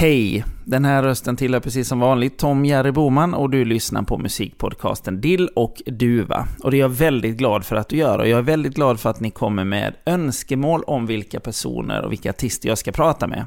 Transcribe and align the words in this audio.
Hej! 0.00 0.44
Den 0.64 0.84
här 0.84 1.02
rösten 1.02 1.36
tillhör 1.36 1.60
precis 1.60 1.88
som 1.88 2.00
vanligt 2.00 2.38
Tom 2.38 2.64
Jerry 2.64 2.90
Boman 2.90 3.34
och 3.34 3.50
du 3.50 3.64
lyssnar 3.64 4.02
på 4.02 4.18
musikpodcasten 4.18 5.20
Dill 5.20 5.48
och 5.56 5.82
Duva. 5.86 6.46
Och 6.62 6.70
det 6.70 6.76
är 6.76 6.80
jag 6.80 6.88
väldigt 6.88 7.36
glad 7.36 7.64
för 7.64 7.76
att 7.76 7.88
du 7.88 7.96
gör 7.96 8.18
och 8.18 8.28
jag 8.28 8.38
är 8.38 8.42
väldigt 8.42 8.74
glad 8.74 9.00
för 9.00 9.10
att 9.10 9.20
ni 9.20 9.30
kommer 9.30 9.64
med 9.64 9.94
önskemål 10.06 10.82
om 10.82 11.06
vilka 11.06 11.40
personer 11.40 12.02
och 12.02 12.12
vilka 12.12 12.30
artister 12.30 12.68
jag 12.68 12.78
ska 12.78 12.92
prata 12.92 13.26
med. 13.26 13.46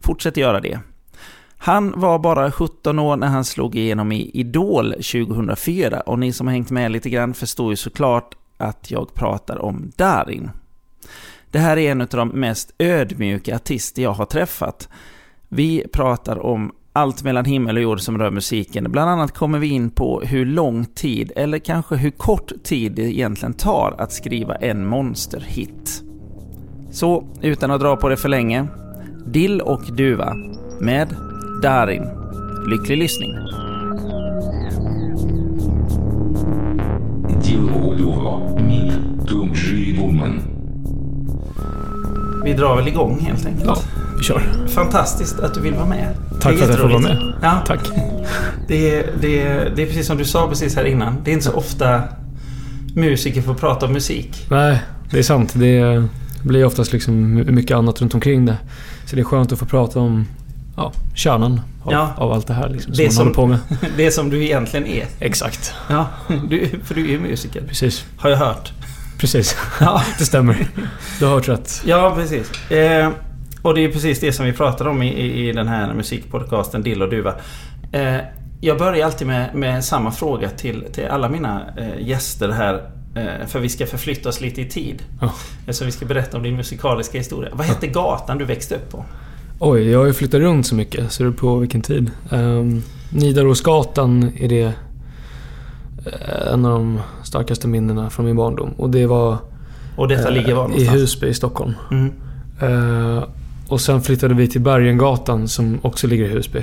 Fortsätt 0.00 0.36
göra 0.36 0.60
det. 0.60 0.80
Han 1.56 2.00
var 2.00 2.18
bara 2.18 2.52
17 2.52 2.98
år 2.98 3.16
när 3.16 3.28
han 3.28 3.44
slog 3.44 3.76
igenom 3.76 4.12
i 4.12 4.30
Idol 4.34 4.92
2004 4.92 6.00
och 6.00 6.18
ni 6.18 6.32
som 6.32 6.46
har 6.46 6.54
hängt 6.54 6.70
med 6.70 6.92
lite 6.92 7.10
grann 7.10 7.34
förstår 7.34 7.70
ju 7.70 7.76
såklart 7.76 8.34
att 8.56 8.90
jag 8.90 9.14
pratar 9.14 9.58
om 9.58 9.92
Darin. 9.96 10.50
Det 11.50 11.58
här 11.58 11.76
är 11.76 11.90
en 11.90 12.00
av 12.00 12.08
de 12.10 12.28
mest 12.28 12.74
ödmjuka 12.78 13.56
artister 13.56 14.02
jag 14.02 14.12
har 14.12 14.26
träffat. 14.26 14.88
Vi 15.54 15.84
pratar 15.92 16.38
om 16.38 16.72
allt 16.92 17.22
mellan 17.22 17.44
himmel 17.44 17.76
och 17.76 17.82
jord 17.82 18.00
som 18.00 18.18
rör 18.18 18.30
musiken. 18.30 18.92
Bland 18.92 19.10
annat 19.10 19.32
kommer 19.32 19.58
vi 19.58 19.68
in 19.68 19.90
på 19.90 20.20
hur 20.20 20.46
lång 20.46 20.84
tid, 20.84 21.32
eller 21.36 21.58
kanske 21.58 21.96
hur 21.96 22.10
kort 22.10 22.52
tid 22.64 22.92
det 22.92 23.02
egentligen 23.02 23.54
tar 23.54 23.94
att 23.98 24.12
skriva 24.12 24.54
en 24.54 24.86
monsterhit. 24.86 26.02
Så, 26.90 27.24
utan 27.42 27.70
att 27.70 27.80
dra 27.80 27.96
på 27.96 28.08
det 28.08 28.16
för 28.16 28.28
länge, 28.28 28.66
Dill 29.26 29.60
och 29.60 29.82
Duva 29.96 30.34
med 30.80 31.16
Darin. 31.62 32.04
Lycklig 32.68 32.98
lyssning! 32.98 33.30
Dill 37.44 37.70
och 37.84 37.96
Duva, 37.96 38.62
min 38.62 39.20
Tumji 39.28 39.98
vi 42.44 42.52
drar 42.52 42.76
väl 42.76 42.88
igång 42.88 43.20
helt 43.20 43.46
enkelt. 43.46 43.64
Ja, 43.66 43.76
vi 44.18 44.24
kör. 44.24 44.42
Fantastiskt 44.68 45.40
att 45.40 45.54
du 45.54 45.60
vill 45.60 45.74
vara 45.74 45.86
med. 45.86 46.08
Tack 46.40 46.52
Det 46.52 46.58
för 46.58 46.64
att 46.64 46.70
jag 46.70 46.78
får 46.80 46.88
vara 46.88 46.98
med. 46.98 47.32
Ja, 47.42 47.52
Tack. 47.66 47.80
Det 48.68 48.90
är, 48.94 49.06
det, 49.20 49.40
är, 49.42 49.72
det 49.76 49.82
är 49.82 49.86
precis 49.86 50.06
som 50.06 50.16
du 50.18 50.24
sa 50.24 50.48
precis 50.48 50.76
här 50.76 50.84
innan. 50.84 51.16
Det 51.24 51.30
är 51.30 51.32
inte 51.32 51.44
så 51.44 51.52
ofta 51.52 52.02
musiker 52.94 53.42
får 53.42 53.54
prata 53.54 53.86
om 53.86 53.92
musik. 53.92 54.46
Nej, 54.50 54.82
det 55.10 55.18
är 55.18 55.22
sant. 55.22 55.52
Det 55.56 56.04
blir 56.42 56.64
oftast 56.64 56.92
liksom 56.92 57.34
mycket 57.54 57.76
annat 57.76 58.00
runt 58.00 58.14
omkring 58.14 58.46
det. 58.46 58.56
Så 59.06 59.16
det 59.16 59.22
är 59.22 59.24
skönt 59.24 59.52
att 59.52 59.58
få 59.58 59.66
prata 59.66 60.00
om 60.00 60.26
ja, 60.76 60.92
kärnan 61.14 61.60
av, 61.82 61.92
Ja. 61.92 62.10
av 62.16 62.32
allt 62.32 62.46
det 62.46 62.54
här 62.54 62.68
liksom, 62.68 62.92
Det 62.96 63.12
som 63.12 63.12
som- 63.12 63.24
man 63.24 63.50
håller 63.50 63.58
på 63.68 63.74
med. 63.76 63.90
Det 63.96 64.10
som 64.10 64.30
du 64.30 64.44
egentligen 64.44 64.86
är. 64.86 65.06
Exakt. 65.18 65.74
Ja, 65.90 66.06
du, 66.48 66.68
för 66.84 66.94
du 66.94 67.14
är 67.14 67.18
musiker. 67.18 67.62
Precis. 67.68 68.04
Har 68.16 68.30
jag 68.30 68.36
hört. 68.36 68.72
Precis. 69.22 69.56
Ja, 69.80 70.02
Det 70.18 70.24
stämmer. 70.24 70.66
Du 71.18 71.24
har 71.26 71.34
hört 71.34 71.48
rätt. 71.48 71.82
ja 71.86 72.12
precis. 72.16 72.70
Eh, 72.70 73.10
och 73.62 73.74
det 73.74 73.84
är 73.84 73.88
precis 73.92 74.20
det 74.20 74.32
som 74.32 74.46
vi 74.46 74.52
pratar 74.52 74.88
om 74.88 75.02
i, 75.02 75.48
i, 75.48 75.52
den 75.52 75.68
här 75.68 75.94
musikpodcasten 75.94 76.82
Dill 76.82 77.02
och 77.02 77.10
Duva. 77.10 77.34
Eh, 77.92 78.16
jag 78.60 78.78
börjar 78.78 79.06
alltid 79.06 79.26
med, 79.26 79.54
med 79.54 79.84
samma 79.84 80.10
fråga 80.10 80.48
till, 80.50 80.84
till 80.92 81.06
alla 81.06 81.28
mina 81.28 81.62
eh, 81.78 82.08
gäster 82.08 82.48
här. 82.50 82.74
Eh, 83.16 83.46
för 83.46 83.60
vi 83.60 83.68
ska 83.68 83.86
förflytta 83.86 84.28
oss 84.28 84.40
lite 84.40 84.60
i 84.60 84.68
tid. 84.68 85.02
Ja. 85.20 85.32
Eh, 85.66 85.72
Så 85.72 85.84
vi 85.84 85.92
ska 85.92 86.06
berätta 86.06 86.36
om 86.36 86.42
din 86.42 86.56
musikaliska 86.56 87.18
historia. 87.18 87.50
Vad 87.54 87.66
hette 87.66 87.86
gatan 87.86 88.38
du 88.38 88.44
växte 88.44 88.74
upp 88.74 88.90
på? 88.90 89.04
Oj, 89.58 89.90
jag 89.90 89.98
har 89.98 90.06
ju 90.06 90.12
flyttat 90.12 90.40
runt 90.40 90.66
så 90.66 90.74
mycket 90.74 91.12
så 91.12 91.22
det 91.22 91.30
beror 91.30 91.38
på 91.38 91.56
vilken 91.56 91.82
tid. 91.82 92.10
Um, 92.30 92.82
Nidarosgatan 93.10 94.32
är 94.40 94.48
det 94.48 94.72
en 96.52 96.64
av 96.64 96.72
de 96.72 97.00
starkaste 97.22 97.68
minnena 97.68 98.10
från 98.10 98.26
min 98.26 98.36
barndom. 98.36 98.70
Och 98.76 98.90
det 98.90 99.06
var 99.06 99.36
Och 99.96 100.08
detta 100.08 100.28
eh, 100.28 100.34
ligger 100.34 100.54
var 100.54 100.64
i 100.64 100.68
någonstans? 100.68 100.96
Husby 101.00 101.26
i 101.26 101.34
Stockholm. 101.34 101.72
Mm. 101.90 102.12
Eh, 102.60 103.24
och 103.68 103.80
sen 103.80 104.02
flyttade 104.02 104.34
vi 104.34 104.48
till 104.48 104.60
Bergengatan 104.60 105.48
som 105.48 105.78
också 105.82 106.06
ligger 106.06 106.24
i 106.24 106.28
Husby. 106.28 106.58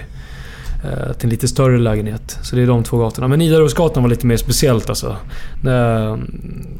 Eh, 0.83 1.13
till 1.13 1.25
en 1.25 1.29
lite 1.29 1.47
större 1.47 1.77
lägenhet. 1.77 2.37
Så 2.41 2.55
det 2.55 2.61
är 2.61 2.67
de 2.67 2.83
två 2.83 2.97
gatorna. 2.97 3.27
Men 3.27 3.39
Nidarosgatan 3.39 4.03
var 4.03 4.09
lite 4.09 4.27
mer 4.27 4.37
speciellt 4.37 4.89
alltså. 4.89 5.15
När, 5.63 6.17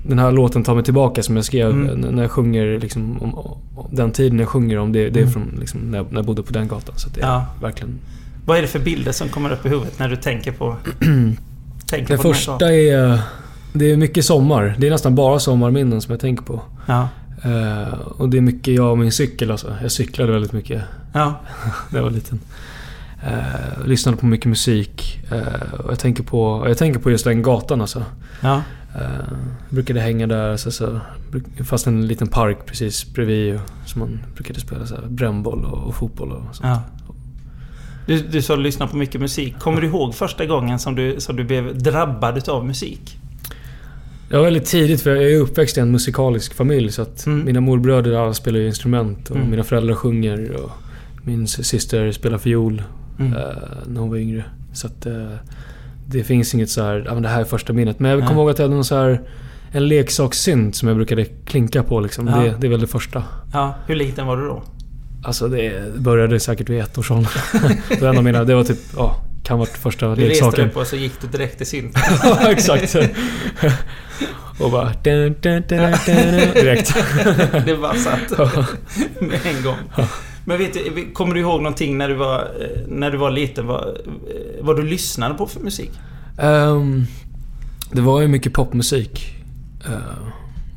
den 0.08 0.20
här 0.20 0.31
låten 0.31 0.64
tar 0.64 0.76
mig 0.76 0.84
tillbaka 0.84 1.24
som 1.24 1.36
jag 1.36 1.46
skrev 1.46 1.70
Mm. 1.70 2.00
när 2.00 2.22
jag 2.22 2.31
sjunger 2.31 2.80
liksom, 2.80 3.22
om, 3.22 3.58
den 3.91 4.12
tiden 4.12 4.40
jag 4.40 4.47
sjunger 4.47 4.78
om. 4.78 4.91
Det, 4.91 5.09
det 5.09 5.20
är 5.20 5.22
Mm. 5.22 5.34
från 5.34 5.58
liksom, 5.59 5.80
när, 5.80 5.97
jag, 5.97 6.08
när 6.09 6.18
jag 6.18 6.26
bodde 6.26 6.44
på 6.44 6.53
den 6.53 6.68
gatan. 6.68 6.96
Så 6.97 7.09
det 7.09 7.22
är 7.22 7.26
Ja. 7.28 7.46
verkligen... 7.62 8.00
Vad 8.46 8.58
är 8.58 8.62
det 8.62 8.68
för 8.68 8.80
bilder 8.80 9.12
som 9.12 9.30
kommer 9.30 9.52
upp 9.52 9.66
i 9.66 9.70
huvudet 9.70 10.00
när 10.00 10.09
du 10.09 10.16
tänker 10.16 10.52
på... 10.52 10.76
tänker 11.89 12.07
Den 12.07 12.17
på 12.17 12.23
den 12.23 12.33
första 12.33 12.73
är... 12.73 13.19
Det 13.73 13.91
är 13.91 13.97
mycket 13.97 14.25
sommar. 14.25 14.75
Det 14.77 14.88
är 14.88 14.91
nästan 14.91 15.16
bara 15.16 15.39
sommarminnen 15.39 16.01
som 16.01 16.11
jag 16.11 16.19
tänker 16.19 16.44
på. 16.44 16.61
Ja. 16.85 17.07
Eh, 17.44 17.94
och 18.00 18.29
det 18.29 18.38
är 18.38 18.41
mycket 18.41 18.73
jag 18.73 18.91
och 18.91 18.97
min 18.97 19.11
cykel 19.11 19.51
alltså. 19.51 19.75
Jag 19.81 19.91
cyklade 19.91 20.31
väldigt 20.31 20.51
mycket. 20.51 20.81
Ja. 21.13 21.41
när 21.89 21.99
jag 21.99 22.03
var 22.03 22.11
liten. 22.11 22.39
Eh, 23.23 23.85
lyssnade 23.85 24.17
på 24.17 24.25
mycket 24.25 24.45
musik. 24.45 25.19
Eh, 25.31 25.73
och 25.79 25.91
jag, 25.91 25.99
tänker 25.99 26.23
på, 26.23 26.63
jag 26.67 26.78
tänker 26.78 26.99
på 26.99 27.11
just 27.11 27.23
den 27.23 27.41
gatan 27.41 27.81
alltså. 27.81 28.03
Ja. 28.41 28.63
Jag 28.94 29.11
brukade 29.69 29.99
hänga 29.99 30.28
där, 30.28 30.57
så, 30.57 30.72
så, 30.72 30.99
fast 31.63 31.88
en 31.88 32.07
liten 32.07 32.28
park 32.28 32.57
precis 32.66 33.13
bredvid. 33.13 33.59
Så 33.85 33.99
man 33.99 34.19
brukade 34.35 34.59
spela 34.59 34.85
så 34.85 34.95
här, 34.95 35.03
brännboll 35.07 35.66
och, 35.66 35.88
och 35.88 35.95
fotboll 35.95 36.31
och 36.31 36.55
sånt. 36.55 36.59
ja. 36.63 36.81
Du, 38.09 38.20
du 38.20 38.42
sa 38.42 38.53
att 38.53 38.59
du 38.59 38.64
lyssnade 38.64 38.92
på 38.92 38.97
mycket 38.97 39.22
musik. 39.22 39.59
Kommer 39.59 39.81
du 39.81 39.88
ihåg 39.88 40.16
första 40.16 40.46
gången 40.46 40.80
som 40.80 40.96
du, 40.96 41.20
som 41.20 41.36
du 41.36 41.44
blev 41.44 41.78
drabbad 41.78 42.38
utav 42.38 42.66
musik? 42.66 43.18
Jag 44.30 44.38
var 44.38 44.46
väldigt 44.46 44.66
tidigt, 44.66 45.02
för 45.02 45.16
jag 45.16 45.31
är 45.31 45.40
uppväxt 45.40 45.78
i 45.78 45.80
en 45.81 45.92
musikalisk 45.92 46.53
familj. 46.53 46.92
Så 46.92 47.02
att 47.02 47.25
Mm. 47.25 47.46
mina 47.46 47.62
morbröder 47.62 48.14
alla 48.14 48.34
spelar 48.34 48.59
instrument 48.59 49.30
och 49.30 49.36
Mm. 49.36 49.50
mina 49.50 49.64
föräldrar 49.64 49.96
sjunger. 49.96 50.52
Och 50.64 50.72
min 51.24 51.47
syster 51.47 52.12
spelar 52.12 52.38
fiol 52.38 52.84
Mm. 53.20 53.34
eh, 53.34 53.40
när 53.88 54.02
hon 54.02 54.09
var 54.09 54.18
yngre. 54.18 54.44
Så 54.74 54.88
att 54.88 55.06
eh, 55.06 55.28
det 56.08 56.24
finns 56.24 56.53
inget 56.53 56.70
så 56.70 56.84
här, 56.84 57.03
ja 57.08 57.14
men 57.14 57.24
det 57.24 57.30
här 57.30 57.41
är 57.41 57.46
första 57.46 57.74
minnet. 57.74 58.00
Men 58.00 58.12
jag 58.12 58.28
kommer 58.28 58.41
ihåg 58.41 58.50
att 58.50 58.59
jag 58.59 58.64
hade 58.66 58.76
någon 58.76 58.86
så 58.86 58.96
här 58.96 59.22
en 59.72 59.88
leksakssynt 59.88 60.76
som 60.76 60.88
jag 60.88 60.97
brukade 60.97 61.26
klinka 61.26 61.84
på 61.84 62.00
liksom. 62.00 62.28
Ja. 62.28 62.36
Det, 62.38 62.56
det 62.59 62.68
är 62.68 62.72
väl 62.72 62.80
det 62.81 62.88
första. 62.88 63.24
Ja, 63.53 63.76
hur 63.88 63.96
liten 63.96 64.28
var 64.28 64.38
du 64.38 64.44
då? 64.47 64.64
Alltså 65.23 65.47
det 65.47 65.93
började 65.99 66.39
säkert 66.39 66.69
vid 66.69 66.79
ett 66.81 66.97
års 66.97 67.11
ålder. 67.17 67.31
det 67.89 68.01
var 68.01 68.09
en 68.09 68.17
av 68.17 68.23
mina, 68.23 68.43
det 68.43 68.55
var 68.55 68.63
typ, 68.63 68.77
ja, 68.97 69.21
kan 69.43 69.57
ha 69.57 69.66
varit 69.66 69.77
första 69.77 70.05
Du 70.07 70.11
reste 70.11 70.27
leksaken. 70.27 70.59
dig 70.59 70.69
upp 70.69 70.77
och 70.77 70.87
så 70.87 70.95
gick 70.95 71.21
du 71.21 71.27
direkt 71.27 71.57
till 71.57 71.67
synten. 71.67 72.01
ja, 72.23 72.51
exakt. 72.51 72.95
och 74.59 74.71
bara... 74.71 74.91
Dun, 75.03 75.35
dun, 75.41 75.63
dun, 75.69 75.91
direkt. 76.53 76.93
Det 77.66 77.77
bara 77.81 77.95
satt 77.95 78.37
med 79.21 79.39
en 79.45 79.63
gång. 79.63 79.75
Men 80.45 80.57
vet 80.57 80.73
du, 80.73 81.11
kommer 81.13 81.33
du 81.33 81.39
ihåg 81.39 81.61
någonting 81.61 81.97
när 81.97 82.07
du 82.09 82.16
var, 82.16 82.39
eh, 82.39 82.81
när 82.87 83.11
du 83.11 83.17
var 83.17 83.31
liten? 83.31 83.67
Vad, 83.67 83.87
eh, 83.87 83.93
vad 84.61 84.75
du 84.77 84.83
lyssnade 84.83 85.33
på 85.35 85.47
för 85.47 85.59
musik? 85.59 85.91
Ehm, 86.41 87.05
det 87.91 88.01
var 88.01 88.21
ju 88.21 88.27
mycket 88.27 88.53
popmusik. 88.53 89.35
eh, 89.85 89.93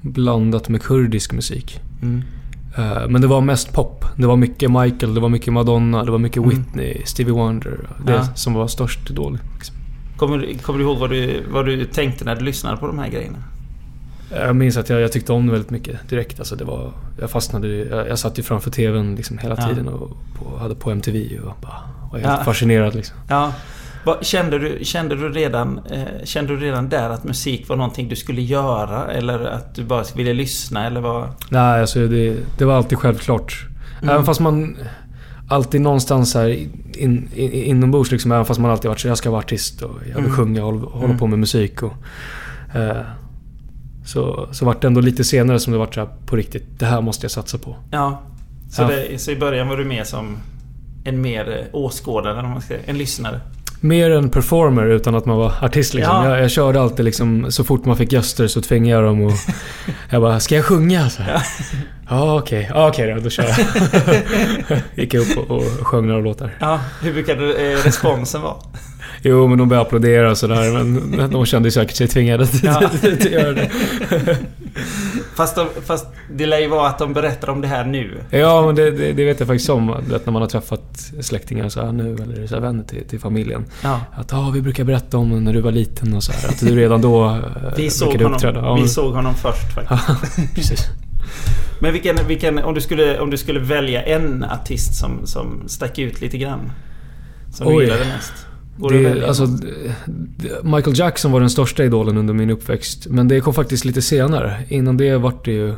blandat 0.03 0.69
med 0.69 0.83
kurdisk 0.83 1.33
musik. 1.33 1.81
Eh, 2.03 2.09
men 3.09 3.21
det 3.21 3.27
var 3.27 3.41
mest 3.41 3.73
pop. 3.73 4.05
Det 4.17 4.27
var 4.27 4.37
mycket 4.37 4.71
Michael, 4.71 5.15
det 5.15 5.21
var 5.21 5.29
mycket 5.29 5.53
Madonna, 5.53 6.05
det 6.05 6.11
var 6.11 6.19
mycket 6.19 6.37
Mm. 6.43 6.49
Whitney, 6.51 7.03
Stevie 7.05 7.33
Wonder. 7.33 7.79
Det 8.07 8.13
Ja. 8.13 8.25
som 8.35 8.55
var 8.55 8.67
störst 8.67 9.11
idol. 9.11 9.39
Liksom. 9.55 9.77
Kommer, 10.17 10.55
kommer 10.63 10.79
du 10.79 10.85
ihåg 10.85 10.99
vad 10.99 11.11
du, 11.11 11.43
vad 11.53 11.67
du 11.67 11.85
tänkte 11.85 12.25
när 12.25 12.37
du 12.37 12.45
lyssnade 12.45 12.77
på 12.77 12.87
de 12.87 12.99
här 12.99 13.09
grejerna? 13.09 13.39
Jag 14.31 14.57
minns 14.57 14.77
att 14.77 14.89
jag, 14.89 15.01
jag 15.01 15.13
tyckte 15.13 15.33
om 15.33 15.47
det 15.47 15.53
väldigt 15.53 15.71
mycket 15.71 16.09
direkt. 16.09 16.39
Alltså 16.39 16.57
det 16.57 16.65
var, 16.65 16.93
jag 17.21 17.31
fastnade 17.31 17.69
jag, 17.69 18.09
jag 18.09 18.19
satt 18.19 18.39
ju 18.39 18.43
framför 18.43 18.71
TVn 18.71 19.15
liksom 19.15 19.39
hela 19.39 19.55
Ja. 19.59 19.69
tiden 19.69 19.89
och 19.89 20.11
på, 20.39 20.59
hade 20.59 20.75
på 20.75 20.91
MTV 20.91 21.39
och 21.39 21.57
bara 21.63 21.81
var 22.13 22.19
helt 22.19 22.39
Ja. 22.39 22.45
fascinerad 22.45 22.95
liksom. 22.95 23.17
Ja. 23.29 23.53
Kände 24.23 24.59
du, 24.59 24.79
kände, 24.85 25.17
du 25.17 25.29
redan, 25.29 25.81
eh, 25.91 26.25
kände 26.25 26.57
du 26.57 26.61
redan 26.67 26.89
där 26.89 27.11
att 27.11 27.25
musik 27.25 27.69
var 27.69 27.77
någonting 27.77 28.09
du 28.09 28.17
skulle 28.17 28.43
göra? 28.43 29.13
Eller 29.13 29.45
att 29.45 29.75
du 29.75 29.85
bara 29.85 30.05
ville 30.17 30.33
lyssna? 30.33 30.87
Eller 30.87 31.01
vad? 31.01 31.29
Nej, 31.49 31.81
alltså 31.81 32.07
det, 32.09 32.37
det 32.59 32.65
var 32.65 32.75
alltid 32.75 32.99
självklart. 32.99 33.67
Mm. 34.03 34.15
Även 34.15 34.25
fast 34.25 34.41
man 34.41 34.77
alltid 35.49 35.81
någonstans 35.81 36.35
här 36.35 36.49
in, 36.49 36.69
in, 37.35 37.53
inombords 37.53 38.11
liksom, 38.11 38.33
även 38.33 38.45
fast 38.45 38.61
man 38.61 38.71
alltid 38.71 38.89
varit 38.89 39.01
så 39.01 39.09
jag 39.09 39.19
ska 39.19 39.31
vara 39.31 39.39
artist 39.41 39.83
och 39.83 39.91
jag 40.09 40.15
vill 40.17 40.25
Mm. 40.25 40.37
sjunga 40.37 40.65
och 40.65 40.73
hålla, 40.75 41.05
Mm. 41.05 41.19
på 41.19 41.27
med 41.27 41.39
musik. 41.39 41.83
Och, 41.83 41.93
eh, 42.75 42.97
så, 44.05 44.49
så 44.53 44.65
vart 44.65 44.81
det 44.81 44.87
ändå 44.87 45.01
lite 45.01 45.25
senare 45.25 45.61
som 45.61 45.73
det 45.73 45.79
vart 45.79 45.95
så 45.95 46.01
här 46.01 46.09
på 46.27 46.37
riktigt, 46.37 46.65
det 46.79 46.87
här 46.87 47.01
måste 47.01 47.25
jag 47.25 47.31
satsa 47.31 47.59
på. 47.59 47.77
Ja. 47.91 48.23
Så, 48.71 48.83
Ja. 48.83 48.87
Det, 48.89 49.19
så 49.21 49.31
i 49.31 49.37
början 49.37 49.69
var 49.69 49.77
du 49.77 49.85
mer 49.85 50.05
som 50.05 50.37
en 51.05 51.21
mer 51.21 51.51
eh, 51.51 51.65
åskådare, 51.73 52.35
vad 52.35 52.45
man 52.45 52.61
ska. 52.61 52.75
En 52.87 52.99
lyssnare. 52.99 53.41
Mer 53.85 54.11
en 54.11 54.31
performer 54.31 54.87
utan 54.87 55.15
att 55.15 55.27
man 55.27 55.37
var 55.37 55.55
artist 55.63 55.95
liksom. 55.95 56.17
Ja. 56.17 56.29
Jag, 56.31 56.43
jag 56.43 56.51
körde 56.51 56.81
alltid 56.81 57.05
liksom, 57.05 57.53
så 57.53 57.65
fort 57.65 57.85
man 57.85 57.97
fick 57.97 58.13
gäster 58.13 58.47
så 58.47 58.63
tvingade 58.63 59.03
jag 59.03 59.05
dem 59.05 59.23
och... 59.23 59.33
jag 60.11 60.23
bara, 60.23 60.41
ska 60.41 60.57
jag 60.57 60.65
sjunga? 60.65 61.11
Så 61.11 61.23
här. 61.23 61.43
Ja, 62.09 62.39
okej. 62.39 62.71
Ja, 62.75 62.89
okej 62.89 63.15
då. 63.15 63.21
Då 63.21 63.31
kör 63.31 63.45
jag. 63.45 64.79
Gick 64.95 65.15
jag 65.15 65.23
upp 65.23 65.39
och, 65.39 65.57
och 65.57 65.65
sjöng 65.65 66.07
några 66.07 66.21
låtar. 66.21 66.57
Ja. 66.59 66.81
Hur 67.03 67.13
brukade 67.13 67.55
eh, 67.55 67.85
responsen 67.85 68.43
vara? 68.43 68.57
Jo, 69.25 69.47
men 69.47 69.59
de 69.59 69.69
började 69.69 69.87
applådera 69.87 70.31
och 70.31 70.39
sådär. 70.39 70.85
Men, 70.85 71.31
de 71.31 71.47
kände 71.47 71.71
säkert 71.71 71.97
sig 71.97 72.09
tvingade 72.09 72.47
till 72.47 72.61
Ja. 72.65 72.83
att 73.13 73.31
göra 73.31 73.53
det. 73.53 73.71
Fast, 75.35 75.57
de, 75.57 75.67
fast 75.87 76.07
det 76.35 76.47
lär 76.47 76.59
ju 76.59 76.69
vara 76.69 76.89
att 76.89 76.99
de 76.99 77.13
berättar 77.13 77.51
om 77.51 77.61
det 77.61 77.69
här 77.69 77.85
nu. 77.85 78.21
Ja, 78.31 78.67
men 78.67 78.75
det, 78.75 78.91
det, 78.91 79.13
det 79.13 79.25
vet 79.25 79.41
jag 79.41 79.47
faktiskt 79.47 79.71
om. 79.71 79.97
Du 80.07 80.13
vet, 80.13 80.27
när 80.27 80.33
man 80.33 80.43
har 80.43 80.49
träffat 80.49 81.13
släktingar 81.21 81.69
så 81.69 81.85
här 81.85 81.93
nu, 81.93 82.15
eller 82.15 82.47
så 82.47 82.55
här 82.55 82.63
vänner 82.63 82.85
till, 82.85 83.09
till 83.09 83.21
familjen. 83.21 83.65
Ja. 83.83 84.01
Att 84.13 84.33
ja, 84.33 84.51
vi 84.55 84.61
brukar 84.61 84.85
berätta 84.85 85.19
om 85.19 85.45
när 85.45 85.53
du 85.53 85.61
var 85.61 85.71
liten 85.71 86.15
och 86.15 86.23
så 86.23 86.33
här. 86.33 86.49
Att 86.49 86.61
du 86.61 86.77
redan 86.77 87.01
då 87.01 87.25
eh, 87.25 87.39
Vi 87.77 87.91
såg, 87.91 88.19
brukade 88.19 88.61
honom. 88.61 88.77
Ja, 88.79 88.83
vi 88.83 88.89
såg 88.89 89.15
honom 89.15 89.35
först 89.35 89.75
faktiskt. 89.75 90.55
Precis. 90.55 90.81
Men 91.81 91.93
vilken, 91.93 92.17
vilken, 92.29 92.59
om, 92.59 92.75
du 92.75 92.81
skulle, 92.81 93.19
om 93.19 93.31
du 93.31 93.37
skulle 93.37 93.61
välja 93.61 94.03
en 94.03 94.45
artist 94.45 94.95
som, 94.95 95.27
som 95.27 95.63
stack 95.67 95.99
ut 95.99 96.21
lite 96.21 96.39
grann? 96.39 96.73
Som 97.53 97.67
du 97.67 97.75
Oj. 97.75 97.85
gillade 97.85 98.05
mest? 98.05 98.33
Det 98.77 99.29
alltså, 99.29 99.47
Michael 100.63 100.99
Jackson 100.99 101.33
var 101.33 101.41
den 101.41 101.51
största 101.51 101.85
idolen 101.85 102.19
under 102.19 102.35
min 102.35 102.51
uppväxt. 102.51 103.07
Men 103.11 103.29
det 103.29 103.41
kom 103.41 103.55
faktiskt 103.55 103.85
lite 103.85 104.03
senare. 104.03 104.57
Innan 104.69 104.97
det 104.97 105.17
vart 105.17 105.45
det 105.45 105.53
ju 105.53 105.75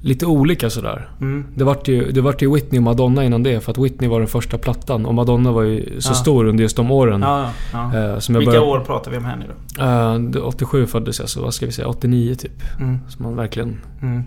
lite 0.00 0.26
olika 0.26 0.70
sådär. 0.70 1.08
Mm. 1.20 1.44
Det 1.54 1.64
vart, 1.64 1.88
ju, 1.88 2.10
det 2.12 2.20
vart 2.20 2.42
ju 2.42 2.54
Whitney 2.54 2.78
och 2.78 2.82
Madonna 2.82 3.24
innan 3.24 3.42
det. 3.42 3.60
För 3.60 3.72
att 3.72 3.78
Whitney 3.78 4.10
var 4.10 4.18
den 4.18 4.28
första 4.28 4.58
plattan. 4.58 5.06
Och 5.06 5.14
Madonna 5.14 5.52
var 5.52 5.62
ju 5.62 6.00
så 6.00 6.10
Ja. 6.10 6.14
stor 6.14 6.44
under 6.44 6.62
just 6.62 6.76
de 6.76 6.90
åren. 6.90 7.20
Ja, 7.22 7.50
ja. 7.72 7.96
Eh, 7.98 8.18
som 8.18 8.34
jag 8.34 8.40
Vilka 8.40 8.50
började, 8.52 8.70
år 8.70 8.80
pratar 8.80 9.10
vi 9.10 9.16
om 9.16 9.24
här 9.24 9.36
nu 9.36 9.44
då? 9.76 9.82
Eh, 9.82 10.18
det- 10.30 10.40
87 10.40 10.86
föddes 10.86 11.18
jag, 11.20 11.28
så 11.28 11.42
vad 11.42 11.54
ska 11.54 11.66
vi 11.66 11.72
säga? 11.72 11.88
89 11.88 12.34
typ. 12.34 12.62
Mm. 12.80 12.98
Så 13.08 13.22
man 13.22 13.36
verkligen 13.36 13.76
Mm. 14.02 14.22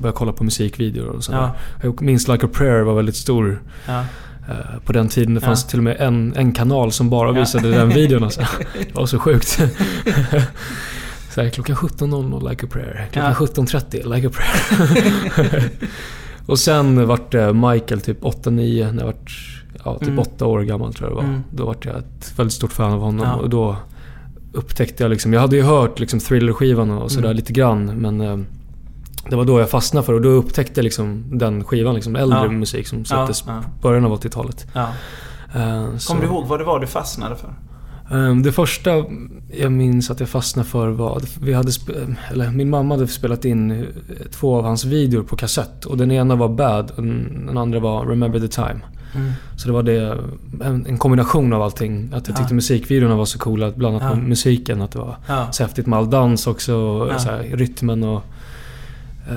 började 0.00 0.16
kolla 0.16 0.32
på 0.32 0.44
musikvideor 0.44 1.06
och 1.06 1.24
sådär. 1.24 1.50
Ja, 1.82 1.92
minns 2.00 2.28
Like 2.28 2.46
a 2.46 2.48
prayer 2.52 2.82
var 2.82 2.94
väldigt 2.94 3.16
stor 3.16 3.62
på 4.84 4.92
den 4.92 5.08
tiden. 5.08 5.34
Det 5.34 5.40
Ja. 5.40 5.46
fanns 5.46 5.66
till 5.66 5.78
och 5.78 5.84
med 5.84 5.96
en, 6.00 6.32
en 6.36 6.52
kanal 6.52 6.92
som 6.92 7.10
bara 7.10 7.28
Ja. 7.28 7.32
visade 7.40 7.70
den 7.70 7.88
videon. 7.88 8.24
Alltså. 8.24 8.40
Det 8.78 8.94
var 8.94 9.06
så 9.06 9.18
sjukt. 9.18 9.48
Så 11.34 11.42
här, 11.42 11.50
klockan 11.50 11.76
17.00 11.76 12.50
Like 12.50 12.66
a 12.66 12.68
prayer. 12.72 13.08
Klockan 13.12 13.30
Ja. 13.40 13.46
17.30 13.46 14.14
Like 14.14 14.28
a 14.28 14.30
prayer. 14.34 15.70
och 16.46 16.58
sen 16.58 17.06
vart 17.06 17.34
Michael 17.54 18.00
typ 18.00 18.22
8-9 18.22 18.92
när 18.92 18.98
jag 19.02 19.06
vart 19.06 19.30
ja, 19.84 19.98
typ 19.98 20.08
Mm. 20.08 20.18
8 20.18 20.46
år 20.46 20.60
gammal 20.62 20.94
tror 20.94 21.08
jag 21.08 21.12
det 21.18 21.22
var. 21.22 21.28
Mm. 21.28 21.42
Då 21.50 21.66
vart 21.66 21.84
jag 21.84 21.96
ett 21.98 22.32
väldigt 22.38 22.52
stort 22.54 22.72
fan 22.72 22.92
av 22.92 23.00
honom. 23.00 23.26
Ja. 23.26 23.34
Och 23.34 23.50
då 23.50 23.76
upptäckte 24.52 25.04
jag 25.04 25.10
liksom, 25.10 25.32
jag 25.32 25.40
hade 25.40 25.56
ju 25.56 25.62
hört 25.62 25.98
liksom 26.00 26.20
Thriller-skivan 26.20 26.90
och 26.90 27.10
sådär 27.10 27.24
Mm. 27.26 27.36
lite 27.36 27.52
grann. 27.52 27.84
Men 27.86 28.20
eh, 28.20 28.38
det 29.30 29.36
var 29.36 29.44
då 29.44 29.60
jag 29.60 29.70
fastnade 29.70 30.06
för 30.06 30.12
och 30.12 30.22
då 30.22 30.28
upptäckte 30.28 30.80
jag 30.80 30.84
liksom 30.84 31.24
den 31.38 31.64
skivan, 31.64 31.94
liksom 31.94 32.16
äldre 32.16 32.38
Ja. 32.42 32.48
musik 32.50 32.86
som 32.86 32.98
Ja, 32.98 33.04
släpptes 33.04 33.44
ja. 33.46 33.62
början 33.82 34.04
av 34.04 34.12
80-talet. 34.20 34.66
ja. 34.72 34.88
Eh, 35.54 35.86
Kommer 36.08 36.20
du 36.20 36.26
ihåg 36.26 36.46
vad 36.46 36.60
det 36.60 36.64
var 36.64 36.80
du 36.80 36.86
fastnade 36.86 37.36
för? 37.36 37.54
Ehm, 38.16 38.42
Det 38.42 38.52
första 38.52 39.04
jag 39.58 39.72
minns 39.72 40.10
att 40.10 40.20
jag 40.20 40.28
fastnade 40.28 40.68
för 40.68 40.88
var... 40.88 41.22
Vi 41.40 41.52
hade 41.52 41.70
sp- 41.70 42.14
eller 42.30 42.50
min 42.50 42.70
mamma 42.70 42.94
hade 42.94 43.08
spelat 43.08 43.44
in 43.44 43.70
eh, 43.70 43.84
två 44.30 44.56
av 44.56 44.64
hans 44.64 44.84
videor 44.84 45.22
på 45.22 45.36
kassett. 45.36 45.84
Och 45.84 45.96
den 45.96 46.10
ena 46.12 46.34
var 46.36 46.48
Bad 46.48 46.90
och 46.90 47.02
den 47.02 47.58
andra 47.58 47.80
var 47.80 48.06
Remember 48.06 48.40
the 48.40 48.48
Time. 48.48 48.80
Mm. 49.14 49.32
Så 49.56 49.66
det 49.68 49.72
var 49.74 49.82
det, 49.82 50.18
en, 50.64 50.86
en 50.86 50.98
kombination 50.98 51.52
av 51.52 51.62
allting. 51.62 52.10
Att 52.14 52.28
jag 52.28 52.34
Ja. 52.34 52.38
tyckte 52.38 52.54
musikvideorna 52.54 53.16
var 53.16 53.24
så 53.24 53.38
coola, 53.38 53.70
bland 53.70 53.96
annat 53.96 54.08
Ja. 54.10 54.16
med 54.20 54.28
musiken. 54.28 54.82
Att 54.82 54.90
det 54.92 54.98
var 54.98 55.16
Ja. 55.26 55.52
så 55.52 55.62
häftigt 55.62 55.86
med 55.86 55.98
all 55.98 56.10
dans 56.10 56.46
också. 56.46 56.74
Och 56.76 57.08
Ja. 57.08 57.18
så 57.18 57.28
här, 57.30 57.42
rytmen 57.42 58.04
och... 58.04 58.22
eh, 59.30 59.36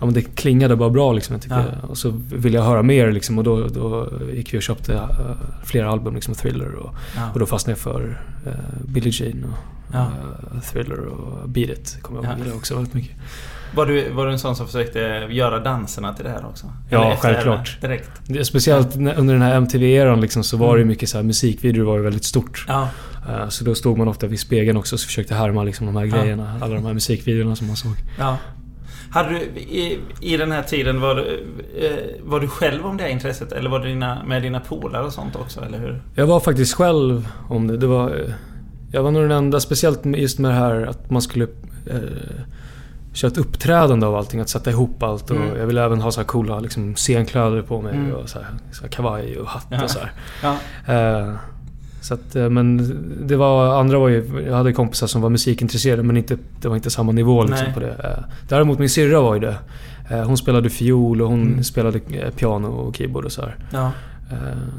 ja 0.00 0.04
men 0.06 0.14
det 0.14 0.22
klingade 0.22 0.76
bara 0.76 0.90
bra 0.90 1.12
liksom. 1.12 1.32
Jag 1.34 1.42
tyckte, 1.42 1.78
Och 1.88 1.98
så 1.98 2.10
ville 2.32 2.56
jag 2.58 2.64
höra 2.64 2.82
mer 2.82 3.12
liksom. 3.12 3.38
Och 3.38 3.44
då, 3.44 3.66
då 3.68 4.08
gick 4.34 4.54
vi 4.54 4.58
och 4.58 4.62
köpte 4.62 4.92
eh, 4.94 5.08
flera 5.64 5.90
album, 5.90 6.14
liksom 6.14 6.34
Thriller 6.34 6.74
och 6.74 6.94
Ja. 7.16 7.30
och 7.34 7.40
då 7.40 7.46
fastnade 7.46 7.72
jag 7.72 7.78
för 7.78 8.02
uh, 8.46 8.52
Billie 8.88 9.10
Jean 9.12 9.44
och 9.44 9.58
Ja. 9.92 10.00
eh, 10.54 10.60
Thriller 10.60 11.00
och 11.00 11.48
Beat 11.48 11.70
It. 11.70 11.98
Kommer 12.02 12.22
jag 12.22 12.30
ihåg 12.38 12.46
Ja. 12.46 12.50
det 12.50 12.56
också 12.56 12.74
väldigt 12.74 12.94
mycket. 12.94 13.16
Var, 13.74 13.86
du, 13.86 14.10
var 14.10 14.26
du 14.26 14.32
en 14.32 14.38
sån 14.38 14.56
som 14.56 14.66
försökte 14.66 14.98
göra 15.30 15.60
danserna 15.60 16.14
till 16.14 16.24
det 16.24 16.30
här 16.30 16.46
också? 16.46 16.66
Ja, 16.90 17.16
självklart. 17.20 17.78
det 17.80 17.86
Direkt? 17.88 18.10
Det, 18.26 18.44
speciellt 18.44 18.96
under 18.96 19.32
den 19.34 19.42
här 19.42 19.54
MTV-eran 19.56 20.20
liksom, 20.20 20.44
så 20.44 20.56
var 20.56 20.76
det 20.76 20.82
Mm. 20.82 20.88
mycket 20.88 21.08
så 21.08 21.18
här, 21.18 21.22
musikvideor 21.24 21.84
var 21.84 21.98
väldigt 21.98 22.24
stort. 22.24 22.64
Ja. 22.68 22.88
Eh, 23.28 23.48
så 23.48 23.64
då 23.64 23.74
stod 23.74 23.98
man 23.98 24.08
ofta 24.08 24.26
vid 24.26 24.40
spegeln 24.40 24.76
också 24.78 24.96
och 24.96 25.00
försökte 25.00 25.34
härma 25.34 25.64
liksom, 25.64 25.86
de 25.86 25.96
här 25.96 26.04
Ja. 26.04 26.16
grejerna. 26.22 26.58
Alla 26.62 26.74
de 26.74 26.84
här 26.86 26.94
musikvideorna 26.94 27.56
som 27.56 27.66
man 27.66 27.76
såg. 27.76 27.92
ja. 28.18 28.36
Hade 29.10 29.28
du, 29.28 29.40
i, 29.60 30.00
I 30.20 30.36
den 30.36 30.52
här 30.52 30.62
tiden, 30.62 31.00
var 31.00 31.14
du, 31.14 31.44
eh, 31.80 32.24
var 32.24 32.40
du 32.40 32.48
själv 32.48 32.86
om 32.86 32.96
det 32.96 33.02
här 33.02 33.10
intresset? 33.10 33.52
Eller 33.52 33.70
var 33.70 33.78
du 33.78 33.88
dina, 33.88 34.24
med 34.24 34.42
dina 34.42 34.60
polare 34.60 35.04
och 35.04 35.12
sånt 35.12 35.36
också, 35.36 35.60
eller 35.64 35.78
hur? 35.78 36.02
Jag 36.14 36.26
var 36.26 36.40
faktiskt 36.40 36.74
själv 36.74 37.28
om 37.48 37.66
det. 37.66 37.76
det 37.76 37.86
var, 37.86 38.24
jag 38.92 39.02
var 39.02 39.10
nog 39.10 39.22
den 39.22 39.30
enda, 39.30 39.60
speciellt 39.60 40.06
just 40.06 40.38
med 40.38 40.50
det 40.50 40.54
här 40.54 40.86
att 40.86 41.10
man 41.10 41.22
skulle 41.22 41.44
eh, 41.86 41.96
köra 43.12 43.30
ett 43.30 43.38
uppträdande 43.38 44.06
av 44.06 44.14
allting. 44.16 44.40
Att 44.40 44.48
sätta 44.48 44.70
ihop 44.70 45.02
allt. 45.02 45.30
Och 45.30 45.36
Mm. 45.36 45.56
Jag 45.58 45.66
ville 45.66 45.84
även 45.84 46.00
ha 46.00 46.10
så 46.12 46.20
här 46.20 46.26
coola 46.26 46.60
liksom, 46.60 46.94
scenkläder 46.94 47.62
på 47.62 47.82
mig. 47.82 47.94
Mm. 47.94 48.12
Och 48.12 48.28
så 48.28 48.38
här, 48.38 48.48
så 48.72 48.82
här 48.82 48.88
kavaj 48.88 49.38
och 49.38 49.46
hatt 49.48 49.66
Ja. 49.70 49.82
och 49.84 49.90
så 49.90 49.98
här. 49.98 50.12
Ja. 50.42 50.56
Eh, 50.94 51.34
så 52.06 52.14
att, 52.14 52.36
eh, 52.36 52.48
men 52.48 52.76
det 53.26 53.36
var, 53.36 53.80
andra 53.80 53.98
var 53.98 54.08
ju, 54.08 54.44
jag 54.46 54.56
hade 54.56 54.72
kompisar 54.72 55.06
som 55.06 55.20
var 55.22 55.30
musikintresserade 55.30 56.02
men 56.02 56.16
inte, 56.16 56.38
det 56.60 56.68
var 56.68 56.76
inte 56.76 56.90
samma 56.90 57.12
nivå 57.12 57.44
liksom 57.44 57.72
på 57.74 57.80
det. 57.80 57.90
Eh, 58.04 58.24
däremot 58.48 58.78
min 58.78 58.90
syrra 58.90 59.20
var 59.20 59.34
ju 59.34 59.40
det. 59.40 59.56
Eh, 60.10 60.22
hon 60.22 60.36
spelade 60.36 60.70
fiol 60.70 61.22
och 61.22 61.28
hon 61.28 61.42
Mm. 61.42 61.64
spelade 61.64 62.00
piano 62.36 62.68
och 62.68 62.96
keyboard 62.96 63.24
och 63.24 63.32
så. 63.32 63.44
Ja. 63.72 63.90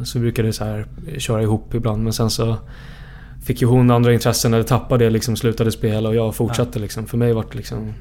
Så 0.04 0.20
vi 0.20 0.24
brukade 0.24 0.54
så 0.54 0.64
här 0.66 0.86
köra 1.18 1.42
ihop 1.42 1.74
ibland 1.74 2.04
men 2.04 2.14
sen 2.14 2.30
så 2.30 2.56
fick 3.46 3.62
ju 3.62 3.68
hon 3.68 3.92
andra 3.92 4.14
intressen 4.14 4.54
eller 4.54 4.64
tappade 4.64 5.06
det 5.06 5.10
liksom, 5.10 5.36
slutade 5.36 5.72
spela 5.72 6.10
och 6.10 6.16
jag 6.16 6.36
fortsatte 6.36 6.80
liksom. 6.80 7.06
För 7.06 7.18
mig 7.18 7.34
var 7.34 7.46
det 7.52 7.58
liksom... 7.58 7.94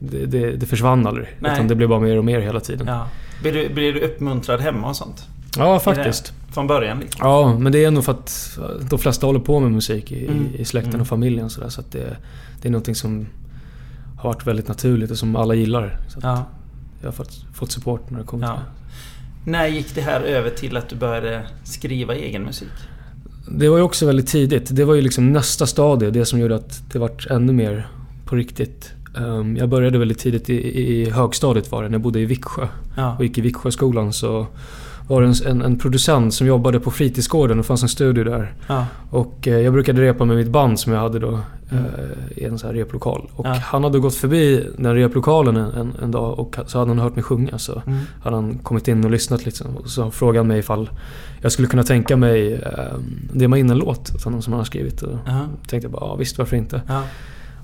Det, 0.00 0.26
det, 0.26 0.50
det 0.56 0.66
försvann 0.66 1.06
aldrig. 1.06 1.26
Nej. 1.38 1.52
Utan 1.54 1.68
det 1.68 1.74
blev 1.74 1.88
bara 1.88 2.00
mer 2.00 2.18
och 2.18 2.24
mer 2.24 2.40
hela 2.40 2.60
tiden. 2.60 2.86
Ja, 2.86 2.92
ja. 2.94 3.06
Blir, 3.42 3.52
du, 3.52 3.74
blir 3.74 3.92
du 3.92 4.00
uppmuntrad 4.00 4.60
hemma 4.60 4.88
och 4.88 4.96
sånt? 4.96 5.28
Faktiskt. 5.80 6.26
I 6.28 6.30
det- 6.46 6.52
Från 6.54 6.66
början 6.66 6.98
liksom? 7.00 7.26
Ja, 7.28 7.58
men 7.58 7.72
det 7.72 7.84
är 7.84 7.90
nog 7.90 8.04
för 8.04 8.12
att 8.12 8.58
de 8.90 8.98
flesta 8.98 9.26
håller 9.26 9.40
på 9.40 9.60
med 9.60 9.72
musik 9.72 10.12
i, 10.12 10.26
Mm. 10.26 10.46
i 10.54 10.64
släkten 10.64 10.90
Mm. 10.90 11.00
och 11.00 11.06
familjen. 11.08 11.50
Så, 11.50 11.60
där, 11.60 11.68
så 11.68 11.80
att 11.80 11.92
det, 11.92 12.16
det 12.62 12.68
är 12.68 12.72
någonting 12.72 12.94
som 12.94 13.26
har 14.18 14.32
varit 14.32 14.46
väldigt 14.46 14.68
naturligt 14.68 15.10
och 15.10 15.18
som 15.18 15.36
alla 15.36 15.54
gillar. 15.54 15.98
Så 16.08 16.18
Ja. 16.22 16.44
Jag 17.00 17.06
har 17.08 17.12
fått, 17.12 17.44
fått 17.54 17.72
support 17.72 18.10
när 18.10 18.18
det 18.18 18.24
kommer 18.24 18.46
Ja. 18.46 18.54
till 19.44 19.52
När 19.52 19.66
gick 19.66 19.94
det 19.94 20.00
här 20.00 20.20
över 20.20 20.50
till 20.50 20.76
att 20.76 20.88
du 20.88 20.96
började 20.96 21.42
skriva 21.64 22.14
egen 22.14 22.42
musik? 22.42 22.68
det. 23.48 23.58
Det 23.58 23.68
var 23.68 23.76
ju 23.76 23.82
också 23.82 24.06
väldigt 24.06 24.26
tidigt. 24.28 24.76
Det 24.76 24.84
var 24.84 24.94
ju 24.94 25.00
liksom 25.00 25.32
nästa 25.32 25.66
stadie. 25.66 26.10
Det 26.10 26.24
som 26.24 26.38
gjorde 26.40 26.54
att 26.56 26.82
det 26.92 26.98
vart 26.98 27.26
ännu 27.26 27.52
mer 27.52 27.86
på 28.24 28.36
riktigt. 28.36 28.92
Ehm, 29.18 29.56
jag 29.56 29.68
började 29.68 29.98
väldigt 29.98 30.18
tidigt 30.18 30.50
i, 30.50 30.54
i, 30.54 31.02
i 31.02 31.10
högstadiet 31.10 31.70
var 31.70 31.82
det, 31.82 31.88
när 31.88 31.94
jag 31.94 32.02
bodde 32.02 32.20
i 32.20 32.24
Viksjö. 32.24 32.68
Ja. 32.96 33.16
och 33.16 33.24
gick 33.24 33.38
i 33.38 33.40
Viksjöskolan 33.40 34.12
så 34.12 34.46
var 35.08 35.22
det 35.22 35.28
en, 35.28 35.34
en, 35.46 35.62
en 35.62 35.78
producent 35.78 36.34
som 36.34 36.46
jobbade 36.46 36.80
på 36.80 36.90
fritidsgården. 36.90 37.56
Det 37.56 37.62
fanns 37.62 37.82
en 37.82 37.88
studio 37.88 38.24
där. 38.24 38.54
Ja. 38.66 38.86
Och 39.10 39.48
eh, 39.48 39.58
jag 39.60 39.72
brukade 39.72 40.02
repa 40.02 40.24
med 40.24 40.36
mitt 40.36 40.50
band 40.50 40.80
som 40.80 40.92
jag 40.92 41.00
hade 41.00 41.18
då 41.18 41.40
Mm. 41.70 41.84
eh, 41.84 42.38
i 42.38 42.44
en 42.44 42.58
sån 42.58 42.68
här 42.70 42.74
replokal. 42.74 43.30
Och 43.36 43.46
Ja. 43.46 43.52
han 43.62 43.84
hade 43.84 43.98
gått 43.98 44.14
förbi 44.14 44.66
den 44.78 44.94
replokalen 44.94 45.56
en, 45.56 45.92
en, 46.02 46.10
dag 46.10 46.38
och 46.38 46.56
så 46.66 46.78
hade 46.78 46.90
han 46.90 46.98
hört 46.98 47.14
mig 47.16 47.22
sjunga. 47.22 47.58
Så 47.58 47.82
Mm. 47.86 47.98
hade 48.22 48.36
han 48.36 48.58
kommit 48.58 48.88
in 48.88 49.04
och 49.04 49.10
lyssnat 49.10 49.44
lite. 49.46 49.64
Och 49.64 49.88
så 49.90 50.10
frågade 50.10 50.38
han 50.38 50.46
mig 50.46 50.58
ifall 50.58 50.90
jag 51.40 51.52
skulle 51.52 51.68
kunna 51.68 51.82
tänka 51.82 52.16
mig 52.16 52.52
eh, 52.54 52.60
dema 53.32 53.58
in 53.58 53.70
en 53.70 53.78
låt 53.78 54.20
som 54.20 54.32
han 54.42 54.52
har 54.52 54.64
skrivit. 54.64 55.02
Och 55.02 55.12
Ja. 55.26 55.40
tänkte 55.68 55.76
jag 55.86 55.90
bara, 55.92 56.04
ja 56.06 56.14
visst 56.14 56.38
varför 56.38 56.56
inte. 56.56 56.80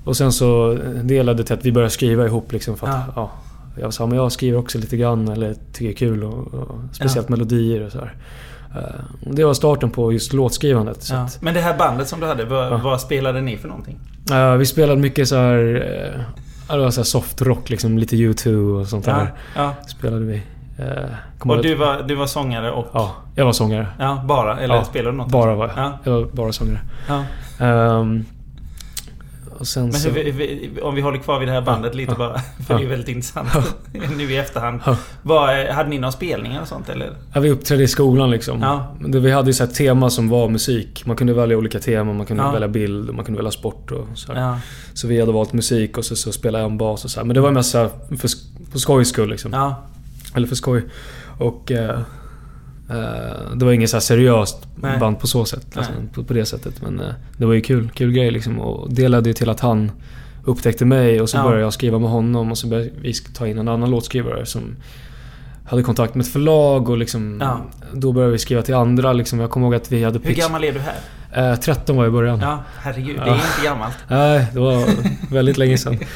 Och 0.03 0.17
sen 0.17 0.31
så 0.31 0.77
det 1.03 1.23
ledde 1.23 1.43
till 1.43 1.53
att 1.53 1.65
vi 1.65 1.71
började 1.71 1.91
skriva 1.91 2.25
ihop 2.25 2.51
liksom 2.51 2.77
för 2.77 2.87
att, 2.87 2.95
Ja. 3.15 3.31
Ja. 3.75 3.81
jag 3.81 3.93
sa 3.93 4.05
men 4.05 4.17
jag 4.17 4.31
skriver 4.31 4.57
också 4.59 4.77
lite 4.77 4.97
grann 4.97 5.27
eller 5.27 5.53
tycker 5.73 5.85
det 5.85 5.91
är 5.91 5.95
kul 5.95 6.23
och, 6.23 6.53
och 6.53 6.77
speciellt 6.91 7.29
melodier 7.29 7.85
och 7.85 7.91
så 7.91 7.97
här. 7.99 8.13
Eh, 8.75 9.31
Det 9.31 9.43
var 9.43 9.53
starten 9.53 9.89
på 9.91 10.13
just 10.13 10.33
låtskrivandet. 10.33 11.07
Ja. 11.11 11.17
att, 11.17 11.41
Men 11.41 11.53
det 11.53 11.61
här 11.61 11.77
bandet 11.77 12.07
som 12.07 12.19
du 12.19 12.25
hade, 12.27 12.45
vad, 12.45 12.71
Ja. 12.73 12.77
vad 12.83 13.01
spelade 13.01 13.41
ni 13.41 13.57
för 13.57 13.67
någonting? 13.67 13.99
eh, 14.31 14.51
vi 14.55 14.65
spelade 14.65 15.01
mycket 15.01 15.27
så 15.27 15.35
här, 15.35 15.57
ja, 16.69 16.75
det 16.75 16.81
var 16.83 16.91
så 16.91 17.03
soft 17.03 17.41
rock, 17.41 17.69
liksom 17.69 17.97
lite 17.97 18.15
U2 18.15 18.79
och 18.79 18.87
sånt 18.87 19.07
Ja. 19.07 19.13
där. 19.13 19.33
ja. 19.55 19.73
Spelade 19.87 20.25
vi. 20.25 20.41
Och 21.39 21.61
du 21.61 21.75
var, 21.75 22.03
du 22.07 22.15
var 22.15 22.25
sångare 22.25 22.71
och... 22.71 22.87
Ja, 22.93 23.11
jag 23.35 23.45
var 23.45 23.51
sångare. 23.51 23.87
Ja, 23.99 24.23
bara? 24.27 24.59
Eller 24.59 24.75
Ja, 24.75 24.83
spelade 24.83 25.11
du 25.11 25.17
något? 25.17 25.31
Bara 25.31 25.55
var 25.55 25.67
jag. 25.67 25.77
Ja. 25.77 25.97
Jag 26.03 26.11
var 26.11 26.23
bara 26.31 26.51
sångare. 26.51 26.79
ja. 27.07 27.23
Och 29.61 29.67
sen 29.67 29.83
Men 29.83 29.93
så... 29.93 30.09
hur- 30.09 30.83
om 30.83 30.95
vi 30.95 31.01
håller 31.01 31.17
kvar 31.17 31.39
vid 31.39 31.47
det 31.47 31.51
här 31.51 31.61
bandet 31.61 31.95
lite 31.95 32.11
Ja. 32.11 32.17
bara. 32.17 32.39
För 32.39 32.73
Ja. 32.73 32.77
det 32.77 32.85
är 32.85 32.89
väldigt 32.89 33.07
intressant 33.09 33.49
nu 34.17 34.31
i 34.31 34.37
efterhand. 34.37 34.81
Ja. 34.85 34.97
Vad, 35.21 35.65
hade 35.67 35.89
ni 35.89 35.97
några 35.99 36.11
spelningar 36.11 36.61
och 36.61 36.67
sånt 36.67 36.89
eller? 36.89 37.13
Ja, 37.33 37.39
vi 37.39 37.49
uppträdde 37.49 37.83
i 37.83 37.87
skolan 37.87 38.31
liksom. 38.31 38.61
Ja. 38.61 38.95
Vi 39.19 39.31
hade 39.31 39.47
ju 39.49 39.53
så 39.53 39.65
här 39.65 39.71
tema 39.71 40.09
som 40.09 40.29
var 40.29 40.49
musik. 40.49 41.05
Man 41.05 41.15
kunde 41.15 41.33
välja 41.33 41.57
olika 41.57 41.79
teman. 41.79 42.17
Man 42.17 42.25
kunde 42.25 42.43
Ja. 42.43 42.51
välja 42.51 42.67
bild 42.67 43.09
och 43.09 43.15
man 43.15 43.25
kunde 43.25 43.37
välja 43.37 43.51
sport 43.51 43.91
och 43.91 44.07
så. 44.15 44.31
Ja. 44.35 44.57
Så 44.93 45.07
vi 45.07 45.19
hade 45.19 45.31
valt 45.31 45.53
musik 45.53 45.97
och 45.97 46.05
så, 46.05 46.15
så 46.15 46.31
spelade 46.31 46.63
jag 46.63 46.71
en 46.71 46.77
bas 46.77 47.05
och 47.05 47.11
så 47.11 47.19
här. 47.19 47.25
Men 47.27 47.33
det 47.33 47.41
var 47.41 47.51
mest 47.51 47.71
så 47.71 47.77
här 47.77 47.89
för, 48.09 48.29
för 48.71 48.79
skojs 48.79 49.09
skull 49.09 49.29
liksom. 49.29 49.53
Ja. 49.53 49.75
Eller 50.35 50.47
för 50.47 50.55
skoj. 50.55 50.83
Och... 51.39 51.71
Eh, 51.71 51.89
eh, 51.89 51.99
det 53.55 53.65
var 53.65 53.71
inget 53.71 53.89
så 53.89 54.01
seriöst 54.01 54.67
Nej. 54.75 54.99
band 54.99 55.19
på 55.19 55.27
så 55.27 55.45
sätt. 55.45 55.67
Alltså, 55.75 55.91
på, 56.13 56.23
på 56.23 56.33
det 56.33 56.45
sättet. 56.45 56.81
Men 56.81 56.99
eh, 56.99 57.05
det 57.37 57.45
var 57.45 57.53
ju 57.53 57.61
kul. 57.61 57.89
Kul 57.93 58.11
grej 58.11 58.31
liksom. 58.31 58.59
Och 58.59 58.93
det 58.93 59.07
ledde 59.07 59.29
ju 59.29 59.33
till 59.33 59.49
att 59.49 59.59
han 59.59 59.91
upptäckte 60.43 60.85
mig 60.85 61.21
och 61.21 61.29
så 61.29 61.37
Ja. 61.37 61.43
började 61.43 61.61
jag 61.61 61.73
skriva 61.73 61.99
med 61.99 62.09
honom 62.09 62.51
och 62.51 62.57
så 62.57 62.67
började 62.67 62.89
vi 63.01 63.13
ta 63.13 63.47
in 63.47 63.57
en 63.59 63.67
annan 63.67 63.89
låtskrivare 63.89 64.45
som 64.45 64.75
hade 65.65 65.83
kontakt 65.83 66.15
med 66.15 66.25
ett 66.25 66.31
förlag 66.31 66.89
och 66.89 66.97
liksom... 66.97 67.37
Ja. 67.41 67.61
Då 67.93 68.11
började 68.11 68.31
vi 68.31 68.39
skriva 68.39 68.61
till 68.61 68.73
andra 68.75 69.13
liksom. 69.13 69.39
Jag 69.39 69.49
kommer 69.49 69.67
ihåg 69.67 69.75
att 69.75 69.91
vi 69.91 70.03
hade 70.03 70.19
Hur 70.19 70.25
pitch... 70.25 70.39
gammal 70.39 70.63
är 70.63 70.71
du 70.73 70.79
här? 70.79 71.51
Eh, 71.51 71.59
13 71.59 71.95
var 71.95 72.03
jag 72.03 72.11
i 72.11 72.13
början. 72.13 72.39
Ja, 72.39 72.63
herregud. 72.79 73.15
Det 73.15 73.21
är 73.21 73.27
Ja. 73.27 73.33
inte 73.35 73.63
gammalt. 73.63 73.95
Nej, 74.07 74.47
det 74.53 74.59
var 74.59 74.83
väldigt 75.33 75.57
länge 75.57 75.77
sedan. 75.77 75.97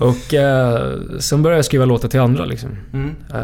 och 0.00 0.34
eh, 0.34 0.92
sen 1.18 1.42
började 1.42 1.58
jag 1.58 1.64
skriva 1.64 1.84
låtar 1.84 2.08
till 2.08 2.20
andra 2.20 2.44
liksom. 2.44 2.70
Mm. 2.92 3.10
Eh, 3.34 3.40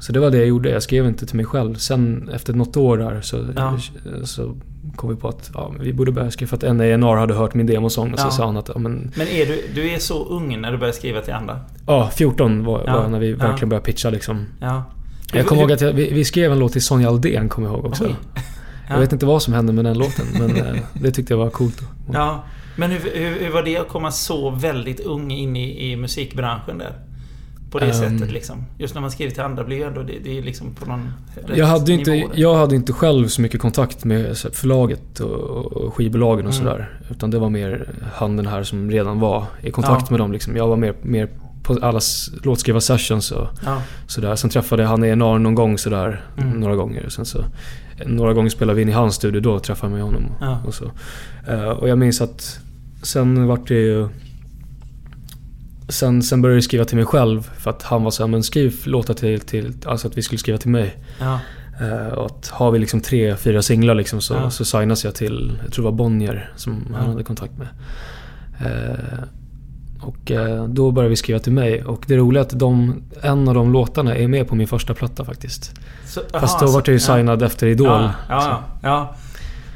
Så 0.00 0.12
det 0.12 0.20
var 0.20 0.30
det 0.30 0.36
jag 0.38 0.46
gjorde. 0.46 0.70
Jag 0.70 0.82
skrev 0.82 1.06
inte 1.06 1.26
till 1.26 1.36
mig 1.36 1.44
själv. 1.44 1.74
Sen 1.74 2.30
efter 2.34 2.52
något 2.52 2.76
år 2.76 2.98
där 2.98 3.20
så, 3.20 3.44
Ja. 3.56 3.78
så 4.24 4.54
kom 4.96 5.10
vi 5.10 5.16
på 5.16 5.28
att 5.28 5.50
ja, 5.54 5.72
vi 5.80 5.92
borde 5.92 6.12
börja 6.12 6.30
skriva. 6.30 6.48
För 6.48 6.56
att 6.56 6.76
NANR 6.76 7.16
hade 7.16 7.34
hört 7.34 7.54
min 7.54 7.66
demosång 7.66 8.12
och 8.12 8.18
Ja. 8.18 8.24
så 8.24 8.30
sa 8.30 8.46
han 8.46 8.56
att 8.56 8.70
ja, 8.74 8.78
men, 8.78 9.12
Men 9.16 9.28
är 9.28 9.46
du, 9.46 9.62
du 9.74 9.90
är 9.90 9.98
så 9.98 10.24
ung 10.28 10.60
när 10.60 10.72
du 10.72 10.78
börjar 10.78 10.92
skriva 10.92 11.20
till 11.20 11.34
andra? 11.34 11.60
ja, 11.86 12.10
14 12.14 12.64
var, 12.64 12.82
Ja. 12.86 12.92
var 12.94 13.02
jag 13.02 13.10
när 13.10 13.18
vi 13.20 13.30
Ja. 13.30 13.36
verkligen 13.36 13.68
började 13.68 13.84
pitcha 13.86 14.10
liksom. 14.10 14.46
Ja. 14.60 14.84
Jag 15.32 15.46
kommer 15.46 15.62
ihåg 15.62 15.72
att 15.72 15.80
jag, 15.80 15.92
vi, 15.92 16.12
vi 16.12 16.24
skrev 16.24 16.52
en 16.52 16.58
låt 16.58 16.72
till 16.72 16.82
Sonja 16.82 17.08
Aldén, 17.08 17.48
kommer 17.48 17.68
jag 17.68 17.76
ihåg 17.76 17.84
också. 17.86 18.04
Jag 18.04 18.14
Ja. 18.96 19.00
vet 19.00 19.12
inte 19.12 19.26
vad 19.26 19.42
som 19.42 19.54
hände 19.54 19.72
med 19.72 19.84
den 19.84 19.98
låten, 19.98 20.26
men 20.38 20.56
eh, 20.66 20.74
det 20.92 21.10
tyckte 21.10 21.32
jag 21.32 21.38
var 21.38 21.50
coolt. 21.50 21.82
Ja. 22.12 22.44
Men 22.78 22.90
hur, 22.90 23.10
hur, 23.14 23.40
hur 23.40 23.50
var 23.50 23.62
det 23.62 23.76
att 23.76 23.88
komma 23.88 24.10
så 24.10 24.50
väldigt 24.50 25.00
ung 25.00 25.30
in 25.30 25.56
i, 25.56 25.92
i 25.92 25.96
musikbranschen 25.96 26.78
där? 26.78 26.92
På 27.70 27.78
det 27.78 27.86
Ehm. 27.86 27.92
sättet 27.92 28.32
liksom. 28.32 28.64
Just 28.78 28.94
när 28.94 29.00
man 29.00 29.10
skriver 29.10 29.32
till 29.32 29.42
andra 29.42 29.64
blir 29.64 29.86
ändå 29.86 30.02
det, 30.02 30.14
det 30.24 30.38
är 30.38 30.42
liksom 30.42 30.74
på 30.74 30.86
någon 30.86 31.12
Jag 31.54 31.66
hade, 31.66 31.92
inte, 31.92 32.10
där. 32.10 32.24
jag 32.34 32.54
hade 32.54 32.74
inte 32.76 32.92
själv 32.92 33.28
så 33.28 33.40
mycket 33.42 33.60
kontakt 33.60 34.04
med 34.04 34.36
förlaget 34.36 35.20
och, 35.20 35.32
och 35.72 35.94
skivbolagen 35.94 36.46
och 36.46 36.52
Mm. 36.54 36.64
sådär. 36.64 36.98
Utan 37.10 37.30
det 37.30 37.38
var 37.38 37.50
mer 37.50 37.88
han 38.14 38.36
den 38.36 38.46
här 38.46 38.62
som 38.62 38.90
redan 38.90 39.20
var 39.20 39.44
i 39.62 39.70
kontakt 39.70 40.02
Ja. 40.02 40.10
med 40.10 40.20
dem. 40.20 40.32
Liksom. 40.32 40.56
Jag 40.56 40.68
var 40.68 40.76
mer, 40.76 40.94
mer 41.02 41.28
på 41.62 41.78
allas 41.82 42.30
låtskrivar-sessions 42.44 43.30
och 43.32 43.48
Ja. 43.64 43.82
sådär. 44.06 44.36
Sen 44.36 44.50
träffade 44.50 44.82
jag 44.82 44.90
han 44.90 45.04
i 45.04 45.08
NR 45.08 45.38
någon 45.38 45.54
gång 45.54 45.78
sådär. 45.78 46.24
Mm. 46.38 46.60
Några 46.60 46.76
gånger. 46.76 47.08
Sen 47.08 47.24
så, 47.24 47.44
några 48.06 48.32
gånger 48.32 48.50
spelade 48.50 48.76
vi 48.76 48.82
in 48.82 48.88
i 48.88 48.92
hans 48.92 49.14
studio. 49.14 49.40
Då 49.40 49.58
träffade 49.60 49.92
jag 49.92 49.96
med 49.96 50.02
honom. 50.06 50.24
Och, 50.38 50.46
Ja. 50.46 50.58
och 50.66 50.74
så. 50.74 50.84
Eh, 51.48 51.62
och 51.68 51.88
jag 51.88 51.98
minns 51.98 52.20
att 52.20 52.60
sen 53.02 53.46
vart 53.46 53.68
det 53.68 53.74
ju... 53.74 54.08
Sen, 55.88 56.22
sen 56.22 56.42
började 56.42 56.56
jag 56.56 56.64
skriva 56.64 56.84
till 56.84 56.96
mig 56.96 57.06
själv. 57.06 57.50
För 57.58 57.70
att 57.70 57.82
han 57.82 58.04
var 58.04 58.10
så 58.10 58.22
här, 58.22 58.28
men 58.28 58.42
skriv 58.42 58.74
låtar 58.84 59.14
till, 59.14 59.40
till... 59.40 59.72
Alltså 59.86 60.08
att 60.08 60.16
vi 60.18 60.22
skulle 60.22 60.38
skriva 60.38 60.58
till 60.58 60.70
mig. 60.70 60.96
Ja. 61.20 61.40
Eh, 61.80 62.12
och 62.12 62.26
att 62.26 62.48
har 62.48 62.70
vi 62.70 62.78
liksom 62.78 63.00
tre, 63.00 63.36
fyra 63.36 63.62
singlar 63.62 63.94
liksom 63.94 64.20
så, 64.20 64.34
Ja. 64.34 64.50
så 64.50 64.64
signas 64.64 65.04
jag 65.04 65.14
till, 65.14 65.58
jag 65.64 65.72
tror 65.72 65.84
det 65.84 65.90
var 65.90 65.96
Bonnier 65.96 66.52
som 66.56 66.86
Ja. 66.92 66.96
han 66.98 67.08
hade 67.10 67.24
kontakt 67.24 67.52
med. 67.58 67.68
Eh, 68.60 69.24
och 70.00 70.30
eh, 70.30 70.64
då 70.64 70.90
började 70.90 71.10
vi 71.10 71.16
skriva 71.16 71.38
till 71.38 71.52
mig 71.52 71.84
och 71.84 72.04
det 72.06 72.16
roliga 72.16 72.40
är 72.42 72.46
att 72.46 72.58
de, 72.58 73.02
en 73.22 73.48
av 73.48 73.54
de 73.54 73.72
låtarna 73.72 74.14
är 74.16 74.28
med 74.28 74.48
på 74.48 74.54
min 74.54 74.68
första 74.68 74.94
platta 74.94 75.24
faktiskt. 75.24 75.74
Så, 76.06 76.20
Fast 76.32 76.54
aha, 76.56 76.66
då 76.66 76.72
var 76.72 76.82
jag 76.86 76.92
ju 76.92 76.98
signad 76.98 77.42
efter 77.42 77.66
Idol. 77.66 77.86
Ja, 77.86 78.12
ja, 78.28 78.42
ja, 78.44 78.62
ja. 78.82 79.14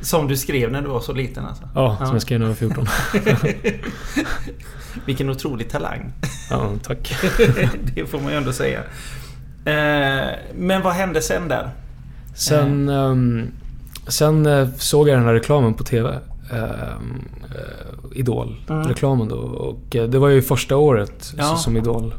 Som 0.02 0.28
du 0.28 0.36
skrev 0.36 0.72
när 0.72 0.82
du 0.82 0.88
var 0.88 1.00
så 1.00 1.12
liten 1.12 1.44
alltså? 1.44 1.62
ja, 1.74 1.96
Ja. 2.00 2.06
som 2.06 2.14
jag 2.14 2.22
skrev 2.22 2.40
när 2.40 2.46
jag 2.46 2.50
var 2.50 2.56
14. 2.56 2.86
Vilken 5.06 5.30
otrolig 5.30 5.70
talang. 5.70 6.12
ja, 6.50 6.70
tack. 6.82 7.14
det 7.94 8.06
får 8.06 8.20
man 8.20 8.32
ju 8.32 8.36
ändå 8.38 8.52
säga. 8.52 8.78
Eh, 9.64 10.28
men 10.54 10.82
vad 10.82 10.92
hände 10.92 11.22
sen 11.22 11.48
där? 11.48 11.70
Sen, 12.34 12.88
ehm, 12.88 13.46
sen 14.08 14.46
eh, 14.46 14.68
såg 14.76 15.08
jag 15.08 15.18
den 15.18 15.24
här 15.26 15.32
reklamen 15.34 15.74
på 15.74 15.84
TV. 15.84 16.18
Um, 16.52 17.24
Idol-reklamen 18.14 19.28
då. 19.28 19.36
Och 19.36 19.96
eh, 19.96 20.08
det 20.08 20.18
var 20.18 20.28
ju 20.28 20.42
första 20.42 20.76
året 20.76 21.34
Ja. 21.38 21.56
som 21.56 21.76
Idol. 21.76 22.14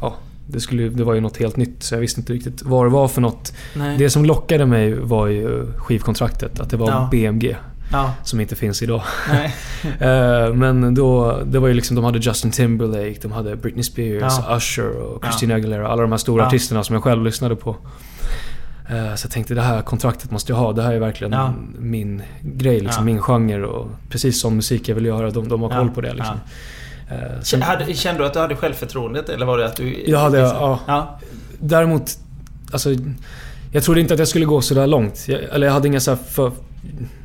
Ja, 0.00 0.14
det, 0.46 0.60
skulle, 0.60 0.88
det 0.88 1.04
var 1.04 1.14
ju 1.14 1.20
något 1.20 1.36
helt 1.36 1.56
nytt 1.56 1.82
så 1.82 1.94
jag 1.94 2.00
visste 2.00 2.20
inte 2.20 2.32
riktigt 2.32 2.62
vad 2.62 2.86
det 2.86 2.90
var 2.90 3.08
för 3.08 3.20
något. 3.20 3.52
Nej. 3.76 3.98
Det 3.98 4.10
som 4.10 4.24
lockade 4.24 4.66
mig 4.66 4.94
var 4.94 5.26
ju 5.26 5.66
skivkontraktet. 5.76 6.60
Att 6.60 6.70
det 6.70 6.76
var 6.76 6.88
Ja. 6.90 7.08
BMG. 7.10 7.56
Ja, 7.92 8.14
Som 8.22 8.40
inte 8.40 8.56
finns 8.56 8.82
idag. 8.82 9.02
Eh, 10.00 10.54
Men 10.54 10.94
då, 10.94 11.38
det 11.46 11.58
var 11.58 11.68
ju 11.68 11.74
liksom, 11.74 11.96
de 11.96 12.04
hade 12.04 12.18
Justin 12.18 12.50
Timberlake, 12.50 13.18
de 13.22 13.32
hade 13.32 13.56
Britney 13.56 13.82
Spears, 13.82 14.32
Ja. 14.48 14.56
Usher 14.56 14.90
och 14.96 15.24
Christina 15.24 15.54
Aguilera. 15.54 15.88
Alla 15.88 16.02
de 16.02 16.10
här 16.10 16.18
stora 16.18 16.42
Ja. 16.42 16.46
artisterna 16.46 16.84
som 16.84 16.94
jag 16.94 17.02
själv 17.02 17.24
lyssnade 17.24 17.56
på. 17.56 17.76
Eh, 18.90 19.14
Så 19.14 19.26
jag 19.26 19.32
tänkte 19.32 19.54
det 19.54 19.62
här 19.62 19.82
kontraktet 19.82 20.30
måste 20.30 20.52
jag 20.52 20.58
ha. 20.58 20.72
Det 20.72 20.82
här 20.82 20.92
är 20.92 20.98
verkligen 21.00 21.32
Ja. 21.32 21.54
min 21.78 22.22
grej, 22.42 22.80
liksom, 22.80 23.08
Ja. 23.08 23.14
min 23.14 23.22
genre 23.22 23.64
och 23.66 23.88
precis 24.08 24.40
sån 24.40 24.56
musik 24.56 24.88
jag 24.88 24.94
vill 24.94 25.06
göra. 25.06 25.30
De, 25.30 25.48
de 25.48 25.62
har 25.62 25.70
Ja. 25.70 25.76
koll 25.78 25.90
på 25.90 26.00
det 26.00 26.14
liksom. 26.14 26.36
Eh, 27.10 27.40
sen- 27.42 27.62
Hade, 27.62 27.94
kände 27.94 28.22
du 28.22 28.26
att 28.26 28.32
du 28.32 28.38
hade 28.38 28.56
självförtroendet 28.56 29.28
eller 29.28 29.46
var 29.46 29.58
det 29.58 29.66
att 29.66 29.76
du... 29.76 30.04
Jag 30.06 30.18
hade, 30.18 30.38
ja. 30.38 30.80
ja. 30.86 31.18
Däremot, 31.58 32.10
alltså... 32.72 32.90
Jag 33.72 33.82
trodde 33.82 34.00
inte 34.00 34.14
att 34.14 34.18
jag 34.18 34.28
skulle 34.28 34.44
gå 34.44 34.60
så 34.60 34.74
där 34.74 34.86
långt. 34.86 35.24
Jag, 35.28 35.42
eller 35.42 35.66
jag 35.66 35.74
hade 35.74 35.88
inga 35.88 36.00
så 36.00 36.16
för... 36.16 36.46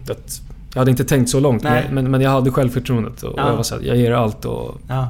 Att, 0.10 0.42
jag 0.74 0.80
hade 0.82 0.92
inte 0.92 1.04
tänkt 1.06 1.30
så 1.30 1.40
långt, 1.40 1.64
men, 1.64 1.84
men, 1.94 2.12
men 2.12 2.22
jag 2.22 2.30
hade 2.32 2.52
självförtroendet. 2.52 3.24
Och 3.24 3.34
Ja. 3.38 3.48
jag 3.50 3.56
var 3.56 3.64
så 3.64 3.76
här, 3.76 3.82
jag 3.84 3.98
ger 3.98 4.12
allt 4.12 4.46
och... 4.46 4.78
Ja. 4.88 5.08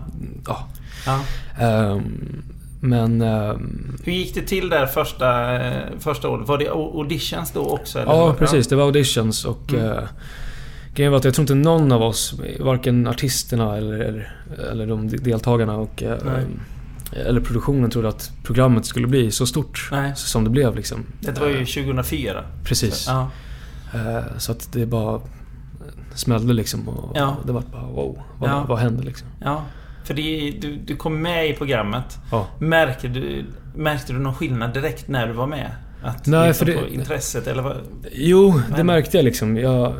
Ja. 0.47 0.67
ja. 1.05 1.19
Ehm, 1.65 2.43
men... 2.81 3.21
ehm, 3.21 3.97
Hur 4.03 4.11
gick 4.11 4.35
det 4.35 4.41
till 4.41 4.69
där 4.69 4.85
första, 4.85 5.55
eh, 5.55 5.83
första 5.99 6.29
året? 6.29 6.47
Var 6.47 6.57
det 6.57 6.65
au- 6.69 6.97
auditions 6.97 7.51
då 7.51 7.61
också? 7.69 7.99
Eller? 7.99 8.11
ja, 8.11 8.33
precis. 8.39 8.67
Det 8.67 8.75
var 8.75 8.83
auditions 8.83 9.45
och... 9.45 9.73
Mm. 9.73 9.85
eh, 9.85 10.03
Grejen 10.99 11.11
var 11.11 11.17
att 11.19 11.25
jag 11.25 11.33
tror 11.33 11.43
inte 11.43 11.55
någon 11.55 11.91
av 11.91 12.01
oss, 12.01 12.33
varken 12.59 13.07
artisterna 13.07 13.77
eller, 13.77 13.93
eller, 13.99 14.33
eller 14.71 14.87
de 14.87 15.07
deltagarna 15.07 15.77
och... 15.77 16.03
eh, 16.03 16.17
Nej. 16.25 16.45
eller 17.25 17.41
produktionen 17.41 17.89
trodde 17.89 18.07
att 18.07 18.31
programmet 18.43 18.85
skulle 18.85 19.07
bli 19.07 19.31
så 19.31 19.45
stort 19.45 19.89
Nej. 19.91 20.11
som 20.15 20.43
det 20.43 20.49
blev 20.49 20.75
liksom. 20.75 21.05
Det 21.19 21.39
var 21.39 21.47
ju 21.47 21.65
2004. 21.65 22.43
Precis. 22.63 23.05
Ja. 23.07 23.29
Eh, 23.93 24.23
Så 24.37 24.51
att 24.51 24.73
det 24.73 24.85
bara 24.85 25.21
smällde 26.15 26.53
liksom 26.53 26.89
och 26.89 27.17
Ja. 27.17 27.37
det 27.45 27.51
var 27.51 27.61
bara 27.71 27.81
wow, 27.81 28.19
vad, 28.39 28.49
Ja. 28.49 28.65
vad 28.69 28.79
hände 28.79 29.03
liksom? 29.03 29.27
ja. 29.43 29.63
För 30.03 30.13
det, 30.13 30.51
du, 30.61 30.75
du 30.75 30.95
kom 30.95 31.21
med 31.21 31.49
i 31.49 31.53
programmet. 31.53 32.17
Ja. 32.31 32.47
Märkte 32.59 33.07
du, 33.07 33.45
märkte 33.75 34.13
du 34.13 34.19
någon 34.19 34.35
skillnad 34.35 34.73
direkt 34.73 35.07
när 35.07 35.27
du 35.27 35.33
var 35.33 35.47
med? 35.47 35.71
Att 36.03 36.25
Nej, 36.25 36.47
liksom 36.47 36.67
för 36.67 36.73
det- 36.73 36.93
intresset 36.93 37.47
eller 37.47 37.63
vad? 37.63 37.77
Jo, 38.11 38.61
det 38.69 38.77
Men- 38.77 38.85
märkte 38.85 39.17
jag 39.17 39.23
liksom. 39.23 39.57
Jag, 39.57 39.93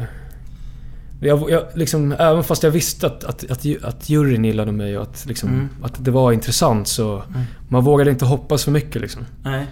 jag, 1.20 1.50
jag, 1.52 1.64
liksom 1.76 2.12
även 2.20 2.44
fast 2.44 2.64
jag 2.64 2.72
visste 2.72 3.08
att, 3.08 3.24
att, 3.24 3.52
att, 3.52 3.66
att 3.84 4.10
juryn 4.10 4.46
gillade 4.46 4.72
mig 4.72 4.98
och 4.98 5.04
att, 5.04 5.26
liksom, 5.26 5.50
Mm. 5.50 5.70
att 5.82 6.06
det 6.06 6.12
var 6.12 6.32
intressant 6.32 6.88
så 6.88 7.24
man 7.70 7.84
vågade 7.84 8.12
inte 8.12 8.26
hoppas 8.26 8.64
för 8.64 8.72
mycket 8.72 9.02
liksom. 9.02 9.22
Nej. 9.44 9.66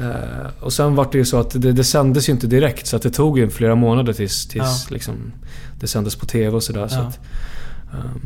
Eh, 0.00 0.46
och 0.60 0.72
sen 0.72 0.94
var 0.94 1.08
det 1.12 1.18
ju 1.18 1.24
så 1.24 1.40
att 1.40 1.50
det, 1.62 1.72
det 1.72 1.84
sändes 1.84 2.28
ju 2.28 2.32
inte 2.32 2.46
direkt 2.46 2.86
så 2.86 2.96
att 2.96 3.02
det 3.02 3.10
tog 3.10 3.38
ju 3.38 3.50
flera 3.50 3.74
månader 3.74 4.12
tills, 4.12 4.48
tills 4.48 4.86
Ja. 4.90 4.94
liksom, 4.94 5.32
det 5.80 5.86
sändes 5.86 6.16
på 6.16 6.26
TV 6.26 6.56
och 6.56 6.62
sådär. 6.62 6.88
Så 6.88 6.96
Ja. 6.96 7.02
att, 7.02 7.20
ehm, 7.92 8.20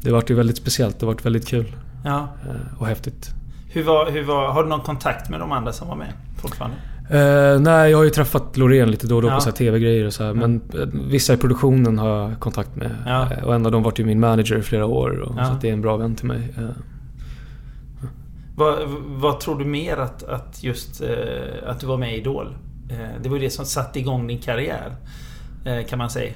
det 0.00 0.10
vart 0.12 0.30
ju 0.30 0.34
väldigt 0.34 0.56
speciellt. 0.56 1.00
Det 1.00 1.06
vart 1.06 1.24
väldigt 1.26 1.46
kul 1.48 1.76
Ja. 2.04 2.28
eh, 2.48 2.80
och 2.80 2.86
häftigt. 2.86 3.30
Hur 3.68 3.82
var, 3.82 4.10
hur 4.10 4.24
var, 4.24 4.52
har 4.52 4.62
du 4.62 4.68
någon 4.68 4.80
kontakt 4.80 5.30
med 5.30 5.40
de 5.40 5.52
andra 5.52 5.72
som 5.72 5.88
var 5.88 5.96
med 5.96 6.12
fortfarande? 6.38 6.76
Eh, 7.10 7.60
nej, 7.60 7.90
jag 7.90 7.98
har 7.98 8.04
ju 8.04 8.10
träffat 8.10 8.56
Loreen 8.56 8.90
lite 8.90 9.06
då 9.06 9.16
och 9.16 9.22
då 9.22 9.28
Ja. 9.28 9.40
på 9.44 9.50
TV-grejer 9.52 10.06
och 10.06 10.12
så 10.12 10.24
här, 10.24 10.34
Men 10.34 10.60
eh, 10.74 10.80
vissa 11.10 11.34
i 11.34 11.36
produktionen 11.36 11.98
har 11.98 12.08
jag 12.30 12.40
kontakt 12.40 12.76
med. 12.76 12.90
Ja. 13.06 13.28
Eh, 13.32 13.44
och 13.44 13.54
en 13.54 13.66
av 13.66 13.72
dem 13.72 13.82
var 13.82 13.92
ju 13.96 14.04
min 14.04 14.20
manager 14.20 14.58
i 14.58 14.62
flera 14.62 14.86
år. 14.86 15.18
Och, 15.20 15.34
Ja. 15.38 15.44
Så 15.44 15.52
det 15.60 15.68
är 15.68 15.72
en 15.72 15.80
bra 15.80 15.96
vän 15.96 16.14
till 16.14 16.26
mig. 16.26 16.52
Eh, 16.58 16.64
Vad, 18.56 18.78
vad 19.06 19.40
tror 19.40 19.58
du 19.58 19.64
mer 19.64 19.96
att, 19.96 20.22
att 20.22 20.62
just 20.64 21.00
eh, 21.02 21.08
att 21.70 21.80
du 21.80 21.86
var 21.86 21.96
med 21.96 22.14
i 22.14 22.16
Idol? 22.16 22.56
Det 23.22 23.28
var 23.28 23.36
ju 23.36 23.42
det 23.42 23.50
som 23.50 23.64
satte 23.64 23.98
igång 23.98 24.26
din 24.26 24.38
karriär. 24.38 24.92
Kan 25.88 25.98
man 25.98 26.10
säga. 26.10 26.32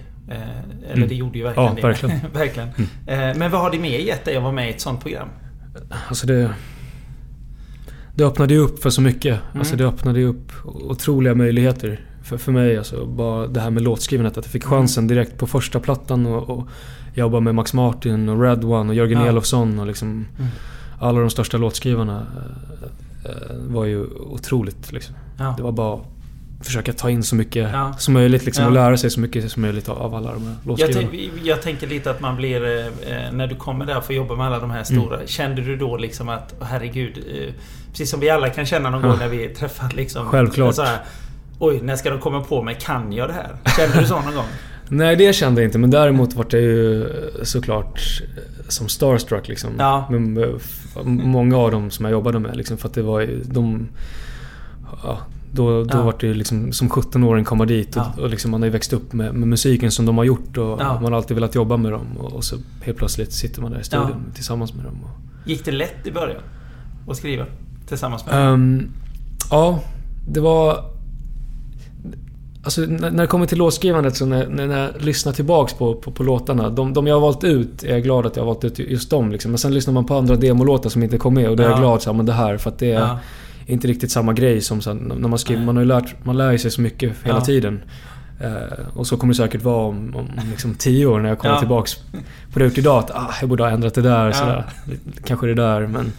Eller 0.85 0.95
Mm. 0.97 1.09
det 1.09 1.15
gjorde 1.15 1.39
ju 1.39 1.45
verkligen 1.45 1.69
Ja, 1.69 1.75
det. 1.77 1.83
verkligen. 1.83 2.19
Mm. 2.21 2.33
verkligen. 2.33 2.69
Eh, 3.07 3.39
men 3.39 3.51
vad 3.51 3.61
har 3.61 3.71
det 3.71 3.79
mer 3.79 3.99
gett 3.99 4.25
dig 4.25 4.37
att 4.37 4.43
vara 4.43 4.53
med 4.53 4.67
i 4.67 4.71
ett 4.71 4.81
sånt 4.81 5.01
program? 5.03 5.29
Alltså 6.09 6.27
det... 6.27 6.51
Det 8.19 8.25
öppnade 8.25 8.55
ju 8.55 8.61
upp 8.61 8.83
för 8.83 8.91
så 8.91 9.01
mycket. 9.01 9.41
Mm. 9.51 9.59
Alltså 9.59 9.77
det 9.77 9.87
öppnade 9.87 10.21
ju 10.21 10.27
upp 10.27 10.53
otroliga 10.65 11.35
möjligheter 11.35 12.01
för, 12.23 12.37
för 12.37 12.53
mig. 12.53 12.79
Alltså 12.79 13.07
bara 13.07 13.47
det 13.47 13.61
här 13.61 13.71
med 13.71 13.83
låtskrivandet. 13.83 14.39
Att 14.39 14.45
jag 14.45 14.53
fick 14.53 14.65
Mm. 14.65 14.79
chansen 14.79 15.07
direkt 15.07 15.39
på 15.39 15.47
första 15.47 15.81
plattan 15.81 16.27
och, 16.27 16.51
och 16.51 16.69
jobba 17.15 17.41
med 17.41 17.55
Max 17.55 17.75
Martin 17.75 18.29
och 18.29 18.43
Red 18.43 18.65
One 18.65 18.89
och 18.91 18.95
Jörgen 18.95 19.21
Ja. 19.21 19.27
Elofsson 19.27 19.79
och 19.79 19.87
liksom... 19.87 20.09
Mm. 20.09 20.51
Alla 21.01 21.21
de 21.21 21.31
största 21.31 21.57
låtskrivarna 21.57 22.27
eh, 23.25 23.31
eh, 23.31 23.57
var 23.69 23.85
ju 23.85 24.07
otroligt 24.07 24.93
liksom. 24.93 25.15
Ja. 25.39 25.55
Det 25.57 25.63
var 25.63 25.73
bara 25.73 25.99
försöka 26.61 26.93
ta 26.93 27.11
in 27.11 27.23
så 27.23 27.35
mycket 27.37 27.71
Ja. 27.73 27.93
som 27.99 28.15
möjligt 28.15 28.45
liksom, 28.45 28.65
och 28.65 28.71
Ja. 28.71 28.75
lära 28.75 28.97
sig 28.97 29.11
så 29.11 29.21
mycket 29.21 29.53
som 29.53 29.63
möjligt 29.63 29.89
av 29.89 30.15
alla 30.15 30.33
de 30.33 30.43
här 30.47 30.55
Jag, 30.63 30.69
låtskrivarna. 30.69 31.09
tänk, 31.11 31.33
jag 31.43 31.63
tänker 31.63 31.87
lite 31.87 32.11
att 32.11 32.21
man 32.21 32.37
blir... 32.37 32.65
eh, 32.65 32.87
Eh, 32.87 33.33
när 33.33 33.47
du 33.47 33.55
kommer 33.55 33.87
där 33.87 33.99
och 33.99 34.05
får 34.05 34.15
jobba 34.15 34.37
med 34.37 34.47
alla 34.47 34.59
de 34.59 34.71
här 34.71 34.85
stora. 34.85 35.15
Mm. 35.17 35.27
Kände 35.27 35.63
du 35.63 35.77
då 35.77 35.97
liksom 35.97 36.29
att, 36.29 36.55
åh, 36.61 36.67
herregud. 36.71 37.19
Eh, 37.19 37.53
precis 37.91 38.11
som 38.11 38.21
vi 38.21 38.31
alla 38.31 38.49
kan 38.49 38.67
känna 38.67 38.91
någon 38.91 39.03
Ja. 39.03 39.09
gång 39.09 39.19
när 39.19 39.29
vi 39.29 39.49
träffat 39.49 39.95
liksom... 39.95 40.27
Självklart. 40.27 40.75
Så 40.75 40.83
här, 40.83 40.99
Oj, 41.59 41.81
när 41.83 41.97
ska 41.97 42.11
de 42.11 42.21
komma 42.21 42.41
på 42.41 42.63
mig? 42.63 42.77
Kan 42.81 43.13
jag 43.13 43.29
det 43.29 43.33
här? 43.33 43.57
Kände 43.77 44.01
du 44.01 44.07
så 44.07 44.15
någon 44.21 44.35
gång? 44.35 44.45
Nej, 44.89 45.17
det 45.17 45.33
kände 45.33 45.61
jag 45.61 45.69
inte. 45.69 45.79
Men 45.79 45.91
däremot 45.91 46.35
var 46.35 46.47
det 46.51 46.59
ju 46.61 47.03
eh, 47.05 47.09
såklart 47.43 48.01
eh, 48.37 48.43
som 48.69 48.89
starstruck 48.89 49.49
liksom. 49.49 49.71
Ja. 49.79 50.07
Men, 50.11 50.59
många 51.05 51.57
av 51.57 51.71
dem 51.71 51.91
som 51.91 52.05
jag 52.05 52.13
jobbade 52.13 52.39
med 52.39 52.57
liksom. 52.57 52.77
För 52.79 52.89
att 52.89 52.95
det 52.95 53.03
var 53.03 53.21
ju 53.21 53.43
de... 53.45 53.89
Ja, 55.03 55.19
då 55.53 55.85
då 55.85 55.99
Ja. 55.99 56.03
var 56.03 56.15
det 56.21 56.27
ju 56.27 56.35
liksom 56.35 56.73
som 56.73 56.89
17-åring 56.89 57.45
komma 57.45 57.65
dit 57.65 57.97
och, 57.97 58.03
Ja. 58.17 58.23
och 58.23 58.29
liksom 58.29 58.51
man 58.51 58.61
har 58.63 58.67
ju 58.67 58.73
växt 58.73 58.93
upp 58.93 59.13
med, 59.13 59.35
med 59.35 59.49
musiken 59.49 59.91
som 59.91 60.07
de 60.07 60.19
har 60.19 60.25
gjort 60.25 60.57
och 60.59 60.65
Ja. 60.81 60.99
man 61.01 61.13
har 61.13 61.13
alltid 61.13 61.35
velat 61.35 61.55
jobba 61.55 61.77
med 61.77 61.93
dem. 61.93 62.07
Och, 62.21 62.33
och 62.33 62.45
så 62.45 62.57
helt 62.83 62.99
plötsligt 62.99 63.33
sitter 63.33 63.63
man 63.63 63.73
där 63.73 63.81
i 63.81 63.85
studion 63.85 64.25
tillsammans 64.35 64.75
med 64.75 64.85
dem. 64.85 64.99
Och, 65.05 65.49
Gick 65.49 65.65
det 65.65 65.73
lätt 65.73 66.07
i 66.07 66.13
början? 66.13 66.43
Att 67.09 67.17
skriva? 67.17 67.45
Tillsammans 67.89 68.27
med 68.27 68.35
dem? 68.35 68.55
Ehm, 68.55 68.89
ja, 69.51 69.81
det 70.31 70.41
var... 70.41 70.85
Alltså 72.63 72.81
när, 72.81 73.11
när 73.11 73.23
det 73.23 73.27
kommer 73.27 73.47
till 73.47 73.59
låtskrivandet 73.59 74.17
så 74.17 74.27
när, 74.27 74.47
när 74.47 74.79
jag 74.79 74.91
lyssnar 75.03 75.33
tillbaks 75.33 75.75
på, 75.75 75.95
på, 75.95 76.11
på 76.11 76.23
låtarna. 76.23 76.71
De, 76.71 76.93
de 76.93 77.07
jag 77.07 77.15
har 77.15 77.21
valt 77.21 77.45
ut 77.45 77.83
är 77.83 77.89
jag 77.93 78.03
glad 78.03 78.27
att 78.27 78.37
jag 78.37 78.43
har 78.43 78.47
valt 78.47 78.65
ut 78.65 78.79
just 78.79 79.11
dem. 79.11 79.33
Liksom. 79.33 79.51
Men 79.51 79.59
sen 79.59 79.75
lyssnar 79.75 79.95
man 79.95 80.05
på 80.05 80.15
andra 80.15 80.37
demolåtar 80.37 80.91
som 80.91 81.03
inte 81.03 81.19
kom 81.19 81.35
med 81.35 81.49
och 81.51 81.57
då 81.57 81.63
är 81.63 81.67
Ja. 81.67 81.71
jag 81.73 82.01
glad 82.03 82.17
men 82.17 82.27
det 82.27 82.33
här 82.33 82.57
för 82.57 82.71
att 82.71 82.79
det 82.79 82.93
är. 82.93 83.17
Inte 83.69 83.89
riktigt 83.89 84.11
samma 84.11 84.33
grej 84.33 84.61
som 84.61 84.81
sen, 84.81 85.13
när 85.19 85.29
man 85.29 85.39
skriver. 85.39 85.65
Man 85.65 85.77
har 85.77 85.85
lärt, 85.85 86.25
man 86.25 86.37
lär 86.37 86.57
sig 86.57 86.71
så 86.71 86.81
mycket 86.81 87.13
hela 87.25 87.39
Ja. 87.39 87.45
tiden. 87.45 87.83
Eh, 88.41 88.87
och 88.95 89.07
så 89.07 89.17
kommer 89.17 89.33
det 89.33 89.37
säkert 89.37 89.63
vara 89.63 89.87
om, 89.87 90.17
om 90.17 90.29
liksom 90.51 90.75
tio 90.75 91.07
år 91.07 91.21
när 91.21 91.29
jag 91.29 91.39
kommer 91.39 91.55
Ja. 91.55 91.59
tillbaks 91.61 91.97
på 92.53 92.59
det 92.59 92.65
jag 92.65 92.69
gjort 92.69 92.79
idag. 92.79 92.99
Att 92.99 93.11
ah, 93.11 93.35
jag 93.41 93.49
borde 93.49 93.63
ha 93.63 93.71
ändrat 93.71 93.95
det 93.95 94.03
där. 94.03 94.27
Ja. 94.27 94.33
Sådär. 94.33 94.65
Kanske 95.25 95.47
det 95.47 95.55
där. 95.55 95.87
Men, 95.87 96.13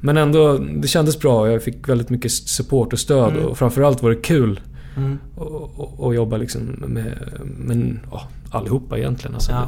men 0.00 0.16
ändå, 0.16 0.58
det 0.58 0.88
kändes 0.88 1.18
bra. 1.18 1.50
Jag 1.50 1.62
fick 1.62 1.88
väldigt 1.88 2.10
mycket 2.10 2.32
support 2.32 2.92
och 2.92 2.98
stöd. 2.98 3.32
Mm. 3.32 3.44
Och 3.44 3.58
framförallt 3.58 4.02
var 4.02 4.10
det 4.10 4.16
kul 4.16 4.60
Mm. 4.98 5.18
att 5.36 6.00
att 6.00 6.14
jobba 6.14 6.36
liksom 6.36 6.60
med, 6.78 7.18
med 7.42 7.98
ja, 8.10 8.28
allihopa 8.50 8.98
egentligen. 8.98 9.34
Alltså, 9.34 9.52
Ja. 9.52 9.66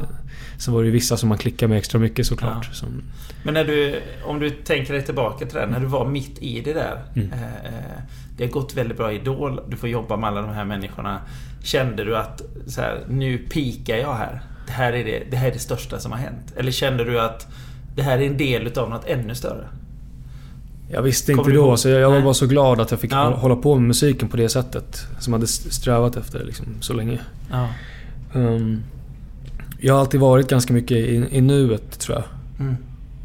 sen 0.57 0.73
var 0.73 0.81
det 0.81 0.85
ju 0.85 0.91
vissa 0.91 1.17
som 1.17 1.29
man 1.29 1.37
klickade 1.37 1.69
med 1.69 1.77
extra 1.77 1.99
mycket 1.99 2.25
såklart. 2.27 2.67
Ja. 2.69 2.73
Som, 2.75 3.01
Men 3.43 3.53
när 3.53 3.65
du, 3.65 4.01
om 4.25 4.39
du 4.39 4.49
tänker 4.49 4.93
dig 4.93 5.05
tillbaka 5.05 5.45
till 5.45 5.55
det, 5.57 5.67
när 5.67 5.79
du 5.79 5.85
var 5.85 6.05
mitt 6.05 6.39
i 6.39 6.61
det 6.61 6.73
där. 6.73 7.01
Mm. 7.15 7.31
Eh, 7.33 7.43
eh, 7.65 8.01
det 8.37 8.43
har 8.43 8.51
gått 8.51 8.73
väldigt 8.75 8.97
bra 8.97 9.11
i 9.11 9.15
Idol, 9.15 9.59
du 9.69 9.77
får 9.77 9.89
jobba 9.89 10.17
med 10.17 10.27
alla 10.29 10.41
de 10.41 10.49
här 10.49 10.65
människorna. 10.65 11.21
Kände 11.63 12.03
du 12.03 12.17
att 12.17 12.41
så 12.67 12.81
här, 12.81 12.99
nu 13.09 13.37
pikar 13.37 13.95
jag 13.95 14.13
här? 14.13 14.41
Det 14.67 14.71
här, 14.71 14.93
är 14.93 15.05
det, 15.05 15.23
det 15.31 15.37
här 15.37 15.47
är 15.47 15.51
det 15.53 15.59
största 15.59 15.99
som 15.99 16.11
har 16.11 16.19
hänt. 16.19 16.53
Eller 16.57 16.71
kände 16.71 17.03
du 17.03 17.19
att 17.21 17.47
det 17.95 18.01
här 18.01 18.19
är 18.19 18.27
en 18.27 18.37
del 18.37 18.67
utav 18.67 18.89
något 18.89 19.05
ännu 19.05 19.35
större? 19.35 19.67
Jag 20.93 21.01
visste 21.01 21.31
inte 21.31 21.51
då, 21.51 21.77
så 21.77 21.89
jag, 21.89 22.01
jag 22.01 22.11
var 22.11 22.21
bara 22.21 22.33
så 22.33 22.47
glad 22.47 22.81
att 22.81 22.91
jag 22.91 22.99
fick 22.99 23.11
Ja. 23.13 23.29
hålla 23.35 23.55
på 23.55 23.75
med 23.75 23.87
musiken 23.87 24.29
på 24.29 24.37
det 24.37 24.49
sättet. 24.49 25.07
Som 25.19 25.33
jag 25.33 25.39
hade 25.39 25.47
strävat 25.47 26.17
efter 26.17 26.43
liksom, 26.45 26.65
så 26.79 26.93
länge. 26.93 27.19
Ja. 27.51 27.67
Um, 28.33 28.83
jag 29.79 29.93
har 29.93 29.99
alltid 30.01 30.19
varit 30.19 30.47
ganska 30.49 30.73
mycket 30.73 30.97
i, 30.97 31.25
i 31.31 31.41
nuet, 31.41 31.99
tror 31.99 32.17
jag. 32.17 32.25
Mm. 32.65 32.75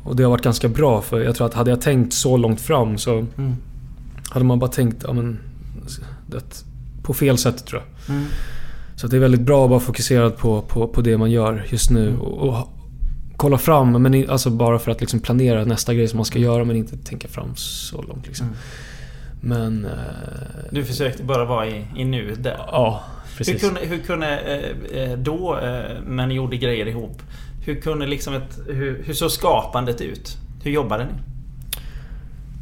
Och 0.04 0.16
det 0.16 0.22
har 0.22 0.30
varit 0.30 0.44
ganska 0.44 0.68
bra, 0.68 1.00
för 1.02 1.20
jag 1.20 1.34
tror 1.36 1.46
att 1.46 1.54
hade 1.54 1.70
jag 1.70 1.80
tänkt 1.80 2.12
så 2.12 2.36
långt 2.36 2.60
fram 2.60 2.98
så 2.98 3.12
Mm. 3.38 3.56
hade 4.30 4.44
man 4.44 4.58
bara 4.58 4.70
tänkt, 4.70 5.04
ja 5.06 5.12
men... 5.12 5.38
Det, 6.26 6.64
på 7.02 7.14
fel 7.14 7.38
sätt, 7.38 7.66
tror 7.66 7.82
jag. 8.06 8.14
Mm. 8.16 8.26
Så 8.96 9.06
det 9.06 9.16
är 9.16 9.20
väldigt 9.20 9.40
bra 9.40 9.64
att 9.64 9.70
vara 9.70 9.80
fokuserad 9.80 10.36
på, 10.36 10.62
på, 10.62 10.88
på 10.88 11.00
det 11.00 11.18
man 11.18 11.30
gör 11.30 11.66
just 11.68 11.90
nu. 11.90 12.08
Mm. 12.08 12.20
Och, 12.20 12.48
och 12.48 12.68
kolla 13.36 13.58
fram, 13.58 14.02
men 14.02 14.30
alltså 14.30 14.50
bara 14.50 14.78
för 14.78 14.90
att 14.90 15.00
liksom 15.00 15.20
planera 15.20 15.64
nästa 15.64 15.94
grej 15.94 16.08
som 16.08 16.16
man 16.16 16.24
ska 16.24 16.38
göra, 16.38 16.64
men 16.64 16.76
inte 16.76 16.96
tänka 16.96 17.28
fram 17.28 17.56
så 17.56 18.02
långt 18.02 18.26
liksom. 18.26 18.46
Mm. 18.46 18.58
Men... 19.40 19.84
Eh, 19.84 19.90
Du 20.70 20.84
försökte 20.84 21.22
bara 21.22 21.44
vara 21.44 21.66
i, 21.66 21.84
i 21.96 22.04
nuet 22.04 22.42
där. 22.42 22.56
Ja, 22.58 23.02
Hur 23.30 23.36
precis. 23.44 23.60
kunde, 23.60 23.80
hur 23.80 23.98
kunde 23.98 24.38
eh, 24.38 25.02
eh, 25.02 25.18
då, 25.18 25.58
när 26.06 26.26
ni 26.26 26.34
gjorde 26.34 26.56
grejer 26.56 26.86
ihop, 26.86 27.22
hur 27.64 27.74
kunde 27.80 28.06
liksom 28.06 28.34
ett... 28.34 28.58
Hur, 28.66 29.02
hur 29.04 29.14
såg 29.14 29.30
skapandet 29.30 30.00
ut? 30.00 30.36
Hur 30.62 30.70
jobbade 30.70 31.04
ni? 31.04 31.10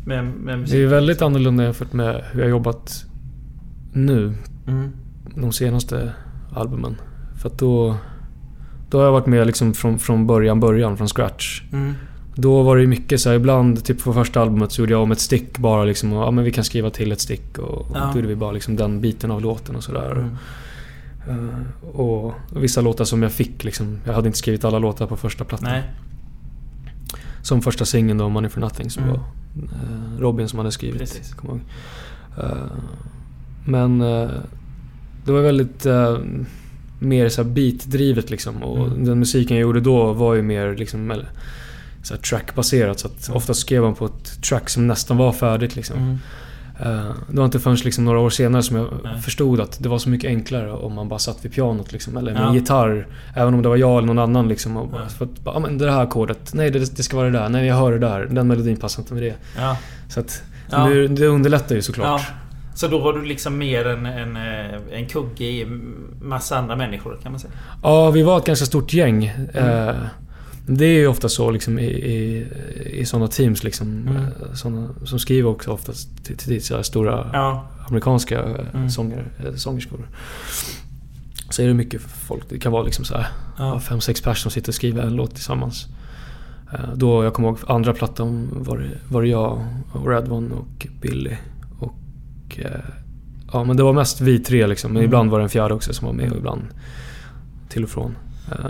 Med, 0.06 0.24
med 0.24 0.58
musik? 0.58 0.74
Det 0.74 0.82
är 0.82 0.86
väldigt 0.86 1.22
annorlunda 1.22 1.64
jämfört 1.64 1.92
med 1.92 2.24
hur 2.32 2.40
jag 2.40 2.50
jobbat 2.50 3.04
nu. 3.92 4.34
Mm. 4.66 4.92
De 5.34 5.52
senaste 5.52 6.12
albumen. 6.54 6.96
För 7.42 7.48
att 7.48 7.58
då... 7.58 7.96
Då 8.94 8.98
har 8.98 9.04
jag 9.04 9.12
varit 9.12 9.26
med 9.26 9.46
liksom 9.46 9.74
från, 9.74 9.98
från 9.98 10.26
början, 10.26 10.60
början, 10.60 10.96
från 10.96 11.08
scratch. 11.08 11.62
Mm. 11.72 11.94
Då 12.34 12.62
var 12.62 12.76
det 12.76 12.86
mycket 12.86 13.20
så 13.20 13.28
här, 13.28 13.36
ibland, 13.36 13.84
typ 13.84 14.04
på 14.04 14.12
första 14.12 14.40
albumet 14.40 14.72
så 14.72 14.82
gjorde 14.82 14.92
jag 14.92 15.02
om 15.02 15.12
ett 15.12 15.18
stick 15.20 15.58
bara 15.58 15.84
liksom. 15.84 16.12
Och, 16.12 16.22
ja 16.22 16.30
men 16.30 16.44
vi 16.44 16.50
kan 16.52 16.64
skriva 16.64 16.90
till 16.90 17.12
ett 17.12 17.20
stick 17.20 17.58
och, 17.58 17.86
Ja. 17.94 18.10
då 18.12 18.18
gjorde 18.18 18.28
vi 18.28 18.36
bara 18.36 18.52
liksom 18.52 18.76
den 18.76 19.00
biten 19.00 19.30
av 19.30 19.40
låten 19.42 19.76
och 19.76 19.84
sådär. 19.84 20.12
Mm. 20.12 20.36
Eh, 21.28 21.88
och 22.00 22.34
vissa 22.56 22.80
låtar 22.80 23.04
som 23.04 23.22
jag 23.22 23.32
fick 23.32 23.64
liksom. 23.64 23.98
Jag 24.04 24.12
hade 24.14 24.26
inte 24.26 24.38
skrivit 24.38 24.64
alla 24.64 24.78
låtar 24.78 25.06
på 25.06 25.16
första 25.16 25.44
plattan. 25.44 25.68
Nej. 25.70 25.82
Som 27.42 27.62
första 27.62 27.84
singeln 27.84 28.18
då, 28.18 28.28
Money 28.28 28.50
for 28.50 28.60
Nothing, 28.60 28.90
som 28.90 29.02
Mm. 29.02 29.14
var 29.14 29.20
eh, 29.62 30.18
Robin 30.20 30.48
som 30.48 30.58
hade 30.58 30.72
skrivit. 30.72 30.98
Precis. 31.00 31.34
Jag 31.42 31.50
ihåg. 31.50 31.60
Eh, 32.38 32.56
men 33.64 33.98
det 35.24 35.32
var 35.32 35.40
väldigt 35.40 35.86
mer 37.04 37.28
så 37.28 37.44
beat-drivet 37.44 38.30
liksom. 38.30 38.62
Och 38.62 38.86
Mm. 38.86 39.04
den 39.04 39.18
musiken 39.18 39.56
jag 39.56 39.62
gjorde 39.62 39.80
då 39.80 40.12
var 40.12 40.34
ju 40.34 40.42
mer 40.42 40.76
liksom 40.76 41.10
eller, 41.10 41.28
så 42.02 42.16
trackbaserat. 42.16 42.98
Så 43.00 43.06
att 43.06 43.26
Mm. 43.28 43.36
ofta 43.36 43.54
skrev 43.54 43.82
man 43.82 43.94
på 43.94 44.06
ett 44.06 44.42
track 44.42 44.70
som 44.70 44.86
nästan 44.86 45.16
var 45.16 45.32
färdigt 45.32 45.76
liksom. 45.76 45.98
Mm. 45.98 46.18
Eh, 46.80 47.10
det 47.30 47.36
var 47.38 47.44
inte 47.44 47.58
förrän 47.60 47.76
liksom 47.76 48.04
några 48.04 48.18
år 48.18 48.30
senare 48.30 48.62
som 48.62 48.76
jag 48.76 48.88
Nej. 49.04 49.20
förstod 49.20 49.60
att 49.60 49.82
det 49.82 49.88
var 49.88 49.98
så 49.98 50.08
mycket 50.08 50.28
enklare 50.28 50.72
om 50.72 50.92
man 50.94 51.08
bara 51.08 51.18
satt 51.18 51.44
vid 51.44 51.52
pianot 51.54 51.92
liksom, 51.92 52.16
eller 52.16 52.32
med 52.32 52.42
Ja. 52.42 52.54
gitarr. 52.54 53.06
Även 53.34 53.54
om 53.54 53.62
det 53.62 53.68
var 53.68 53.76
jag 53.76 53.98
eller 53.98 54.06
någon 54.06 54.18
annan 54.18 54.48
liksom. 54.48 54.76
Och 54.76 54.88
bara, 54.88 55.08
för 55.08 55.24
att, 55.24 55.30
ja 55.44 55.58
men 55.58 55.78
det 55.78 55.90
här 55.92 56.02
ackordet. 56.02 56.54
Nej, 56.54 56.70
det, 56.70 56.96
det 56.96 57.02
ska 57.02 57.16
vara 57.16 57.30
det 57.30 57.38
där. 57.38 57.48
Nej, 57.48 57.66
jag 57.66 57.76
hör 57.76 57.92
det 57.92 57.98
där. 57.98 58.26
Den 58.26 58.46
melodin 58.48 58.76
passar 58.76 59.02
inte 59.02 59.14
med 59.14 59.22
det. 59.22 59.34
Ja. 59.58 59.76
Så 60.08 60.20
att 60.20 60.42
Ja. 60.70 60.88
det, 60.88 61.08
det 61.08 61.26
underlättar 61.26 61.74
ju 61.74 61.82
såklart. 61.82 62.22
Så 62.74 62.88
då 62.88 62.98
var 62.98 63.12
du 63.12 63.24
liksom 63.24 63.58
mer 63.58 63.84
en, 63.86 64.06
en, 64.06 64.36
eh, 64.36 64.80
en 64.92 65.06
kugge 65.06 65.44
i 65.44 65.66
massa 66.22 66.58
andra 66.58 66.76
människor 66.76 67.18
kan 67.22 67.32
man 67.32 67.40
säga? 67.40 67.52
Ja, 67.82 68.10
vi 68.10 68.22
var 68.22 68.38
ett 68.38 68.44
ganska 68.44 68.66
stort 68.66 68.92
gäng. 68.92 69.24
Mm. 69.54 69.88
Eh, 69.88 69.94
det 70.66 70.84
är 70.84 70.98
ju 70.98 71.06
ofta 71.06 71.28
så 71.28 71.50
liksom 71.50 71.78
i, 71.78 71.84
i, 71.84 72.46
i 72.92 73.04
sådana 73.06 73.28
teams 73.28 73.64
liksom. 73.64 73.88
Mm. 74.08 74.16
eh, 74.16 74.22
Såna, 74.54 74.88
som 75.04 75.18
skriver 75.18 75.50
också 75.50 75.70
oftast 75.70 76.24
till, 76.24 76.36
till, 76.36 76.64
så 76.64 76.82
stora 76.82 77.30
Ja. 77.32 77.66
amerikanska 77.88 78.40
Mm. 78.74 78.90
sånger, 78.90 79.24
sångerskor. 79.56 80.08
Så 81.50 81.62
är 81.62 81.66
det 81.66 81.74
mycket 81.74 82.00
folk. 82.02 82.44
Det 82.48 82.58
kan 82.58 82.72
vara 82.72 82.82
liksom 82.82 83.04
så 83.04 83.14
här, 83.16 83.26
Ja. 83.58 83.80
fem, 83.80 84.00
sex 84.00 84.20
personer 84.20 84.34
som 84.34 84.50
sitter 84.50 84.68
och 84.70 84.74
skriver 84.74 85.02
en 85.02 85.16
låt 85.16 85.34
tillsammans. 85.34 85.86
Då, 86.94 87.24
jag 87.24 87.34
kommer 87.34 87.48
ihåg, 87.48 87.58
andra 87.66 87.92
plattan 87.92 88.48
var 88.52 88.78
det, 88.78 88.90
var 89.08 89.22
det 89.22 89.28
jag, 89.28 89.66
och 89.92 90.32
One 90.32 90.54
och 90.54 90.86
Billy. 91.00 91.36
Och... 92.58 92.64
eh, 92.64 92.80
Ja 93.52 93.64
men 93.64 93.76
det 93.76 93.82
var 93.82 93.92
mest 93.92 94.20
vi 94.20 94.38
tre 94.38 94.66
liksom. 94.66 94.90
Men 94.92 94.96
Mm. 94.96 95.04
ibland 95.08 95.30
var 95.30 95.38
det 95.38 95.44
en 95.44 95.48
fjärde 95.50 95.74
också 95.74 95.92
som 95.94 96.06
var 96.06 96.14
med 96.14 96.30
och 96.32 96.38
ibland 96.38 96.62
till 97.68 97.84
och 97.84 97.90
från. 97.90 98.16
Eh, 98.52 98.66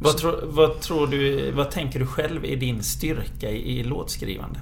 Vad, 0.00 0.16
tror, 0.16 0.34
vad 0.46 0.80
tror 0.80 1.06
du... 1.06 1.50
Vad 1.56 1.70
tänker 1.70 1.98
du 2.00 2.06
själv 2.06 2.44
är 2.44 2.56
din 2.56 2.82
styrka 2.82 3.50
i, 3.50 3.78
i 3.80 3.84
låtskrivande? 3.84 4.58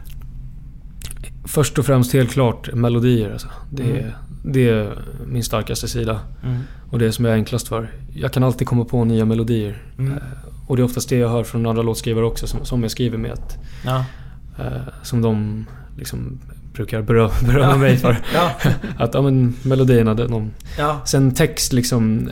först 1.45 1.79
och 1.79 1.87
främst 1.87 2.13
helt 2.13 2.31
klart 2.31 2.75
melodier. 2.75 3.31
Alltså. 3.33 3.49
Det, 3.71 3.83
Mm. 3.83 3.97
är, 3.97 4.17
det 4.45 4.69
är 4.69 4.99
min 5.27 5.45
starkaste 5.45 5.89
sida. 5.89 6.21
Mm. 6.45 6.61
Och 6.91 6.99
det 6.99 7.13
som 7.13 7.25
jag 7.25 7.33
är 7.35 7.39
enklast 7.39 7.69
för. 7.69 7.91
Jag 8.15 8.33
kan 8.33 8.43
alltid 8.45 8.67
komma 8.67 8.85
på 8.85 9.05
nya 9.05 9.25
melodier. 9.25 9.83
Mm. 9.99 10.13
Eh, 10.13 10.19
Och 10.67 10.77
det 10.77 10.83
är 10.83 10.85
oftast 10.85 11.09
det 11.09 11.17
jag 11.17 11.29
hör 11.29 11.45
från 11.45 11.67
andra 11.67 11.83
låtskrivare 11.83 12.25
också 12.25 12.47
som, 12.47 12.65
som 12.65 12.83
jag 12.83 12.91
skriver 12.91 13.19
med. 13.19 13.33
Att, 13.33 13.59
Ja. 13.85 14.05
som 15.03 15.23
de 15.23 15.67
liksom 15.97 16.39
brukar 16.75 17.03
berö- 17.03 17.45
berömma 17.47 17.77
mig 17.77 17.97
för. 17.97 18.17
Ja. 18.35 18.51
Att 19.05 19.15
ja, 19.15 19.23
men, 19.23 19.55
melodierna, 19.63 20.15
de, 20.15 20.51
ja. 20.79 21.01
Sen 21.07 21.35
text 21.35 21.73
liksom... 21.73 22.31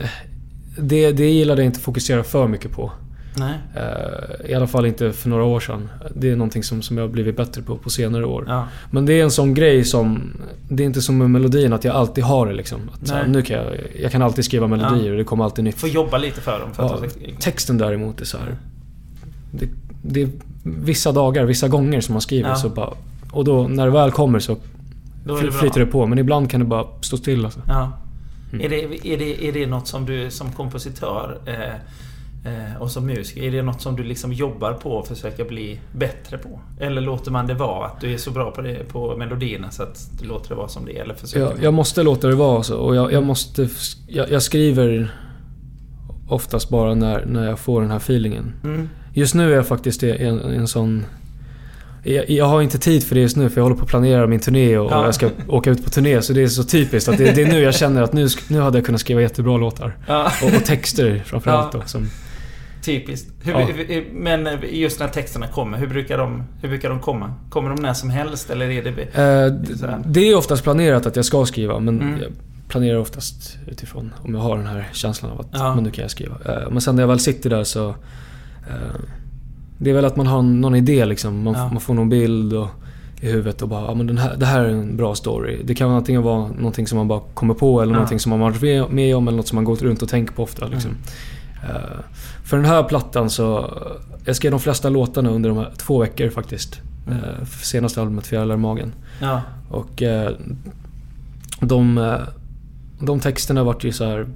Det, 0.77 1.11
det 1.11 1.29
gillade 1.29 1.61
jag 1.61 1.65
inte 1.65 1.77
att 1.77 1.83
fokusera 1.83 2.23
för 2.23 2.47
mycket 2.47 2.71
på. 2.71 2.91
Eh, 3.75 4.51
I 4.51 4.53
alla 4.53 4.67
fall 4.67 4.85
inte 4.85 5.11
för 5.13 5.29
några 5.29 5.43
år 5.43 5.59
sedan. 5.59 5.89
Det 6.15 6.29
är 6.29 6.35
någonting 6.35 6.63
som, 6.63 6.81
som 6.81 6.97
jag 6.97 7.03
har 7.03 7.09
blivit 7.09 7.37
bättre 7.37 7.61
på 7.61 7.77
på 7.77 7.89
senare 7.89 8.25
år. 8.25 8.45
Ja. 8.47 8.67
Men 8.91 9.05
det 9.05 9.13
är 9.13 9.23
en 9.23 9.31
sån 9.31 9.53
grej 9.53 9.83
som... 9.83 10.33
Det 10.69 10.83
är 10.83 10.87
inte 10.87 11.01
som 11.01 11.17
med 11.17 11.29
melodin 11.29 11.73
att 11.73 11.83
jag 11.83 11.95
alltid 11.95 12.23
har 12.23 12.47
det 12.47 12.53
liksom. 12.53 12.79
Att, 12.93 13.07
så 13.07 13.15
nu 13.27 13.41
kan 13.41 13.57
jag, 13.57 13.67
jag 14.01 14.11
kan 14.11 14.21
alltid 14.21 14.45
skriva 14.45 14.67
melodier 14.67 15.05
Ja. 15.05 15.11
och 15.11 15.17
det 15.17 15.23
kommer 15.23 15.43
alltid 15.43 15.63
nytt. 15.63 15.75
Får 15.79 15.89
jobba 15.89 16.17
lite 16.17 16.41
för 16.41 16.59
dem. 16.59 16.69
För 16.73 16.83
Ja, 16.83 16.95
att 17.05 17.41
texten 17.41 17.77
däremot 17.77 18.21
är 18.21 18.25
så 18.25 18.37
här. 18.37 18.55
Det, 19.51 19.67
det 20.01 20.21
är 20.21 20.29
vissa 20.63 21.11
dagar, 21.11 21.45
vissa 21.45 21.67
gånger 21.67 22.01
som 22.01 22.13
man 22.13 22.21
skriver 22.21 22.55
så 22.55 22.69
bara... 22.69 22.93
Och 23.31 23.43
då 23.43 23.67
när 23.67 23.85
det 23.85 23.91
väl 23.91 24.11
kommer 24.11 24.39
så 24.39 24.57
Då 25.25 25.41
det 25.41 25.51
flyter 25.51 25.79
det 25.79 25.85
på. 25.85 26.05
Men 26.05 26.19
ibland 26.19 26.51
kan 26.51 26.59
det 26.59 26.65
bara 26.65 26.85
stå 27.01 27.17
still 27.17 27.45
alltså. 27.45 27.61
Ja. 27.67 27.91
Mm. 28.53 28.65
Är, 28.65 28.69
det, 28.69 29.07
är, 29.07 29.17
det, 29.17 29.47
är 29.47 29.51
det 29.51 29.67
något 29.67 29.87
som 29.87 30.05
du 30.05 30.31
som 30.31 30.51
kompositör 30.51 31.37
eh, 31.45 31.73
eh, 32.53 32.81
och 32.81 32.91
som 32.91 33.05
musiker, 33.05 33.43
är 33.43 33.51
det 33.51 33.61
något 33.61 33.81
som 33.81 33.95
du 33.95 34.03
liksom 34.03 34.33
jobbar 34.33 34.73
på 34.73 34.91
och 34.91 35.07
försöker 35.07 35.45
bli 35.45 35.79
bättre 35.91 36.37
på? 36.37 36.59
Eller 36.79 37.01
låter 37.01 37.31
man 37.31 37.47
det 37.47 37.53
vara? 37.53 37.85
Att 37.85 38.01
du 38.01 38.13
är 38.13 38.17
så 38.17 38.31
bra 38.31 38.51
på, 38.51 38.61
det, 38.61 38.87
på 38.87 39.15
melodierna 39.17 39.71
så 39.71 39.83
att 39.83 40.09
du 40.19 40.27
låter 40.27 40.49
det 40.49 40.55
vara 40.55 40.67
som 40.67 40.85
det 40.85 40.97
är? 40.97 41.03
Eller 41.03 41.13
försöker 41.13 41.39
Jag, 41.41 41.63
jag 41.63 41.73
måste 41.73 42.03
låta 42.03 42.27
det 42.27 42.35
vara 42.35 42.63
så. 42.63 42.77
Och 42.77 42.95
jag, 42.95 43.13
jag 43.13 43.23
måste... 43.23 43.69
Jag, 44.07 44.31
jag 44.31 44.43
skriver 44.43 45.15
oftast 46.27 46.69
bara 46.69 46.93
när, 46.93 47.25
när 47.25 47.47
jag 47.47 47.59
får 47.59 47.81
den 47.81 47.91
här 47.91 47.97
feelingen. 47.97 48.53
Mm. 48.63 48.89
Just 49.13 49.35
nu 49.35 49.51
är 49.51 49.55
jag 49.55 49.67
faktiskt 49.67 50.03
i 50.03 50.11
en, 50.11 50.39
en 50.39 50.67
sån... 50.67 51.05
Jag, 52.03 52.29
jag 52.29 52.45
har 52.45 52.61
inte 52.61 52.77
tid 52.77 53.03
för 53.03 53.15
det 53.15 53.21
just 53.21 53.37
nu 53.37 53.49
för 53.49 53.57
jag 53.57 53.63
håller 53.63 53.75
på 53.75 53.83
att 53.83 53.89
planera 53.89 54.27
min 54.27 54.39
turné 54.39 54.77
och, 54.77 54.91
Ja. 54.91 55.05
jag 55.05 55.15
ska 55.15 55.29
åka 55.47 55.69
ut 55.71 55.83
på 55.83 55.89
turné. 55.89 56.21
Så 56.21 56.33
det 56.33 56.43
är 56.43 56.47
så 56.47 56.63
typiskt 56.63 57.09
att 57.09 57.17
det, 57.17 57.31
det 57.35 57.41
är 57.41 57.47
nu 57.47 57.59
jag 57.59 57.75
känner 57.75 58.01
att 58.01 58.13
nu, 58.13 58.27
nu 58.47 58.59
hade 58.59 58.77
jag 58.77 58.85
kunnat 58.85 59.01
skriva 59.01 59.21
jättebra 59.21 59.57
låtar. 59.57 59.97
Ja, 60.07 60.31
Och, 60.43 60.47
och 60.57 60.65
texter 60.65 61.23
framförallt 61.25 61.73
Ja. 61.73 61.79
då. 61.79 61.87
Som, 61.87 62.09
typiskt. 62.81 63.29
Hur, 63.43 63.53
Ja. 63.53 64.01
Men 64.13 64.47
just 64.71 64.99
när 64.99 65.07
texterna 65.07 65.47
kommer, 65.47 65.77
hur 65.77 65.87
brukar, 65.87 66.17
de, 66.17 66.43
hur 66.61 66.69
brukar 66.69 66.89
de 66.89 66.99
komma? 66.99 67.33
Kommer 67.49 67.69
de 67.69 67.81
när 67.81 67.93
som 67.93 68.09
helst 68.09 68.49
eller 68.49 68.69
är 68.69 68.83
det... 68.83 68.89
eh, 68.89 69.53
d- 69.53 69.77
Så 69.77 69.85
här. 69.85 70.01
det 70.05 70.19
är 70.29 70.35
oftast 70.37 70.63
planerat 70.63 71.05
att 71.05 71.15
jag 71.15 71.25
ska 71.25 71.45
skriva 71.45 71.79
men 71.79 72.01
Mm. 72.01 72.19
jag 72.21 72.31
planerar 72.67 72.97
oftast 72.97 73.57
utifrån 73.67 74.13
om 74.23 74.33
jag 74.35 74.41
har 74.41 74.57
den 74.57 74.67
här 74.67 74.89
känslan 74.93 75.31
av 75.31 75.39
att 75.41 75.47
Ja. 75.51 75.75
men 75.75 75.83
nu 75.83 75.91
kan 75.91 76.01
jag 76.01 76.11
skriva. 76.11 76.35
Eh, 76.45 76.69
men 76.71 76.81
sen 76.81 76.95
när 76.95 77.03
jag 77.03 77.07
väl 77.07 77.19
sitter 77.19 77.49
där 77.49 77.63
så... 77.63 77.89
Eh, 77.89 78.75
det 79.83 79.89
är 79.89 79.93
väl 79.93 80.05
att 80.05 80.15
man 80.15 80.27
har 80.27 80.41
någon 80.41 80.75
idé 80.75 81.05
liksom. 81.05 81.43
Man, 81.43 81.53
Ja. 81.53 81.69
man 81.71 81.81
får 81.81 81.93
någon 81.93 82.09
bild 82.09 82.53
och, 82.53 82.67
i 83.21 83.31
huvudet 83.31 83.61
och 83.61 83.67
bara 83.69 83.85
ja, 83.85 83.93
men 83.93 84.07
den 84.07 84.17
här, 84.17 84.35
det 84.37 84.45
här 84.45 84.63
är 84.63 84.69
en 84.69 84.97
bra 84.97 85.15
story. 85.15 85.61
Det 85.63 85.75
kan 85.75 85.91
antingen 85.91 86.21
vara 86.21 86.47
någonting 86.47 86.87
som 86.87 86.97
man 86.97 87.07
bara 87.07 87.21
kommer 87.33 87.53
på 87.53 87.81
eller 87.81 87.91
Ja. 87.91 87.95
någonting 87.95 88.19
som 88.19 88.29
man 88.29 88.39
varit 88.39 88.61
med, 88.61 88.91
med 88.91 89.15
om 89.15 89.27
eller 89.27 89.37
något 89.37 89.47
som 89.47 89.55
man 89.55 89.63
gått 89.63 89.81
runt 89.81 90.01
och 90.01 90.09
tänkt 90.09 90.35
på 90.35 90.43
ofta. 90.43 90.67
Liksom. 90.67 90.91
Mm. 90.91 91.75
Eh, 91.75 91.99
för 92.43 92.57
den 92.57 92.65
här 92.65 92.83
plattan 92.83 93.29
så... 93.29 93.73
Jag 94.25 94.35
skrev 94.35 94.51
de 94.51 94.59
flesta 94.59 94.89
låtarna 94.89 95.29
under 95.29 95.49
de 95.49 95.57
här 95.57 95.71
två 95.77 95.99
veckor 95.99 96.29
faktiskt. 96.29 96.81
Mm. 97.07 97.45
För 97.45 97.65
senaste 97.65 98.01
albumet, 98.01 98.27
Fjärilar 98.27 98.55
i 98.55 98.57
magen. 98.57 98.93
Ja. 99.21 99.41
Och 99.69 100.01
eh, 100.01 100.31
de, 101.59 102.15
de 102.99 103.19
texterna 103.19 103.63
vart 103.63 103.83
ju 103.83 103.91
så 103.91 104.05
här. 104.05 104.27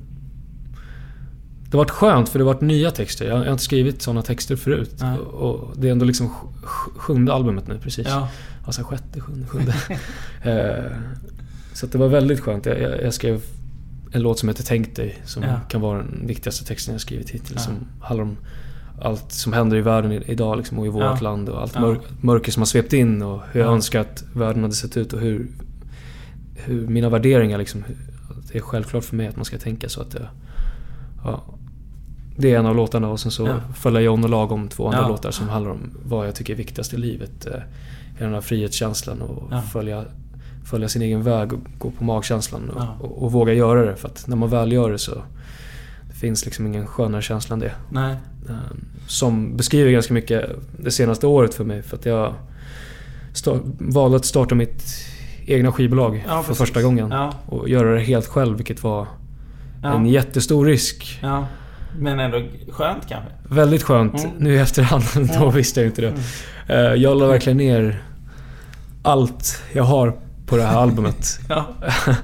Det 1.75 1.77
vart 1.77 1.89
skönt 1.89 2.29
för 2.29 2.39
det 2.39 2.45
vart 2.45 2.61
nya 2.61 2.91
texter. 2.91 3.25
Jag, 3.25 3.37
jag 3.39 3.43
har 3.45 3.51
inte 3.51 3.63
skrivit 3.63 4.01
såna 4.01 4.21
texter 4.21 4.55
förut. 4.55 4.95
Nej. 4.99 5.17
Och, 5.19 5.53
och 5.59 5.71
det 5.77 5.87
är 5.87 5.91
ändå 5.91 6.05
liksom 6.05 6.27
sj- 6.27 6.63
sj- 6.63 6.97
sjunde 6.97 7.33
albumet 7.33 7.67
nu 7.67 7.79
precis. 7.79 8.07
Ja. 8.07 8.27
Alltså 8.65 8.83
sjätte, 8.83 9.19
sjunde, 9.21 9.47
sjunde. 9.47 9.73
eh, 10.43 10.91
så 11.73 11.85
det 11.87 11.97
var 11.97 12.07
väldigt 12.07 12.39
skönt. 12.39 12.65
Jag, 12.65 12.81
jag, 12.81 13.01
jag 13.03 13.13
skrev 13.13 13.41
en 14.11 14.21
låt 14.21 14.39
som 14.39 14.49
heter 14.49 14.63
Tänk 14.63 14.95
dig. 14.95 15.21
Som 15.25 15.43
Ja. 15.43 15.59
kan 15.69 15.81
vara 15.81 15.97
den 15.97 16.27
viktigaste 16.27 16.65
texten 16.65 16.93
jag 16.93 17.01
skrivit 17.01 17.29
hittills. 17.29 17.53
Ja. 17.55 17.59
Som 17.59 17.87
handlar 18.01 18.23
om 18.23 18.37
allt 19.01 19.31
som 19.31 19.53
händer 19.53 19.77
i 19.77 19.81
världen 19.81 20.11
idag 20.11 20.57
liksom, 20.57 20.79
och 20.79 20.85
i 20.85 20.89
vårt 20.89 21.03
Ja. 21.03 21.17
land. 21.21 21.49
Och 21.49 21.61
allt 21.61 21.75
Ja. 21.75 21.81
mörk, 21.81 21.99
mörker 22.21 22.51
som 22.51 22.61
har 22.61 22.65
svept 22.65 22.93
in 22.93 23.21
och 23.21 23.41
hur 23.51 23.59
jag 23.61 23.69
Ja. 23.69 23.73
önskar 23.73 24.01
att 24.01 24.23
världen 24.33 24.61
hade 24.61 24.75
sett 24.75 24.97
ut 24.97 25.13
och 25.13 25.19
hur, 25.19 25.47
hur 26.55 26.87
mina 26.87 27.09
värderingar 27.09 27.57
liksom. 27.57 27.83
Det 28.51 28.57
är 28.57 28.61
självklart 28.61 29.03
för 29.03 29.15
mig 29.15 29.27
att 29.27 29.35
man 29.35 29.45
ska 29.45 29.57
tänka 29.57 29.89
så 29.89 30.01
att 30.01 30.11
det... 30.11 30.27
Ja, 31.23 31.43
det 32.37 32.53
är 32.53 32.59
en 32.59 32.65
av 32.65 32.75
låtarna 32.75 33.09
och 33.09 33.19
sen 33.19 33.31
så 33.31 33.47
Ja. 33.47 33.55
följer 33.75 34.01
John 34.01 34.23
och 34.23 34.29
Lagom 34.29 34.67
två 34.67 34.87
andra 34.87 34.99
Ja. 35.01 35.07
låtar 35.07 35.31
som 35.31 35.49
handlar 35.49 35.71
om 35.71 35.79
vad 36.05 36.27
jag 36.27 36.35
tycker 36.35 36.53
är 36.53 36.57
viktigast 36.57 36.93
i 36.93 36.97
livet. 36.97 37.45
Eh, 37.45 37.59
Den 38.19 38.33
här 38.33 38.41
frihetskänslan 38.41 39.21
och 39.21 39.43
Ja. 39.51 39.61
följa, 39.61 40.03
följa 40.65 40.87
sin 40.89 41.01
egen 41.01 41.23
väg 41.23 41.53
och 41.53 41.59
gå 41.77 41.91
på 41.91 42.03
magkänslan 42.03 42.69
och, 42.69 42.81
Ja. 42.81 42.97
och, 42.99 43.23
och 43.23 43.31
våga 43.31 43.53
göra 43.53 43.85
det. 43.85 43.95
För 43.95 44.07
att 44.07 44.27
när 44.27 44.35
man 44.35 44.49
väl 44.49 44.71
gör 44.71 44.91
det 44.91 44.97
så 44.97 45.11
det 46.09 46.13
finns 46.15 46.45
liksom 46.45 46.67
ingen 46.67 46.87
skönare 46.87 47.21
känsla 47.21 47.53
än 47.53 47.59
det. 47.59 47.71
Nej. 47.89 48.15
Eh, 48.49 48.55
Som 49.07 49.57
beskriver 49.57 49.91
ganska 49.91 50.13
mycket 50.13 50.45
det 50.79 50.91
senaste 50.91 51.27
året 51.27 51.53
för 51.53 51.63
mig. 51.63 51.81
För 51.81 51.97
att 51.97 52.05
jag 52.05 52.33
valde 53.79 54.17
att 54.17 54.25
starta 54.25 54.55
mitt 54.55 54.83
egna 55.45 55.71
skivbolag 55.71 56.25
för 56.43 56.53
första 56.53 56.81
gången. 56.81 57.13
Och 57.45 57.69
göra 57.69 57.93
det 57.93 57.99
helt 57.99 58.27
själv, 58.27 58.57
vilket 58.57 58.83
var 58.83 59.07
en 59.83 60.05
jättestor 60.05 60.65
risk. 60.65 61.19
Men 61.99 62.19
ändå 62.19 62.41
skönt 62.71 63.07
kanske? 63.09 63.31
Väldigt 63.43 63.83
skönt. 63.83 64.23
Mm. 64.23 64.35
Nu 64.37 64.53
i 64.53 64.57
efterhand, 64.59 65.03
då 65.39 65.49
visste 65.49 65.79
jag 65.79 65.87
inte 65.87 66.01
det. 66.01 66.13
Eh, 66.67 66.79
Jag 66.93 67.17
la 67.17 67.27
verkligen 67.27 67.57
ner 67.57 68.03
allt 69.03 69.63
jag 69.73 69.83
har 69.83 70.13
på 70.45 70.57
det 70.57 70.63
här 70.63 70.77
albumet. 70.77 71.39
Ja. 71.49 71.67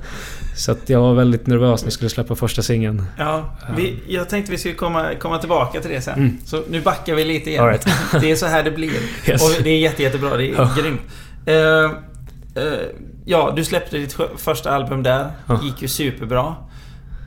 Så 0.55 0.71
att 0.71 0.89
jag 0.89 1.01
var 1.01 1.13
väldigt 1.13 1.47
nervös 1.47 1.81
när 1.81 1.85
jag 1.85 1.93
skulle 1.93 2.09
släppa 2.09 2.35
första 2.35 2.61
singeln. 2.61 3.03
Ja, 3.17 3.55
vi, 3.77 3.99
jag 4.07 4.29
tänkte 4.29 4.51
vi 4.51 4.57
skulle 4.57 4.73
komma, 4.73 5.05
komma 5.19 5.37
tillbaka 5.37 5.81
till 5.81 5.91
det 5.91 6.01
sen. 6.01 6.13
Mm. 6.19 6.37
Så 6.45 6.63
nu 6.69 6.81
backar 6.81 7.15
vi 7.15 7.25
lite 7.25 7.49
igen. 7.49 7.65
Right. 7.67 7.87
Det 8.21 8.31
är 8.31 8.35
så 8.35 8.45
här 8.45 8.63
det 8.63 8.71
blir. 8.71 8.91
Yes. 9.27 9.57
Och 9.57 9.63
det 9.63 9.69
är 9.69 9.79
jätte, 9.79 10.03
jättebra. 10.03 10.37
Det 10.37 10.47
är 10.49 10.53
Ja. 10.53 10.71
grymt. 10.77 11.01
Eh, 11.45 12.63
eh, 12.63 12.79
ja, 13.25 13.53
du 13.55 13.63
släppte 13.65 13.97
ditt 13.97 14.17
första 14.37 14.71
album 14.71 15.03
där. 15.03 15.31
Ja. 15.47 15.59
Gick 15.63 15.81
ju 15.81 15.87
superbra. 15.87 16.55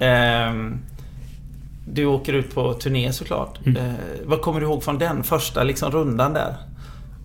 Ehm, 0.01 0.79
du 1.93 2.05
åker 2.05 2.33
ut 2.33 2.55
på 2.55 2.75
turné 2.75 3.13
såklart. 3.13 3.59
Mm. 3.67 3.77
Eh, 3.87 3.93
vad 4.25 4.41
kommer 4.41 4.61
du 4.61 4.67
ihåg 4.67 4.83
från 4.83 4.99
den 4.99 5.23
första 5.23 5.63
liksom, 5.65 5.91
rundan 5.93 6.33
där? 6.33 6.57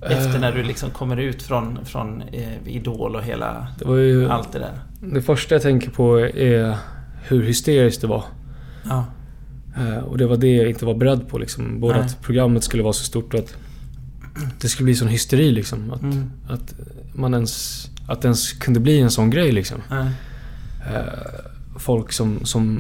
Efter 0.02 0.36
Eh. 0.36 0.42
när 0.42 0.52
du 0.52 0.64
liksom 0.64 0.90
kommer 0.90 1.18
ut 1.18 1.42
från, 1.44 1.86
från 1.86 2.22
eh, 2.22 2.68
Idol 2.68 3.16
och 3.16 3.24
hela 3.24 3.68
Det 3.80 3.86
ju... 4.02 4.30
allt 4.30 4.52
det 4.52 4.60
där. 4.60 4.80
Det 5.14 5.22
första 5.22 5.56
jag 5.56 5.62
tänker 5.62 5.90
på 5.90 6.20
är 6.20 6.78
hur 7.28 7.44
hysteriskt 7.44 8.02
det 8.02 8.08
var. 8.08 8.24
Ja. 8.84 9.06
Eh, 9.78 9.98
Och 9.98 10.18
det 10.18 10.28
var 10.28 10.38
det 10.38 10.56
jag 10.56 10.70
inte 10.70 10.86
var 10.86 10.94
beredd 10.94 11.28
på 11.28 11.38
liksom. 11.38 11.80
Både 11.80 11.94
Nej. 11.98 12.06
att 12.06 12.22
programmet 12.22 12.64
skulle 12.64 12.84
vara 12.84 12.94
så 12.94 13.04
stort 13.04 13.34
och 13.34 13.40
att 13.40 13.56
det 14.62 14.68
skulle 14.68 14.86
bli 14.86 14.96
sån 14.96 15.08
hysteri 15.08 15.52
liksom. 15.52 15.92
Att, 15.92 16.02
Mm. 16.02 16.32
att 16.50 16.74
man 17.14 17.34
ens... 17.34 17.86
Att 18.08 18.24
ens 18.26 18.54
kunde 18.54 18.80
bli 18.80 19.00
en 19.00 19.12
sån 19.12 19.30
grej 19.30 19.52
liksom. 19.52 19.78
Eh, 19.92 20.06
folk 21.80 22.12
som, 22.12 22.46
som 22.46 22.80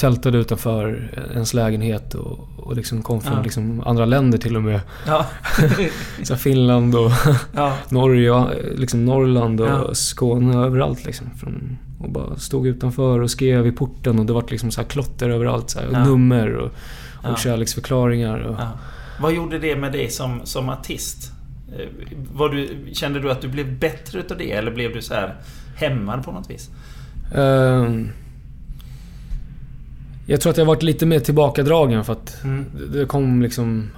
tältade 0.00 0.38
utanför 0.38 1.10
ens 1.32 1.54
lägenhet 1.54 2.14
och, 2.14 2.48
och 2.56 2.76
liksom 2.76 3.02
kom 3.02 3.20
från 3.20 3.36
Ja. 3.36 3.42
liksom 3.42 3.82
andra 3.86 4.04
länder 4.04 4.38
till 4.38 4.56
och 4.56 4.62
med. 4.62 4.80
Ja. 5.06 5.26
Så 6.22 6.36
Finland 6.36 6.94
och 6.94 7.10
ja. 7.54 7.76
Norge 7.88 8.30
och 8.30 8.50
liksom 8.74 9.04
Norrland 9.04 9.60
och 9.60 9.68
Ja. 9.68 9.94
Skåne 9.94 10.58
överallt 10.58 11.04
liksom. 11.04 11.26
Från, 11.36 11.78
och 12.00 12.10
bara 12.10 12.36
stod 12.36 12.66
utanför 12.66 13.20
och 13.20 13.30
skrev 13.30 13.66
i 13.66 13.72
porten 13.72 14.18
och 14.18 14.26
det 14.26 14.32
var 14.32 14.44
liksom 14.50 14.70
så 14.70 14.80
här 14.80 14.88
klotter 14.88 15.28
överallt. 15.30 15.70
Så 15.70 15.80
här, 15.80 15.86
och. 15.86 16.06
Nummer 16.06 16.54
och, 16.54 16.70
och 17.30 17.38
kärleksförklaringar. 17.38 18.38
Och. 18.38 18.56
Vad 19.20 19.32
gjorde 19.32 19.58
det 19.58 19.76
med 19.76 19.92
dig 19.92 20.10
som, 20.10 20.40
som 20.44 20.68
artist? 20.68 21.32
Eh, 21.78 21.86
Var 22.32 22.48
du, 22.48 22.68
kände 22.92 23.20
du 23.20 23.30
att 23.30 23.40
du 23.40 23.48
blev 23.48 23.78
bättre 23.78 24.18
utav 24.18 24.38
det 24.38 24.52
eller 24.52 24.70
blev 24.72 24.92
du 24.92 25.02
så 25.02 25.14
här 25.14 25.34
hämmad 25.76 26.24
på 26.24 26.32
något 26.32 26.50
vis? 26.50 26.70
Ehm, 27.34 28.08
jag 30.26 30.40
tror 30.40 30.50
att 30.50 30.56
jag 30.58 30.64
varit 30.64 30.82
lite 30.82 31.06
mer 31.06 31.20
tillbakadragen 31.20 32.04
för 32.04 32.12
att 32.12 32.44
Mm. 32.44 32.64
det- 32.92 33.06
kom 33.06 33.42
liksom... 33.42 33.90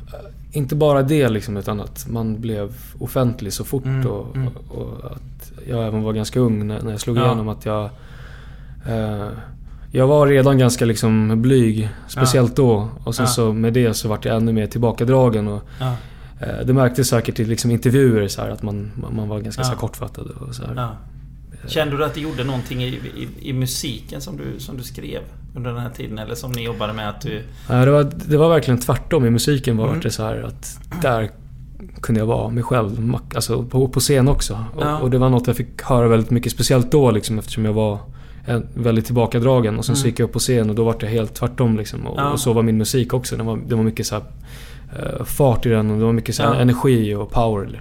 Inte 0.53 0.75
bara 0.75 1.03
det 1.03 1.29
liksom 1.29 1.57
utan 1.57 1.81
att 1.81 2.07
man 2.11 2.41
blev 2.41 2.75
offentlig 2.99 3.53
så 3.53 3.65
fort 3.65 3.85
Mm, 3.85 4.07
och, 4.07 4.37
mm. 4.37 4.49
och 4.69 5.05
att 5.13 5.53
jag 5.69 5.87
även 5.87 6.03
var 6.03 6.13
ganska 6.13 6.41
ung 6.41 6.67
när, 6.67 6.83
när 6.83 6.91
jag 6.91 7.01
slog 7.01 7.17
Ja. 7.19 7.27
igenom 7.27 7.49
att 7.49 7.67
jag... 7.67 7.85
eh, 8.89 9.29
jag 9.93 10.07
var 10.07 10.27
redan 10.27 10.59
ganska 10.59 10.85
liksom 10.85 11.43
blyg, 11.43 11.89
speciellt 12.09 12.57
då. 12.57 12.89
Och 13.05 13.15
sen 13.15 13.25
Ja. 13.25 13.31
så 13.31 13.53
med 13.53 13.73
det 13.73 13.95
så 13.95 14.09
vart 14.09 14.25
jag 14.25 14.37
ännu 14.37 14.53
mer 14.53 14.67
tillbakadragen 14.67 15.49
och 15.49 15.63
Ja. 15.81 15.95
Eh, 16.41 16.67
det 16.67 16.73
märktes 16.73 17.09
säkert 17.09 17.41
i 17.41 17.45
liksom 17.45 17.71
intervjuer 17.71 18.29
så 18.29 18.43
här, 18.43 18.51
att 18.51 18.63
man, 18.63 18.91
man 19.17 19.29
var 19.29 19.41
ganska 19.41 19.65
så 19.65 19.73
Ja. 19.73 19.77
kortfattad 19.77 20.27
och 20.27 20.55
så. 20.55 20.63
Ja. 20.77 20.97
Kände 21.69 21.97
du 21.97 22.05
att 22.05 22.15
det 22.15 22.21
gjorde 22.21 22.45
någonting 22.45 22.83
i, 22.83 22.87
i, 22.89 23.29
i 23.41 23.53
musiken 23.53 24.21
som 24.21 24.37
du, 24.37 24.61
som 24.61 24.77
du 24.77 24.83
skrev 24.83 25.21
under 25.57 25.73
den 25.73 25.81
här 25.83 25.91
tiden? 25.91 26.19
Eller 26.19 26.35
som 26.35 26.53
ni 26.53 26.65
jobbade 26.65 26.93
med 26.93 27.09
att 27.09 27.21
du... 27.21 27.43
Ja, 27.69 27.75
det, 27.85 27.91
var, 27.91 28.11
det 28.27 28.37
var 28.37 28.49
verkligen 28.49 28.81
tvärtom 28.81 29.27
i 29.27 29.31
musiken 29.31 29.77
var 29.77 29.89
Mm. 29.89 30.01
det 30.01 30.11
så 30.11 30.23
här 30.23 30.43
att 30.43 30.79
där 31.03 31.31
kunde 32.01 32.21
jag 32.21 32.27
vara 32.27 32.49
mig 32.49 32.63
själv. 32.63 33.17
Alltså 33.35 33.63
på, 33.63 33.89
på 33.89 34.01
scen 34.01 34.29
också. 34.29 34.65
Ja. 34.81 34.97
Och, 34.97 35.03
och 35.03 35.11
det 35.11 35.19
var 35.19 35.29
något 35.31 35.47
jag 35.47 35.57
fick 35.57 35.83
höra 35.83 36.09
väldigt 36.09 36.31
mycket. 36.31 36.53
Speciellt 36.53 36.91
då 36.91 37.11
liksom 37.11 37.39
eftersom 37.39 37.65
jag 37.65 37.73
var 37.73 37.99
väldigt 38.75 39.05
tillbakadragen. 39.07 39.79
Och 39.79 39.85
sen 39.85 39.97
så 39.97 40.03
Mm. 40.03 40.11
gick 40.11 40.21
jag 40.21 40.25
upp 40.27 40.33
på 40.33 40.39
scen 40.39 40.71
och 40.71 40.77
då 40.77 40.85
var 40.85 40.97
det 41.01 41.07
helt 41.07 41.35
tvärtom 41.35 41.77
liksom. 41.77 42.07
Och, 42.07 42.19
Ja. 42.21 42.31
och 42.31 42.41
så 42.41 42.53
var 42.53 42.63
min 42.63 42.79
musik 42.79 43.15
också. 43.15 43.37
Det 43.37 43.43
var, 43.43 43.59
det 43.69 43.75
var 43.75 43.83
mycket 43.83 44.07
så 44.07 44.15
här, 44.15 44.23
eh, 44.99 45.25
fart 45.25 45.67
i 45.67 45.69
den 45.69 45.91
och 45.91 45.99
det 45.99 46.05
var 46.05 46.13
mycket 46.13 46.35
så 46.35 46.43
här 46.43 46.55
Ja. 46.55 46.61
energi 46.61 47.15
och 47.15 47.31
power. 47.31 47.81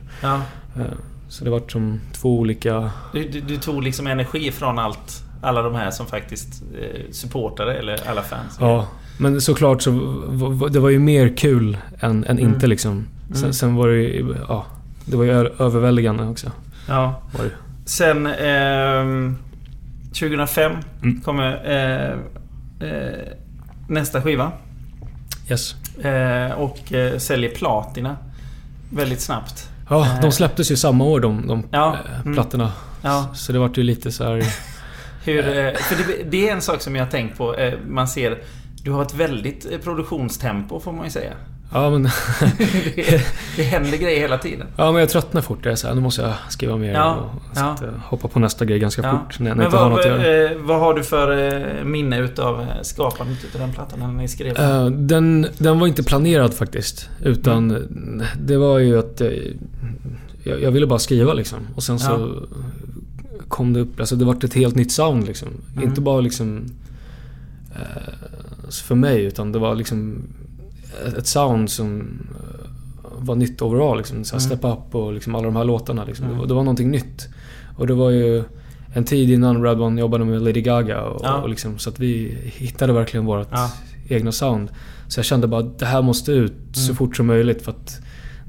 Eh, 1.36 1.38
så 1.38 1.44
det 1.46 1.50
var 1.52 1.62
som 1.68 2.02
två 2.14 2.40
olika... 2.40 2.92
du, 3.14 3.30
du, 3.30 3.42
du 3.42 3.58
tog 3.58 3.84
liksom 3.84 4.08
energi 4.08 4.52
från 4.52 4.80
allt, 4.80 5.24
alla 5.42 5.62
de 5.62 5.76
här 5.76 5.92
som 5.92 6.06
faktiskt 6.06 6.64
eh, 6.82 7.12
supportade, 7.12 7.74
eller 7.74 8.10
alla 8.10 8.22
fans. 8.22 8.58
Ja, 8.60 8.88
men 9.20 9.42
såklart 9.42 9.82
så 9.82 9.92
det 10.72 10.80
var 10.80 10.90
ju 10.90 11.00
mer 11.00 11.38
kul 11.38 11.78
än, 12.00 12.24
än 12.24 12.40
Mm. 12.40 12.54
inte 12.54 12.68
liksom. 12.68 13.08
Sen, 13.28 13.38
Mm. 13.44 13.54
sen 13.54 13.76
var 13.76 13.88
det 13.88 13.96
ju, 13.96 14.36
ja, 14.48 14.66
det 15.06 15.18
var 15.18 15.24
ju 15.24 15.32
överväldigande 15.32 16.24
också. 16.24 16.52
ja. 16.88 17.22
Sen... 17.86 18.28
ehm, 18.28 19.38
2005 20.20 20.72
Mm. 21.04 21.22
kommer 21.22 21.62
eh, 21.66 22.90
eh, 22.90 23.28
nästa 23.90 24.22
skiva. 24.22 24.52
Yes. 25.50 25.76
Eh, 26.06 26.52
och 26.52 26.94
eh, 26.94 27.18
säljer 27.18 27.50
platina 27.56 28.18
väldigt 28.90 29.22
snabbt. 29.22 29.70
Ja, 29.90 30.06
Eh. 30.06 30.22
de 30.22 30.32
släpptes 30.32 30.72
ju 30.72 30.76
samma 30.76 31.04
år 31.04 31.20
de, 31.20 31.48
de 31.48 31.64
Ja, 31.72 31.98
eh, 32.06 32.20
mm. 32.22 32.34
plattorna. 32.34 32.72
Ja. 33.02 33.30
Så 33.34 33.52
det 33.52 33.60
vart 33.60 33.78
ju 33.78 33.84
lite 33.84 34.12
så 34.12 34.24
här. 34.24 34.44
Hur, 35.26 35.48
eh, 35.48 35.74
för 35.74 35.96
det, 35.96 36.24
det 36.32 36.50
är 36.50 36.54
en 36.54 36.62
sak 36.62 36.82
som 36.82 36.96
jag 36.96 37.06
har 37.06 37.12
tänkt 37.12 37.38
på. 37.38 37.56
Eh, 37.56 37.74
Man 37.88 38.08
ser... 38.08 38.38
Du 38.84 38.92
har 38.92 39.02
ett 39.02 39.14
väldigt 39.16 39.72
eh, 39.72 39.78
produktionstempo 39.78 40.80
får 40.80 40.92
man 40.92 41.04
ju 41.06 41.12
säga. 41.12 41.34
Ja 41.72 41.90
men, 41.90 42.04
det, 42.04 43.22
det 43.56 43.64
händer 43.64 43.98
grejer 43.98 44.20
hela 44.20 44.38
tiden. 44.38 44.68
ja, 44.78 44.92
men 44.92 45.00
jag 45.00 45.10
tröttnar 45.10 45.42
fort. 45.42 45.66
Jag 45.66 45.80
så 45.80 45.88
här, 45.88 45.96
nu 45.96 46.02
måste 46.02 46.22
jag 46.22 46.34
skriva 46.50 46.78
mer 46.78 46.94
Ja, 46.94 47.16
och 47.16 47.42
ja. 47.56 47.78
jag 47.82 47.88
hoppar 48.04 48.30
på 48.30 48.40
nästa 48.40 48.66
grej 48.66 48.80
ganska 48.80 49.02
Ja. 49.02 49.12
fort. 49.12 49.40
När 49.40 49.48
jag 49.50 49.58
Men 49.58 49.66
inte 49.66 49.78
har 49.78 49.84
vad, 49.90 49.92
något 49.92 50.00
att 50.06 50.12
göra. 50.24 50.52
eh, 50.52 50.58
vad 50.58 50.80
har 50.80 50.94
du 50.94 51.04
för 51.04 51.54
eh, 51.78 51.84
minne 51.84 52.20
utav 52.20 52.62
eh, 52.62 52.68
skapandet 52.82 53.38
utav 53.44 53.62
den 53.62 53.72
plattan 53.74 54.00
när 54.00 54.08
ni 54.08 54.28
skrev 54.28 54.54
den? 54.54 54.72
Eh, 54.86 54.86
den, 55.00 55.48
den 55.58 55.80
var 55.80 55.88
inte 55.88 56.04
planerad 56.04 56.54
faktiskt. 56.54 57.10
Utan 57.24 57.72
Mm. 57.72 58.24
det 58.40 58.58
var 58.58 58.80
ju 58.80 59.00
att 59.00 59.22
eh, 59.22 59.30
jag, 60.44 60.62
jag 60.62 60.72
ville 60.72 60.88
bara 60.88 61.00
skriva 61.00 61.34
liksom. 61.34 61.60
Och 61.76 61.84
sen 61.84 62.00
så 62.00 62.36
kom 63.48 63.74
det 63.74 63.80
upp, 63.80 64.00
alltså 64.00 64.16
det 64.16 64.26
vart 64.26 64.44
ett 64.44 64.54
helt 64.54 64.76
nytt 64.76 64.92
sound 64.92 65.28
liksom. 65.28 65.48
Mm. 65.76 65.90
Inte 65.90 66.02
bara 66.02 66.22
liksom 66.22 66.66
eh, 67.76 68.70
för 68.88 68.96
mig 68.96 69.24
utan 69.24 69.52
det 69.52 69.60
var 69.60 69.76
liksom 69.76 70.24
ett, 71.18 71.28
sound 71.28 71.70
som 71.72 72.00
eh, 72.32 72.68
var 73.18 73.36
nytt 73.36 73.62
overall 73.62 73.98
liksom. 73.98 74.24
Så 74.24 74.36
här 74.36 74.46
Mm. 74.46 74.58
Step 74.58 74.72
Up 74.78 74.96
och 74.96 75.14
liksom 75.14 75.36
alla 75.36 75.44
de 75.46 75.56
här 75.56 75.64
låtarna 75.64 76.04
liksom. 76.06 76.26
Mm. 76.26 76.48
Det, 76.48 76.54
var, 76.54 76.64
någonting 76.64 76.92
nytt. 76.92 77.28
Och 77.78 77.88
det 77.88 77.94
var 77.94 78.10
ju 78.10 78.44
en 78.94 79.04
tid 79.04 79.32
innan 79.32 79.64
Red 79.64 79.82
One 79.82 80.02
jobbade 80.02 80.26
med 80.26 80.42
Lady 80.42 80.62
Gaga 80.62 81.02
och, 81.02 81.22
Ja. 81.24 81.34
och 81.42 81.50
liksom, 81.50 81.78
så 81.78 81.90
att 81.90 82.00
vi 82.00 82.38
hittade 82.44 82.94
verkligen 82.94 83.26
vårt 83.26 83.48
Ja. 83.52 83.72
egna 84.10 84.32
sound. 84.32 84.70
Så 85.08 85.20
jag 85.20 85.26
kände 85.26 85.48
bara 85.48 85.62
att 85.62 85.80
det 85.80 85.86
här 85.86 86.02
måste 86.02 86.32
ut 86.32 86.54
så 86.74 86.82
Mm. 86.84 86.96
fort 86.96 87.16
som 87.16 87.26
möjligt 87.28 87.62
för 87.62 87.72
att 87.72 88.00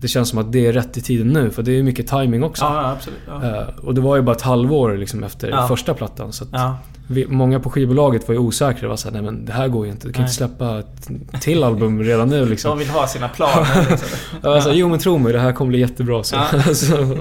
det 0.00 0.08
känns 0.08 0.28
som 0.28 0.38
att 0.38 0.52
det 0.52 0.66
är 0.66 0.72
rätt 0.72 0.96
i 0.96 1.00
tiden 1.00 1.28
nu. 1.28 1.50
För 1.50 1.62
det 1.62 1.72
är 1.78 1.82
mycket 1.82 2.06
timing 2.06 2.42
också. 2.44 2.64
Ja. 2.64 2.96
Eh, 3.42 3.84
och 3.84 3.94
det 3.94 4.00
var 4.00 4.16
ju 4.16 4.22
bara 4.22 4.36
ett 4.36 4.42
halvår 4.42 4.96
liksom 4.96 5.24
efter 5.24 5.66
första 5.68 5.94
plattan. 5.94 6.32
Så. 6.32 6.44
Vi, 7.08 7.26
många 7.26 7.60
på 7.60 7.70
skivbolaget 7.70 8.28
var 8.28 8.32
ju 8.32 8.38
osäkra. 8.38 8.88
Var 8.88 8.96
såhär, 8.96 9.12
nej 9.12 9.22
men 9.22 9.44
det 9.44 9.52
här 9.52 9.68
går 9.68 9.86
ju 9.86 9.92
inte. 9.92 10.06
Du 10.06 10.12
kan 10.12 10.22
Nej. 10.22 10.26
inte 10.26 10.36
släppa 10.36 10.78
ett 10.78 11.08
till 11.40 11.64
album 11.64 12.02
redan 12.02 12.28
nu 12.28 12.40
De 12.40 12.50
liksom. 12.50 12.78
vill 12.78 12.88
ha 12.88 13.06
sina 13.06 13.28
planer. 13.28 13.86
Liksom. 13.90 14.08
Jag 14.42 14.50
var 14.50 14.60
såhär, 14.60 14.76
jo 14.76 14.88
men 14.88 14.98
tro 14.98 15.18
mig, 15.18 15.32
det 15.32 15.38
här 15.38 15.52
kommer 15.52 15.68
bli 15.68 15.80
jättebra. 15.80 16.22
Så, 16.22 16.36
Ja. 16.36 16.62
så, 16.74 17.16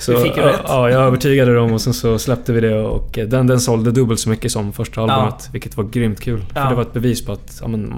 så, 0.00 0.12
Du 0.12 0.18
fick 0.20 0.36
ju 0.36 0.42
ja, 0.42 0.48
rätt. 0.48 0.60
Ja, 0.68 0.90
jag 0.90 1.02
övertygade 1.02 1.54
dem 1.54 1.72
och 1.72 1.80
sen 1.80 1.94
så 1.94 2.18
släppte 2.18 2.52
vi 2.52 2.60
det 2.60 2.78
och 2.78 3.18
eh, 3.18 3.28
den, 3.28 3.46
den 3.46 3.60
sålde 3.60 3.90
dubbelt 3.90 4.20
så 4.20 4.28
mycket 4.28 4.52
som 4.52 4.72
första 4.72 5.00
albumet. 5.00 5.48
Vilket 5.52 5.76
var 5.76 5.84
grymt 5.84 6.20
kul. 6.20 6.44
Ja. 6.54 6.62
För 6.62 6.70
det 6.70 6.74
var 6.76 6.82
ett 6.82 6.92
bevis 6.92 7.24
på 7.24 7.32
att, 7.32 7.58
ja 7.60 7.68
men, 7.68 7.94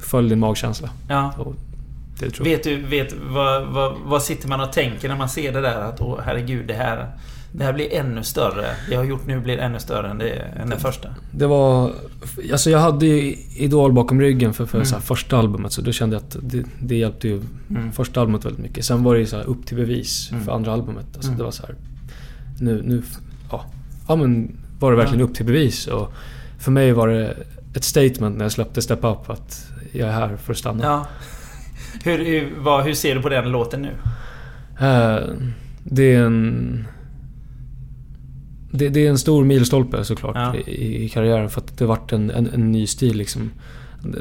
följ 0.00 0.28
din 0.28 0.38
magkänsla. 0.38 0.90
Ja. 1.08 1.32
Och 1.38 1.54
det 2.20 2.30
tror 2.30 2.48
jag. 2.48 2.56
Vet 2.56 2.64
du, 2.64 2.76
vet, 2.76 3.14
vad, 3.30 3.66
vad, 3.66 3.94
vad 4.04 4.22
sitter 4.22 4.48
man 4.48 4.60
och 4.60 4.72
tänker 4.72 5.08
när 5.08 5.16
man 5.16 5.28
ser 5.28 5.52
det 5.52 5.60
där 5.60 5.80
att 5.80 6.00
åh 6.00 6.20
herregud 6.24 6.66
det 6.66 6.74
här 6.74 7.06
Det 7.58 7.64
här 7.64 7.72
blir 7.72 7.92
ännu 7.94 8.22
större. 8.22 8.62
Det 8.88 8.92
jag 8.94 8.98
har 8.98 9.04
gjort 9.04 9.26
nu 9.26 9.40
blir 9.40 9.58
ännu 9.58 9.78
större 9.78 10.10
än 10.10 10.18
det, 10.18 10.30
än 10.62 10.70
det 10.70 10.76
första. 10.78 11.08
Det 11.30 11.46
var... 11.46 11.92
Alltså 12.52 12.70
jag 12.70 12.78
hade 12.78 13.06
ju 13.06 13.36
Idol 13.56 13.92
bakom 13.92 14.20
ryggen 14.20 14.54
för, 14.54 14.66
för 14.66 14.78
Mm. 14.78 14.88
här 14.92 15.00
första 15.00 15.38
albumet 15.38 15.72
så 15.72 15.82
då 15.82 15.92
kände 15.92 16.16
jag 16.16 16.22
att 16.22 16.36
det, 16.42 16.64
det 16.80 16.96
hjälpte 16.96 17.28
ju 17.28 17.42
Mm. 17.70 17.92
första 17.92 18.20
albumet 18.20 18.44
väldigt 18.44 18.62
mycket. 18.62 18.84
Sen 18.84 19.02
var 19.04 19.14
det 19.14 19.20
ju 19.20 19.26
så 19.26 19.36
här 19.36 19.44
upp 19.44 19.66
till 19.66 19.76
bevis 19.76 20.28
Mm. 20.32 20.44
för 20.44 20.52
andra 20.52 20.72
albumet. 20.72 21.06
Alltså 21.14 21.28
Mm. 21.28 21.38
det 21.38 21.44
var 21.44 21.50
så 21.50 21.66
här... 21.66 21.74
Nu, 22.60 22.82
nu... 22.84 23.02
Ja. 23.50 23.64
Ja 24.08 24.16
men 24.16 24.56
var 24.78 24.90
det 24.90 24.96
verkligen 24.96 25.20
upp 25.24 25.34
till 25.34 25.46
bevis. 25.46 25.86
Och 25.86 26.12
för 26.58 26.70
mig 26.70 26.92
var 26.92 27.08
det 27.08 27.34
ett 27.74 27.84
statement 27.84 28.36
när 28.36 28.44
jag 28.44 28.52
släppte 28.52 28.82
Step 28.82 29.04
Up 29.04 29.30
att 29.30 29.66
jag 29.92 30.08
är 30.08 30.12
här 30.12 30.36
för 30.36 30.52
att 30.52 30.58
stanna. 30.58 30.84
Ja. 30.84 31.06
Hur, 32.04 32.18
hur, 32.24 32.52
vad, 32.58 32.84
hur 32.84 32.94
ser 32.94 33.14
du 33.14 33.22
på 33.22 33.28
den 33.28 33.50
låten 33.50 33.82
nu? 33.82 33.90
Eh, 34.86 35.18
det 35.84 36.14
är 36.14 36.22
en... 36.24 36.86
Det, 38.76 38.88
det 38.88 39.06
är 39.06 39.10
en 39.10 39.18
stor 39.18 39.44
milstolpe 39.44 40.04
såklart 40.04 40.36
Ja. 40.36 40.54
i, 40.54 41.04
i 41.04 41.08
karriären 41.08 41.50
för 41.50 41.60
att 41.60 41.78
det 41.78 41.86
vart 41.86 42.12
en, 42.12 42.30
en, 42.30 42.46
en 42.54 42.72
ny 42.72 42.86
stil 42.86 43.16
liksom. 43.16 43.50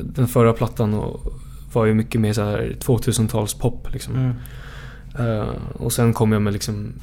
Den 0.03 0.27
förra 0.27 0.53
plattan 0.53 1.01
var 1.73 1.85
ju 1.85 1.93
mycket 1.93 2.21
mer 2.21 2.33
så 2.33 2.41
här 2.41 2.75
2000-tals 2.79 3.53
pop 3.53 3.93
liksom. 3.93 4.15
Mm. 4.15 4.35
Eh, 5.19 5.47
och 5.73 5.93
sen 5.93 6.13
kom 6.13 6.31
jag 6.31 6.41
med 6.41 6.53
liksom... 6.53 6.93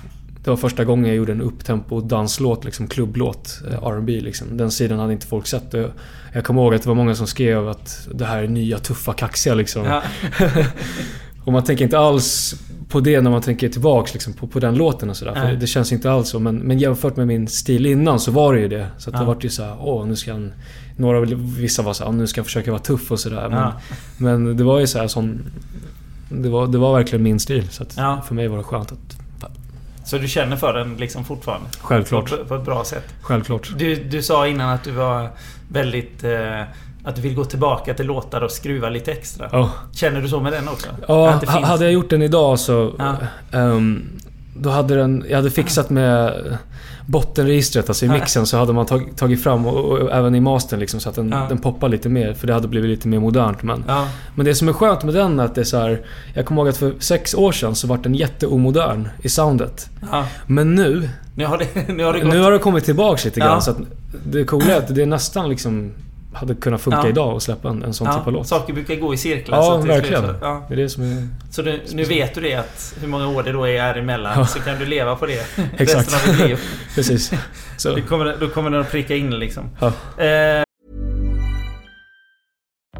Det 0.44 0.50
var 0.50 0.56
första 0.56 0.84
gången 0.84 1.06
jag 1.06 1.16
gjorde 1.16 1.32
en 1.32 1.40
upptempo 1.40 2.00
danslåt, 2.00 2.64
liksom 2.64 2.86
klubblåt, 2.88 3.62
uh, 3.70 3.86
R&B 3.86 4.20
liksom. 4.20 4.56
Den 4.56 4.70
sidan 4.70 4.98
hade 4.98 5.12
inte 5.12 5.26
folk 5.26 5.46
sett. 5.46 5.72
Jag, 5.72 5.90
jag 6.32 6.44
kommer 6.44 6.62
ihåg 6.62 6.74
att 6.74 6.82
det 6.82 6.88
var 6.88 6.94
många 6.94 7.14
som 7.14 7.26
skrev 7.26 7.68
att 7.68 8.08
det 8.14 8.24
här 8.24 8.42
är 8.42 8.48
nya, 8.48 8.78
tuffa, 8.78 9.12
kaxiga 9.12 9.54
liksom. 9.54 9.84
Ja. 9.84 10.02
Och 11.44 11.52
man 11.52 11.64
tänker 11.64 11.84
inte 11.84 11.98
alls 11.98 12.54
på 12.92 13.00
det 13.00 13.20
när 13.20 13.30
man 13.30 13.42
tänker 13.42 13.68
tillbaks 13.68 14.12
liksom, 14.12 14.32
på, 14.32 14.46
på 14.46 14.60
den 14.60 14.74
låten 14.74 15.10
och 15.10 15.16
sådär. 15.16 15.34
För 15.34 15.52
det 15.52 15.66
känns 15.66 15.92
inte 15.92 16.10
alls 16.12 16.28
så. 16.28 16.38
Men, 16.38 16.56
men 16.56 16.78
jämfört 16.78 17.16
med 17.16 17.26
min 17.26 17.48
stil 17.48 17.86
innan 17.86 18.20
så 18.20 18.30
var 18.30 18.54
det 18.54 18.60
ju 18.60 18.68
det. 18.68 18.86
Så 18.98 19.10
att 19.10 19.14
Ja. 19.14 19.20
det 19.20 19.26
vart 19.26 19.44
ju 19.44 19.48
såhär, 19.48 19.76
åh 19.80 20.06
nu 20.06 20.16
ska 20.16 20.32
han... 20.32 20.52
Några, 20.96 21.20
vissa 21.36 21.82
var 21.82 21.92
såhär, 21.92 22.12
nu 22.12 22.26
ska 22.26 22.40
han 22.40 22.44
försöka 22.44 22.70
vara 22.70 22.80
tuff 22.82 23.10
och 23.10 23.20
sådär. 23.20 23.48
Men, 23.48 23.58
Ja. 23.58 23.72
men 24.18 24.56
det 24.56 24.64
var 24.64 24.80
ju 24.80 24.86
såhär 24.86 25.08
sån... 25.08 25.42
Det 26.28 26.48
var, 26.48 26.66
det 26.66 26.78
var 26.78 26.94
verkligen 26.96 27.22
min 27.22 27.40
stil. 27.40 27.68
Så 27.70 27.82
att 27.82 27.94
Ja. 27.96 28.22
för 28.28 28.34
mig 28.34 28.48
var 28.48 28.56
det 28.58 28.64
skönt 28.64 28.92
att... 28.92 29.16
Så 30.04 30.18
du 30.18 30.28
känner 30.28 30.56
för 30.56 30.74
den 30.74 30.96
liksom 30.96 31.24
fortfarande? 31.24 31.68
Självklart. 31.80 32.30
På, 32.30 32.44
på 32.44 32.54
ett 32.54 32.64
bra 32.64 32.84
sätt? 32.84 33.04
Självklart. 33.22 33.72
Du, 33.76 33.94
du 33.94 34.22
sa 34.22 34.46
innan 34.46 34.68
att 34.68 34.84
du 34.84 34.90
var 34.90 35.28
väldigt... 35.68 36.24
Eh, 36.24 36.62
att 37.04 37.16
du 37.16 37.22
vill 37.22 37.34
gå 37.34 37.44
tillbaka 37.44 37.94
till 37.94 38.06
låtar 38.06 38.40
och 38.40 38.50
skruva 38.50 38.88
lite 38.88 39.12
extra. 39.12 39.48
Ja. 39.52 39.70
Känner 39.92 40.22
du 40.22 40.28
så 40.28 40.40
med 40.40 40.52
den 40.52 40.68
också? 40.68 40.88
Ja, 41.08 41.40
hade 41.46 41.84
jag 41.84 41.92
gjort 41.92 42.10
den 42.10 42.22
idag 42.22 42.58
så... 42.58 42.94
Ja. 42.98 43.16
ehm, 43.52 44.20
då 44.54 44.70
hade 44.70 44.94
den... 44.94 45.24
Jag 45.28 45.36
hade 45.36 45.50
fixat 45.50 45.90
med 45.90 46.32
bottenregistret, 47.06 47.88
alltså 47.88 48.04
i 48.04 48.08
mixen, 48.08 48.46
så 48.46 48.56
hade 48.56 48.72
man 48.72 48.86
tag, 48.86 49.12
tagit 49.16 49.42
fram 49.42 49.66
och, 49.66 49.84
och 49.84 50.12
även 50.12 50.34
i 50.34 50.40
mastern 50.40 50.80
liksom, 50.80 51.00
så 51.00 51.08
att 51.08 51.14
den, 51.14 51.28
Ja. 51.30 51.46
den 51.48 51.58
poppar 51.58 51.88
lite 51.88 52.08
mer. 52.08 52.34
För 52.34 52.46
det 52.46 52.52
hade 52.54 52.68
blivit 52.68 52.90
lite 52.90 53.08
mer 53.08 53.18
modernt. 53.20 53.62
Men, 53.62 53.84
Ja. 53.88 54.08
men 54.34 54.46
det 54.46 54.54
som 54.54 54.68
är 54.68 54.72
skönt 54.72 55.04
med 55.04 55.14
den 55.14 55.40
är 55.40 55.44
att 55.44 55.54
det 55.54 55.60
är 55.60 55.64
så 55.64 55.78
här. 55.78 56.00
Jag 56.34 56.46
kommer 56.46 56.60
ihåg 56.62 56.68
att 56.68 56.76
för 56.76 56.94
sex 56.98 57.34
år 57.34 57.52
sedan 57.52 57.74
så 57.74 57.86
var 57.86 57.96
den 57.96 58.14
jätteomodern 58.14 59.08
i 59.22 59.28
soundet. 59.28 59.90
ja. 60.10 60.24
Men 60.46 60.74
nu, 60.74 61.08
Nu 61.34 61.46
har 61.46 61.58
det, 61.58 61.88
nu 61.92 62.04
har 62.04 62.12
det 62.12 62.24
nu 62.24 62.40
har 62.40 62.52
det 62.52 62.58
kommit 62.58 62.84
tillbaks 62.84 63.24
lite 63.24 63.40
grann. 63.40 63.62
Så 63.62 63.70
att 63.70 63.76
det 64.26 64.44
coola 64.44 64.66
är 64.66 64.78
att 64.78 64.94
det 64.94 65.02
är 65.02 65.06
nästan 65.06 65.48
liksom... 65.48 65.92
Hade 66.32 66.54
kunnat 66.54 66.80
funka 66.80 66.98
Ja. 67.02 67.08
idag 67.08 67.34
och 67.34 67.42
släppa 67.42 67.68
en, 67.68 67.82
en 67.82 67.94
sån 67.94 68.06
typ 68.06 68.26
av 68.26 68.32
låt. 68.32 68.46
Saker 68.46 68.72
brukar 68.72 68.94
gå 68.96 69.14
i 69.14 69.16
cirklar. 69.16 69.58
Ja, 69.58 69.62
så 69.64 69.76
till 69.76 69.82
slut 69.82 69.96
verkligen. 69.96 70.22
Så, 70.22 70.34
ja. 70.40 70.64
Det 70.68 70.74
är 70.74 70.76
det 70.76 70.88
som 70.88 71.02
är... 71.02 71.28
så 71.50 71.62
du, 71.62 71.80
nu 71.92 72.04
vet 72.04 72.34
du 72.34 72.40
det 72.40 72.54
att 72.54 72.94
hur 73.00 73.08
många 73.08 73.28
år 73.28 73.42
det 73.42 73.52
då 73.52 73.68
är 73.68 73.94
emellan. 73.94 74.32
Ja. 74.38 74.46
Så 74.46 74.60
kan 74.60 74.78
du 74.78 74.84
leva 74.86 75.16
på 75.16 75.26
det 75.26 75.44
Exakt. 75.78 75.80
resten 76.12 76.30
av 76.32 76.36
ditt 76.38 76.46
liv. 76.48 76.58
Precis. 76.94 77.32
Så, 77.76 78.02
kommer, 78.08 78.36
då 78.40 78.48
kommer 78.48 78.70
den 78.70 78.80
att 78.80 78.90
pricka 78.90 79.14
in 79.16 79.38
liksom. 79.38 79.70
ja. 79.80 79.86
Eh, 80.24 80.62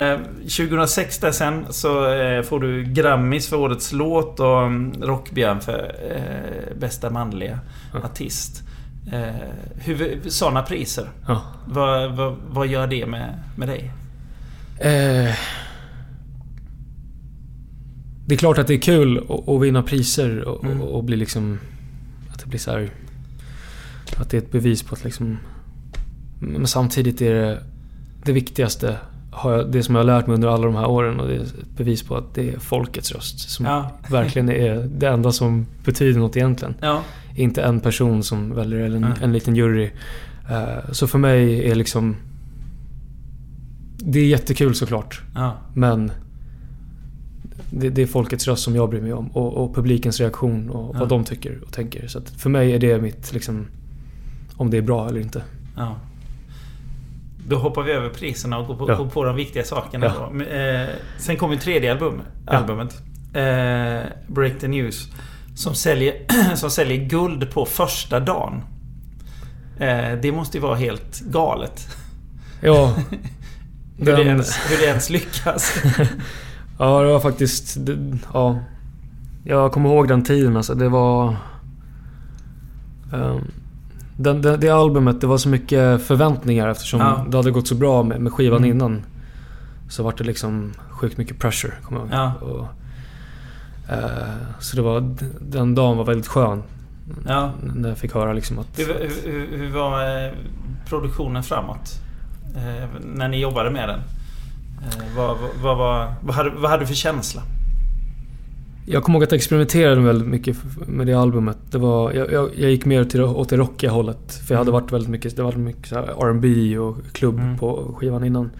Eh, 0.00 0.18
2006 0.42 1.18
där 1.18 1.32
sen 1.32 1.66
så 1.70 2.12
eh, 2.12 2.42
får 2.42 2.60
du 2.60 2.84
Grammis 2.84 3.48
för 3.48 3.56
årets 3.56 3.92
låt 3.92 4.40
och 4.40 4.62
mm, 4.62 4.92
Rockbjörn 5.02 5.60
för 5.60 5.94
eh, 6.10 6.78
bästa 6.78 7.10
manliga 7.10 7.60
artist. 8.04 8.62
Eh, 9.12 9.34
hur, 9.74 10.20
sådana 10.30 10.62
priser. 10.62 11.08
Ja. 11.26 11.42
Vad, 11.66 12.16
vad, 12.16 12.36
vad 12.48 12.66
gör 12.66 12.86
det 12.86 13.06
med, 13.06 13.38
med 13.56 13.68
dig? 13.68 13.92
Eh, 14.78 15.34
det 18.26 18.34
är 18.34 18.38
klart 18.38 18.58
att 18.58 18.66
det 18.66 18.74
är 18.74 18.80
kul 18.80 19.18
att, 19.18 19.48
att 19.48 19.62
vinna 19.62 19.82
priser 19.82 20.44
och, 20.44 20.64
Mm. 20.64 20.80
och, 20.80 20.96
och 20.96 21.04
bli 21.04 21.16
liksom... 21.16 21.58
Att 22.32 22.40
det 22.40 22.46
blir 22.46 22.58
så 22.58 22.70
här, 22.70 22.90
Att 24.16 24.30
det 24.30 24.36
är 24.36 24.42
ett 24.42 24.52
bevis 24.52 24.82
på 24.82 24.94
att 24.94 25.04
liksom... 25.04 25.38
Men 26.40 26.66
samtidigt 26.66 27.20
är 27.20 27.34
det... 27.34 27.62
Det 28.24 28.32
viktigaste, 28.32 28.98
har 29.30 29.52
jag, 29.52 29.72
det 29.72 29.82
som 29.82 29.94
jag 29.94 30.02
har 30.02 30.06
lärt 30.06 30.26
mig 30.26 30.34
under 30.34 30.48
alla 30.48 30.66
de 30.66 30.74
här 30.74 30.86
åren 30.86 31.20
och 31.20 31.28
det 31.28 31.34
är 31.34 31.40
ett 31.40 31.54
bevis 31.76 32.02
på 32.02 32.16
att 32.16 32.34
det 32.34 32.50
är 32.54 32.58
folkets 32.58 33.12
röst. 33.12 33.50
Som 33.50 33.66
Ja. 33.66 33.90
verkligen 34.10 34.48
är 34.50 34.88
det 34.98 35.08
enda 35.08 35.32
som 35.32 35.66
betyder 35.84 36.20
något 36.20 36.36
egentligen. 36.36 36.74
Ja. 36.80 37.02
Inte 37.36 37.62
en 37.62 37.80
person 37.80 38.22
som 38.22 38.54
väljer 38.54 38.80
eller 38.80 38.96
en, 38.96 39.02
Ja. 39.02 39.24
en 39.24 39.32
liten 39.32 39.56
jury. 39.56 39.90
Eh, 40.50 40.92
så 40.92 41.06
för 41.06 41.18
mig 41.18 41.70
är 41.70 41.74
liksom... 41.74 42.16
Det 44.00 44.18
är 44.18 44.26
jättekul 44.26 44.74
såklart. 44.74 45.22
Ja. 45.34 45.56
Men 45.74 46.12
det, 47.70 47.88
det 47.90 48.02
är 48.02 48.06
folkets 48.06 48.46
röst 48.48 48.62
som 48.62 48.76
jag 48.76 48.90
bryr 48.90 49.00
mig 49.00 49.12
om. 49.12 49.28
Och, 49.28 49.54
och 49.64 49.74
publikens 49.74 50.20
reaktion 50.20 50.70
och 50.70 50.96
vad 50.96 51.08
de 51.08 51.24
tycker 51.24 51.58
och 51.66 51.72
tänker. 51.72 52.06
Så 52.08 52.20
för 52.36 52.50
mig 52.50 52.72
är 52.72 52.78
det 52.78 53.00
mitt 53.00 53.32
liksom... 53.32 53.66
Om 54.56 54.70
det 54.70 54.76
är 54.76 54.82
bra 54.82 55.08
eller 55.08 55.20
inte. 55.20 55.42
Då 57.48 57.56
hoppar 57.56 57.82
vi 57.82 57.92
över 57.92 58.08
priserna 58.08 58.58
och 58.58 58.66
går 58.66 58.76
på, 58.76 58.88
Ja. 58.90 58.96
går 58.96 59.06
på 59.06 59.24
de 59.24 59.36
viktiga 59.36 59.64
sakerna. 59.64 60.06
Ja. 60.38 60.44
Eh, 60.44 60.88
sen 61.18 61.36
kommer 61.36 61.56
tredje 61.56 61.92
album, 61.92 62.20
Ja. 62.46 62.52
albumet. 62.52 62.94
Eh, 63.34 64.10
Break 64.26 64.58
the 64.60 64.68
News. 64.68 65.08
Som 65.56 65.74
säljer, 65.74 66.14
som 66.56 66.70
säljer 66.70 66.96
guld 67.08 67.50
på 67.50 67.64
första 67.64 68.20
dagen. 68.20 68.62
Eh, 69.78 70.12
det 70.22 70.32
måste 70.32 70.56
ju 70.56 70.62
vara 70.62 70.74
helt 70.74 71.20
galet. 71.20 71.86
Ja. 72.60 72.94
Hur, 73.98 74.04
det, 74.06 74.12
den- 74.16 74.26
ens, 74.26 74.56
hur 74.70 74.76
det 74.78 74.86
ens 74.86 75.10
lyckas. 75.10 75.82
Ja, 76.80 77.00
det 77.02 77.12
var 77.12 77.20
faktiskt... 77.20 77.86
Det, 77.86 78.18
ja. 78.32 78.58
Jag 79.44 79.72
kommer 79.72 79.88
ihåg 79.88 80.08
den 80.08 80.24
tiden 80.24 80.56
alltså. 80.56 80.74
Det 80.74 80.88
var... 80.88 81.36
ehm, 83.12 83.50
den, 84.18 84.42
det, 84.42 84.56
det 84.56 84.68
albumet, 84.70 85.20
det 85.20 85.26
var 85.26 85.38
så 85.38 85.48
mycket 85.48 86.02
förväntningar 86.06 86.68
eftersom 86.68 87.00
Ja. 87.00 87.26
det 87.30 87.36
hade 87.36 87.50
gått 87.50 87.68
så 87.68 87.74
bra 87.74 88.02
med, 88.02 88.20
med 88.20 88.32
skivan 88.32 88.58
Mm. 88.58 88.70
innan. 88.70 89.02
Så 89.88 90.02
var 90.02 90.14
det 90.18 90.24
liksom 90.24 90.72
sjukt 90.90 91.18
mycket 91.18 91.38
pressure, 91.38 91.72
kommer 91.82 92.00
jag. 92.00 92.08
Ja. 92.12 92.32
Och, 92.46 92.66
eh, 93.92 94.34
så 94.60 94.76
det 94.76 94.82
var... 94.82 95.14
Den 95.40 95.74
dagen 95.74 95.96
var 95.96 96.04
väldigt 96.04 96.26
skön. 96.26 96.62
Ja. 97.28 97.50
När 97.74 97.88
jag 97.88 97.98
fick 97.98 98.14
höra 98.14 98.32
liksom 98.32 98.58
att... 98.58 98.78
Hur, 98.78 98.86
hur, 99.24 99.56
hur- 99.58 99.70
var 99.70 100.24
eh, 100.26 100.32
produktionen 100.88 101.42
framåt? 101.42 101.90
Eh, 102.56 102.88
när 103.14 103.28
ni 103.28 103.40
jobbade 103.40 103.70
med 103.70 103.88
den? 103.88 104.00
Eh, 104.82 105.16
vad, 105.16 105.36
vad, 105.62 105.76
vad, 105.78 106.06
vad, 106.22 106.34
hade, 106.36 106.50
vad 106.50 106.70
hade 106.70 106.82
du 106.82 106.86
för 106.86 106.94
känsla? 106.94 107.42
Jag 108.90 109.02
kommer 109.04 109.16
ihåg 109.18 109.24
att 109.24 109.30
jag 109.32 109.36
experimenterade 109.36 110.00
väldigt 110.00 110.28
mycket 110.28 110.56
med 110.86 111.06
det 111.06 111.14
albumet. 111.14 111.58
Det 111.70 111.78
var, 111.78 112.12
jag, 112.12 112.32
jag, 112.32 112.50
jag 112.56 112.70
gick 112.70 112.84
mer 112.84 113.04
till, 113.04 113.20
åt 113.22 113.48
det 113.48 113.56
rockiga 113.56 113.90
hållet. 113.90 114.32
För 114.46 114.54
jag 114.54 114.58
hade 114.58 114.70
varit 114.70 114.92
väldigt 114.92 115.10
mycket, 115.10 115.36
det 115.36 115.42
var 115.42 115.52
mycket 115.52 115.92
R&B 115.92 116.78
och 116.78 116.96
klubb 117.12 117.38
Mm. 117.38 117.58
på 117.58 117.94
skivan 117.98 118.24
innan. 118.24 118.50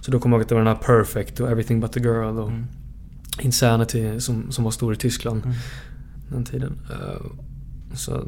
Så 0.00 0.10
då 0.10 0.18
kommer 0.18 0.36
jag 0.36 0.38
ihåg 0.40 0.42
att 0.44 0.48
det 0.48 0.54
var 0.54 0.62
den 0.62 0.76
här 0.76 0.82
Perfect 0.82 1.40
och 1.40 1.50
Everything 1.50 1.80
But 1.80 1.92
The 1.92 2.00
Girl 2.00 2.38
och 2.38 2.48
Mm. 2.48 2.64
Insanity 3.40 4.20
som, 4.20 4.52
som 4.52 4.64
var 4.64 4.70
stor 4.70 4.92
i 4.92 4.96
Tyskland 4.96 5.42
Mm. 5.44 5.56
den 6.28 6.44
tiden. 6.44 6.78
Eh, 6.90 7.26
så 7.94 8.24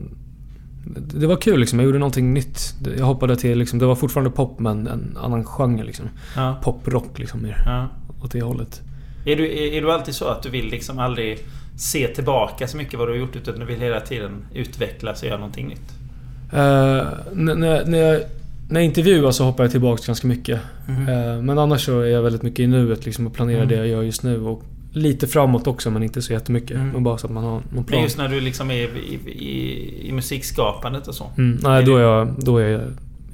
det 0.84 1.18
det 1.20 1.26
var 1.26 1.36
kul 1.36 1.60
liksom. 1.60 1.78
Jag 1.78 1.86
gjorde 1.86 1.98
någonting 1.98 2.34
nytt. 2.34 2.74
Jag 2.98 3.06
hoppade 3.06 3.36
till 3.36 3.58
liksom, 3.58 3.78
det 3.78 3.86
var 3.86 3.94
fortfarande 3.94 4.30
pop 4.30 4.58
men 4.60 4.86
en 4.86 5.16
annan 5.20 5.44
genre 5.44 5.82
liksom. 5.84 6.06
Ja. 6.36 6.58
Poprock 6.62 7.18
liksom 7.18 7.42
mer. 7.42 7.62
Ja. 7.66 7.88
Åt 8.24 8.32
det 8.32 8.42
hållet. 8.42 8.82
Är 9.24 9.36
du, 9.36 9.44
är, 9.46 9.72
är 9.72 9.80
du 9.80 9.92
alltid 9.92 10.14
så 10.14 10.24
att 10.24 10.42
du 10.42 10.50
vill 10.50 10.66
liksom 10.66 10.98
aldrig 10.98 11.38
se 11.76 12.08
tillbaka 12.08 12.68
så 12.68 12.76
mycket 12.76 12.98
vad 12.98 13.08
du 13.08 13.12
har 13.12 13.18
gjort 13.18 13.36
utan 13.36 13.58
du 13.58 13.66
vill 13.66 13.80
hela 13.80 14.00
tiden 14.00 14.44
utvecklas 14.54 15.22
och 15.22 15.28
göra 15.28 15.38
någonting 15.38 15.66
nytt? 15.68 15.92
Uh, 16.52 16.58
när, 17.32 17.54
när, 17.86 17.98
jag, 17.98 18.20
när 18.68 18.80
jag 18.80 18.84
intervjuar 18.84 19.30
så 19.30 19.44
hoppar 19.44 19.64
jag 19.64 19.70
tillbaka 19.70 20.02
ganska 20.06 20.26
mycket. 20.26 20.60
Mhm. 20.88 21.08
Eh, 21.08 21.42
men 21.42 21.58
annars 21.58 21.84
så 21.84 22.00
är 22.00 22.06
jag 22.06 22.22
väldigt 22.22 22.42
mycket 22.42 22.60
i 22.60 22.66
nuet 22.66 23.04
liksom 23.06 23.26
och 23.26 23.34
planerar 23.34 23.56
Mm. 23.62 23.68
det 23.68 23.74
jag 23.76 23.86
gör 23.86 24.02
just 24.02 24.22
nu. 24.22 24.40
Och 24.40 24.62
lite 24.92 25.26
framåt 25.26 25.66
också 25.66 25.90
men 25.90 26.02
inte 26.02 26.22
så 26.22 26.32
jättemycket. 26.32 26.76
Mm. 26.76 26.88
Men 26.88 27.02
bara 27.04 27.18
så 27.18 27.26
att 27.26 27.32
man 27.32 27.44
har 27.44 27.50
någon 27.50 27.62
Men 27.70 27.84
plan. 27.84 28.02
just 28.02 28.18
när 28.18 28.28
du 28.28 28.40
liksom 28.40 28.70
är 28.70 28.74
i, 28.74 29.20
i, 29.26 29.30
i, 29.44 30.08
i 30.08 30.12
musikskapandet 30.12 31.08
och 31.08 31.14
så. 31.14 31.30
Mm, 31.38 31.58
nej, 31.62 31.84
då 31.84 31.96
är, 31.96 32.02
jag, 32.02 32.34
då 32.38 32.58
är 32.58 32.68
jag 32.68 32.80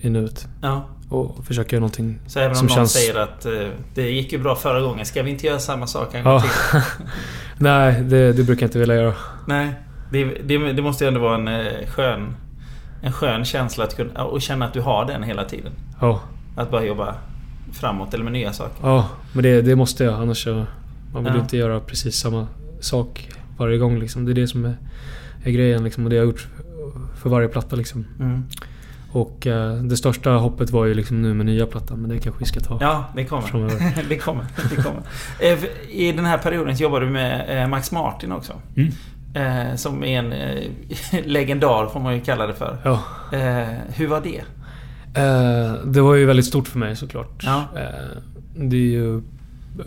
i 0.00 0.10
nuet. 0.10 0.48
Ja. 0.62 0.88
Och 1.20 1.44
försöker 1.46 1.72
göra 1.76 1.80
någonting 1.80 2.18
Så 2.26 2.38
även 2.38 2.50
om 2.50 2.56
som 2.56 2.66
någon 2.66 2.74
känns... 2.76 2.92
säger 2.92 3.18
att 3.18 3.46
eh, 3.46 3.52
det 3.94 4.10
gick 4.10 4.32
ju 4.32 4.38
bra 4.38 4.56
förra 4.56 4.80
gången, 4.80 5.06
ska 5.06 5.22
vi 5.22 5.30
inte 5.30 5.46
göra 5.46 5.58
samma 5.58 5.86
sak 5.86 6.14
en 6.14 6.24
gång 6.24 6.32
Ja. 6.32 6.40
till? 6.40 6.80
nej, 7.58 8.02
det, 8.02 8.32
det 8.32 8.42
brukar 8.44 8.62
jag 8.62 8.68
inte 8.68 8.78
vilja 8.78 8.94
göra. 8.94 9.14
Nej. 9.46 9.74
Det, 10.12 10.24
det, 10.24 10.72
det 10.72 10.82
måste 10.82 11.04
ju 11.04 11.08
ändå 11.08 11.20
vara 11.20 11.34
en 11.34 11.48
eh, 11.48 11.86
skön, 11.88 12.36
en 13.02 13.12
skön 13.12 13.44
känsla 13.44 13.84
att 13.84 13.96
kunna, 13.96 14.24
och 14.24 14.42
känna 14.42 14.64
att 14.64 14.72
du 14.72 14.80
har 14.80 15.04
den 15.04 15.22
hela 15.22 15.44
tiden. 15.44 15.72
Ja, 16.00 16.20
Att 16.56 16.70
bara 16.70 16.84
jobba 16.84 17.14
framåt 17.72 18.14
eller 18.14 18.24
med 18.24 18.32
nya 18.32 18.52
saker. 18.52 18.76
ja 18.88 19.08
men 19.32 19.42
det, 19.42 19.62
det 19.62 19.76
måste 19.76 20.04
jag. 20.04 20.14
Annars 20.14 20.44
så... 20.44 20.64
Man 21.12 21.24
vill 21.24 21.32
Ja. 21.34 21.40
inte 21.40 21.56
göra 21.56 21.80
precis 21.80 22.16
samma 22.16 22.46
sak 22.80 23.28
varje 23.58 23.78
gång 23.78 23.98
liksom. 23.98 24.24
Det 24.24 24.32
är 24.32 24.34
det 24.34 24.48
som 24.48 24.64
är, 24.64 24.76
är 25.44 25.50
grejen 25.50 25.84
liksom. 25.84 26.04
Och 26.04 26.10
det 26.10 26.16
jag 26.16 26.22
har 26.22 26.26
gjort 26.26 26.46
för 27.22 27.30
varje 27.30 27.48
platta 27.48 27.76
liksom. 27.76 28.04
Mm. 28.20 28.44
Och 29.14 29.46
eh, 29.46 29.74
det 29.74 29.96
största 29.96 30.30
hoppet 30.30 30.70
var 30.70 30.84
ju 30.84 30.94
liksom 30.94 31.22
nu 31.22 31.34
med 31.34 31.46
nya 31.46 31.66
plattan. 31.66 32.00
Men 32.00 32.10
det 32.10 32.18
kanske 32.18 32.38
vi 32.38 32.44
ska 32.44 32.60
ta 32.60 32.78
Ja, 32.80 33.04
det 33.16 33.24
kommer. 33.24 34.08
det 34.08 34.18
kommer. 34.18 34.44
Det 34.70 34.76
kommer. 34.76 35.02
Eh, 35.40 35.58
I 35.90 36.12
den 36.12 36.24
här 36.24 36.38
perioden 36.38 36.76
så 36.76 36.82
jobbar 36.82 37.00
du 37.00 37.10
med 37.10 37.62
eh, 37.62 37.68
Max 37.68 37.92
Martin 37.92 38.32
också. 38.32 38.52
Mm. 38.76 38.92
Eh, 39.34 39.76
Som 39.76 40.04
är 40.04 40.18
en 40.18 40.32
eh, 40.32 40.70
legendar 41.24 41.86
får 41.86 42.00
man 42.00 42.14
ju 42.14 42.20
kalla 42.20 42.46
det 42.46 42.54
för. 42.54 42.78
Ja. 42.84 43.02
Eh, 43.32 43.68
Hur 43.94 44.06
var 44.06 44.20
det? 44.20 44.38
Eh, 45.20 45.72
det 45.84 46.00
var 46.00 46.14
ju 46.14 46.26
väldigt 46.26 46.46
stort 46.46 46.68
för 46.68 46.78
mig 46.78 46.96
såklart. 46.96 47.42
Ja. 47.44 47.64
Det 48.56 48.76
är 48.76 48.80
ju... 48.90 49.22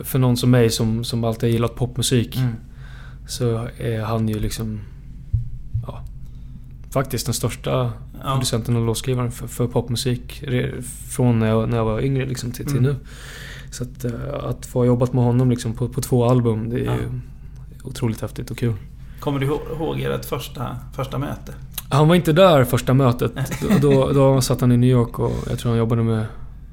För 0.00 0.18
någon 0.18 0.36
som 0.36 0.50
mig 0.50 0.70
som, 0.70 1.04
som 1.04 1.24
alltid 1.24 1.42
har 1.48 1.52
gillat 1.52 1.74
popmusik. 1.74 2.36
Mm. 2.36 2.52
Så 3.26 3.68
är 3.78 4.00
han 4.00 4.28
ju 4.28 4.38
liksom... 4.38 4.80
Faktiskt 6.90 7.26
den 7.26 7.34
största 7.34 7.92
Ja. 8.24 8.30
producenten 8.32 8.76
och 8.76 8.86
låtskrivaren 8.86 9.30
för, 9.30 9.46
för 9.46 9.66
popmusik. 9.66 10.44
Från 11.10 11.38
när 11.38 11.46
jag, 11.48 11.68
när 11.68 11.76
jag 11.76 11.84
var 11.84 12.00
yngre 12.00 12.26
liksom 12.26 12.52
till, 12.52 12.66
till 12.66 12.78
Mm. 12.78 12.90
nu. 12.92 12.96
Så 13.70 13.84
att, 13.84 14.04
eh, 14.04 14.12
att 14.44 14.66
få 14.66 14.78
ha 14.78 14.86
jobbat 14.86 15.12
med 15.12 15.24
honom 15.24 15.50
liksom 15.50 15.72
på, 15.72 15.88
på 15.88 16.00
två 16.00 16.24
album, 16.24 16.70
det 16.70 16.80
är 16.80 16.84
Ja. 16.84 16.92
ju 16.94 17.20
otroligt 17.84 18.20
häftigt 18.20 18.50
och 18.50 18.58
kul. 18.58 18.74
Kommer 19.20 19.38
du 19.40 19.46
ihåg 19.46 20.00
ert 20.00 20.24
första, 20.24 20.76
första 20.96 21.18
möte? 21.18 21.54
Han 21.90 22.08
var 22.08 22.14
inte 22.14 22.32
där 22.32 22.64
första 22.64 22.94
mötet. 22.94 23.32
Då, 23.82 23.90
då, 23.90 24.12
då 24.12 24.40
satt 24.40 24.60
han 24.60 24.72
i 24.72 24.76
New 24.76 24.90
York 24.90 25.18
och 25.18 25.32
jag 25.50 25.58
tror 25.58 25.70
han 25.72 25.78
jobbade 25.78 26.02
med 26.02 26.24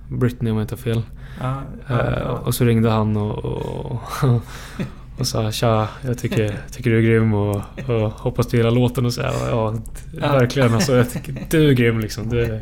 Britney 0.09 0.51
om 0.51 0.57
jag 0.57 0.63
inte 0.63 0.75
har 0.75 0.79
fel. 0.81 1.01
Ja, 1.41 1.61
ja, 1.87 1.99
Eh, 2.01 2.19
ja. 2.19 2.29
och 2.31 2.55
så 2.55 2.63
ringde 2.65 2.89
han 2.89 3.17
och, 3.17 3.45
och, 3.45 4.01
och 5.17 5.27
sa 5.27 5.51
tja, 5.51 5.87
jag 6.05 6.17
tycker, 6.17 6.55
tycker 6.71 6.89
du 6.89 6.97
är 6.97 7.01
grym 7.01 7.33
och, 7.33 7.55
och 7.87 8.11
hoppas 8.11 8.47
du 8.47 8.57
gillar 8.57 8.71
låten 8.71 9.05
och 9.05 9.13
så 9.13 9.21
här, 9.21 9.33
Ja, 9.49 9.73
Ja. 10.21 10.31
verkligen. 10.31 10.73
Alltså, 10.73 10.95
jag 10.95 11.11
tycker, 11.11 11.35
du 11.49 11.69
är 11.69 11.73
grym 11.73 11.99
liksom. 11.99 12.29
Det 12.29 12.41
är 12.45 12.61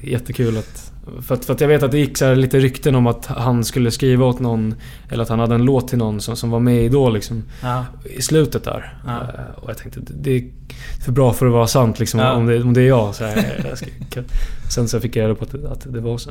jättekul 0.00 0.58
att... 0.58 0.92
För 1.22 1.34
att, 1.34 1.44
för 1.44 1.52
att 1.54 1.60
jag 1.60 1.68
vet 1.68 1.82
att 1.82 1.90
det 1.90 1.98
gick 1.98 2.18
så 2.18 2.34
lite 2.34 2.58
rykten 2.58 2.94
om 2.94 3.06
att 3.06 3.26
han 3.26 3.64
skulle 3.64 3.90
skriva 3.90 4.24
åt 4.26 4.40
någon, 4.40 4.74
eller 5.08 5.22
att 5.22 5.28
han 5.28 5.38
hade 5.38 5.54
en 5.54 5.64
låt 5.64 5.88
till 5.88 5.98
någon 5.98 6.20
som, 6.20 6.36
som 6.36 6.50
var 6.50 6.60
med 6.60 6.76
i 6.82 6.84
Idol 6.84 7.14
liksom. 7.14 7.42
Ja. 7.62 7.84
I 8.04 8.22
slutet 8.22 8.64
där. 8.64 8.98
Ja. 9.06 9.12
Eh, 9.20 9.54
Och 9.62 9.70
jag 9.70 9.76
tänkte, 9.78 10.00
det 10.20 10.30
är 10.36 10.44
för 11.04 11.12
bra 11.12 11.32
för 11.32 11.46
att 11.46 11.52
vara 11.52 11.66
sant 11.66 11.98
liksom. 11.98 12.20
Om, 12.20 12.46
det, 12.46 12.62
om 12.62 12.72
det 12.74 12.80
är 12.82 12.88
jag. 12.88 13.14
Så 13.14 13.24
här, 13.24 13.64
jag 13.68 13.78
ska, 13.78 13.86
sen 14.74 14.88
så 14.88 15.00
fick 15.00 15.16
jag 15.16 15.22
reda 15.24 15.34
på 15.34 15.44
att, 15.44 15.64
att 15.72 15.92
det 15.92 16.00
var 16.00 16.18
så. 16.18 16.30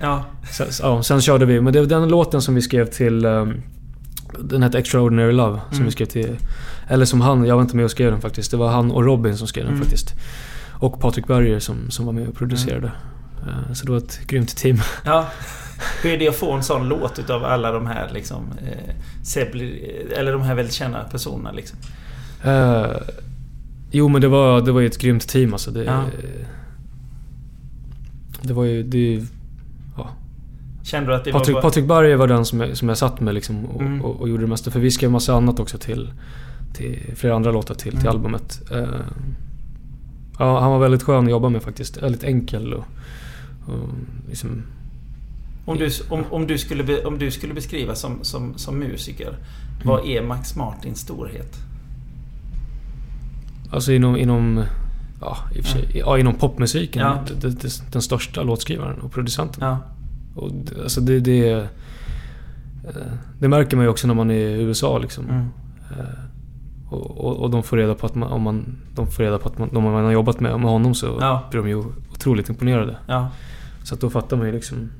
Ja. 0.00 0.24
Sen, 0.52 0.66
ja, 0.82 1.02
sen 1.02 1.20
körde 1.20 1.46
vi, 1.46 1.60
men 1.60 1.72
det 1.72 1.80
var 1.80 1.86
den 1.86 2.08
låten 2.08 2.42
som 2.42 2.54
vi 2.54 2.62
skrev 2.62 2.86
till... 2.86 3.24
ehm, 3.24 3.54
den 4.40 4.62
hette 4.62 4.78
Extraordinary 4.78 5.32
Love. 5.32 5.60
Som 5.68 5.74
Mm. 5.76 5.84
vi 5.86 5.90
skrev 5.92 6.06
till... 6.06 6.36
Eller 6.88 7.04
som 7.04 7.20
han, 7.20 7.44
jag 7.44 7.54
var 7.54 7.62
inte 7.62 7.76
med 7.76 7.84
och 7.84 7.90
skrev 7.90 8.10
den 8.10 8.20
faktiskt. 8.20 8.50
Det 8.50 8.56
var 8.56 8.68
han 8.70 8.90
och 8.90 9.04
Robin 9.04 9.36
som 9.36 9.46
skrev 9.48 9.64
den 9.64 9.72
Mm. 9.74 9.84
faktiskt. 9.84 10.14
Och 10.72 11.00
Patrik 11.00 11.26
Berger 11.26 11.58
som, 11.58 11.90
som 11.90 12.06
var 12.06 12.12
med 12.12 12.28
och 12.28 12.34
producerade. 12.34 12.92
Eh, 13.46 13.72
Så 13.72 13.84
det 13.86 13.90
var 13.92 13.98
ett 13.98 14.20
grymt 14.26 14.56
team. 14.56 14.80
Ja. 15.04 15.26
Hur 16.02 16.12
är 16.12 16.18
det 16.18 16.28
att 16.28 16.36
få 16.36 16.52
en 16.52 16.62
sån 16.62 16.88
låt 16.88 17.18
utav 17.18 17.44
alla 17.44 17.72
de 17.72 17.86
här 17.86 18.10
liksom... 18.14 18.42
Eh, 18.62 18.94
celebri- 19.24 20.12
eller 20.16 20.32
de 20.32 20.42
här 20.42 20.54
väldigt 20.54 20.74
kända 20.74 21.04
personerna 21.04 21.52
liksom? 21.52 21.78
Eh, 22.44 22.86
jo 23.90 24.08
men 24.08 24.20
det 24.20 24.28
var, 24.28 24.60
det 24.60 24.72
var 24.72 24.80
ju 24.80 24.86
ett 24.86 24.98
grymt 24.98 25.28
team 25.28 25.52
alltså. 25.52 25.70
Det, 25.70 25.84
Ja. 25.84 26.02
det 28.42 28.52
var 28.52 28.64
ju... 28.64 28.82
Det. 28.82 29.24
Kände 30.88 31.10
du 31.10 31.14
att 31.16 31.24
det 31.24 31.32
Patrik, 31.32 31.54
var... 31.54 31.62
Patrik 31.62 31.84
Berger 31.86 32.16
var 32.16 32.26
den 32.26 32.44
som 32.44 32.60
jag, 32.60 32.76
som 32.76 32.88
jag 32.88 32.98
satt 32.98 33.20
med 33.20 33.34
liksom 33.34 33.64
och, 33.66 33.80
Mm. 33.80 34.02
och, 34.04 34.20
och 34.20 34.28
gjorde 34.28 34.42
det 34.42 34.48
mesta. 34.48 34.70
För 34.70 34.80
vi 34.80 34.90
skrev 34.90 35.10
massa 35.10 35.34
annat 35.34 35.60
också 35.60 35.78
till, 35.78 36.12
till 36.74 37.12
flera 37.16 37.34
andra 37.36 37.52
låtar 37.52 37.74
till, 37.74 37.92
till 37.92 38.00
Mm. 38.00 38.10
albumet. 38.12 38.62
Eh, 38.72 38.88
ja, 40.38 40.60
han 40.60 40.70
var 40.70 40.78
väldigt 40.78 41.02
skön 41.02 41.24
att 41.24 41.30
jobba 41.30 41.48
med 41.48 41.62
faktiskt. 41.62 42.02
Väldigt 42.02 42.24
enkel 42.24 42.74
och, 42.74 42.84
och 43.66 43.88
liksom... 44.28 44.62
Om 45.64 45.78
du, 45.78 45.90
om, 46.08 46.24
om, 46.30 46.46
du 46.46 46.58
skulle 46.58 46.84
be, 46.84 47.04
om 47.04 47.18
du 47.18 47.30
skulle 47.30 47.54
beskriva 47.54 47.94
som, 47.94 48.18
som, 48.22 48.52
som 48.58 48.78
musiker, 48.78 49.36
vad 49.84 50.00
Mm. 50.00 50.10
är 50.16 50.22
Max 50.28 50.56
Martins 50.56 51.00
storhet? 51.00 51.56
Alltså 53.70 53.92
inom... 53.92 54.16
inom 54.16 54.64
ja, 55.20 55.36
i 55.54 55.60
och 55.60 55.64
för 55.64 55.72
sig, 55.72 55.88
ja, 55.98 56.18
inom 56.18 56.34
popmusiken. 56.34 57.02
Ja. 57.02 57.18
Det, 57.40 57.92
den 57.92 58.02
största 58.02 58.42
låtskrivaren 58.42 59.00
och 59.00 59.12
producenten. 59.12 59.64
Ja. 59.68 59.78
Och 60.34 60.52
det, 60.52 60.82
alltså 60.82 61.00
det, 61.00 61.20
det, 61.20 61.50
eh, 61.50 61.64
det 63.38 63.48
märker 63.48 63.76
man 63.76 63.84
ju 63.84 63.90
också 63.90 64.06
när 64.06 64.14
man 64.14 64.30
är 64.30 64.34
i 64.34 64.62
USA 64.62 64.98
liksom. 64.98 65.24
Mm. 65.24 65.46
Eh, 65.90 66.04
Och, 66.90 67.10
och, 67.24 67.36
och 67.36 67.50
de 67.50 67.62
får 67.62 67.76
reda 67.76 67.94
på 67.94 68.06
att 68.06 68.14
man, 68.14 68.32
om 68.32 68.42
man, 68.42 68.76
de 68.94 69.06
får 69.06 69.22
reda 69.22 69.38
på 69.38 69.48
att 69.48 69.58
man, 69.58 69.76
om 69.76 69.82
man 69.84 70.04
har 70.04 70.12
jobbat 70.12 70.40
med, 70.40 70.60
med 70.60 70.70
honom 70.70 70.94
så 70.94 71.06
Ja. 71.20 71.42
blir 71.50 71.60
de 71.62 71.68
ju 71.68 71.76
otroligt 72.14 72.48
imponerade. 72.48 72.96
Ja. 73.06 73.28
Så 73.84 73.94
att 73.94 74.00
då 74.00 74.10
fattar 74.10 74.36
man 74.36 74.46
ju 74.46 74.52
liksom... 74.52 74.90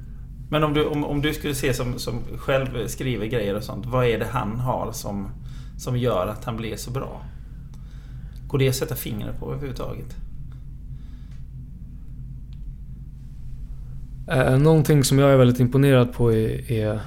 Men 0.50 0.64
om 0.64 0.74
du, 0.74 0.84
om, 0.84 1.04
om 1.04 1.20
du 1.22 1.32
skulle 1.34 1.54
se 1.54 1.74
som, 1.74 1.98
som 1.98 2.14
själv 2.38 2.86
skriver 2.86 3.26
grejer 3.26 3.56
och 3.56 3.62
sånt. 3.62 3.86
Vad 3.86 4.06
är 4.06 4.18
det 4.18 4.26
han 4.30 4.60
har 4.60 4.92
som, 4.92 5.28
som 5.78 5.96
gör 5.98 6.26
att 6.26 6.44
han 6.44 6.56
blir 6.56 6.76
så 6.76 6.90
bra? 6.90 7.22
Går 8.48 8.58
det 8.58 8.68
att 8.68 8.74
sätta 8.74 8.94
fingret 8.94 9.38
på 9.40 9.50
överhuvudtaget? 9.52 10.16
Eh, 14.30 14.58
någonting 14.58 15.04
som 15.04 15.18
jag 15.18 15.30
är 15.30 15.36
väldigt 15.36 15.60
imponerad 15.60 16.12
på 16.12 16.32
är, 16.32 16.72
är 16.72 17.00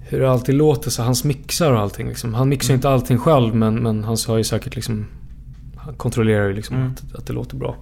hur 0.00 0.20
det 0.20 0.30
alltid 0.30 0.54
låter. 0.54 0.90
Så 0.90 1.02
hans 1.02 1.24
mixar 1.24 1.72
och 1.72 1.80
allting. 1.80 2.08
Liksom. 2.08 2.34
Han 2.34 2.48
mixar 2.48 2.70
Mm. 2.70 2.78
inte 2.78 2.88
allting 2.90 3.18
själv 3.18 3.54
men, 3.54 3.74
men 3.82 4.04
han 4.04 4.16
har 4.28 4.36
ju 4.36 4.44
säkert 4.44 4.74
liksom... 4.76 5.06
Han 5.76 5.94
kontrollerar 5.94 6.46
ju 6.48 6.52
liksom 6.54 6.76
Mm. 6.76 6.90
att, 6.92 7.14
att 7.18 7.26
det 7.26 7.32
låter 7.32 7.56
bra. 7.56 7.76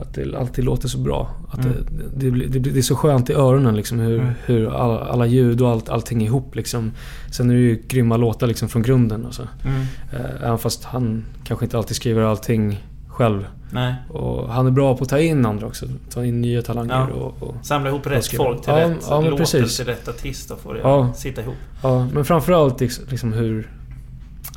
Att 0.00 0.14
det 0.14 0.36
alltid 0.36 0.64
låter 0.64 0.88
så 0.88 0.98
bra. 0.98 1.30
Att 1.50 1.64
Mm. 1.64 1.72
det, 2.16 2.30
det, 2.30 2.48
det, 2.48 2.58
det 2.70 2.78
är 2.78 2.82
så 2.82 2.96
skönt 2.96 3.30
i 3.30 3.32
öronen 3.32 3.76
liksom 3.76 3.98
hur, 3.98 4.20
Mm. 4.20 4.32
hur 4.46 4.66
alla, 4.76 4.98
alla 5.00 5.26
ljud 5.26 5.60
och 5.62 5.68
allt, 5.70 5.88
allting 5.88 6.22
är 6.22 6.26
ihop 6.26 6.54
liksom. 6.54 6.92
Sen 7.32 7.50
är 7.50 7.54
det 7.54 7.60
ju 7.60 7.82
grymma 7.88 8.16
låtar 8.16 8.46
liksom 8.46 8.68
från 8.68 8.82
grunden. 8.82 9.26
Alltså. 9.26 9.48
Mm. 9.64 9.80
Eh, 10.12 10.42
Även 10.46 10.58
fast 10.58 10.84
han 10.84 11.24
kanske 11.44 11.64
inte 11.66 11.78
alltid 11.78 11.96
skriver 11.96 12.22
allting 12.22 12.84
själv. 13.20 13.46
Nej. 13.72 13.94
Och 14.08 14.48
han 14.52 14.66
är 14.66 14.70
bra 14.70 14.96
på 14.96 15.02
att 15.04 15.10
ta 15.10 15.18
in 15.18 15.46
andra 15.46 15.66
också. 15.66 15.86
Ta 16.10 16.24
in 16.24 16.40
nya 16.40 16.62
talanger 16.62 16.94
Ja. 16.94 17.06
och, 17.14 17.42
och 17.42 17.54
Samla 17.62 17.88
ihop 17.88 18.06
rätt 18.06 18.24
skriva. 18.24 18.44
folk 18.44 18.62
till 18.62 18.72
Ja, 18.72 18.78
rätt 18.90 18.96
ja, 19.08 19.20
låtar 19.20 19.36
precis. 19.36 19.76
till 19.76 19.86
rätt 19.86 20.08
artist 20.08 20.50
och 20.50 20.60
få 20.60 20.72
det 20.72 20.80
Ja. 20.80 21.12
sitta 21.16 21.40
ihop. 21.42 21.54
Ja, 21.82 22.06
men 22.12 22.24
framförallt 22.24 22.80
liksom, 22.80 23.04
liksom 23.10 23.32
hur 23.32 23.70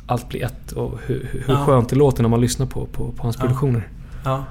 allt 0.06 0.28
blir 0.28 0.44
ett 0.44 0.72
och 0.72 0.98
hur, 1.06 1.28
hur 1.46 1.54
Ja. 1.54 1.64
skönt 1.66 1.88
det 1.88 1.96
låter 1.96 2.22
när 2.22 2.28
man 2.28 2.40
lyssnar 2.40 2.66
på, 2.66 2.86
på, 2.86 3.12
på 3.12 3.22
hans 3.22 3.36
Ja. 3.36 3.40
produktioner. 3.42 3.88
Ja. 4.24 4.44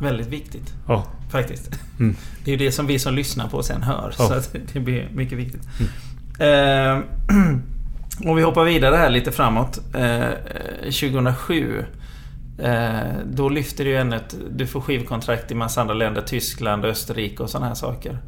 Väldigt 0.00 0.26
viktigt. 0.28 0.74
Ja. 0.88 1.04
Faktiskt. 1.30 1.70
Mm. 2.00 2.16
Det 2.44 2.50
är 2.54 2.58
ju 2.58 2.64
det 2.66 2.72
som 2.72 2.86
vi 2.86 2.98
som 2.98 3.14
lyssnar 3.14 3.48
på 3.48 3.62
sen 3.62 3.82
hör. 3.82 4.14
Ja. 4.18 4.24
Så 4.28 4.40
det 4.72 4.80
blir 4.80 5.08
mycket 5.14 5.38
viktigt. 5.38 5.62
Eh, 6.38 6.98
om 8.30 8.36
vi 8.36 8.42
hoppar 8.42 8.64
vidare 8.64 8.96
här 8.96 9.10
lite 9.10 9.32
framåt. 9.32 9.80
Eh, 9.94 10.20
2007. 10.82 11.84
Eh, 12.58 12.98
då 13.32 13.48
lyfter 13.48 13.84
du 13.84 13.90
ju 13.90 13.96
ännu 13.96 14.16
ett... 14.16 14.36
Du 14.50 14.66
får 14.66 14.80
skivkontrakt 14.80 15.50
i 15.50 15.54
massa 15.54 15.80
andra 15.80 15.94
länder. 15.94 16.22
Tyskland, 16.22 16.84
Österrike 16.84 17.42
och 17.42 17.50
sådana 17.50 17.66
här 17.66 17.74
saker. 17.74 18.18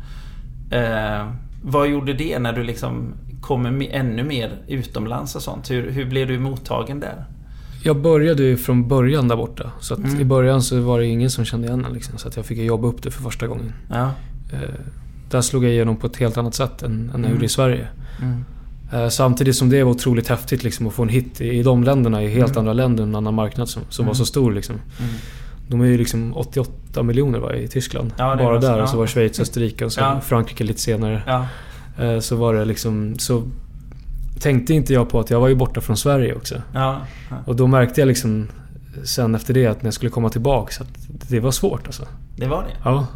Eh, 0.70 1.30
vad 1.62 1.88
gjorde 1.88 2.12
det 2.12 2.38
när 2.38 2.52
du 2.52 2.62
liksom 2.62 3.14
kommer 3.40 3.70
me- 3.70 3.88
ännu 3.92 4.22
mer 4.24 4.62
utomlands 4.68 5.36
och 5.36 5.42
sånt? 5.42 5.70
Hur, 5.70 5.90
hur 5.90 6.04
blev 6.04 6.28
du 6.28 6.38
mottagen 6.38 7.00
där? 7.00 7.24
Jag 7.84 8.00
började 8.02 8.42
ju 8.42 8.56
från 8.56 8.88
början 8.88 9.28
där 9.28 9.36
borta. 9.36 9.70
Så 9.80 9.94
Mm. 9.94 10.20
i 10.20 10.24
början 10.24 10.62
så 10.62 10.80
var 10.80 10.98
det 10.98 11.06
ingen 11.06 11.30
som 11.30 11.44
kände 11.44 11.66
igen 11.66 11.84
en 11.84 11.92
liksom, 11.92 12.18
Så 12.18 12.28
att 12.28 12.36
jag 12.36 12.46
fick 12.46 12.58
jobba 12.58 12.88
upp 12.88 13.02
det 13.02 13.10
för 13.10 13.22
första 13.22 13.46
gången. 13.46 13.72
Ja. 13.90 14.10
Eh, 14.52 14.58
där 15.30 15.40
slog 15.40 15.64
jag 15.64 15.70
igenom 15.72 15.96
på 15.96 16.06
ett 16.06 16.16
helt 16.16 16.36
annat 16.36 16.54
sätt 16.54 16.82
än, 16.82 16.92
än 16.92 17.06
jag 17.08 17.18
Mm. 17.18 17.30
gjorde 17.32 17.44
i 17.44 17.48
Sverige. 17.48 17.88
Mm. 18.22 18.44
Eh, 18.92 19.08
samtidigt 19.08 19.56
som 19.56 19.68
det 19.70 19.84
var 19.84 19.90
otroligt 19.90 20.28
häftigt 20.28 20.64
liksom, 20.64 20.86
att 20.86 20.92
få 20.92 21.02
en 21.02 21.08
hit 21.08 21.40
i, 21.40 21.48
i 21.48 21.62
de 21.62 21.84
länderna, 21.84 22.22
i 22.22 22.28
helt 22.28 22.50
Mm. 22.50 22.58
andra 22.58 22.72
länder, 22.72 23.02
en 23.04 23.14
annan 23.14 23.34
marknad 23.34 23.68
som, 23.68 23.82
som 23.88 24.04
var 24.04 24.10
Mm. 24.12 24.14
så 24.18 24.24
stor 24.24 24.52
liksom. 24.52 24.74
Mm. 24.98 25.10
De 25.68 25.80
är 25.80 25.84
ju 25.86 25.98
liksom 25.98 26.36
88 26.36 27.02
miljoner 27.02 27.38
va, 27.38 27.54
i 27.54 27.68
Tyskland. 27.68 28.12
Ja, 28.18 28.36
Bara 28.36 28.58
där. 28.58 28.76
Ja. 28.76 28.82
Och 28.82 28.88
så 28.88 28.96
var 28.96 29.04
det 29.04 29.10
Schweiz, 29.10 29.40
Österrike 29.40 29.84
och 29.84 29.92
så 29.92 30.00
Ja. 30.00 30.20
Frankrike 30.20 30.64
lite 30.64 30.80
senare. 30.80 31.22
Ja. 31.26 31.46
Eh, 32.04 32.20
Så 32.20 32.36
var 32.36 32.54
det 32.54 32.64
liksom... 32.64 33.18
Så 33.18 33.42
tänkte 34.40 34.74
inte 34.74 34.92
jag 34.92 35.08
på 35.10 35.20
att 35.20 35.30
jag 35.30 35.40
var 35.40 35.48
ju 35.48 35.54
borta 35.54 35.80
från 35.80 35.96
Sverige 35.96 36.34
också. 36.34 36.54
Och 37.46 37.56
då 37.56 37.66
märkte 37.66 38.00
jag 38.00 38.06
liksom 38.08 38.48
sen 39.04 39.34
efter 39.34 39.54
det 39.54 39.66
att 39.66 39.82
när 39.82 39.86
jag 39.86 39.94
skulle 39.94 40.10
komma 40.10 40.28
tillbaks 40.28 40.80
att 40.80 40.88
det 41.28 41.40
var 41.40 41.50
svårt 41.50 41.86
alltså. 41.86 42.02
Det 42.36 42.46
var 42.46 42.62
det? 42.62 42.70
Ja. 42.84 43.06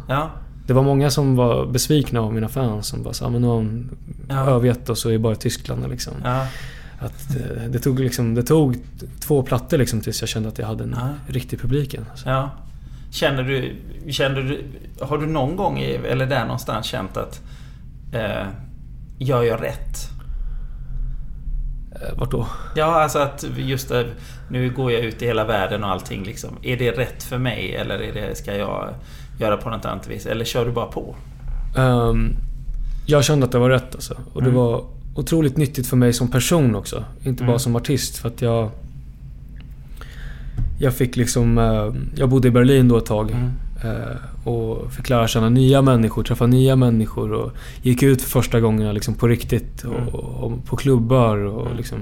Det 0.67 0.73
var 0.73 0.83
många 0.83 1.09
som 1.09 1.35
var 1.35 1.65
besvikna 1.65 2.19
av 2.21 2.33
mina 2.33 2.49
fans 2.49 2.87
som 2.87 3.03
bara 3.03 3.13
sa 3.13 3.29
men 3.29 3.41
nu 3.41 3.47
har 3.47 3.55
hon 3.55 3.97
Ja. 4.29 4.45
övergett 4.49 4.89
oss 4.89 5.05
och 5.05 5.13
är 5.13 5.17
bara 5.17 5.33
i 5.33 5.35
Tyskland 5.35 5.89
liksom. 5.89 6.13
Ja. 6.23 6.47
Att 6.99 7.35
eh, 7.35 7.63
det 7.69 7.79
tog 7.79 7.99
liksom, 7.99 8.35
det 8.35 8.43
tog 8.43 8.77
två 9.19 9.43
plattor 9.43 9.77
liksom 9.77 10.01
tills 10.01 10.21
jag 10.21 10.29
kände 10.29 10.49
att 10.49 10.57
jag 10.59 10.67
hade 10.67 10.83
en 10.83 10.95
Ja. 10.99 11.09
riktig 11.33 11.61
publik. 11.61 11.95
Alltså. 12.11 12.29
Ja. 12.29 12.49
Känner 13.11 13.43
du, 13.43 13.75
känner 14.11 14.41
du... 14.41 14.63
Har 15.05 15.17
du 15.17 15.25
någon 15.25 15.55
gång, 15.55 15.79
i, 15.79 15.95
eller 15.95 16.25
där 16.25 16.41
någonstans, 16.45 16.85
känt 16.85 17.17
att... 17.17 17.41
Eh, 18.13 18.45
gör 19.17 19.43
jag 19.43 19.61
rätt? 19.63 20.09
Eh, 21.91 22.17
Vart 22.17 22.31
då? 22.31 22.47
Ja, 22.75 23.01
alltså 23.01 23.19
att 23.19 23.45
just 23.57 23.89
det, 23.89 24.07
Nu 24.49 24.69
går 24.69 24.91
jag 24.91 25.01
ut 25.01 25.21
i 25.21 25.25
hela 25.25 25.45
världen 25.45 25.83
och 25.83 25.89
allting 25.89 26.23
liksom. 26.23 26.57
Är 26.61 26.77
det 26.77 26.91
rätt 26.91 27.23
för 27.23 27.37
mig 27.37 27.75
eller 27.75 27.99
är 28.01 28.13
det, 28.13 28.35
ska 28.37 28.55
jag 28.55 28.93
göra 29.39 29.57
på 29.57 29.69
något 29.69 29.85
annat 29.85 30.07
vis? 30.07 30.25
Eller 30.25 30.45
kör 30.45 30.65
du 30.65 30.71
bara 30.71 30.85
på? 30.85 31.15
Ehm, 31.77 32.35
jag 33.05 33.23
kände 33.23 33.45
att 33.45 33.51
det 33.51 33.59
var 33.59 33.69
rätt 33.69 33.95
alltså. 33.95 34.13
Och 34.33 34.41
det 34.41 34.49
Mm. 34.49 34.59
var 34.61 34.83
otroligt 35.15 35.57
nyttigt 35.57 35.87
för 35.87 35.97
mig 35.97 36.13
som 36.13 36.27
person 36.27 36.75
också. 36.75 37.03
Inte 37.23 37.43
Mm. 37.43 37.51
bara 37.51 37.59
som 37.59 37.75
artist. 37.75 38.17
För 38.17 38.27
att 38.29 38.41
jag... 38.41 38.69
Jag 40.79 40.93
fick 40.93 41.15
liksom... 41.15 41.57
eh, 41.57 41.93
jag 42.15 42.29
bodde 42.29 42.47
i 42.47 42.51
Berlin 42.51 42.87
då 42.87 42.97
ett 42.97 43.05
tag. 43.05 43.31
Mm. 43.31 43.51
eh, 43.83 44.47
och 44.47 44.91
fick 44.93 45.09
lära 45.09 45.27
känna 45.27 45.49
nya 45.49 45.81
människor, 45.81 46.23
träffa 46.23 46.47
nya 46.47 46.75
människor. 46.75 47.31
Och 47.33 47.51
gick 47.81 48.03
ut 48.03 48.21
för 48.21 48.29
första 48.29 48.59
gångerna 48.59 48.91
liksom 48.91 49.13
på 49.13 49.27
riktigt. 49.27 49.83
Och, 49.83 49.95
Mm. 49.95 50.07
och 50.15 50.65
på 50.65 50.75
klubbar 50.75 51.37
och 51.37 51.65
Mm. 51.65 51.77
liksom... 51.77 51.97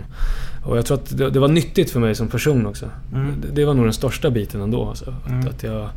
Och 0.66 0.78
jag 0.78 0.86
tror 0.86 0.98
att 0.98 1.18
det, 1.18 1.30
det 1.30 1.40
var 1.40 1.48
nyttigt 1.48 1.92
för 1.92 2.00
mig 2.00 2.16
som 2.16 2.28
person 2.28 2.66
också. 2.66 2.86
Det, 3.42 3.48
det 3.56 3.66
var 3.66 3.74
nog 3.74 3.86
den 3.86 3.94
största 3.94 4.30
biten 4.32 4.62
ändå. 4.62 4.90
Alltså. 4.90 5.14
Att, 5.26 5.48
att 5.50 5.64
jag 5.64 5.90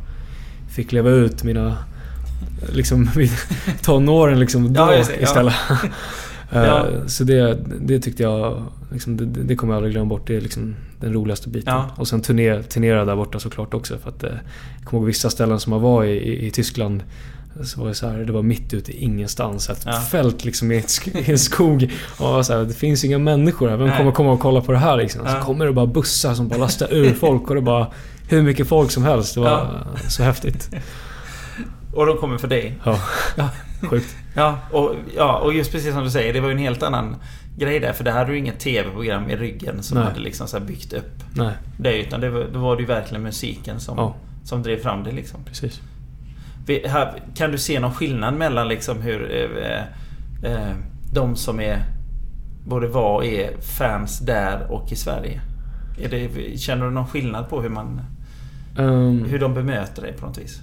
fick 0.69 0.91
leva 0.91 1.09
ut 1.09 1.43
mina... 1.43 1.77
Liksom 2.73 3.09
tonåren 3.81 4.39
liksom 4.39 4.73
då 4.73 4.81
Ja, 4.81 4.95
just 4.95 5.09
det, 5.09 5.15
ja. 5.15 5.23
istället. 5.23 5.53
Eh, 6.51 6.63
Ja. 6.63 6.85
Så 7.07 7.23
det, 7.23 7.57
det 7.81 7.99
tyckte 7.99 8.23
jag... 8.23 8.63
Liksom, 8.91 9.17
det, 9.17 9.25
det 9.25 9.55
kommer 9.55 9.73
jag 9.73 9.77
aldrig 9.77 9.93
glömma 9.93 10.09
bort. 10.09 10.27
Det 10.27 10.35
är 10.35 10.41
liksom 10.41 10.75
den 10.99 11.13
roligaste 11.13 11.49
biten. 11.49 11.73
Ja. 11.73 11.89
Och 11.95 12.07
sen 12.07 12.21
turnera, 12.21 12.63
turnera 12.63 13.05
där 13.05 13.15
borta 13.15 13.39
såklart 13.39 13.73
också. 13.73 13.97
För 13.97 14.09
att, 14.09 14.23
eh, 14.23 14.29
jag 14.79 14.85
kommer 14.87 15.01
ihåg 15.01 15.07
vissa 15.07 15.29
ställen 15.29 15.59
som 15.59 15.73
jag 15.73 15.79
var 15.79 16.03
i, 16.03 16.11
i, 16.11 16.47
i 16.47 16.51
Tyskland. 16.51 17.03
Så 17.63 17.79
var 17.81 17.87
det, 17.87 17.93
så 17.95 18.07
här, 18.07 18.17
det 18.17 18.31
var 18.31 18.41
mitt 18.41 18.73
ute 18.73 18.91
i 18.91 19.03
ingenstans. 19.03 19.69
Ett 19.69 19.81
Ja. 19.85 19.91
fält 20.01 20.45
liksom 20.45 20.71
i, 20.71 20.83
en 21.25 21.37
skog. 21.39 21.91
Och 22.19 22.45
så 22.45 22.53
här, 22.53 22.63
det 22.65 22.73
finns 22.73 23.03
inga 23.05 23.17
människor 23.17 23.69
här. 23.69 23.77
Vem 23.77 23.97
kommer 23.97 24.11
komma 24.11 24.31
och 24.31 24.39
kolla 24.39 24.61
på 24.61 24.71
det 24.71 24.77
här 24.77 24.97
liksom? 24.97 25.21
Så 25.25 25.31
Ja. 25.35 25.41
kommer 25.41 25.65
det 25.65 25.73
bara 25.73 25.85
bussar 25.87 26.33
som 26.33 26.47
bara 26.47 26.59
lastar 26.59 26.93
ur 26.93 27.13
folk 27.13 27.49
och 27.49 27.55
det 27.55 27.61
bara... 27.61 27.87
Hur 28.29 28.41
mycket 28.41 28.67
folk 28.67 28.91
som 28.91 29.03
helst. 29.03 29.33
Det 29.35 29.39
var 29.41 29.49
Ja. 29.49 29.69
så 30.09 30.23
häftigt. 30.23 30.69
Och 31.93 32.05
de 32.05 32.17
kommer 32.17 32.37
för 32.37 32.47
dig. 32.47 32.75
Ja. 32.83 32.99
Ja. 33.37 33.49
Sjukt. 33.89 34.15
Ja 34.35 34.59
och, 34.71 34.95
ja, 35.15 35.37
och 35.39 35.53
just 35.53 35.71
precis 35.71 35.93
som 35.93 36.03
du 36.03 36.09
säger, 36.11 36.33
det 36.33 36.39
var 36.39 36.47
ju 36.47 36.51
en 36.53 36.57
helt 36.61 36.83
annan 36.83 37.15
grej 37.57 37.79
där. 37.79 37.93
För 37.93 38.03
det 38.03 38.11
hade 38.11 38.31
du 38.31 38.37
inget 38.37 38.59
TV-program 38.59 39.29
i 39.29 39.35
ryggen 39.35 39.83
som 39.83 39.97
Nej. 39.97 40.07
hade 40.07 40.19
liksom 40.19 40.47
så 40.47 40.59
byggt 40.59 40.93
upp 40.93 41.23
Nej, 41.35 41.53
det. 41.77 41.97
Utan 42.01 42.21
det 42.21 42.29
var, 42.29 42.47
då 42.53 42.59
var 42.59 42.75
det 42.75 42.81
ju 42.81 42.87
verkligen 42.87 43.23
musiken 43.23 43.79
som, 43.79 43.97
Ja. 43.97 44.15
som 44.43 44.63
drev 44.63 44.77
fram 44.81 45.03
det 45.03 45.11
liksom. 45.11 45.39
precis. 45.45 45.81
Kan 47.35 47.51
du 47.51 47.57
se 47.57 47.79
någon 47.79 47.93
skillnad 47.93 48.33
mellan 48.33 48.67
liksom 48.67 49.01
hur 49.01 49.31
eh, 49.61 49.81
eh, 50.51 50.75
de 51.13 51.35
som 51.35 51.59
är 51.59 51.83
både 52.65 52.87
var 52.87 53.15
och 53.15 53.25
är 53.25 53.61
fans 53.61 54.19
där 54.19 54.71
och 54.71 54.91
i 54.91 54.95
Sverige? 54.95 55.41
Det, 56.09 56.59
känner 56.59 56.85
du 56.85 56.91
någon 56.91 57.07
skillnad 57.07 57.49
på 57.49 57.61
hur 57.61 57.69
man 57.69 58.01
Ehm, 58.77 59.25
hur 59.25 59.39
de 59.39 59.53
bemöter 59.53 60.01
dig 60.01 60.13
på 60.13 60.25
något 60.25 60.37
vis? 60.37 60.61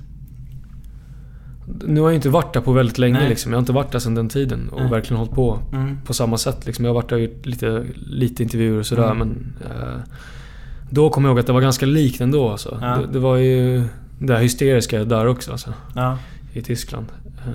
nu 1.87 2.01
har 2.01 2.09
jag 2.09 2.15
inte 2.15 2.29
varit 2.29 2.53
där 2.55 2.61
på 2.61 2.73
väldigt 2.73 2.99
länge 2.99 3.19
Nej. 3.19 3.29
liksom. 3.29 3.53
Jag 3.53 3.57
har 3.57 3.61
inte 3.61 3.73
varit 3.73 3.93
där 3.93 3.99
sedan 3.99 4.15
den 4.15 4.29
tiden 4.29 4.69
och 4.69 4.81
Nej. 4.81 4.91
verkligen 4.91 5.19
hållit 5.19 5.33
på 5.35 5.59
Mm. 5.73 5.99
på 6.07 6.15
samma 6.15 6.39
sätt. 6.39 6.67
Liksom. 6.67 6.85
Jag 6.85 6.93
har 6.93 6.95
varit 6.95 7.09
där 7.09 7.19
i 7.19 7.33
lite, 7.43 7.85
lite 8.07 8.43
intervjuer 8.43 8.79
och 8.79 8.87
sådär 8.87 9.11
Mm. 9.11 9.19
men... 9.19 9.53
Eh, 9.71 9.99
då 10.91 11.11
kommer 11.11 11.29
jag 11.29 11.33
ihåg 11.33 11.41
att 11.41 11.47
det 11.47 11.53
var 11.53 11.61
ganska 11.61 11.87
likt 11.87 12.21
ändå 12.21 12.51
alltså. 12.51 12.79
Ja. 12.81 12.87
det, 12.87 13.07
det 13.13 13.19
var 13.19 13.37
ju 13.37 13.85
det 14.27 14.35
här 14.35 14.43
hysteriska 14.43 15.05
där 15.05 15.27
också 15.27 15.53
alltså. 15.53 15.75
Ja. 15.95 16.19
I 16.53 16.63
Tyskland. 16.63 17.07
Eh, 17.47 17.53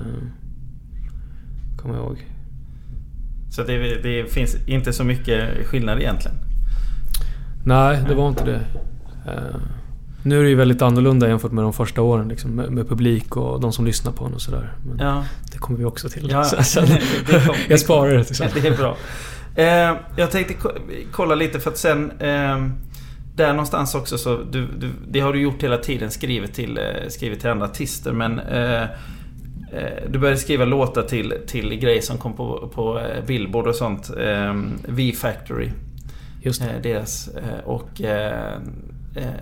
kommer 1.76 1.94
jag 1.94 2.04
ihåg. 2.04 2.26
Så 3.50 3.62
det, 3.62 4.02
det 4.02 4.32
finns 4.32 4.56
inte 4.66 4.92
så 4.92 5.04
mycket 5.04 5.66
skillnad 5.66 5.98
egentligen? 5.98 6.36
Nej, 7.64 8.04
det 8.08 8.14
var 8.14 8.28
inte 8.28 8.44
det. 8.44 8.60
Eh, 9.26 9.56
nu 10.22 10.38
är 10.38 10.42
det 10.42 10.48
ju 10.48 10.54
väldigt 10.54 10.82
annorlunda 10.82 11.28
jämfört 11.28 11.52
med 11.52 11.64
de 11.64 11.72
första 11.72 12.02
åren 12.02 12.28
liksom, 12.28 12.50
med, 12.50 12.70
med 12.70 12.88
publik 12.88 13.36
och 13.36 13.60
de 13.60 13.72
som 13.72 13.84
lyssnar 13.86 14.12
på 14.12 14.24
en 14.24 14.34
och 14.34 14.40
sådär. 14.40 14.72
Men 14.86 14.98
Ja. 14.98 15.24
det 15.52 15.58
kommer 15.58 15.78
vi 15.78 15.84
också 15.84 16.08
till. 16.08 16.28
Ja, 16.30 16.44
sen, 16.62 16.86
det 17.26 17.46
kom- 17.46 17.56
jag 17.68 17.80
sparar 17.80 18.14
det 18.14 18.24
till 18.24 18.36
sen. 18.36 18.48
Det 18.54 18.68
är 18.68 18.76
bra. 18.76 18.96
Eh, 19.54 19.96
jag 20.16 20.30
tänkte 20.30 20.54
ko- 20.54 20.78
kolla 21.12 21.34
lite 21.34 21.60
för 21.60 21.70
att 21.70 21.78
sen... 21.78 22.10
Eh, 22.20 22.66
där 23.34 23.50
någonstans 23.50 23.94
också 23.94 24.18
så... 24.18 24.36
Du, 24.42 24.66
du, 24.78 24.88
det 25.08 25.20
har 25.20 25.32
du 25.32 25.40
gjort 25.40 25.62
hela 25.62 25.76
tiden, 25.78 26.10
skrivit 26.10 26.54
till, 26.54 26.78
eh, 26.78 27.08
skrivit 27.08 27.40
till 27.40 27.50
andra 27.50 27.66
artister 27.66 28.12
men... 28.12 28.38
Eh, 28.38 28.82
eh, 28.82 28.88
du 30.08 30.18
började 30.18 30.40
skriva 30.40 30.64
låtar 30.64 31.02
till, 31.02 31.34
till 31.46 31.74
grejer 31.78 32.00
som 32.02 32.18
kom 32.18 32.32
på, 32.36 32.70
på 32.74 32.98
eh, 32.98 33.24
Billboard 33.26 33.66
och 33.66 33.74
sånt. 33.74 34.10
Eh, 34.20 34.54
V-Factory. 34.88 35.70
Just 36.42 36.60
det. 36.62 36.70
Eh, 36.70 36.82
deras. 36.82 37.30
Och... 37.64 38.00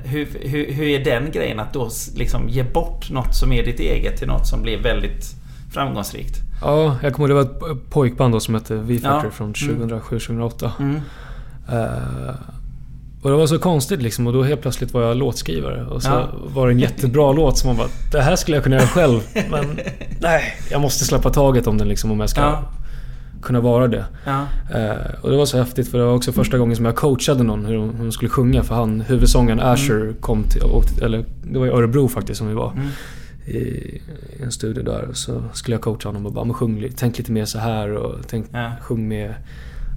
Hur, 0.04 0.28
hur, 0.48 0.72
hur 0.72 0.86
är 0.86 1.04
den 1.04 1.30
grejen 1.30 1.60
att 1.60 1.72
då 1.72 1.90
liksom 2.16 2.48
ge 2.48 2.62
bort 2.62 3.10
något 3.10 3.34
som 3.34 3.52
är 3.52 3.64
ditt 3.64 3.80
eget 3.80 4.16
till 4.16 4.28
något 4.28 4.46
som 4.46 4.62
blir 4.62 4.78
väldigt 4.82 5.24
framgångsrikt? 5.72 6.36
Ja, 6.62 6.96
jag 7.02 7.14
kommer 7.14 7.28
ihåg 7.28 7.46
det 7.46 7.48
var 7.58 7.72
ett 7.72 7.90
pojkband 7.90 8.34
då 8.34 8.40
som 8.40 8.54
hette 8.54 8.74
V-Factor 8.74 9.24
Ja. 9.24 9.30
från 9.30 9.54
Mm. 9.62 9.88
2007-2008. 9.90 10.70
Mm. 10.78 11.00
Eh, 11.68 12.34
och 13.30 13.36
det 13.36 13.40
var 13.40 13.46
så 13.46 13.58
konstigt 13.58 14.02
liksom 14.02 14.26
och 14.26 14.32
då 14.32 14.42
helt 14.42 14.60
plötsligt 14.62 14.94
var 14.94 15.02
jag 15.02 15.16
låtskrivare. 15.16 15.84
Och 15.86 16.02
så 16.02 16.08
Ja. 16.10 16.28
var 16.54 16.66
det 16.66 16.72
en 16.72 16.78
jättebra 16.78 17.32
låt 17.42 17.58
som 17.58 17.68
man 17.68 17.76
bara 17.76 17.88
Det 18.12 18.20
här 18.20 18.36
skulle 18.36 18.56
jag 18.56 18.64
kunna 18.64 18.76
göra 18.76 18.86
själv. 18.86 19.20
Men 19.50 19.64
nej, 20.20 20.42
jag 20.70 20.80
måste 20.80 21.04
släppa 21.04 21.30
taget 21.30 21.66
om 21.66 21.78
den 21.78 21.88
liksom 21.88 22.10
om 22.10 22.20
jag 22.20 22.30
ska 22.30 22.40
Ja. 22.40 22.62
kunna 23.42 23.60
vara 23.60 23.88
det. 23.88 24.04
Ja. 24.26 24.44
Eh, 24.74 25.14
och 25.22 25.30
det 25.30 25.36
var 25.36 25.46
så 25.46 25.58
häftigt 25.58 25.88
för 25.90 25.98
det 25.98 26.04
var 26.04 26.14
också 26.14 26.32
första 26.32 26.58
gången 26.58 26.76
som 26.76 26.84
jag 26.84 26.96
coachade 26.96 27.42
någon 27.42 27.64
hur 27.64 27.76
hon 27.76 28.12
skulle 28.12 28.28
sjunga. 28.28 28.62
För 28.62 28.74
han, 28.74 29.00
huvudsångaren 29.00 29.60
Asher 29.60 30.14
kom 30.20 30.42
till, 30.42 30.62
åkte, 30.62 31.04
eller 31.04 31.24
det 31.42 31.58
var 31.58 31.66
i 31.66 31.70
Örebro 31.70 32.08
faktiskt 32.08 32.38
som 32.38 32.48
vi 32.48 32.54
var. 32.54 32.72
Mm. 32.72 32.88
I, 33.46 34.00
en 34.42 34.52
studio 34.52 34.82
där. 34.82 35.02
Och 35.10 35.16
så 35.16 35.42
skulle 35.52 35.74
jag 35.74 35.82
coacha 35.82 36.08
honom 36.08 36.26
och 36.26 36.32
bara, 36.32 36.44
men 36.44 36.54
sjung, 36.54 36.88
tänk 36.96 37.18
lite 37.18 37.32
mer 37.32 37.44
så 37.44 37.58
här 37.58 37.92
och 37.92 38.14
tänk, 38.28 38.46
sjung 38.80 39.08
med 39.08 39.34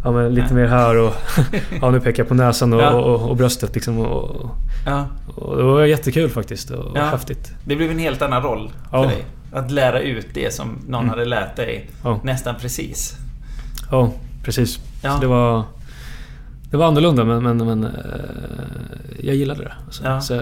Ja 0.04 0.12
men 0.12 0.34
lite 0.34 0.54
mer 0.54 0.66
här 0.68 0.98
och... 0.98 1.14
ja 1.82 1.92
nu 1.92 2.00
pekar 2.00 2.24
jag 2.24 2.28
på 2.28 2.34
näsan 2.34 2.74
och, 2.74 2.82
Ja. 2.82 2.90
och, 2.92 3.30
och 3.30 3.36
bröstet 3.38 3.76
liksom 3.76 4.00
och, 4.00 4.50
Ja. 4.86 5.06
och 5.36 5.58
det 5.58 5.64
var 5.64 5.86
jättekul 5.86 6.30
faktiskt 6.30 6.70
och 6.72 6.92
Ja. 6.98 7.04
häftigt. 7.06 7.52
Det 7.66 7.76
blev 7.76 7.92
en 7.92 8.00
helt 8.00 8.22
annan 8.22 8.44
roll 8.44 8.72
för 8.92 9.06
dig. 9.08 9.26
Att 9.54 9.72
lära 9.72 10.00
ut 10.00 10.28
det 10.34 10.54
som 10.54 10.78
någon 10.88 11.00
Mm. 11.00 11.10
hade 11.10 11.26
lärt 11.26 11.56
dig 11.56 11.90
nästan 12.24 12.56
precis. 12.62 13.16
Ja, 13.92 14.12
precis. 14.44 14.80
Det 15.22 15.28
var... 15.28 15.64
Det 16.72 16.78
var 16.78 16.86
annorlunda 16.88 17.24
men, 17.26 17.44
men, 17.44 17.58
men 17.58 17.84
eh, 17.84 17.92
jag 19.20 19.36
gillade 19.36 19.64
det. 19.64 19.74
Alltså. 19.86 20.04
Ja. 20.04 20.22
Så, 20.22 20.34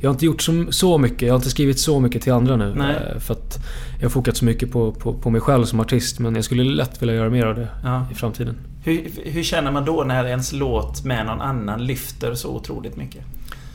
jag 0.00 0.08
har 0.08 0.14
inte 0.14 0.26
gjort 0.26 0.42
så, 0.42 0.66
så 0.70 0.98
mycket, 0.98 1.22
jag 1.22 1.32
har 1.34 1.36
inte 1.36 1.50
skrivit 1.50 1.78
så 1.80 2.00
mycket 2.00 2.22
till 2.22 2.32
andra 2.32 2.56
nu. 2.56 2.74
Nej. 2.76 2.96
eh, 3.14 3.18
För 3.18 3.34
att 3.34 3.58
jag 3.98 4.04
har 4.04 4.10
fokat 4.10 4.36
så 4.36 4.44
mycket 4.44 4.72
på, 4.72 4.92
på, 4.92 5.12
på 5.14 5.30
mig 5.30 5.40
själv 5.40 5.64
som 5.64 5.80
artist. 5.80 6.18
Men 6.18 6.34
jag 6.34 6.44
skulle 6.44 6.64
lätt 6.64 7.02
vilja 7.02 7.14
göra 7.14 7.30
mer 7.30 7.46
av 7.46 7.54
det 7.54 7.68
Ja. 7.84 8.06
i 8.12 8.14
framtiden. 8.14 8.54
Hur, 8.84 9.10
hur 9.24 9.42
känner 9.42 9.70
man 9.70 9.84
då 9.84 10.04
när 10.06 10.26
ens 10.26 10.52
låt 10.52 11.04
med 11.04 11.26
någon 11.26 11.40
annan 11.40 11.84
lyfter 11.86 12.34
så 12.34 12.48
otroligt 12.56 12.96
mycket? 12.96 13.20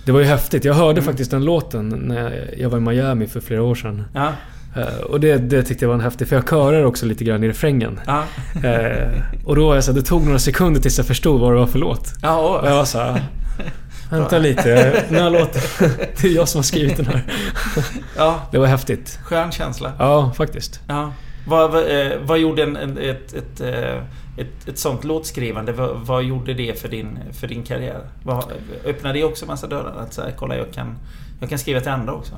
Det 0.05 0.11
var 0.11 0.19
ju 0.19 0.25
häftigt. 0.25 0.65
Jag 0.65 0.73
hörde 0.73 0.91
Mm. 0.99 1.03
faktiskt 1.03 1.31
den 1.31 1.45
låten 1.45 1.89
när 1.89 2.49
jag 2.57 2.69
var 2.69 2.77
i 2.77 2.81
Miami 2.81 3.27
för 3.27 3.39
flera 3.39 3.63
år 3.63 3.75
sedan. 3.75 4.03
Ja. 4.13 4.31
Eh, 4.75 4.99
Och 5.03 5.19
det, 5.19 5.37
det 5.37 5.63
tyckte 5.63 5.85
jag 5.85 5.87
var 5.89 5.95
en 5.95 6.01
häftig, 6.01 6.27
för 6.27 6.35
jag 6.35 6.49
körar 6.49 6.83
också 6.83 7.05
lite 7.05 7.23
grann 7.23 7.43
i 7.43 7.47
refrängen. 7.47 7.99
Ja. 8.05 8.23
Eh, 8.63 9.21
och 9.45 9.55
då 9.55 9.67
var 9.67 9.75
jag 9.75 9.83
så 9.83 9.91
här, 9.91 9.99
det 9.99 10.05
tog 10.05 10.25
några 10.25 10.39
sekunder 10.39 10.81
tills 10.81 10.97
jag 10.97 11.07
förstod 11.07 11.41
vad 11.41 11.51
det 11.53 11.59
var 11.59 11.67
för 11.67 11.79
låt. 11.79 12.13
Ja, 12.21 12.59
Och 12.59 12.67
jag 12.67 12.75
var 12.75 12.85
såhär... 12.85 13.21
Vänta 14.11 14.37
lite, 14.37 15.03
den 15.09 15.19
här 15.23 15.29
låten... 15.29 15.61
Det 16.21 16.23
är 16.27 16.35
jag 16.35 16.47
som 16.49 16.57
har 16.59 16.63
skrivit 16.63 16.97
den 16.97 17.05
här. 17.05 17.23
ja. 18.17 18.41
Det 18.51 18.57
var 18.57 18.67
häftigt. 18.67 19.19
Skön 19.23 19.51
känsla. 19.51 19.91
Ja, 19.99 20.31
faktiskt. 20.35 20.79
Ja. 20.87 21.11
Vad, 21.47 21.71
vad, 21.71 22.01
eh, 22.01 22.11
vad 22.23 22.39
gjorde 22.39 22.63
en, 22.63 22.75
en, 22.75 22.97
ett, 22.97 23.33
ett, 23.33 23.61
ett, 24.37 24.67
ett 24.67 24.79
sånt 24.79 25.03
låtskrivande, 25.03 25.71
vad, 25.71 25.97
vad 25.97 26.23
gjorde 26.23 26.53
det 26.53 26.81
för 26.81 26.87
din, 26.87 27.19
för 27.33 27.47
din 27.47 27.63
karriär? 27.63 27.99
Vad, 28.23 28.43
öppnade 28.85 29.19
det 29.19 29.23
också 29.23 29.45
massa 29.45 29.67
dörrar? 29.67 29.93
Att 29.99 30.13
säga, 30.13 30.31
kolla 30.37 30.55
jag 30.57 30.71
kan, 30.73 30.95
jag 31.39 31.49
kan 31.49 31.59
skriva 31.59 31.79
till 31.79 31.91
andra 31.91 32.13
också. 32.13 32.35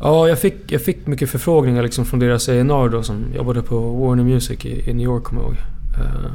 Ja, 0.00 0.28
jag 0.28 0.38
fick, 0.38 0.72
jag 0.72 0.82
fick 0.82 1.06
mycket 1.06 1.30
förfrågningar 1.30 1.82
liksom 1.82 2.04
från 2.04 2.20
deras 2.20 2.48
A&R 2.48 2.88
då 2.88 3.02
som 3.02 3.24
jobbade 3.34 3.62
på 3.62 3.78
Warner 3.80 4.24
Music 4.24 4.64
i, 4.64 4.90
i 4.90 4.94
New 4.94 5.04
York, 5.04 5.24
kommer 5.24 5.42
jag 5.42 5.48
ihåg. 5.50 5.56
Eh, 5.98 6.30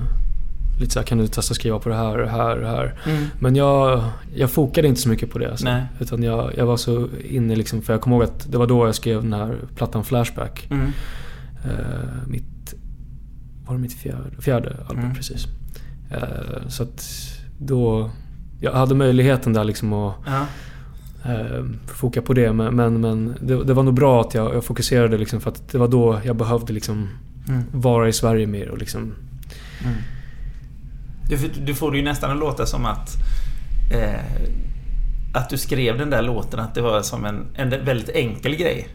lite 0.80 0.93
såhär, 0.93 1.05
kan 1.05 1.18
du 1.18 1.28
testa 1.28 1.53
skriva 1.53 1.80
på 1.80 1.89
det 1.89 1.95
här, 1.95 2.18
det 2.18 2.30
här, 2.30 2.55
det 2.57 2.68
här. 2.68 2.95
Mm. 3.05 3.24
Men 3.39 3.55
jag, 3.55 4.03
jag 4.36 4.51
fokade 4.51 4.88
inte 4.88 5.01
så 5.01 5.09
mycket 5.09 5.32
på 5.32 5.39
det. 5.39 5.49
Alltså. 5.51 5.66
Nej. 5.66 5.84
Utan 5.99 6.24
jag, 6.24 6.51
jag 6.57 6.66
var 6.66 6.78
så 6.78 7.07
inne 7.30 7.55
liksom, 7.55 7.82
för 7.82 7.93
jag 7.93 8.01
kommer 8.01 8.16
ihåg 8.16 8.24
att 8.24 8.51
det 8.51 8.57
var 8.57 8.68
då 8.68 8.86
jag 8.86 8.95
skrev 8.95 9.22
den 9.22 9.34
här 9.34 9.55
plattan 9.76 10.03
Flashback. 10.03 10.68
Mm. 10.72 10.88
Eh, 11.66 12.28
mitt... 12.28 12.74
Var 13.68 13.76
det 13.76 13.82
mitt 13.82 13.93
fjärde, 13.93 14.41
fjärde 14.41 14.76
album 14.89 15.03
Mm. 15.03 15.16
precis. 15.16 15.47
Eh, 16.12 16.68
så 16.68 16.84
att 16.84 17.03
då... 17.57 18.09
Jag 18.64 18.72
hade 18.74 18.95
möjligheten 18.95 19.53
där 19.53 19.64
liksom 19.64 19.93
att 19.93 20.16
Ja. 20.26 20.32
eh, 20.38 20.43
foka 21.88 22.22
på 22.22 22.34
det. 22.34 22.53
Men, 22.53 23.01
men, 23.01 23.36
det, 23.41 23.63
det 23.63 23.74
var 23.74 23.84
nog 23.84 23.93
bra 23.93 24.22
att 24.22 24.34
jag, 24.34 24.55
jag 24.55 24.63
fokuserade 24.63 25.17
liksom 25.17 25.41
för 25.41 25.49
att 25.49 25.72
det 25.72 25.78
var 25.78 25.88
då 25.88 26.19
jag 26.24 26.36
behövde 26.36 26.74
liksom 26.74 27.09
Mm. 27.49 27.63
vara 27.72 28.07
i 28.07 28.13
Sverige 28.13 28.47
mer 28.47 28.69
och 28.69 28.78
liksom... 28.78 28.99
Mm. 29.84 29.95
Du, 31.30 31.38
du 31.65 31.76
får 31.76 31.91
det 31.91 31.97
ju 31.97 32.03
nästan 32.03 32.32
att 32.32 32.38
låta 32.38 32.65
som 32.65 32.86
att 32.86 33.09
eh, 33.93 34.19
att 35.34 35.49
du 35.49 35.57
skrev 35.57 35.97
den 35.97 36.09
där 36.09 36.22
låten, 36.22 36.59
att 36.59 36.76
det 36.76 36.82
var 36.82 37.01
som 37.01 37.26
en, 37.26 37.45
en 37.55 37.69
väldigt 37.86 38.09
enkel 38.09 38.55
grej. 38.55 38.88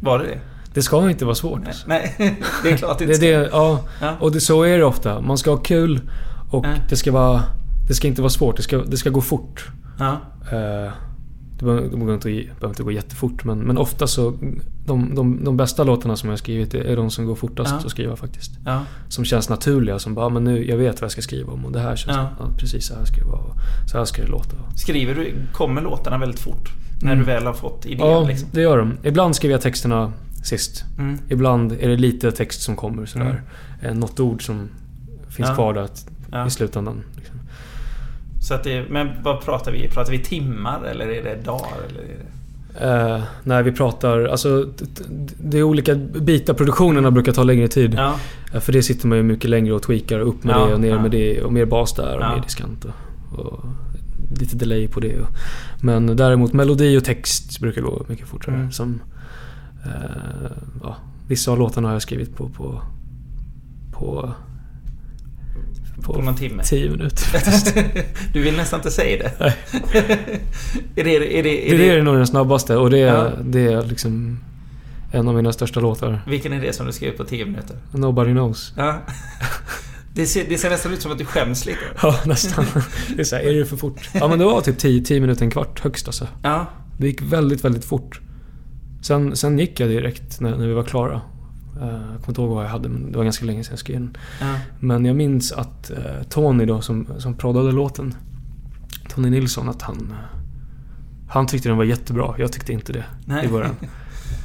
Var 0.00 0.18
det 0.18 0.24
det? 0.24 0.40
Det 0.74 0.82
ska 0.82 1.10
inte 1.10 1.24
vara 1.24 1.34
svårt. 1.34 1.60
Nej, 1.86 2.14
nej 2.18 2.40
det 2.62 2.70
är 2.70 2.76
klart 2.76 2.98
det 2.98 3.04
inte 3.04 3.16
ska. 3.16 3.26
det, 3.26 3.48
ja. 3.52 3.80
Ja. 4.00 4.14
Och 4.20 4.32
det, 4.32 4.40
så 4.40 4.62
är 4.62 4.78
det 4.78 4.84
ofta. 4.84 5.20
Man 5.20 5.38
ska 5.38 5.50
ha 5.50 5.58
kul 5.58 6.10
och 6.50 6.66
Ja. 6.66 6.74
det 6.88 6.96
ska 6.96 7.12
vara... 7.12 7.42
Det 7.88 7.94
ska 7.94 8.08
inte 8.08 8.22
vara 8.22 8.30
svårt. 8.30 8.56
Det 8.56 8.62
ska, 8.62 8.76
det 8.78 8.96
ska 8.96 9.10
gå 9.10 9.20
fort. 9.20 9.66
Ja. 9.98 10.16
Eh, 10.52 10.92
det 11.58 11.64
behöver 11.64 12.14
inte, 12.14 12.28
behöver 12.28 12.68
inte 12.68 12.82
gå 12.82 12.90
jättefort 12.92 13.44
men, 13.44 13.58
men 13.58 13.78
ofta 13.78 14.06
så... 14.06 14.34
De, 14.86 15.14
de, 15.14 15.44
de 15.44 15.56
bästa 15.56 15.84
låtarna 15.84 16.16
som 16.16 16.28
jag 16.28 16.32
har 16.32 16.38
skrivit 16.38 16.74
är 16.74 16.96
de 16.96 17.10
som 17.10 17.26
går 17.26 17.34
fortast 17.34 17.70
Ja. 17.70 17.76
att 17.84 17.90
skriva 17.90 18.16
faktiskt. 18.16 18.50
Ja. 18.64 18.80
Som 19.08 19.24
känns 19.24 19.48
naturliga. 19.48 19.98
Som 19.98 20.14
bara, 20.14 20.26
"Ah, 20.26 20.28
men 20.28 20.44
nu, 20.44 20.68
jag 20.68 20.76
vet 20.76 20.94
vad 21.00 21.04
jag 21.04 21.10
ska 21.12 21.22
skriva 21.22 21.52
om 21.52 21.64
och 21.64 21.72
det 21.72 21.80
här 21.80 21.96
känns... 21.96 22.16
Ja. 22.16 22.30
Ja. 22.38 22.46
precis 22.58 22.86
så 22.86 22.94
här 22.94 23.04
ska 23.04 23.16
det 23.20 23.26
vara. 23.26 23.54
Så 23.90 23.98
här 23.98 24.04
ska 24.04 24.22
det 24.22 24.28
låta. 24.28 24.56
Skriver 24.76 25.14
du, 25.14 25.32
kommer 25.52 25.82
låtarna 25.82 26.18
väldigt 26.18 26.40
fort? 26.40 26.68
När 27.02 27.12
Mm. 27.12 27.18
du 27.18 27.32
väl 27.32 27.46
har 27.46 27.52
fått 27.52 27.86
idén 27.86 28.06
Ja, 28.06 28.22
liksom? 28.24 28.48
det 28.52 28.60
gör 28.60 28.78
de. 28.78 28.92
Ibland 29.02 29.36
skriver 29.36 29.52
jag 29.54 29.62
texterna 29.62 30.12
sist. 30.44 30.84
Mm. 30.98 31.18
Ibland 31.28 31.72
är 31.72 31.88
det 31.88 31.96
lite 31.96 32.32
text 32.32 32.62
som 32.62 32.76
kommer 32.76 33.06
sådär. 33.06 33.42
Eh, 33.82 33.94
Något 33.94 34.20
ord 34.20 34.46
som 34.46 34.68
finns 35.28 35.48
Ja. 35.48 35.54
kvar 35.54 35.74
där 35.74 35.88
i 36.46 36.50
slutändan. 36.50 37.02
Liksom. 37.16 37.37
Så 38.40 38.54
att 38.54 38.64
det, 38.64 38.84
men 38.90 39.08
vad 39.22 39.40
pratar 39.40 39.72
vi? 39.72 39.88
Pratar 39.88 40.12
vi 40.12 40.18
timmar 40.18 40.84
eller 40.84 41.06
är 41.08 41.22
det 41.22 41.44
dagar? 41.44 41.76
Eller 41.88 42.00
är 42.00 42.06
det... 42.06 42.24
Eh, 42.80 43.22
när 43.42 43.62
vi 43.62 43.72
pratar, 43.72 44.24
alltså 44.24 44.68
det 45.38 45.58
är 45.58 45.62
olika 45.62 45.94
bitar. 45.94 46.54
Produktionerna 46.54 47.10
brukar 47.10 47.32
ta 47.32 47.42
längre 47.42 47.68
tid. 47.68 47.94
Ja. 47.96 48.14
Eh, 48.54 48.60
För 48.60 48.72
det 48.72 48.82
sitter 48.82 49.08
man 49.08 49.18
ju 49.18 49.24
mycket 49.24 49.50
längre 49.50 49.74
och 49.74 49.82
tweakar 49.82 50.20
upp 50.20 50.44
med 50.44 50.56
Ja, 50.56 50.66
det 50.66 50.74
och 50.74 50.80
ner 50.80 50.88
ja. 50.88 51.02
med 51.02 51.10
det 51.10 51.42
och 51.42 51.52
mer 51.52 51.64
bas 51.64 51.94
där 51.94 52.14
och 52.14 52.36
mer 52.36 52.42
diskant 52.42 52.84
och, 52.84 53.38
och 53.38 53.64
lite 54.40 54.56
delay 54.56 54.88
på 54.88 55.00
det. 55.00 55.20
Och, 55.20 55.28
men 55.82 56.16
däremot 56.16 56.52
melodi 56.52 56.98
och 56.98 57.04
text 57.04 57.60
brukar 57.60 57.82
gå 57.82 58.04
mycket 58.08 58.28
fortare. 58.28 58.54
Mm. 58.54 58.72
Som, 58.72 59.00
eh, 59.84 60.50
ja, 60.82 60.96
vissa 61.28 61.50
av 61.50 61.58
låtarna 61.58 61.88
har 61.88 61.94
jag 61.94 62.02
skrivit 62.02 62.36
på 62.36 62.48
på, 62.48 62.82
på, 63.92 64.32
På 66.02 66.22
någon 66.22 66.36
timme. 66.36 66.62
tio 66.64 66.90
minuter 66.90 67.26
du 68.32 68.42
vill 68.42 68.56
nästan 68.56 68.78
inte 68.78 68.90
säga 68.90 69.22
det. 69.22 69.32
Nej. 69.40 69.54
är 70.96 71.04
det, 71.04 71.16
är 71.16 71.20
det, 71.20 71.38
är 71.38 71.42
det, 71.42 71.76
det 71.76 71.90
är 71.90 72.02
nog 72.02 72.16
den 72.16 72.26
snabbaste 72.26 72.76
och 72.76 72.90
det 72.90 72.98
är, 72.98 73.06
Ja. 73.24 73.30
det 73.44 73.60
är 73.72 73.82
liksom 73.82 74.38
en 75.12 75.28
av 75.28 75.34
mina 75.34 75.52
största 75.52 75.80
låtar. 75.80 76.22
Vilken 76.26 76.52
är 76.52 76.60
det 76.60 76.72
som 76.72 76.86
du 76.86 76.92
skrev 76.92 77.10
på 77.16 77.24
10 77.24 77.44
minuter? 77.44 77.76
Nobody 77.92 78.30
knows. 78.32 78.72
Ja. 78.76 79.02
Det 80.14 80.26
ser, 80.26 80.44
det 80.48 80.58
ser 80.58 80.70
nästan 80.70 80.92
ut 80.92 81.02
som 81.02 81.12
att 81.12 81.18
du 81.18 81.24
skäms 81.24 81.66
lite. 81.66 81.78
Ja, 82.02 82.20
nästan. 82.26 82.64
Det 83.16 83.20
är 83.20 83.24
så 83.24 83.36
här, 83.36 83.42
är 83.42 83.54
det 83.54 83.66
för 83.66 83.76
fort? 83.76 84.10
Ja, 84.12 84.28
men 84.28 84.38
det 84.38 84.44
var 84.44 84.60
typ 84.60 84.78
10, 84.78 85.04
10 85.04 85.20
minuter, 85.20 85.44
en 85.44 85.50
kvart 85.50 85.80
högst 85.80 86.06
alltså. 86.06 86.26
Ja. 86.42 86.66
Det 86.98 87.06
gick 87.06 87.22
väldigt, 87.22 87.64
väldigt 87.64 87.84
fort. 87.84 88.20
Sen, 89.02 89.36
sen 89.36 89.58
gick 89.58 89.80
jag 89.80 89.88
direkt 89.88 90.40
när, 90.40 90.56
när 90.56 90.66
vi 90.66 90.72
var 90.72 90.82
klara. 90.84 91.20
Eh, 91.80 91.86
Jag 91.88 92.00
kommer 92.00 92.28
inte 92.28 92.40
ihåg 92.40 92.50
vad 92.50 92.64
jag 92.64 92.70
hade, 92.70 92.88
men 92.88 93.12
det 93.12 93.16
var 93.18 93.24
ganska 93.24 93.44
länge 93.44 93.64
sedan 93.64 93.72
jag 93.72 93.78
skrev 93.78 93.96
den. 94.00 94.16
Ja. 94.40 94.54
Men 94.80 95.04
jag 95.04 95.16
minns 95.16 95.52
att 95.52 95.90
eh, 95.90 96.22
Tony 96.28 96.64
då, 96.64 96.80
som, 96.80 97.06
som 97.18 97.34
proddade 97.34 97.72
låten, 97.72 98.14
Tony 99.08 99.30
Nilsson, 99.30 99.68
att 99.68 99.82
han... 99.82 99.96
eh, 99.96 100.38
Han 101.30 101.46
tyckte 101.46 101.68
den 101.68 101.76
var 101.78 101.84
jättebra. 101.84 102.34
Jag 102.38 102.52
tyckte 102.52 102.72
inte 102.72 102.92
det 102.92 103.04
Nej. 103.24 103.44
i 103.44 103.48
början. 103.48 103.74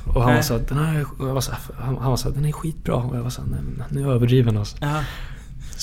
Och 0.08 0.22
han 0.22 0.26
Nej. 0.26 0.36
var 0.36 0.42
så 0.44 0.54
här, 0.54 0.62
den 0.70 0.78
här, 0.78 1.06
jag 1.20 1.34
var 1.34 1.42
så 1.42 1.52
han, 1.78 1.98
han 1.98 2.10
var 2.10 2.18
så 2.18 2.30
den 2.30 2.46
är 2.46 2.52
skitbra. 2.52 2.96
Och 2.96 3.18
jag 3.18 3.24
var 3.24 3.30
så 3.30 3.42
här, 3.42 3.50
nej 3.50 3.60
men 3.64 3.84
nu 3.90 4.00
är 4.02 4.06
jag 4.06 4.16
överdriven 4.16 4.58
alltså. 4.58 4.78
Ja. 4.82 5.00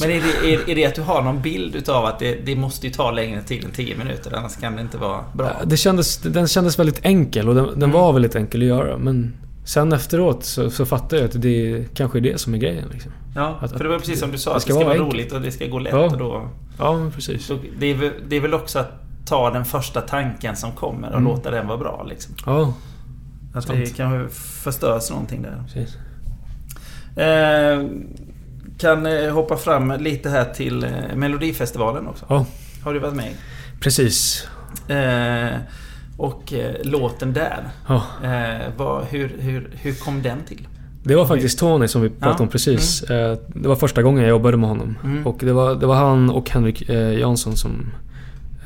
Men 0.01 0.11
är 0.11 0.15
det, 0.43 0.55
är, 0.55 0.71
är 0.71 0.75
det 0.75 0.87
att 0.87 0.95
du 0.95 1.03
har 1.03 1.23
någon 1.23 1.43
bild 1.43 1.75
utav 1.77 2.05
att 2.05 2.19
det, 2.19 2.47
det 2.47 2.57
måste 2.57 2.87
ju 2.87 2.93
ta 2.93 3.11
längre 3.11 3.43
tid 3.43 3.65
än 3.65 3.71
10 3.71 3.97
minuter, 3.97 4.35
annars 4.37 4.57
kan 4.57 4.77
det 4.77 4.83
inte 4.83 4.99
vara 4.99 5.21
bra? 5.35 5.51
Det 5.65 5.77
kändes, 5.77 6.19
den 6.19 6.49
kändes 6.49 6.79
väldigt 6.79 7.01
enkel 7.05 7.49
och 7.49 7.55
den, 7.55 7.65
den 7.65 7.77
Mm. 7.83 7.91
var 7.91 8.13
väldigt 8.13 8.35
enkel 8.37 8.61
att 8.63 8.67
göra. 8.69 8.99
Men 8.99 9.33
sen 9.73 9.93
efteråt 9.93 10.45
så, 10.45 10.71
så 10.71 10.87
fattade 10.87 11.23
jag 11.23 11.29
att 11.29 11.43
det 11.43 11.85
kanske 11.95 12.19
är 12.19 12.21
det 12.23 12.41
som 12.41 12.55
är 12.55 12.59
grejen. 12.59 12.89
Liksom. 12.93 13.13
Ja, 13.35 13.59
Att- 13.61 13.73
för 13.73 13.85
det 13.85 13.89
var 13.91 13.99
precis 13.99 14.21
som 14.21 14.31
du 14.33 14.39
sa, 14.39 14.51
det 14.51 14.57
att 14.57 14.63
ska 14.63 14.73
det 14.73 14.79
ska 14.81 14.85
vara 14.89 14.99
vara 14.99 15.09
roligt 15.09 15.33
och 15.33 15.41
det 15.41 15.51
ska 15.53 15.67
gå 15.67 15.79
lätt 15.79 15.93
Ja. 15.93 16.05
och 16.05 16.19
då... 16.19 16.49
Ja, 16.79 17.11
precis. 17.15 17.47
Så 17.47 17.59
det, 17.79 17.87
är 17.87 17.95
väl, 17.95 18.11
det 18.29 18.37
är 18.37 18.41
väl 18.41 18.55
också 18.55 18.79
att 18.79 18.93
ta 19.27 19.51
den 19.51 19.65
första 19.65 20.01
tanken 20.01 20.57
som 20.57 20.73
kommer 20.73 21.09
och 21.09 21.19
Mm. 21.19 21.25
låta 21.33 21.51
den 21.51 21.67
vara 21.67 21.79
bra 21.79 22.07
liksom. 22.09 22.35
Ja, 22.47 22.75
Att 23.55 23.65
Sant. 23.65 23.79
det 23.79 23.97
kanske 23.97 24.35
förstörs 24.39 25.11
någonting 25.11 25.43
där. 25.43 25.63
precis. 25.67 25.97
Eh, 27.17 27.87
kan 28.79 29.07
eh, 29.07 29.33
hoppa 29.33 29.57
fram 29.57 29.93
lite 29.99 30.31
här 30.31 30.45
till 30.45 30.85
eh, 30.85 30.91
Melodifestivalen 31.17 32.07
också. 32.07 32.25
Ja, 32.29 32.47
Har 32.85 32.95
du 32.95 33.01
varit 33.01 33.15
med? 33.15 33.33
precis. 33.81 34.47
Eh, 34.89 35.57
och 36.21 36.53
eh, 36.53 36.75
låten 36.85 37.33
där. 37.33 37.69
Ja. 37.89 38.03
Eh, 38.25 38.67
vad, 38.77 39.05
hur, 39.05 39.37
hur, 39.39 39.71
hur 39.73 39.95
kom 39.95 40.23
den 40.23 40.39
till? 40.49 40.69
Det 41.03 41.15
var 41.17 41.27
faktiskt 41.27 41.59
Tony 41.59 41.89
som 41.89 42.03
vi 42.03 42.09
pratade 42.11 42.35
Ja. 42.39 42.43
om 42.43 42.49
precis. 42.49 43.03
Eh, 43.03 43.39
Det 43.55 43.69
var 43.69 43.77
första 43.77 44.03
gången 44.03 44.23
jag 44.23 44.31
jobbade 44.31 44.57
med 44.57 44.69
honom. 44.69 44.99
Mm. 45.05 45.27
Och 45.27 45.37
det 45.41 45.53
var, 45.53 45.75
det 45.75 45.87
var 45.87 45.95
han 45.95 46.31
och 46.31 46.51
Henrik 46.51 46.89
eh, 46.89 47.19
Jansson 47.19 47.57
som 47.57 47.87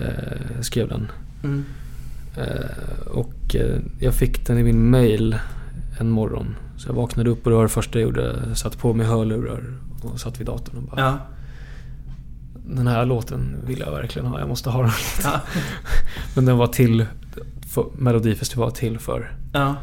eh, 0.00 0.60
skrev 0.60 0.88
den. 0.88 1.10
Mm. 1.44 1.64
Eh, 2.36 3.06
och 3.10 3.54
eh, 3.56 3.78
jag 4.00 4.14
fick 4.14 4.46
den 4.46 4.58
i 4.58 4.62
min 4.62 4.90
mail 4.90 5.36
en 5.98 6.10
morgon. 6.10 6.56
Så 6.76 6.88
jag 6.88 6.94
vaknade 6.94 7.30
upp 7.30 7.44
och 7.44 7.50
det 7.50 7.56
var 7.56 7.62
det 7.62 7.68
första 7.68 7.98
jag 7.98 8.06
gjorde. 8.06 8.36
Jag 8.48 8.56
satte 8.56 8.78
på 8.78 8.92
mig 8.94 9.06
hörlurar 9.06 9.62
och 10.02 10.20
satt 10.20 10.40
vid 10.40 10.46
datorn 10.46 10.76
och 10.76 10.82
bara... 10.82 11.00
Ja. 11.00 11.18
Den 12.66 12.86
här 12.86 13.04
låten 13.06 13.56
vill 13.66 13.78
jag 13.80 13.90
verkligen 13.92 14.28
ha. 14.28 14.38
Jag 14.38 14.48
måste 14.48 14.70
ha 14.70 14.82
den. 14.82 14.90
Ja. 15.24 15.40
Men 16.34 16.44
den 16.44 16.56
var 16.56 16.66
till... 16.66 17.06
För, 17.68 17.86
Melodifestival 17.96 18.64
var 18.66 18.70
till 18.76 18.98
för. 18.98 19.36
ja. 19.52 19.74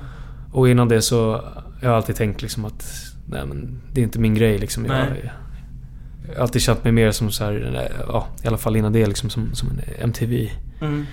Och 0.53 0.69
innan 0.69 0.87
det 0.87 1.01
så... 1.01 1.43
Jag 1.81 1.89
har 1.89 1.95
alltid 1.95 2.15
tänkt 2.15 2.41
liksom 2.41 2.65
att... 2.65 2.85
Nej 3.25 3.45
men 3.45 3.81
det 3.93 4.01
är 4.01 4.03
inte 4.03 4.19
min 4.19 4.33
grej 4.33 4.57
liksom. 4.57 4.85
Jag, 4.85 4.95
jag 4.97 6.35
har 6.35 6.41
alltid 6.41 6.61
känt 6.61 6.83
mig 6.83 6.93
mer 6.93 7.11
som 7.11 7.31
så 7.31 7.43
här, 7.43 7.91
Ja, 8.07 8.27
i 8.43 8.47
alla 8.47 8.57
fall 8.57 8.75
innan 8.75 8.93
det 8.93 9.05
liksom 9.07 9.29
som, 9.29 9.55
som 9.55 9.69
en 9.69 9.79
MTV. 10.03 10.51
Mm. 10.81 11.05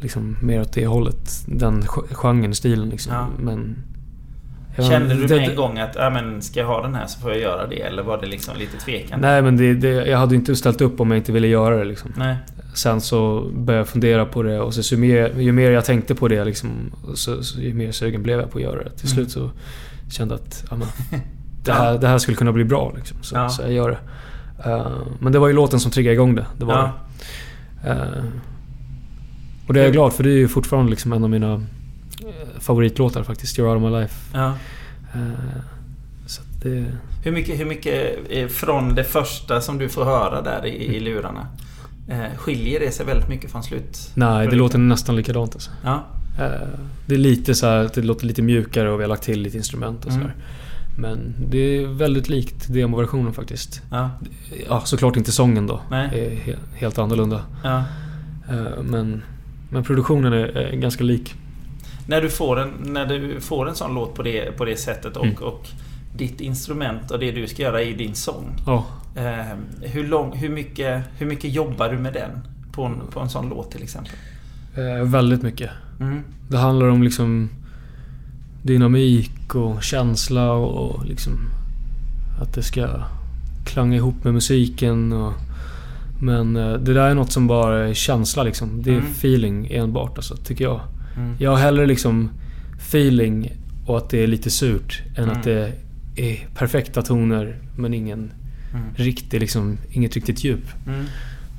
Liksom 0.00 0.36
mer 0.42 0.60
åt 0.60 0.72
det 0.72 0.86
hållet. 0.86 1.30
Den 1.46 1.80
ge- 1.80 2.14
genren, 2.14 2.54
stilen 2.54 2.88
liksom. 2.88 3.12
Ja. 3.14 3.28
Men... 3.38 3.76
Kände 4.78 5.14
du 5.14 5.20
med 5.20 5.48
en 5.48 5.56
gång 5.56 5.78
att 5.78 5.94
ja, 5.94 6.10
men, 6.10 6.42
ska 6.42 6.60
jag 6.60 6.66
ha 6.66 6.82
den 6.82 6.94
här 6.94 7.06
så 7.06 7.20
får 7.20 7.30
jag 7.30 7.40
göra 7.40 7.66
det? 7.66 7.80
Eller 7.80 8.02
var 8.02 8.20
det 8.20 8.26
liksom 8.26 8.56
lite 8.58 8.76
tvekande? 8.76 9.28
Nej 9.28 9.42
men 9.42 9.56
det, 9.56 9.74
det, 9.74 9.88
jag 9.88 10.18
hade 10.18 10.34
ju 10.34 10.38
inte 10.40 10.56
ställt 10.56 10.80
upp 10.80 11.00
om 11.00 11.10
jag 11.10 11.18
inte 11.18 11.32
ville 11.32 11.46
göra 11.46 11.76
det 11.76 11.84
liksom. 11.84 12.12
Nej. 12.16 12.36
Sen 12.74 13.00
så 13.00 13.50
började 13.54 13.80
jag 13.80 13.88
fundera 13.88 14.26
på 14.26 14.42
det 14.42 14.60
och 14.60 14.74
så, 14.74 14.82
så 14.82 14.96
mer, 14.98 15.32
ju 15.38 15.52
mer 15.52 15.70
jag 15.70 15.84
tänkte 15.84 16.14
på 16.14 16.28
det 16.28 16.44
liksom, 16.44 16.70
så, 17.14 17.42
så 17.42 17.60
ju 17.60 17.74
mer 17.74 17.92
sugen 17.92 18.22
blev 18.22 18.40
jag 18.40 18.50
på 18.50 18.58
att 18.58 18.64
göra 18.64 18.82
det. 18.84 18.90
Till 18.90 19.06
Mm. 19.12 19.14
slut 19.14 19.30
så 19.30 19.50
kände 20.10 20.34
jag 20.34 20.40
att 20.40 20.64
ja, 20.70 20.76
men, 20.76 20.88
det, 21.64 21.72
här, 21.72 21.98
det 21.98 22.08
här 22.08 22.18
skulle 22.18 22.36
kunna 22.36 22.52
bli 22.52 22.64
bra. 22.64 22.92
Liksom, 22.96 23.16
så, 23.22 23.34
Ja. 23.36 23.48
så 23.48 23.62
jag 23.62 23.72
gör 23.72 23.90
det. 23.90 23.98
Eh, 24.70 24.86
men 25.20 25.32
det 25.32 25.38
var 25.38 25.48
ju 25.48 25.54
låten 25.54 25.80
som 25.80 25.90
triggade 25.90 26.14
igång 26.14 26.34
det. 26.34 26.46
det, 26.58 26.64
var 26.64 26.74
Ja. 26.74 26.92
det. 27.84 27.90
Eh, 27.90 28.24
och 29.66 29.74
det 29.74 29.80
är 29.80 29.84
jag 29.84 29.92
glad 29.92 30.12
för 30.12 30.24
det 30.24 30.30
är 30.30 30.38
ju 30.38 30.48
fortfarande 30.48 30.90
liksom 30.90 31.12
en 31.12 31.24
av 31.24 31.30
mina 31.30 31.62
favoritlåtar 32.62 33.22
faktiskt. 33.22 33.58
You're 33.58 33.66
out 33.74 33.76
of 33.84 33.92
my 33.92 34.00
life. 34.00 34.14
Ja. 34.38 34.46
Eh, 35.14 35.60
så 36.26 36.42
det... 36.62 36.84
Hur 37.24 37.32
mycket, 37.32 37.60
hur 37.60 37.64
mycket 37.64 38.52
från 38.52 38.94
det 38.94 39.04
första 39.04 39.60
som 39.60 39.78
du 39.78 39.88
får 39.88 40.04
höra 40.04 40.42
där 40.42 40.66
i, 40.66 40.96
i 40.96 41.00
lurarna 41.00 41.46
eh, 42.08 42.36
skiljer 42.36 42.80
det 42.80 42.90
sig 42.90 43.06
väldigt 43.06 43.28
mycket 43.28 43.50
från 43.50 43.62
slut? 43.62 44.10
Nej, 44.14 44.46
det 44.48 44.56
låter 44.56 44.78
nästan 44.78 45.16
likadant 45.16 45.54
alltså. 45.54 45.70
Ja. 45.84 46.04
Eh, 46.38 46.68
Det 47.06 47.14
är 47.14 47.18
lite 47.18 47.54
så 47.54 47.66
här, 47.66 47.90
det 47.94 48.02
låter 48.02 48.26
lite 48.26 48.42
mjukare 48.42 48.90
och 48.90 48.98
vi 49.00 49.04
har 49.04 49.08
lagt 49.08 49.22
till 49.22 49.40
lite 49.42 49.56
instrument 49.56 50.04
och 50.04 50.10
Mm. 50.10 50.22
sådär. 50.22 50.34
Men 50.98 51.34
det 51.50 51.58
är 51.58 51.86
väldigt 51.86 52.28
likt 52.28 52.72
demoversionen 52.72 53.32
faktiskt. 53.32 53.82
Ja. 53.90 54.10
Ja, 54.68 54.80
såklart 54.84 55.16
inte 55.16 55.32
sången 55.32 55.66
då. 55.66 55.80
Nej. 55.90 56.08
Det 56.12 56.26
är 56.26 56.30
he- 56.30 56.58
helt 56.74 56.98
annorlunda. 56.98 57.40
ja. 57.64 57.84
Men, 58.82 59.22
men 59.70 59.84
produktionen 59.84 60.32
är 60.32 60.72
ganska 60.76 61.04
lik. 61.04 61.34
När 62.06 62.22
du 62.22 62.28
får 62.30 62.60
en, 62.60 62.68
när 62.84 63.06
du 63.06 63.40
får 63.40 63.68
en 63.68 63.74
sån 63.74 63.94
låt 63.94 64.14
på 64.14 64.22
det, 64.22 64.56
på 64.56 64.64
det 64.64 64.76
sättet 64.76 65.16
och, 65.16 65.24
Mm. 65.26 65.36
och 65.42 65.68
ditt 66.16 66.40
instrument 66.40 67.10
och 67.10 67.18
det 67.18 67.30
du 67.32 67.46
ska 67.46 67.62
göra 67.62 67.82
i 67.82 67.92
din 67.92 68.14
sång. 68.14 68.44
Ja. 68.66 68.84
Eh, 69.16 69.56
hur, 69.82 70.08
lång, 70.08 70.36
hur, 70.36 70.48
mycket, 70.48 71.02
hur 71.18 71.26
mycket 71.26 71.52
jobbar 71.52 71.88
du 71.88 71.98
med 71.98 72.12
den? 72.12 72.30
På 72.72 72.84
en, 72.84 73.00
på 73.12 73.20
en 73.20 73.28
sån 73.28 73.48
låt 73.48 73.70
till 73.70 73.82
exempel? 73.82 74.12
Eh, 74.76 75.02
Väldigt 75.04 75.42
mycket. 75.42 75.70
Mm. 76.00 76.20
Det 76.48 76.58
handlar 76.58 76.86
om 76.88 77.02
liksom 77.02 77.50
dynamik 78.62 79.54
och 79.54 79.82
känsla 79.82 80.52
och 80.52 81.04
liksom 81.04 81.32
att 82.40 82.54
det 82.54 82.62
ska 82.62 82.88
klanga 83.64 83.96
ihop 83.96 84.24
med 84.24 84.34
musiken. 84.34 85.12
Och, 85.12 85.32
men 86.22 86.56
eh, 86.56 86.72
det 86.72 86.94
där 86.94 87.10
är 87.10 87.14
något 87.14 87.32
som 87.32 87.46
bara 87.46 87.88
är 87.88 87.94
känsla 87.94 88.42
liksom. 88.42 88.82
Det 88.82 88.90
är 88.90 88.94
Mm. 88.98 89.10
feeling 89.12 89.68
enbart 89.70 90.18
alltså, 90.18 90.36
tycker 90.36 90.64
jag. 90.64 90.80
Mm. 91.16 91.36
Jag 91.38 91.50
har 91.50 91.58
hellre 91.58 91.86
liksom 91.86 92.30
feeling 92.78 93.52
och 93.86 93.96
att 93.96 94.10
det 94.10 94.18
är 94.22 94.26
lite 94.26 94.50
surt 94.50 95.02
än 95.16 95.24
Mm. 95.24 95.36
att 95.36 95.44
det 95.44 95.72
är 96.16 96.48
perfekta 96.54 97.02
toner 97.02 97.58
men 97.76 97.94
ingen 97.94 98.32
Mm. 98.74 98.84
riktig 98.96 99.40
liksom, 99.40 99.78
inget 99.90 100.14
riktigt 100.14 100.44
djup. 100.44 100.64
Mm. 100.86 101.00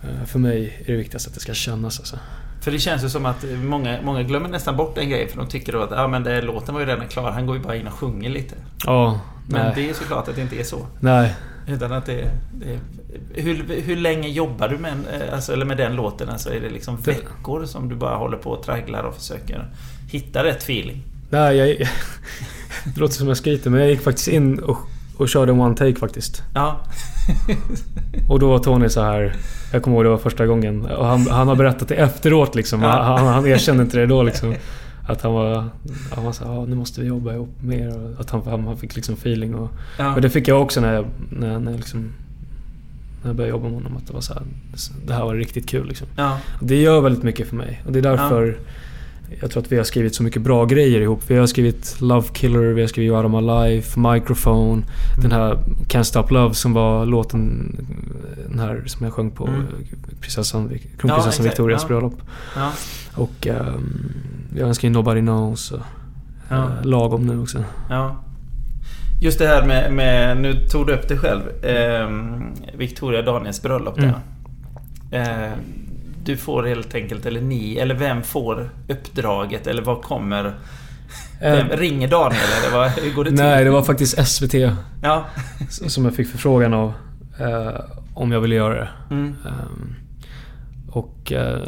Eh, 0.03 0.25
För 0.25 0.39
mig 0.39 0.81
är 0.85 0.91
det 0.91 0.97
viktigast 0.97 1.27
att 1.27 1.33
det 1.33 1.39
ska 1.39 1.53
kännas 1.53 1.99
alltså. 1.99 2.19
För 2.61 2.71
det 2.71 2.79
känns 2.79 3.03
ju 3.03 3.09
som 3.09 3.25
att 3.25 3.45
många, 3.63 4.01
många 4.03 4.23
glömmer 4.23 4.49
nästan 4.49 4.77
bort 4.77 4.95
den 4.95 5.09
grejen 5.09 5.29
för 5.29 5.37
de 5.37 5.47
tycker 5.47 5.73
då 5.73 5.81
att 5.81 5.91
ja, 5.91 6.07
men 6.07 6.23
det, 6.23 6.41
låten 6.41 6.73
var 6.73 6.81
ju 6.81 6.87
redan 6.87 7.07
klar. 7.07 7.31
Han 7.31 7.45
går 7.45 7.55
ju 7.57 7.61
bara 7.63 7.75
in 7.75 7.87
och 7.87 7.93
sjunger 7.93 8.29
lite. 8.29 8.55
Ja, 8.85 9.19
Men 9.47 9.61
nej. 9.65 9.71
det 9.75 9.89
är 9.89 9.93
såklart 9.93 10.27
att 10.27 10.35
det 10.35 10.41
inte 10.41 10.59
är 10.59 10.63
så. 10.63 10.87
Nej. 10.99 11.35
Utan 11.67 11.91
att 11.91 12.05
det, 12.05 12.31
det 12.51 12.79
hur, 13.41 13.81
hur 13.81 13.95
länge 13.95 14.27
jobbar 14.27 14.67
du 14.67 14.77
med, 14.77 14.93
eh, 14.93 15.33
alltså, 15.33 15.53
eller 15.53 15.65
med 15.65 15.77
den 15.77 15.95
låten? 15.95 16.29
Alltså, 16.29 16.53
är 16.53 16.59
det 16.59 16.69
liksom 16.69 16.97
veckor 16.97 17.65
som 17.65 17.89
du 17.89 17.95
bara 17.95 18.15
håller 18.15 18.37
på 18.37 18.49
och 18.49 18.63
tragglar 18.63 19.03
och 19.03 19.15
försöker 19.15 19.69
hitta 20.11 20.43
rätt 20.43 20.63
feeling? 20.63 21.03
Nej, 21.29 21.57
jag... 21.57 21.77
Det 22.85 22.99
låter 22.99 23.13
som 23.13 23.27
jag 23.27 23.37
skryter 23.37 23.69
men 23.69 23.79
jag 23.79 23.89
gick 23.89 24.01
faktiskt 24.01 24.27
in 24.27 24.59
och, 24.59 24.77
och 25.17 25.29
körde 25.29 25.51
en 25.51 25.59
one 25.59 25.75
take 25.75 25.95
faktiskt. 25.95 26.43
Ja. 26.53 26.79
Och 28.29 28.39
då 28.39 28.49
var 28.49 28.59
Tony 28.59 28.89
så 28.89 29.01
här. 29.01 29.35
Jag 29.73 29.83
kommer 29.83 29.97
ihåg 29.97 30.05
det 30.05 30.09
var 30.09 30.17
första 30.17 30.45
gången. 30.45 30.85
Och 30.85 31.05
han, 31.05 31.27
han 31.27 31.47
har 31.47 31.55
berättat 31.55 31.87
det 31.87 31.95
efteråt 31.95 32.55
liksom. 32.55 32.81
Ja. 32.81 32.89
Han, 32.89 33.27
han 33.27 33.47
erkände 33.47 33.83
inte 33.83 33.97
det 33.97 34.05
då 34.05 34.23
liksom. 34.23 34.55
Att 35.07 35.21
han 35.21 35.33
var... 35.33 35.69
Han 36.15 36.25
var 36.25 36.31
så 36.31 36.45
här, 36.45 36.53
"Ja, 36.53 36.65
nu 36.65 36.75
måste 36.75 37.01
vi 37.01 37.07
jobba 37.07 37.33
ihop 37.33 37.61
mer. 37.61 37.87
Och 38.13 38.19
att 38.21 38.29
han, 38.29 38.41
han, 38.65 38.77
fick 38.77 38.95
liksom 38.95 39.13
feeling. 39.15 39.55
Och, 39.55 39.69
Ja. 39.99 40.15
och 40.15 40.21
det 40.21 40.29
fick 40.29 40.47
jag 40.47 40.61
också 40.61 40.81
när 40.81 40.93
jag, 40.93 41.05
när, 41.29 41.59
när 41.59 41.71
jag 41.71 41.77
liksom... 41.79 42.11
När 43.21 43.29
jag 43.29 43.35
började 43.35 43.51
jobba 43.51 43.63
med 43.63 43.73
honom. 43.73 43.97
Att 43.97 44.07
det 44.07 44.13
var 44.13 44.21
så 44.21 44.33
här, 44.33 44.43
Det 45.07 45.13
här 45.13 45.23
var 45.23 45.35
riktigt 45.35 45.69
kul 45.69 45.87
liksom. 45.87 46.07
Ja. 46.15 46.39
Det 46.61 46.81
gör 46.81 47.01
väldigt 47.01 47.23
mycket 47.23 47.47
för 47.47 47.55
mig. 47.55 47.81
Och 47.85 47.91
det 47.91 47.99
är 47.99 48.03
därför 48.03 48.57
Jag 49.41 49.51
tror 49.51 49.63
att 49.63 49.71
vi 49.71 49.77
har 49.77 49.83
skrivit 49.83 50.15
så 50.15 50.23
mycket 50.23 50.41
bra 50.41 50.65
grejer 50.65 51.01
ihop. 51.01 51.21
Vi 51.27 51.37
har 51.37 51.47
skrivit 51.47 51.95
Love 52.01 52.27
Killer, 52.33 52.59
vi 52.73 52.81
har 52.81 52.87
skrivit 52.87 53.11
Out 53.11 53.25
of 53.25 53.31
My 53.31 53.41
Life, 53.41 53.99
Microphone. 53.99 54.81
Den 55.21 55.31
här 55.31 55.57
Can't 55.87 56.03
Stop 56.03 56.31
Love 56.31 56.53
som 56.53 56.73
var 56.73 57.05
låten 57.05 57.75
den 58.49 58.59
här 58.59 58.83
som 58.85 59.03
jag 59.05 59.13
sjöng 59.13 59.31
på 59.31 59.47
Mm. 59.47 59.65
prinsessan, 60.21 60.61
Ja, 60.71 60.77
kronprinsessan 60.97 61.27
exakt. 61.29 61.45
Victorias 61.45 61.81
Ja. 61.81 61.87
bröllop. 61.87 62.13
Ja. 62.55 62.71
Och 63.15 63.47
um, 63.47 64.11
jag 64.57 64.67
önskar 64.67 64.87
ju 64.87 64.93
Nobody 64.93 65.21
Knows. 65.21 65.71
Och, 65.71 65.79
Ja. 66.49 66.55
eh, 66.63 66.85
lagom 66.85 67.25
nu 67.27 67.39
också. 67.41 67.63
Ja. 67.89 68.23
Just 69.21 69.39
det 69.39 69.47
här 69.47 69.65
med, 69.67 69.93
med 69.93 70.37
nu 70.37 70.53
tog 70.67 70.87
du 70.87 70.93
upp 70.93 71.07
det 71.07 71.17
själv. 71.17 71.41
ehm, 71.63 72.43
Victoria 72.77 73.21
Daniels 73.21 73.61
bröllop 73.61 73.95
där. 73.95 74.13
Eh, 75.11 75.51
du 76.25 76.37
får 76.37 76.63
helt 76.63 76.95
enkelt, 76.95 77.25
eller 77.25 77.41
ni, 77.41 77.77
eller 77.77 77.95
vem 77.95 78.23
får 78.23 78.69
uppdraget? 78.87 79.67
Eller 79.67 79.81
vad 79.81 80.01
kommer... 80.01 80.43
Vem, 80.43 80.53
Eh, 81.71 81.77
ringer 81.77 82.07
Daniel 82.07 82.41
eller 82.59 82.77
vad, 82.77 82.89
hur 82.91 83.13
går 83.13 83.23
det 83.23 83.29
till? 83.29 83.39
Nej, 83.39 83.63
det 83.63 83.69
var 83.69 83.83
faktiskt 83.83 84.27
SVT 84.27 84.53
Ja. 85.03 85.25
som 85.69 86.05
jag 86.05 86.15
fick 86.15 86.27
förfrågan 86.27 86.73
av. 86.73 86.93
eh, 87.39 87.79
om 88.13 88.31
jag 88.31 88.41
ville 88.41 88.55
göra 88.55 88.75
det. 88.75 88.89
Mm. 89.11 89.27
Ehm, 89.45 89.95
och 90.89 91.31
eh, 91.31 91.61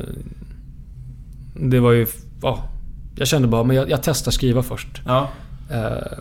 det 1.55 1.79
var 1.79 1.91
ju... 1.91 2.07
Ja, 2.41 2.69
jag 3.15 3.27
kände 3.27 3.47
bara, 3.47 3.63
men 3.63 3.75
jag, 3.75 3.89
jag 3.89 4.03
testar 4.03 4.31
skriva 4.31 4.63
först. 4.63 5.01
Ja. 5.05 5.29
Eh, 5.71 6.17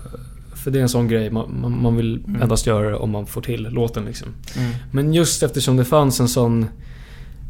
för 0.55 0.71
det 0.71 0.79
är 0.79 0.83
en 0.83 0.89
sån 0.89 1.09
grej 1.09 1.31
man, 1.31 1.79
man, 1.83 1.97
vill 1.97 2.25
endast 2.43 2.67
göra 2.67 2.89
det 2.91 2.97
om 2.97 3.11
man 3.11 3.27
får 3.27 3.41
till 3.41 3.63
låten 3.63 4.05
liksom. 4.05 4.29
Mm. 4.57 4.73
Men 4.93 5.15
just 5.15 5.43
eftersom 5.43 5.77
det 5.77 5.85
fanns 5.85 6.21
en 6.21 6.29
sån... 6.29 6.67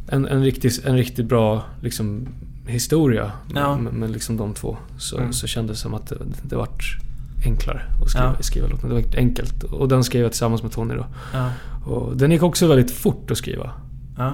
En, 0.07 0.27
en, 0.27 0.43
riktigt, 0.43 0.85
en 0.85 0.97
riktigt 0.97 1.25
bra 1.25 1.63
liksom, 1.81 2.27
historia 2.67 3.31
Ja. 3.55 3.77
med, 3.77 3.93
med 3.93 4.09
liksom 4.11 4.37
de 4.37 4.53
två. 4.53 4.77
Så, 4.97 5.17
Mm. 5.17 5.33
så 5.33 5.47
kändes 5.47 5.77
det 5.77 5.81
som 5.81 5.93
att 5.93 6.07
det, 6.07 6.17
det 6.43 6.55
vart 6.55 6.97
enklare 7.45 7.81
att 8.03 8.09
skriva, 8.09 8.25
Ja. 8.37 8.43
skriva 8.43 8.67
låten. 8.67 8.89
Det 8.89 8.95
var 8.95 9.03
enkelt. 9.17 9.63
Och 9.63 9.87
den 9.87 10.03
skrev 10.03 10.21
jag 10.21 10.31
tillsammans 10.31 10.63
med 10.63 10.71
Tony 10.71 10.93
då. 10.95 11.05
Ja. 11.33 11.49
Och 11.85 12.17
den 12.17 12.31
gick 12.31 12.43
också 12.43 12.67
väldigt 12.67 12.91
fort 12.91 13.31
att 13.31 13.37
skriva. 13.37 13.71
Ja. 14.17 14.27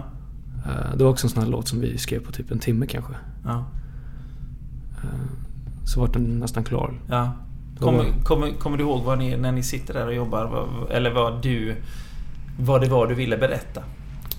Eh, 0.66 0.96
Det 0.98 1.04
var 1.04 1.12
också 1.12 1.28
en 1.28 1.32
sån 1.32 1.44
här 1.44 1.50
låt 1.50 1.68
som 1.68 1.80
vi 1.82 1.98
skrev 1.98 2.20
på 2.20 2.32
typ 2.32 2.52
en 2.52 2.60
timme 2.60 2.86
kanske. 2.86 3.14
Ja. 3.46 3.66
Så 5.86 6.00
var 6.00 6.08
den 6.08 6.40
nästan 6.40 6.64
klar. 6.64 6.94
ja. 7.10 7.32
Kommer, 7.80 8.06
kommer, 8.24 8.52
kommer 8.60 8.78
du 8.78 8.84
ihåg 8.84 9.04
vad 9.04 9.18
ni, 9.18 9.38
när 9.38 9.52
ni 9.52 9.64
sitter 9.64 9.94
där 9.94 10.08
och 10.08 10.14
jobbar? 10.14 10.68
Eller 10.92 11.12
vad 11.14 11.42
du... 11.42 11.76
Vad 12.60 12.82
det 12.82 12.88
var 12.90 13.08
du 13.08 13.16
ville 13.16 13.38
berätta? 13.38 13.82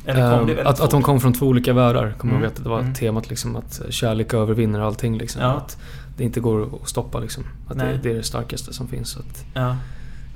Eller 0.07 0.32
Eh, 0.32 0.38
väldigt 0.38 0.59
att, 0.59 0.80
att 0.80 0.90
de 0.90 1.03
kom 1.03 1.20
från 1.20 1.32
två 1.32 1.46
olika 1.46 1.72
världar. 1.72 2.14
Kommer 2.18 2.34
Mm. 2.34 2.44
ihåg 2.44 2.53
att 2.53 2.62
det 2.64 2.68
var 2.68 2.80
Mm. 2.80 2.94
temat 2.94 3.30
liksom 3.30 3.57
att 3.57 3.80
kärlek 3.90 4.34
övervinner 4.34 4.80
allting 4.80 5.18
liksom. 5.18 5.42
Ja. 5.42 5.48
Att 5.53 5.78
det 6.16 6.24
inte 6.24 6.40
går 6.40 6.68
att 6.82 6.88
stoppa 6.88 7.18
liksom. 7.20 7.44
Att 7.68 7.78
det, 7.78 7.98
det 8.03 8.11
är 8.11 8.14
det 8.14 8.22
starkaste 8.22 8.72
som 8.72 8.88
finns. 8.88 9.16
Att 9.16 9.44
Ja. 9.55 9.76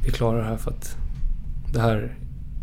vi 0.05 0.11
klarar 0.13 0.39
det 0.39 0.45
här 0.49 0.57
för 0.57 0.71
att 0.71 0.97
det 1.73 1.81
här 1.81 2.17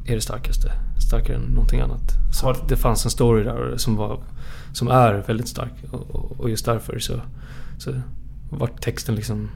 är 0.05 0.15
det 0.15 0.21
starkaste. 0.21 0.71
Starkare 1.07 1.35
än 1.35 1.41
någonting 1.41 1.79
annat. 1.79 2.11
Så 2.31 2.45
Har- 2.45 2.57
det 2.69 2.75
fanns 2.75 3.05
en 3.05 3.11
story 3.11 3.43
där 3.43 3.73
som, 3.77 3.95
var, 3.95 4.19
som 4.73 4.87
är 4.87 5.23
väldigt 5.27 5.47
stark. 5.47 5.73
Och, 5.91 6.39
och- 6.39 6.49
just 6.49 6.65
därför 6.65 6.99
så, 6.99 7.13
så 7.77 7.91
vart 8.49 8.81
texten 8.81 9.15
liksom... 9.15 9.49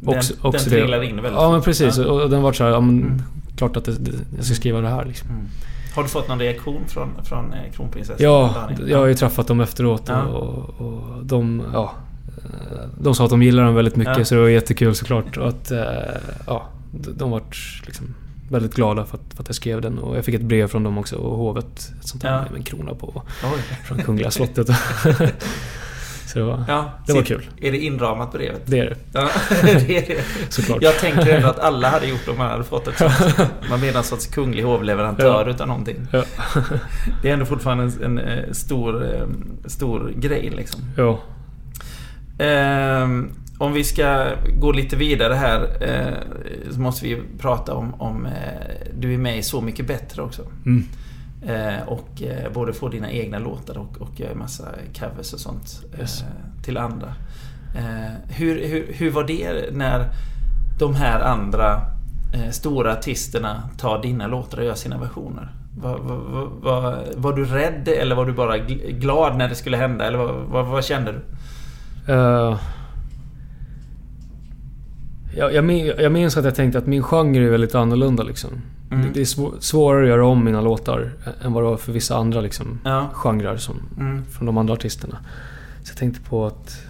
Den, 0.00 0.14
den 0.42 0.52
det. 0.52 0.58
trillar 0.58 1.02
in 1.02 1.16
väldigt 1.16 1.32
Ja 1.32 1.52
men 1.52 1.62
precis. 1.62 1.98
Ja. 1.98 2.04
Och, 2.06 2.22
och 2.22 2.30
den 2.30 2.42
vart 2.42 2.56
så 2.56 2.64
här, 2.64 2.70
ja 2.70 2.80
men 2.80 3.02
Mm. 3.02 3.22
klart 3.56 3.76
att 3.76 3.84
det, 3.84 3.92
det, 3.98 4.12
jag 4.36 4.44
ska 4.44 4.54
skriva 4.54 4.80
det 4.80 4.88
här 4.88 5.04
liksom. 5.04 5.28
Mm. 5.30 5.46
Har 5.94 6.02
du 6.02 6.08
fått 6.08 6.28
någon 6.28 6.38
reaktion 6.38 6.82
från, 6.88 7.24
från 7.24 7.52
eh, 7.52 7.72
kronprinsessan? 7.72 8.16
Ja, 8.24 8.68
jag 8.86 8.98
har 8.98 9.06
ju 9.06 9.14
träffat 9.14 9.46
dem 9.46 9.60
efteråt 9.60 10.02
Ja. 10.06 10.22
och, 10.22 10.80
och 10.86 11.24
de, 11.24 11.62
ja, 11.72 11.92
eh, 12.44 12.88
de 13.00 13.14
sa 13.14 13.24
att 13.24 13.30
de 13.30 13.42
gillar 13.42 13.64
den 13.64 13.74
väldigt 13.74 13.96
mycket 13.96 14.18
Ja. 14.18 14.24
så 14.24 14.34
det 14.34 14.40
var 14.40 14.48
jättekul 14.48 14.94
såklart. 14.94 15.36
Och 15.36 15.48
att, 15.48 15.70
eh, 15.70 15.78
ja, 16.46 16.66
de 16.92 17.10
de 17.12 17.30
vart 17.30 17.82
liksom 17.86 18.14
väldigt 18.50 18.74
glada 18.74 19.04
för 19.04 19.16
att, 19.16 19.34
för 19.34 19.42
att 19.42 19.48
jag 19.48 19.54
skrev 19.56 19.80
den. 19.80 19.98
Och 19.98 20.16
jag 20.16 20.24
fick 20.24 20.34
ett 20.34 20.42
brev 20.42 20.66
från 20.68 20.82
dem 20.82 20.98
också 20.98 21.16
och 21.16 21.36
hovet. 21.38 21.92
Ett 22.00 22.06
sånt 22.08 22.22
där 22.22 22.32
Ja. 22.32 22.40
med 22.50 22.54
en 22.58 22.62
krona 22.62 22.94
på. 22.94 23.22
Oj. 23.44 23.60
Från 23.84 23.98
Kungliga 23.98 24.30
slottet. 24.30 24.68
så 26.28 26.38
det 26.38 26.44
var, 26.44 26.64
Ja, 26.68 26.90
det 27.06 27.12
var 27.12 27.22
kul. 27.22 27.48
Är 27.60 27.72
det 27.72 27.78
inramat 27.78 28.32
brevet? 28.32 28.62
Det 28.64 28.78
är 28.78 28.84
det. 28.84 28.96
Ja, 29.12 29.28
det 29.62 29.96
är 29.96 30.06
det. 30.06 30.22
Såklart. 30.52 30.82
Jag 30.82 30.94
tänker 30.98 31.28
ändå 31.36 31.48
att 31.48 31.58
alla 31.58 31.88
hade 31.88 32.06
gjort 32.06 32.28
om 32.28 32.38
man 32.38 32.50
hade 32.50 32.64
fått 32.64 32.88
ett 32.88 32.98
sånt. 32.98 33.38
Man 33.70 33.80
blir 33.80 33.92
någon 33.92 34.04
sorts 34.04 34.26
kunglig 34.26 34.62
hovleverantör 34.62 35.44
Ja. 35.46 35.50
utan 35.50 35.68
någonting. 35.68 36.06
Ja. 36.12 36.22
Det 37.22 37.28
är 37.28 37.32
ändå 37.32 37.44
fortfarande 37.44 37.84
en, 37.84 38.18
en, 38.18 38.18
eh, 38.18 38.52
stor, 38.52 39.04
eh, 39.14 39.26
stor 39.66 40.12
grej 40.16 40.52
liksom. 40.56 40.80
ja. 40.96 41.18
Ehm, 42.38 43.30
om 43.58 43.72
vi 43.72 43.84
ska 43.84 44.26
gå 44.60 44.72
lite 44.72 44.96
vidare 44.96 45.34
här 45.34 45.60
eh, 45.80 46.14
så 46.72 46.80
måste 46.80 47.04
vi 47.06 47.22
prata 47.38 47.74
om, 47.74 47.94
om 47.94 48.26
eh, 48.26 48.32
du 48.98 49.14
är 49.14 49.18
med 49.18 49.38
i 49.38 49.42
Så 49.42 49.60
Mycket 49.60 49.86
Bättre 49.86 50.22
också. 50.22 50.42
Mm. 50.66 50.84
Eh, 51.46 51.88
och 51.88 52.22
eh, 52.22 52.52
både 52.52 52.72
få 52.72 52.88
dina 52.88 53.10
egna 53.10 53.38
låtar 53.38 53.78
och, 53.78 54.00
och 54.00 54.20
göra 54.20 54.34
massa 54.34 54.64
covers 54.98 55.32
och 55.32 55.40
sånt 55.40 55.84
eh, 55.92 56.00
Yes. 56.00 56.24
till 56.64 56.76
andra. 56.78 57.14
Hur, 58.28 58.68
hur, 58.68 58.92
hur 58.92 59.10
var 59.10 59.24
det 59.24 59.70
när 59.72 60.08
de 60.78 60.94
här 60.94 61.20
andra 61.20 61.80
stora 62.50 62.92
artisterna 62.92 63.62
tar 63.78 64.02
dina 64.02 64.26
låtar 64.26 64.58
och 64.58 64.64
gör 64.64 64.74
sina 64.74 64.98
versioner? 64.98 65.52
Var, 65.80 65.98
var, 65.98 66.16
var, 66.60 67.04
var, 67.16 67.32
du 67.36 67.44
rädd 67.44 67.88
eller 67.88 68.16
var 68.16 68.26
du 68.26 68.32
bara 68.32 68.56
gl- 68.56 68.90
glad 68.98 69.36
när 69.36 69.48
det 69.48 69.54
skulle 69.54 69.76
hända? 69.76 70.04
Eller 70.06 70.18
vad, 70.64 70.84
kände 70.84 71.12
du? 71.12 71.20
Eh, 72.12 72.58
jag, 75.36 75.54
jag 76.00 76.12
minns 76.12 76.36
att 76.36 76.44
jag 76.44 76.54
tänkte 76.54 76.78
att 76.78 76.86
min 76.86 77.02
genre 77.02 77.46
är 77.46 77.50
väldigt 77.50 77.74
annorlunda 77.74 78.22
liksom. 78.22 78.50
Mm. 78.90 79.10
Det, 79.14 79.20
är 79.20 79.24
svå, 79.24 79.52
svårare 79.60 80.02
att 80.02 80.08
göra 80.08 80.26
om 80.26 80.44
mina 80.44 80.60
låtar 80.60 81.10
än 81.42 81.52
vad 81.52 81.62
det 81.62 81.68
var 81.68 81.76
för 81.76 81.92
vissa 81.92 82.16
andra 82.16 82.40
liksom, 82.40 82.78
Ja. 82.84 83.08
genrer 83.12 83.56
som, 83.56 83.76
Mm. 84.00 84.24
från 84.24 84.46
de 84.46 84.58
andra 84.58 84.74
artisterna. 84.74 85.16
Så 85.82 85.90
jag 85.90 85.96
tänkte 85.96 86.20
på 86.20 86.46
att 86.46 86.80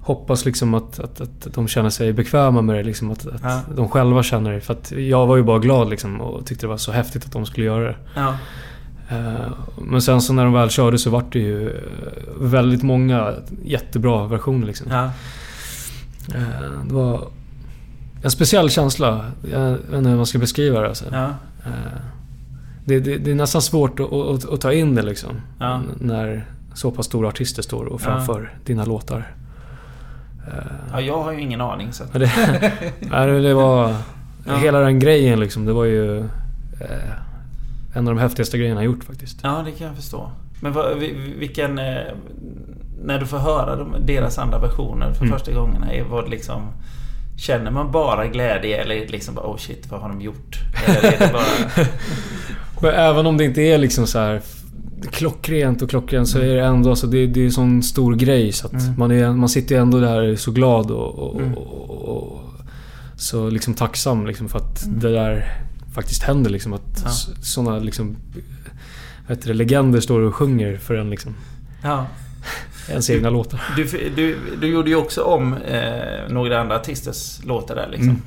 hoppas 0.00 0.44
liksom 0.44 0.74
att, 0.74 0.98
att, 1.00 1.20
att 1.20 1.54
de 1.54 1.68
känner 1.68 1.90
sig 1.90 2.12
bekväma 2.12 2.62
med 2.62 2.76
det. 2.76 2.82
Liksom, 2.82 3.10
att, 3.10 3.26
att 3.26 3.40
Ja. 3.42 3.60
de 3.76 3.88
själva 3.88 4.22
känner 4.22 4.52
det. 4.52 4.60
För 4.60 4.74
att 4.74 4.92
jag 4.92 5.26
var 5.26 5.36
ju 5.36 5.42
bara 5.42 5.58
glad 5.58 5.90
liksom, 5.90 6.20
och 6.20 6.46
tyckte 6.46 6.66
det 6.66 6.70
var 6.70 6.76
så 6.76 6.92
häftigt 6.92 7.24
att 7.24 7.32
de 7.32 7.46
skulle 7.46 7.66
göra 7.66 7.84
det. 7.84 7.96
Ja. 8.14 8.34
Eh, 9.10 9.52
Men 9.78 10.02
sen 10.02 10.20
så 10.22 10.32
när 10.32 10.44
de 10.44 10.52
väl 10.52 10.70
körde 10.70 10.98
så 10.98 11.10
vart 11.10 11.32
det 11.32 11.38
ju 11.38 11.68
eh, 11.70 11.74
väldigt 12.40 12.82
många 12.82 13.32
jättebra 13.64 14.26
versioner 14.26 14.66
liksom. 14.66 14.86
Ja. 14.90 15.04
Eh, 16.34 16.70
Det 16.88 16.94
var 16.94 17.20
en 18.22 18.30
speciell 18.30 18.70
känsla. 18.70 19.24
Jag 19.52 19.70
vet 19.70 19.92
inte 19.94 20.08
hur 20.10 20.16
man 20.16 20.26
ska 20.26 20.38
beskriva 20.38 20.80
det. 20.80 20.88
Alltså. 20.88 21.04
Ja. 21.12 21.24
Eh, 21.66 21.70
Det, 22.84 23.00
det, 23.00 23.18
det 23.18 23.30
är 23.30 23.34
nästan 23.34 23.62
svårt 23.62 24.00
att, 24.00 24.12
att, 24.12 24.52
att 24.52 24.60
ta 24.60 24.72
in 24.72 24.94
det 24.94 25.02
liksom. 25.02 25.30
Ja. 25.58 25.80
När 26.00 26.44
så 26.74 26.90
pass 26.90 27.06
stora 27.06 27.28
artister 27.28 27.62
står 27.62 27.84
och 27.84 28.00
framför 28.00 28.54
dina 28.64 28.84
låtar. 28.84 29.34
Ja, 30.92 31.00
jag 31.00 31.22
har 31.22 31.32
ju 31.32 31.40
ingen 31.40 31.60
aning 31.60 31.92
så 31.92 32.04
ja, 32.12 32.18
det, 32.18 32.30
det- 33.00 33.40
det 33.40 33.54
var... 33.54 33.94
Ja. 34.46 34.56
Hela 34.56 34.78
den 34.80 34.98
grejen 34.98 35.40
liksom. 35.40 35.64
Det 35.64 35.72
var 35.72 35.84
ju... 35.84 36.18
Eh, 36.80 37.12
en 37.94 38.08
av 38.08 38.14
de 38.14 38.20
häftigaste 38.20 38.58
grejerna 38.58 38.80
jag 38.84 38.92
gjort 38.92 39.04
faktiskt. 39.04 39.38
Ja, 39.42 39.62
det 39.64 39.70
kan 39.72 39.86
jag 39.86 39.96
förstå. 39.96 40.30
Men 40.60 40.72
vad, 40.72 40.98
vi- 40.98 41.34
vilken... 41.38 41.78
eh, 41.78 41.96
När 43.04 43.18
du 43.20 43.26
får 43.26 43.38
höra 43.38 43.76
de, 43.76 43.94
deras 44.06 44.38
andra 44.38 44.58
versioner 44.58 45.12
för 45.12 45.24
Mm. 45.24 45.38
första 45.38 45.52
gångerna, 45.52 45.92
är 45.92 46.04
vad 46.04 46.30
liksom... 46.30 46.62
Känner 47.36 47.70
man 47.70 47.92
bara 47.92 48.26
glädje 48.26 48.82
eller 48.82 49.06
liksom 49.08 49.34
bara 49.34 49.46
oh 49.46 49.56
shit, 49.56 49.86
vad 49.90 50.00
har 50.00 50.08
de 50.08 50.20
gjort? 50.20 50.58
Eller 50.86 51.12
är 51.12 51.18
det 51.18 51.32
bara... 51.32 52.92
Även 52.92 53.26
om 53.26 53.36
det 53.36 53.44
inte 53.44 53.60
är 53.62 53.78
liksom 53.78 54.06
så 54.06 54.18
här 54.18 54.40
klockrent 55.12 55.82
och 55.82 55.90
klockrent 55.90 56.28
så 56.28 56.38
är 56.38 56.46
det 56.54 56.64
ändå 56.64 56.96
så 56.96 57.06
det, 57.06 57.26
det 57.26 57.40
är 57.40 57.44
en 57.44 57.52
sån 57.52 57.82
stor 57.82 58.14
grej 58.14 58.52
så 58.52 58.66
att 58.66 58.72
Mm. 58.72 58.94
man, 58.98 59.10
är, 59.10 59.30
man 59.32 59.48
sitter 59.48 59.76
ändå 59.78 60.00
där 60.00 60.36
så 60.36 60.50
glad 60.50 60.90
och, 60.90 61.18
och, 61.18 61.40
Mm. 61.40 61.54
och, 61.54 61.90
och 62.16 62.40
så 63.16 63.50
liksom 63.50 63.74
tacksam 63.74 64.26
liksom 64.26 64.48
för 64.48 64.58
att 64.58 64.84
Mm. 64.84 65.00
det 65.00 65.12
där 65.12 65.44
faktiskt 65.94 66.22
händer 66.22 66.50
liksom. 66.50 66.72
Att 66.72 67.00
Ja. 67.04 67.10
s- 67.10 67.28
såna 67.54 67.78
liksom 67.78 68.16
vad 69.28 69.36
heter 69.36 69.48
det, 69.48 69.54
legender 69.54 70.00
står 70.00 70.20
och 70.20 70.34
sjunger 70.34 70.76
för 70.76 70.94
en 70.94 71.10
liksom. 71.10 71.34
Ja. 71.82 72.06
Ens 72.90 73.10
egna 73.10 73.30
låtar. 73.30 73.60
Du, 73.76 73.84
du, 74.16 74.38
du 74.60 74.66
gjorde 74.66 74.90
ju 74.90 74.96
också 74.96 75.22
om 75.22 75.52
eh, 75.54 76.28
några 76.28 76.60
andra 76.60 76.76
artisters 76.76 77.44
låtar 77.44 77.74
där 77.74 77.88
liksom. 77.90 78.22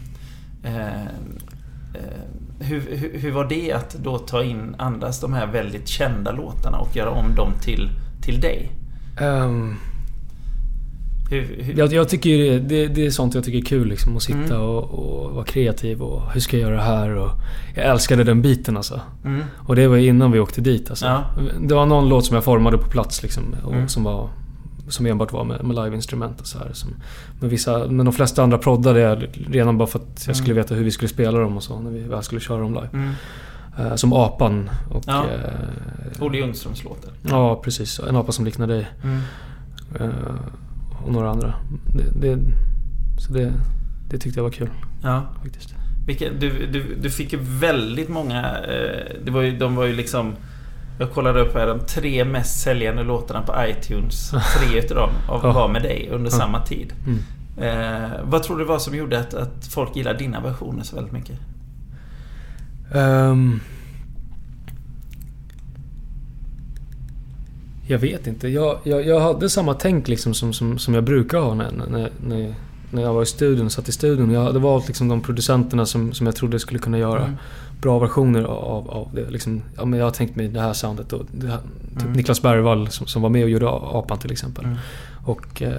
Mm. 0.63 0.75
Eh, 0.81 1.01
eh, 1.93 2.01
hur, 2.59 2.81
hur, 2.89 3.19
hur 3.19 3.31
var 3.31 3.45
det 3.49 3.71
att 3.71 3.93
då 4.03 4.17
ta 4.17 4.43
in 4.43 4.75
andras 4.77 5.19
de 5.19 5.33
här 5.33 5.47
väldigt 5.47 5.87
kända 5.87 6.31
låtarna 6.31 6.77
och 6.77 6.95
göra 6.95 7.09
om 7.09 7.35
dem 7.35 7.51
till, 7.61 7.89
till 8.21 8.41
dig? 8.41 8.71
Ehm, 9.21 9.75
Hur, 11.29 11.55
hur, 11.63 11.77
jag, 11.77 11.93
jag 11.93 12.09
tycker 12.09 12.59
det, 12.59 12.87
det 12.87 13.05
är 13.05 13.09
sånt 13.11 13.35
jag 13.35 13.43
tycker 13.43 13.57
är 13.57 13.61
kul 13.65 13.87
liksom. 13.87 14.17
Att 14.17 14.23
sitta 14.23 14.37
Mm. 14.55 14.61
och, 14.61 14.83
och 14.83 15.31
vara 15.35 15.45
kreativ 15.45 16.01
och 16.01 16.31
hur 16.33 16.39
ska 16.39 16.57
jag 16.57 16.61
göra 16.69 16.75
det 16.75 16.81
här? 16.81 17.09
Och 17.15 17.29
jag 17.75 17.85
älskade 17.85 18.23
den 18.23 18.41
biten 18.41 18.77
alltså. 18.77 19.01
mm, 19.25 19.41
Och 19.57 19.75
det 19.75 19.87
var 19.87 19.97
innan 19.97 20.31
vi 20.31 20.39
åkte 20.39 20.61
dit 20.61 20.89
alltså. 20.89 21.05
Ja. 21.05 21.23
Det 21.61 21.73
var 21.75 21.85
någon 21.85 22.09
låt 22.09 22.25
som 22.25 22.35
jag 22.35 22.43
formade 22.43 22.77
på 22.77 22.89
plats 22.89 23.23
liksom. 23.23 23.43
Och 23.63 23.73
Mm. 23.73 23.87
som 23.87 24.03
var 24.03 24.29
som 24.87 25.05
enbart 25.05 25.31
var 25.31 25.43
med, 25.43 25.63
med 25.63 25.75
liveinstrument 25.75 26.41
och 26.41 26.47
så 26.47 26.57
här. 26.59 26.69
Som, 26.73 26.93
men, 27.39 27.49
vissa, 27.49 27.87
men 27.87 28.05
de 28.05 28.13
flesta 28.13 28.43
andra 28.43 28.57
proddade 28.57 28.99
jag 28.99 29.27
redan 29.47 29.77
bara 29.77 29.87
för 29.87 29.99
att 29.99 30.23
jag 30.27 30.35
skulle 30.35 30.51
Mm. 30.53 30.63
veta 30.63 30.75
hur 30.75 30.83
vi 30.83 30.91
skulle 30.91 31.09
spela 31.09 31.39
dem 31.39 31.57
och 31.57 31.63
så 31.63 31.79
när 31.79 31.91
vi 31.91 31.99
väl 31.99 32.23
skulle 32.23 32.41
köra 32.41 32.59
dem 32.59 32.73
live. 32.73 32.89
Mm. 32.93 33.11
Eh, 33.79 33.95
som 33.95 34.13
Apan 34.13 34.69
och... 34.91 35.03
Ja. 35.07 35.23
eh, 35.25 36.23
Olle 36.23 36.37
Ljungströms 36.37 36.83
låtar. 36.83 37.11
ja, 37.21 37.61
precis. 37.63 37.99
En 37.99 38.15
apa 38.15 38.31
som 38.31 38.45
liknar 38.45 38.67
dig. 38.67 38.87
Mm. 39.03 39.19
Eh, 39.99 40.35
och 41.05 41.11
några 41.13 41.29
andra. 41.29 41.53
Det, 41.95 42.19
det, 42.35 42.39
så 43.17 43.33
det, 43.33 43.53
det 44.09 44.17
tyckte 44.17 44.39
jag 44.39 44.43
var 44.43 44.51
kul 44.51 44.69
Ja. 45.03 45.23
faktiskt. 45.43 45.75
Vilka, 46.07 46.25
du, 46.39 46.65
du, 46.71 46.95
du 47.01 47.09
fick 47.09 47.33
ju 47.33 47.39
väldigt 47.41 48.09
många... 48.09 48.57
Eh, 48.57 49.15
det 49.25 49.31
var 49.31 49.41
ju, 49.41 49.57
de 49.57 49.75
var 49.75 49.85
ju 49.85 49.93
liksom... 49.95 50.33
Jag 50.99 51.11
kollade 51.11 51.41
upp 51.41 51.53
här, 51.53 51.67
de 51.67 51.79
tre 51.79 52.25
mest 52.25 52.59
säljande 52.61 53.03
låtarna 53.03 53.41
på 53.41 53.53
iTunes. 53.67 54.29
Tre 54.29 54.79
utav 54.83 54.97
dem 54.97 55.09
av- 55.29 55.41
var 55.53 55.67
med 55.67 55.81
dig 55.81 56.09
under 56.11 56.29
samma 56.31 56.61
tid. 56.61 56.93
Mm. 57.05 57.19
Eh, 57.57 58.09
vad 58.23 58.43
tror 58.43 58.57
du 58.59 58.65
var 58.65 58.79
som 58.79 58.95
gjorde 58.95 59.19
att, 59.19 59.33
att 59.33 59.67
folk 59.69 59.95
gillade 59.95 60.19
dina 60.19 60.41
versioner 60.41 60.83
så 60.83 60.95
väldigt 60.95 61.13
mycket? 61.13 61.39
Ehm, 62.93 63.59
jag 67.87 67.99
vet 67.99 68.27
inte. 68.27 68.47
Jag, 68.47 68.79
jag, 68.83 69.05
jag 69.07 69.19
hade 69.19 69.49
samma 69.49 69.73
tänk 69.73 70.07
liksom 70.07 70.33
som, 70.33 70.53
som, 70.53 70.77
som 70.79 70.93
jag 70.93 71.03
brukar 71.03 71.37
ha 71.39 71.53
när, 71.53 71.71
när, 71.71 72.09
när, 72.27 72.55
när 72.91 73.01
jag 73.01 73.13
var 73.13 73.21
i 73.23 73.25
studion, 73.25 73.69
satt 73.69 73.89
i 73.89 73.91
studion. 73.91 74.31
Jag 74.31 74.43
hade 74.43 74.59
valt 74.59 74.87
liksom 74.87 75.07
de 75.07 75.21
producenterna 75.21 75.85
som, 75.85 76.13
som 76.13 76.25
jag 76.25 76.35
trodde 76.35 76.59
skulle 76.59 76.79
kunna 76.79 76.97
göra 76.97 77.23
Mm. 77.23 77.35
Bra 77.81 77.99
versioner 77.99 78.43
av, 78.43 78.89
av 78.89 79.09
det. 79.13 79.29
Liksom, 79.29 79.61
ja, 79.77 79.85
men 79.85 79.99
jag 79.99 80.05
har 80.05 80.11
tänkt 80.11 80.35
mig 80.35 80.47
det 80.47 80.61
här 80.61 80.73
soundet 80.73 81.13
och 81.13 81.25
det 81.31 81.47
här, 81.47 81.59
typ 81.93 82.01
Mm. 82.01 82.13
Niklas 82.13 82.41
Bergvall 82.41 82.87
som, 82.89 83.07
som 83.07 83.21
var 83.21 83.29
med 83.29 83.43
och 83.43 83.49
gjorde 83.49 83.69
Apan 83.69 84.19
till 84.19 84.31
exempel. 84.31 84.65
Mm. 84.65 84.77
Och 85.25 85.61
eh, 85.61 85.73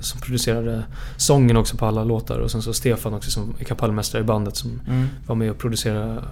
som 0.00 0.20
producerade 0.20 0.82
sången 1.16 1.56
också 1.56 1.76
på 1.76 1.86
alla 1.86 2.04
låtar. 2.04 2.38
Och 2.38 2.50
sen 2.50 2.62
så 2.62 2.72
Stefan 2.72 3.14
också 3.14 3.30
som 3.30 3.54
är 3.58 3.64
kapellmästare 3.64 4.22
i 4.22 4.24
bandet 4.24 4.56
som 4.56 4.80
Mm. 4.88 5.06
var 5.26 5.34
med 5.36 5.50
och 5.50 5.58
producerade 5.58 6.22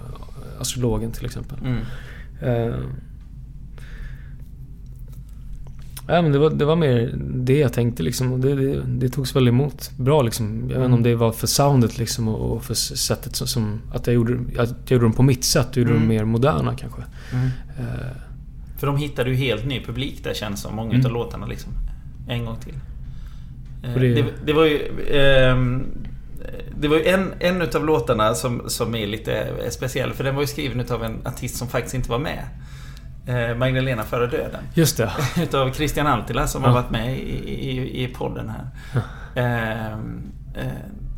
Astrologen 0.59 1.11
till 1.11 1.25
exempel. 1.25 1.57
Mm. 1.63 1.81
Eh, 2.41 2.75
ja, 6.07 6.21
men 6.21 6.31
det, 6.31 6.39
var, 6.39 6.49
det 6.49 6.65
var 6.65 6.75
mer 6.75 7.13
det 7.33 7.57
jag 7.57 7.73
tänkte 7.73 8.03
liksom. 8.03 8.33
Och 8.33 8.39
det, 8.39 8.55
det, 8.55 8.81
det 8.87 9.09
togs 9.09 9.35
väl 9.35 9.47
emot 9.47 9.91
bra 9.97 10.21
liksom. 10.21 10.45
Jag 10.47 10.61
vet 10.61 10.69
inte 10.69 10.75
Mm. 10.85 10.93
om 10.93 11.03
det 11.03 11.15
var 11.15 11.31
för 11.31 11.47
soundet 11.47 11.97
liksom 11.97 12.27
och, 12.27 12.55
och 12.55 12.63
för 12.63 12.73
sättet 12.73 13.35
som, 13.35 13.47
som... 13.47 13.81
Att 13.93 14.07
jag 14.07 14.13
gjorde, 14.13 14.33
att 14.61 14.69
jag 14.69 14.91
gjorde 14.91 15.05
dem 15.05 15.13
på 15.13 15.23
mitt 15.23 15.43
sätt 15.43 15.69
och 15.69 15.77
gjorde 15.77 15.89
Mm. 15.91 16.01
dem 16.01 16.07
mer 16.09 16.25
moderna 16.25 16.75
kanske. 16.75 17.01
Mm. 17.33 17.45
Eh, 17.79 18.07
För 18.77 18.87
de 18.87 18.97
hittade 18.97 19.29
ju 19.29 19.35
helt 19.35 19.65
ny 19.65 19.83
publik 19.85 20.23
där 20.23 20.33
känns 20.33 20.61
som. 20.61 20.75
Många 20.75 20.89
Mm. 20.89 20.99
utav 20.99 21.11
låtarna 21.11 21.45
liksom. 21.47 21.71
En 22.29 22.45
gång 22.45 22.57
till. 22.59 22.73
Och 23.93 23.99
det- 23.99 24.13
Det, 24.13 24.25
det 24.45 24.53
var 24.53 24.65
ju... 24.65 24.79
ehm, 25.11 25.83
det 26.79 26.87
var 26.87 26.95
ju 26.97 27.05
en, 27.05 27.33
en 27.39 27.61
utav 27.61 27.85
låtarna 27.85 28.33
som, 28.33 28.61
som 28.67 28.95
är 28.95 29.07
lite 29.07 29.47
speciell. 29.69 30.13
För 30.13 30.23
den 30.23 30.35
var 30.35 30.41
ju 30.41 30.47
skriven 30.47 30.79
utav 30.79 31.03
en 31.03 31.17
artist 31.27 31.55
som 31.57 31.67
faktiskt 31.67 31.95
inte 31.95 32.09
var 32.09 32.19
med. 32.19 32.43
Eh, 33.27 33.55
Magdalena 33.57 34.03
före 34.03 34.27
döden. 34.27 34.63
just 34.73 34.97
det. 34.97 35.11
Utav 35.43 35.71
Christian 35.73 36.07
Altila 36.07 36.47
som 36.47 36.61
Ja. 36.63 36.67
har 36.69 36.75
varit 36.75 36.89
med 36.91 37.17
i, 37.17 37.21
i, 37.69 38.03
i 38.03 38.07
podden 38.07 38.49
här. 38.49 38.67
Ehm, 39.35 40.31
eh, 40.55 40.65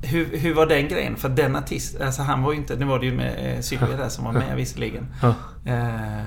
hur, 0.01 0.38
hur 0.38 0.53
var 0.53 0.66
den 0.66 0.88
grejen? 0.88 1.16
För 1.16 1.30
den 1.30 1.55
artist, 1.55 2.01
alltså 2.01 2.22
han 2.22 2.43
var 2.43 2.51
ju 2.51 2.58
inte, 2.58 2.76
nu 2.76 2.86
var 2.86 2.99
det 2.99 3.05
ju 3.05 3.14
med 3.14 3.55
eh, 3.55 3.62
Sylvia 3.62 3.97
där 3.97 4.10
som 4.10 4.26
var 4.26 4.32
med 4.32 4.55
visserligen. 4.55 5.05
Ja. 5.22 5.34
Eh, 5.66 6.26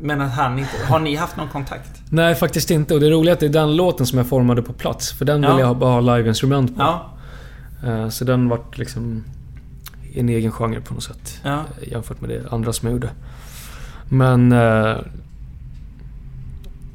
men 0.00 0.20
att 0.20 0.32
han 0.32 0.58
inte, 0.58 0.70
har 0.88 1.00
ni 1.00 1.14
haft 1.16 1.36
någon 1.36 1.48
kontakt? 1.48 1.90
Nej, 2.10 2.34
faktiskt 2.34 2.70
inte. 2.70 2.94
Och 2.94 3.00
det 3.00 3.10
roliga 3.10 3.32
är 3.32 3.34
att 3.34 3.40
det 3.40 3.46
är 3.46 3.50
den 3.50 3.76
låten 3.76 4.06
som 4.06 4.18
jag 4.18 4.28
formade 4.28 4.62
på 4.62 4.72
plats. 4.72 5.12
För 5.12 5.24
den 5.24 5.42
Ja. 5.42 5.48
ville 5.50 5.60
jag 5.66 5.76
bara 5.76 5.90
ha 5.90 6.16
live-instrument 6.16 6.76
på. 6.76 6.82
Ja, 6.82 7.12
Eh, 7.86 8.08
Så 8.08 8.24
den 8.24 8.48
vart 8.48 8.78
liksom 8.78 9.24
en 10.14 10.28
egen 10.28 10.52
genre 10.52 10.80
på 10.80 10.94
något 10.94 11.02
sätt. 11.02 11.40
ja, 11.44 11.64
Jämfört 11.86 12.20
med 12.20 12.30
det 12.30 12.42
andra 12.50 12.72
som 12.72 12.88
jag 12.88 12.92
gjorde. 12.92 13.10
Men... 14.08 14.52
Eh, 14.52 14.96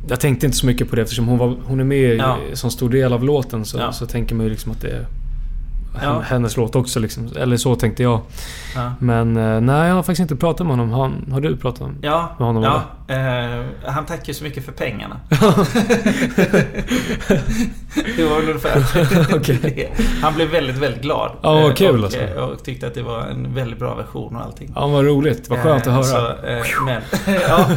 jag 0.09 0.19
tänkte 0.19 0.45
inte 0.45 0.57
så 0.57 0.65
mycket 0.65 0.89
på 0.89 0.95
det 0.95 1.01
eftersom 1.01 1.27
hon, 1.27 1.37
var, 1.37 1.55
hon 1.65 1.79
är 1.79 1.83
med 1.83 2.15
Ja. 2.17 2.37
i 2.51 2.55
som 2.55 2.71
stor 2.71 2.89
del 2.89 3.13
av 3.13 3.23
låten. 3.23 3.65
Så, 3.65 3.77
Ja. 3.77 3.91
så 3.91 4.05
tänker 4.05 4.35
man 4.35 4.43
ju 4.45 4.49
liksom 4.49 4.71
att 4.71 4.81
det 4.81 4.87
är 4.89 5.05
Ja. 6.03 6.19
hennes 6.19 6.57
låt 6.57 6.75
också. 6.75 6.99
Liksom. 6.99 7.29
Eller 7.39 7.57
så 7.57 7.75
tänkte 7.75 8.03
jag. 8.03 8.19
ja. 8.75 8.91
Men 8.99 9.37
eh, 9.37 9.61
nej, 9.61 9.87
jag 9.87 9.95
har 9.95 10.03
faktiskt 10.03 10.19
inte 10.19 10.35
pratat 10.35 10.67
med 10.67 10.77
honom. 10.77 10.91
Han, 10.91 11.31
har 11.31 11.41
du 11.41 11.57
pratat 11.57 11.81
med 12.01 12.11
honom? 12.37 12.63
ja 12.63 12.81
eh, 13.11 13.65
han 13.85 14.05
tackar 14.05 14.27
ju 14.27 14.33
så 14.33 14.43
mycket 14.43 14.65
för 14.65 14.71
pengarna. 14.71 15.19
det 18.17 18.23
var 18.23 18.35
väl 18.39 18.49
ungefär 18.49 19.61
det. 19.75 19.89
Han 20.21 20.33
blev 20.35 20.49
väldigt, 20.49 20.77
väldigt 20.77 21.01
glad. 21.01 21.31
Ja, 21.43 21.53
vad 21.53 21.69
Eh, 21.69 21.75
kul 21.75 21.97
och, 21.99 22.03
alltså. 22.03 22.19
eh, 22.19 22.35
och 22.35 22.63
tyckte 22.63 22.87
att 22.87 22.93
det 22.93 23.03
var 23.03 23.21
en 23.21 23.53
väldigt 23.53 23.79
bra 23.79 23.95
version 23.95 24.35
och 24.35 24.41
allting. 24.41 24.71
Ja, 24.75 24.87
vad 24.87 25.05
roligt. 25.05 25.49
Vad 25.49 25.59
skönt 25.59 25.87
Eh, 25.87 25.97
att 25.97 26.11
höra. 26.11 26.35
Så, 26.37 26.47
eh, 26.47 26.63
men, 26.85 27.01
ja, 27.47 27.69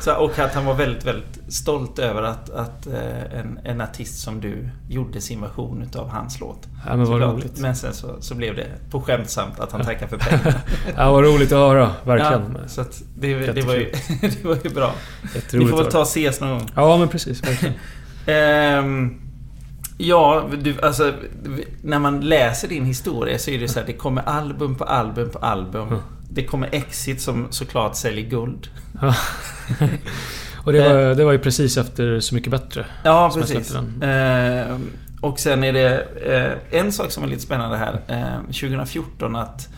så, 0.00 0.14
och 0.14 0.38
att 0.38 0.54
han 0.54 0.64
var 0.64 0.74
väldigt, 0.74 1.04
väldigt 1.06 1.38
stolt 1.48 1.98
över 1.98 2.22
att, 2.22 2.50
att 2.50 2.86
eh, 2.86 3.38
en, 3.40 3.58
en 3.64 3.80
artist 3.80 4.20
som 4.22 4.40
du 4.40 4.68
gjorde 4.88 5.20
sin 5.20 5.40
version 5.40 5.82
utav 5.82 6.08
hans 6.08 6.40
låt. 6.40 6.58
Ja, 6.86 6.90
men 6.90 6.98
vad 6.98 7.08
Såklart. 7.08 7.34
roligt. 7.34 7.58
Men 7.58 7.76
sen 7.76 7.94
så, 7.94 8.16
så 8.20 8.34
blev 8.34 8.56
det 8.56 8.66
på 8.90 9.00
skämtsamt 9.00 9.60
att 9.60 9.72
han 9.72 9.84
tackar 9.84 10.06
för 10.06 10.16
pengarna. 10.16 10.54
Ja, 10.96 11.12
vad 11.12 11.24
roligt 11.24 11.52
att 11.52 11.58
höra. 11.58 11.90
Verkligen. 12.04 12.58
Ja, 12.62 12.68
så 12.68 12.80
att 12.80 13.02
det, 13.18 13.34
det, 13.34 13.62
var 13.62 13.74
ju, 13.74 13.92
det 14.20 14.44
var 14.44 14.54
ju 14.64 14.74
bra. 14.74 14.94
Jätteroligt 15.34 15.70
får 15.70 15.78
väl 15.82 15.92
ta 15.92 16.00
och 16.00 16.06
ses 16.06 16.40
någon 16.40 16.50
gång. 16.50 16.70
Ja, 16.74 16.96
men 16.96 17.08
precis. 17.08 17.42
Verkligen. 17.42 17.74
Ehm, 18.26 19.20
ja, 19.98 20.50
du, 20.62 20.80
alltså, 20.82 21.12
när 21.82 21.98
man 21.98 22.20
läser 22.20 22.68
din 22.68 22.84
historia 22.84 23.38
så 23.38 23.50
är 23.50 23.58
det 23.58 23.68
så 23.68 23.78
här, 23.78 23.86
det 23.86 23.92
kommer 23.92 24.22
album 24.22 24.74
på 24.74 24.84
album 24.84 25.30
på 25.30 25.38
album. 25.38 25.88
Mm. 25.88 26.00
Det 26.30 26.44
kommer 26.44 26.68
Exit 26.72 27.20
som 27.20 27.46
såklart 27.50 27.96
säljer 27.96 28.24
guld. 28.24 28.68
Och 30.64 30.72
det 30.72 30.88
var, 30.88 31.14
det 31.14 31.24
var 31.24 31.32
ju 31.32 31.38
precis 31.38 31.76
efter 31.76 32.20
Så 32.20 32.34
Mycket 32.34 32.50
Bättre. 32.50 32.86
Ja, 33.04 33.30
precis. 33.34 33.74
Ehm, 34.02 34.90
och 35.20 35.38
sen 35.38 35.64
är 35.64 35.72
det 35.72 36.06
eh, 36.26 36.78
en 36.80 36.92
sak 36.92 37.10
som 37.10 37.24
är 37.24 37.28
lite 37.28 37.42
spännande 37.42 37.76
här. 37.76 38.00
Eh, 38.08 38.40
2014 38.46 39.36
att 39.36 39.68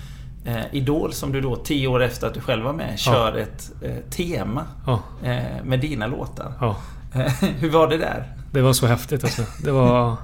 eh, 0.45 0.57
Idol, 0.73 1.13
som 1.13 1.33
du 1.33 1.41
då, 1.41 1.57
tio 1.57 1.87
år 1.89 2.03
efter 2.03 2.27
att 2.27 2.35
du 2.35 2.41
själv 2.41 2.65
var 2.65 2.73
med, 2.73 2.99
kör 2.99 3.37
ett 3.37 3.71
eh, 3.83 3.91
tema 4.11 4.65
Ja, 4.87 5.01
eh, 5.23 5.65
med 5.65 5.81
dina 5.81 6.07
låtar. 6.07 6.53
ja. 6.61 6.77
Eh, 7.15 7.33
Hur 7.59 7.71
var 7.71 7.89
det 7.89 7.97
där? 7.99 8.33
Det 8.53 8.63
var 8.63 8.73
så 8.73 8.87
häftigt 8.87 9.25
alltså. 9.25 9.43
Det 9.65 9.71
var... 9.73 10.17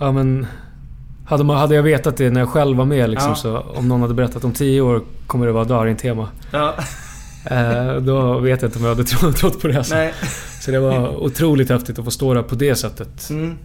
Ja 0.00 0.12
men... 0.12 0.46
Hade, 1.26 1.44
man, 1.44 1.56
hade 1.56 1.74
jag 1.74 1.82
vetat 1.82 2.16
det 2.16 2.30
när 2.30 2.40
jag 2.40 2.48
själv 2.48 2.76
var 2.76 2.84
med 2.84 3.10
liksom, 3.10 3.28
Ja. 3.30 3.34
så 3.34 3.58
om 3.58 3.88
någon 3.88 4.00
hade 4.00 4.14
berättat 4.14 4.44
om 4.44 4.52
tio 4.52 4.80
år 4.80 5.02
kommer 5.26 5.46
det 5.46 5.52
vara 5.52 5.64
Darin-tema. 5.64 6.28
Ja, 6.50 6.74
Eh, 7.50 7.94
då 7.96 8.38
vet 8.38 8.62
jag 8.62 8.68
inte 8.68 8.78
om 8.78 8.84
jag 8.84 8.90
hade 8.94 9.04
trott, 9.08 9.36
trott 9.36 9.60
på 9.60 9.68
det. 9.68 9.78
Alltså. 9.78 9.94
nej. 9.94 10.14
Så 10.60 10.70
det 10.70 10.78
var 10.80 11.16
otroligt 11.22 11.70
häftigt 11.70 11.98
att 11.98 12.04
få 12.04 12.10
stå 12.10 12.34
där 12.34 12.42
på 12.42 12.54
det 12.54 12.74
sättet. 12.74 13.30
Mm. 13.30 13.58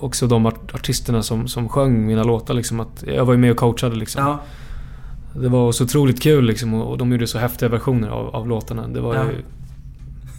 Också 0.00 0.26
de 0.26 0.46
art- 0.46 0.74
artisterna 0.74 1.22
som, 1.22 1.48
som 1.48 1.68
sjöng 1.68 2.06
mina 2.06 2.22
låtar 2.24 2.54
liksom. 2.54 2.80
Att 2.80 3.04
jag 3.06 3.24
var 3.24 3.32
ju 3.32 3.38
med 3.38 3.50
och 3.50 3.56
coachade 3.56 3.96
liksom. 3.96 4.24
Ja, 4.24 4.40
Det 5.40 5.48
var 5.48 5.72
så 5.72 5.84
otroligt 5.84 6.22
kul 6.22 6.44
liksom 6.44 6.74
och 6.74 6.90
och 6.90 6.98
de 6.98 7.12
gjorde 7.12 7.26
så 7.26 7.38
häftiga 7.38 7.68
versioner 7.68 8.08
av, 8.08 8.36
av 8.36 8.48
låtarna. 8.48 8.88
Det 8.88 9.00
var 9.00 9.14
Ja. 9.14 9.24
ju 9.24 9.36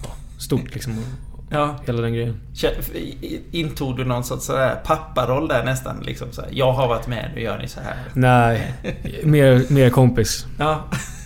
ja, 0.04 0.10
stort 0.38 0.74
liksom. 0.74 0.94
ja. 1.50 1.76
Hela 1.86 2.02
den 2.02 2.14
grejen. 2.14 2.36
Intog 3.52 3.98
du 3.98 4.06
någon 4.06 4.24
sorts 4.24 4.46
sådär 4.46 4.76
papparoll 4.86 5.48
där 5.48 5.64
nästan? 5.66 5.96
Liksom 6.02 6.28
så 6.32 6.42
här, 6.42 6.50
jag 6.54 6.72
har 6.72 6.88
varit 6.88 7.08
med, 7.08 7.32
nu 7.36 7.42
gör 7.42 7.58
ni 7.60 7.68
så 7.68 7.80
här. 7.80 7.96
Nej, 8.14 8.74
mer, 9.24 9.66
mer 9.74 9.90
kompis. 9.90 10.46
Ja, 10.60 10.84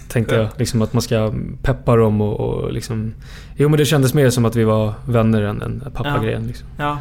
Tänkte 0.08 0.36
jag. 0.36 0.48
Liksom 0.58 0.82
att 0.82 0.94
man 0.94 1.02
ska 1.02 1.34
peppa 1.62 1.96
dem 1.96 2.22
och, 2.22 2.40
och 2.40 2.74
liksom... 2.74 3.14
Jo 3.58 3.70
men 3.70 3.78
det 3.78 3.86
kändes 3.86 4.14
mer 4.14 4.30
som 4.30 4.46
att 4.46 4.56
vi 4.56 4.64
var 4.64 4.94
vänner 5.08 5.42
än, 5.42 5.62
än 5.62 5.84
pappagrejen 5.94 6.48
liksom. 6.48 6.68
ja. 6.78 6.98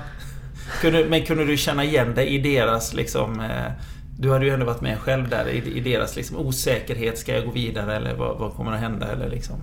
Kunde, 0.81 1.07
men 1.09 1.25
kunde 1.25 1.45
du 1.45 1.57
känna 1.57 1.85
igen 1.85 2.15
dig 2.15 2.29
i 2.29 2.39
deras 2.39 2.95
liksom... 2.95 3.41
Eh, 3.41 3.73
du 4.19 4.33
hade 4.33 4.45
ju 4.45 4.51
ändå 4.51 4.67
varit 4.67 4.81
med 4.81 4.99
själv 4.99 5.29
där 5.29 5.49
i, 5.49 5.79
i 5.79 5.81
deras 5.81 6.17
liksom 6.17 6.37
osäkerhet. 6.37 7.19
Ska 7.19 7.35
jag 7.35 7.45
gå 7.45 7.51
vidare 7.51 7.97
eller 7.97 8.15
vad, 8.15 8.39
vad 8.39 8.53
kommer 8.53 8.73
att 8.73 8.81
hända 8.81 9.13
eller 9.13 9.31
liksom? 9.31 9.57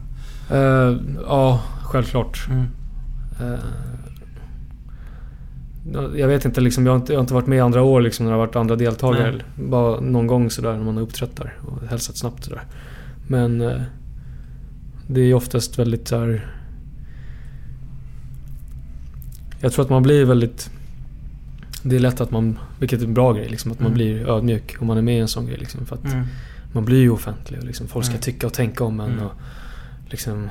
Eh, 0.52 0.98
ja, 1.28 1.64
självklart. 1.84 2.48
Mm. 2.50 2.68
Eh, 3.40 3.60
jag 6.16 6.28
vet 6.28 6.46
inte 6.46 6.62
liksom, 6.62 6.86
jag 6.86 6.94
har 6.94 7.00
inte, 7.00 7.14
jag 7.14 7.18
har 7.18 7.24
inte 7.24 7.34
varit 7.34 7.48
med 7.48 7.64
andra 7.64 7.82
år 7.82 8.02
liksom 8.02 8.26
när 8.26 8.32
det 8.32 8.38
har 8.38 8.46
varit 8.46 8.56
andra 8.56 8.76
deltagare. 8.76 9.32
Nej. 9.32 9.68
Bara 9.70 10.00
någon 10.00 10.28
gång 10.28 10.50
sådär 10.50 10.74
när 10.74 10.84
man 10.84 10.96
har 10.96 11.04
uppträtt 11.04 11.36
där 11.36 11.54
och 11.68 11.88
hälsat 11.88 12.18
snabbt 12.18 12.44
sådär. 12.44 12.62
Men 13.28 13.62
eh, 13.62 13.82
det 15.08 15.22
är 15.22 15.34
oftast 15.34 15.80
väldigt 15.80 16.08
så 16.08 16.20
här. 16.20 16.56
Jag 19.60 19.74
tror 19.74 19.86
att 19.86 19.90
man 19.90 20.04
blir 20.04 20.26
väldigt... 20.26 20.70
Det 21.84 21.96
är 21.96 22.00
lätt 22.00 22.22
att 22.22 22.32
man, 22.32 22.60
vilket 22.80 23.02
är 23.02 23.06
en 23.06 23.14
bra 23.14 23.34
grej, 23.34 23.50
liksom, 23.50 23.72
att 23.72 23.80
man 23.80 23.86
Mm. 23.88 23.94
blir 23.96 24.30
ödmjuk 24.30 24.76
om 24.80 24.88
man 24.88 24.98
är 24.98 25.02
med 25.02 25.16
i 25.18 25.20
en 25.20 25.28
sån 25.28 25.46
grej. 25.46 25.58
Liksom, 25.58 25.86
för 25.86 25.96
att 25.96 26.06
Mm. 26.06 26.26
man 26.74 26.86
blir 26.86 27.00
ju 27.00 27.10
offentlig 27.10 27.60
och 27.60 27.66
liksom, 27.66 27.88
folk 27.88 28.06
ska 28.06 28.14
Mm. 28.14 28.22
tycka 28.22 28.48
och 28.48 28.54
tänka 28.54 28.84
om 28.84 29.00
en. 29.00 29.12
Mm. 29.12 29.26
Och, 29.26 29.32
liksom, 30.10 30.50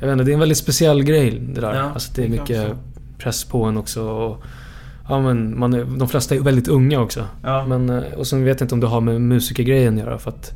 Jag 0.00 0.06
vet 0.06 0.12
inte, 0.12 0.24
det 0.24 0.30
är 0.30 0.34
en 0.34 0.40
väldigt 0.40 0.58
speciell 0.58 1.02
grej 1.02 1.30
det 1.54 1.60
där. 1.60 1.74
Ja, 1.74 1.80
alltså 1.82 2.12
det 2.14 2.24
är 2.24 2.28
mycket 2.28 2.72
press 3.18 3.44
på 3.44 3.64
en 3.64 3.76
också. 3.76 4.02
Och, 4.08 4.42
ja, 5.08 5.20
men 5.20 5.58
man 5.58 5.74
är, 5.74 5.84
de 5.98 6.08
flesta 6.08 6.34
är 6.34 6.40
väldigt 6.40 6.68
unga 6.68 7.00
också. 7.00 7.24
Ja. 7.42 7.66
Men, 7.66 7.90
eh, 7.90 8.02
och 8.16 8.26
sen 8.26 8.44
vet 8.44 8.60
jag 8.60 8.64
inte 8.64 8.74
om 8.74 8.80
det 8.80 8.86
har 8.86 9.00
med 9.00 9.20
musikergrejen 9.20 9.94
att 9.98 10.00
göra. 10.04 10.18
För 10.18 10.30
att 10.30 10.52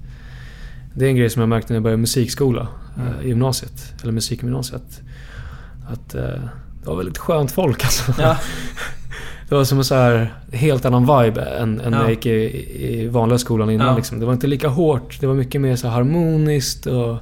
det 0.94 1.04
är 1.04 1.08
en 1.08 1.16
grej 1.16 1.30
som 1.30 1.40
jag 1.40 1.48
märkte 1.48 1.72
när 1.72 1.76
jag 1.76 1.82
började 1.82 2.00
musikskola 2.00 2.68
Mm. 2.96 3.08
eh, 3.08 3.24
i 3.24 3.28
gymnasiet. 3.28 3.94
Eller 4.02 4.12
musikgymnasiet. 4.12 5.00
Att 5.88 6.14
eh, 6.14 6.20
det 6.80 6.86
var 6.86 6.96
väldigt 6.96 7.18
skönt 7.18 7.50
folk 7.52 7.84
alltså. 7.84 8.14
Ja. 8.18 8.36
Det 9.48 9.54
var 9.54 9.64
som 9.64 9.78
en 9.78 9.84
så 9.84 9.94
här 9.94 10.34
helt 10.52 10.84
annan 10.84 11.02
vibe 11.22 11.40
än, 11.42 11.80
än 11.80 11.90
när 11.90 11.98
Ja. 11.98 12.02
jag 12.02 12.10
gick 12.10 12.26
i, 12.26 13.00
i 13.02 13.08
vanliga 13.08 13.38
skolan 13.38 13.70
innan. 13.70 13.86
Ja. 13.86 13.96
Liksom. 13.96 14.20
Det 14.20 14.26
var 14.26 14.32
inte 14.32 14.46
lika 14.46 14.68
hårt. 14.68 15.20
Det 15.20 15.26
var 15.26 15.34
mycket 15.34 15.60
mer 15.60 15.76
så 15.76 15.88
harmoniskt 15.88 16.86
och 16.86 17.16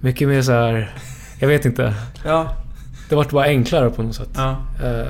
mycket 0.00 0.28
mer 0.28 0.42
så 0.42 0.52
här... 0.52 0.94
Jag 1.38 1.48
vet 1.48 1.64
inte. 1.64 1.94
Ja. 2.24 2.48
Det 3.08 3.14
var 3.14 3.24
bara 3.30 3.44
enklare 3.44 3.90
på 3.90 4.02
något 4.02 4.14
sätt. 4.14 4.28
Ja. 4.36 4.56
Eh, 4.84 5.06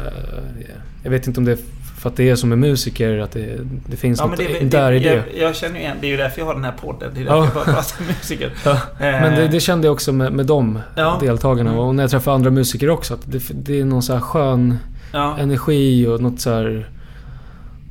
jag 1.02 1.10
vet 1.10 1.26
inte 1.26 1.40
om 1.40 1.44
det 1.44 1.52
är 1.52 1.58
för 1.98 2.08
att 2.10 2.16
det 2.16 2.30
är 2.30 2.36
som 2.36 2.48
med 2.48 2.58
musiker, 2.58 3.18
att 3.18 3.32
det, 3.32 3.58
det 3.86 3.96
finns 3.96 4.20
Ja, 4.20 4.26
något 4.26 4.36
det, 4.38 4.70
där 4.70 4.92
i 4.92 4.98
det. 4.98 5.14
Jag, 5.14 5.24
jag 5.38 5.56
känner 5.56 5.74
ju 5.74 5.80
igen, 5.80 5.96
det 6.00 6.06
är 6.06 6.10
ju 6.10 6.16
därför 6.16 6.40
jag 6.40 6.46
har 6.46 6.54
den 6.54 6.64
här 6.64 6.72
podden. 6.80 7.10
Det 7.14 7.20
är 7.20 7.24
därför 7.24 7.36
Ja. 7.38 7.44
jag 7.44 7.52
pratar 7.64 8.00
med 8.04 8.08
musiker. 8.18 8.52
Ja, 8.64 8.78
men 8.98 9.34
det, 9.34 9.48
det 9.48 9.60
kände 9.60 9.86
jag 9.86 9.92
också 9.92 10.12
med, 10.12 10.32
med 10.32 10.46
de 10.46 10.78
deltagarna. 11.20 11.70
Mm. 11.70 11.82
Och 11.82 11.94
när 11.94 12.02
jag 12.02 12.10
träffar 12.10 12.32
andra 12.32 12.50
musiker 12.50 12.90
också. 12.90 13.14
Att 13.14 13.20
det, 13.24 13.42
det 13.52 13.80
är 13.80 13.84
någon 13.84 14.02
så 14.02 14.12
här 14.12 14.20
skön 14.20 14.78
Ja. 15.12 15.38
energi 15.38 16.06
och 16.06 16.20
något 16.20 16.40
så 16.40 16.50
här... 16.50 16.90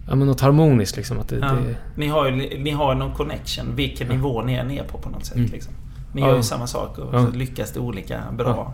Ja 0.09 0.15
men 0.15 0.27
något 0.27 0.41
harmoniskt 0.41 0.97
liksom. 0.97 1.19
Att 1.19 1.27
det, 1.29 1.35
Ja. 1.35 1.47
det, 1.51 1.75
Ni 1.95 2.07
har 2.07 2.25
ju 2.29 2.59
ni 2.63 2.71
har 2.71 2.95
någon 2.95 3.11
connection, 3.13 3.75
vilken 3.75 4.07
nivå 4.07 4.41
ni 4.41 4.53
är 4.77 4.83
på 4.83 4.97
på 4.97 5.09
något 5.09 5.25
sätt. 5.25 5.35
Mm. 5.37 5.51
Liksom. 5.51 5.73
Ni 6.13 6.21
Ja. 6.21 6.27
gör 6.27 6.35
ju 6.37 6.43
samma 6.43 6.67
sak 6.67 6.97
och 6.97 7.15
Ja. 7.15 7.25
så 7.25 7.31
lyckas 7.37 7.71
det 7.71 7.79
olika 7.79 8.23
bra. 8.37 8.73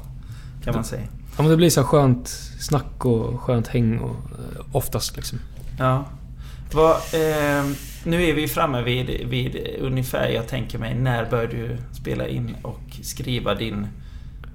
Kan 0.63 0.75
man 0.75 0.83
säga. 0.83 1.01
ja, 1.37 1.41
men 1.43 1.47
det 1.51 1.57
blir 1.57 1.69
så 1.69 1.83
skönt 1.83 2.27
snack 2.59 3.05
och 3.05 3.41
skönt 3.41 3.67
häng 3.67 3.97
och, 3.99 4.09
eh, 4.15 4.65
oftast 4.71 5.15
liksom. 5.15 5.39
Ja. 5.79 6.05
Vad, 6.73 6.91
eh, 6.91 7.65
nu 8.03 8.23
är 8.23 8.33
vi 8.35 8.47
framme 8.47 8.81
vid, 8.81 9.27
vid 9.29 9.57
ungefär, 9.81 10.29
jag 10.29 10.47
tänker 10.47 10.77
mig, 10.79 10.95
när 10.95 11.29
började 11.29 11.53
du 11.57 11.77
spela 11.91 12.27
in 12.27 12.55
och 12.61 12.79
skriva 13.01 13.55
din 13.55 13.87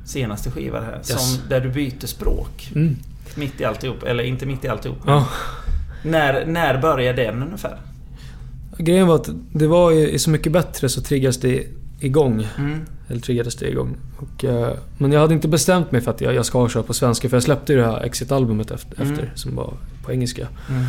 senaste 0.05 0.51
skiva 0.51 0.80
här? 0.80 0.97
Yes. 0.97 1.07
Som, 1.36 1.49
där 1.49 1.61
du 1.61 1.70
byter 1.70 2.07
språk. 2.07 2.72
Mm. 2.74 2.97
Mitt 3.37 3.61
i 3.61 3.64
alltihop, 3.64 4.03
eller 4.03 4.24
inte 4.24 4.47
mitt 4.47 4.64
i 4.64 4.68
alltihop. 4.68 4.99
Ja. 5.07 5.29
När, 6.03 6.47
när 6.47 6.79
började 6.83 7.22
den 7.24 7.43
ungefär? 7.43 7.79
Grejen 8.79 9.07
var 9.07 9.14
att 9.14 9.29
det 9.53 9.66
var 9.66 9.93
i, 9.93 10.18
Så 10.18 10.31
Mycket 10.31 10.53
Bättre 10.53 10.89
så 10.89 11.01
triggades 11.03 11.41
det 11.41 11.62
igång. 12.01 12.47
Mm. 12.59 12.81
Eller 13.09 13.20
triggades 13.20 13.57
det 13.57 13.68
igång. 13.68 13.97
Och, 14.18 14.45
eh, 14.45 14.72
men 14.99 15.12
jag 15.12 15.20
hade 15.20 15.35
inte 15.35 15.49
bestämt 15.49 15.93
mig 15.93 16.01
för 16.01 16.11
att 16.11 16.20
jag, 16.20 16.35
jag 16.35 16.47
ska 16.47 16.68
köra 16.68 16.83
på 16.83 16.95
svenska. 16.95 17.29
För 17.29 17.37
jag 17.37 17.43
släppte 17.43 17.72
ju 17.72 17.79
det 17.79 17.85
här 17.87 18.01
Exit-albumet 18.05 18.70
efter, 18.70 19.03
Mm. 19.03 19.18
som 19.35 19.57
var 19.57 19.72
på 20.05 20.12
engelska. 20.12 20.49
Mm. 20.68 20.83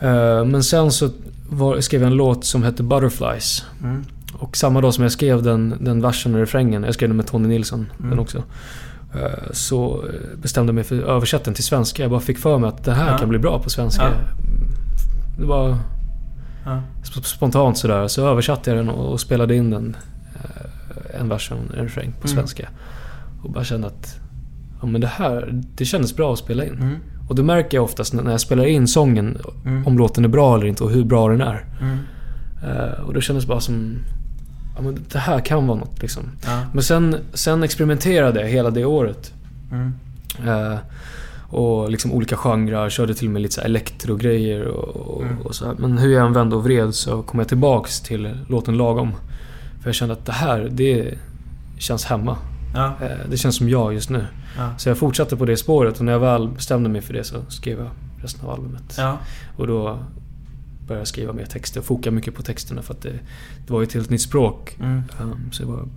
Eh, 0.00 0.44
men 0.44 0.64
sen 0.64 0.90
så 0.92 1.10
var, 1.50 1.80
skrev 1.80 2.00
jag 2.02 2.10
en 2.10 2.16
låt 2.16 2.44
som 2.44 2.62
hette 2.62 2.82
Butterflies. 2.82 3.64
Mm. 3.82 4.04
Och 4.32 4.56
samma 4.56 4.80
dag 4.80 4.94
som 4.94 5.02
jag 5.02 5.12
skrev 5.12 5.42
den, 5.42 5.74
den 5.80 6.00
versen 6.02 6.34
och 6.34 6.40
refrängen, 6.40 6.82
jag 6.82 6.94
skrev 6.94 7.08
den 7.08 7.16
med 7.16 7.26
Tony 7.26 7.48
Nilsson, 7.48 7.86
Mm. 7.98 8.10
den 8.10 8.18
också. 8.18 8.42
Eh, 9.14 9.50
Så 9.52 10.04
eh, 10.08 10.38
bestämde 10.42 10.70
jag 10.70 10.74
mig 10.74 10.84
för 10.84 10.98
att 10.98 11.04
översätta 11.08 11.44
den 11.44 11.54
till 11.54 11.64
svenska. 11.64 12.02
Jag 12.02 12.10
bara 12.10 12.20
fick 12.20 12.38
för 12.38 12.58
mig 12.58 12.68
att 12.68 12.84
det 12.84 12.92
här 12.94 13.10
Ja. 13.12 13.18
kan 13.18 13.28
bli 13.28 13.38
bra 13.38 13.58
på 13.62 13.70
svenska. 13.70 14.02
Ja. 14.02 14.10
Det 15.38 15.44
var 15.46 15.76
Ja. 16.64 16.82
sp- 17.02 17.22
spontant 17.22 17.78
sådär. 17.78 18.08
Så 18.08 18.26
översatte 18.28 18.70
jag 18.70 18.78
den 18.78 18.88
och, 18.88 19.20
spelade 19.20 19.56
in 19.56 19.70
den. 19.70 19.96
eh, 20.34 21.20
En 21.20 21.28
vers 21.28 21.50
och 21.52 21.56
en 21.58 21.84
refräng 21.84 22.12
på 22.20 22.26
Mm. 22.28 22.36
svenska. 22.36 22.68
Och 23.42 23.50
bara 23.50 23.64
kände 23.64 23.86
att 23.86 24.20
ja, 24.80 24.86
men 24.86 25.00
det 25.00 25.06
här, 25.06 25.62
det 25.76 25.84
kändes 25.84 26.16
bra 26.16 26.32
att 26.32 26.38
spela 26.38 26.64
in. 26.64 26.74
Mm. 26.74 26.94
Och 27.28 27.34
då 27.34 27.42
märker 27.42 27.76
jag 27.76 27.84
oftast 27.84 28.12
när 28.14 28.30
jag 28.30 28.40
spelar 28.40 28.64
in 28.64 28.88
sången 28.88 29.38
Mm. 29.64 29.86
om 29.86 29.98
låten 29.98 30.24
är 30.24 30.28
bra 30.28 30.54
eller 30.56 30.66
inte 30.66 30.84
och 30.84 30.90
hur 30.90 31.04
bra 31.04 31.28
den 31.28 31.40
är. 31.40 31.64
Mm. 31.80 31.98
Och 33.06 33.14
då 33.14 33.20
kändes 33.20 33.44
det 33.44 33.48
bara 33.48 33.60
som... 33.60 33.96
Ja, 34.76 34.82
men 34.82 35.04
det 35.12 35.18
här 35.18 35.40
kan 35.40 35.66
vara 35.66 35.78
något 35.78 36.02
liksom. 36.02 36.22
Ja. 36.44 36.60
Men 36.72 36.82
sen, 36.82 37.16
sen 37.32 37.62
experimenterade 37.62 38.40
jag 38.40 38.48
hela 38.48 38.70
det 38.70 38.84
året. 38.84 39.32
Mm. 39.72 39.92
Eh, 40.46 40.78
och 41.48 41.90
liksom 41.90 42.12
olika 42.12 42.36
genrer. 42.36 42.90
Körde 42.90 43.14
till 43.14 43.26
och 43.26 43.32
med 43.32 43.42
lite 43.42 43.54
så 43.54 43.60
elektrogrejer 43.60 44.64
och, 44.64 45.22
Mm. 45.22 45.38
och 45.42 45.54
så 45.54 45.66
här. 45.66 45.74
Men 45.78 45.98
hur 45.98 46.12
jag 46.14 46.26
än 46.26 46.32
vände 46.32 46.56
och 46.56 46.64
vred 46.64 46.94
så 46.94 47.22
kom 47.22 47.38
jag 47.40 47.48
tillbaks 47.48 48.00
till 48.00 48.38
låten 48.48 48.76
Lagom. 48.76 49.12
För 49.80 49.88
jag 49.88 49.94
kände 49.94 50.12
att 50.14 50.26
det 50.26 50.32
här, 50.32 50.68
det 50.72 51.14
känns 51.78 52.04
hemma. 52.04 52.36
Ja. 52.74 52.86
Eh, 53.02 53.28
det 53.30 53.36
känns 53.36 53.56
som 53.56 53.68
jag 53.68 53.94
just 53.94 54.10
nu. 54.10 54.26
Ja. 54.58 54.70
Så 54.78 54.88
jag 54.88 54.98
fortsatte 54.98 55.36
på 55.36 55.44
det 55.44 55.56
spåret 55.56 55.98
och 55.98 56.04
när 56.04 56.12
jag 56.12 56.20
väl 56.20 56.48
bestämde 56.48 56.88
mig 56.88 57.00
för 57.00 57.12
det 57.14 57.24
så 57.24 57.36
skrev 57.48 57.78
jag 57.78 57.88
resten 58.22 58.44
av 58.46 58.50
albumet. 58.50 58.98
Och 59.56 59.66
då 59.66 59.98
började 60.86 61.06
skriva 61.06 61.32
mer 61.32 61.44
texter 61.44 61.80
och 61.80 61.86
foka 61.86 62.10
mycket 62.10 62.34
på 62.34 62.42
texterna 62.42 62.82
för 62.82 62.94
att 62.94 63.02
det, 63.02 63.12
det 63.66 63.72
var 63.72 63.80
ju 63.80 63.84
ett 63.86 63.92
helt 63.94 64.10
nytt 64.10 64.22
språk. 64.22 64.76
Mm. 64.80 65.02
Um, 65.22 65.52
så 65.52 65.62
det 65.62 65.68
var, 65.68 65.88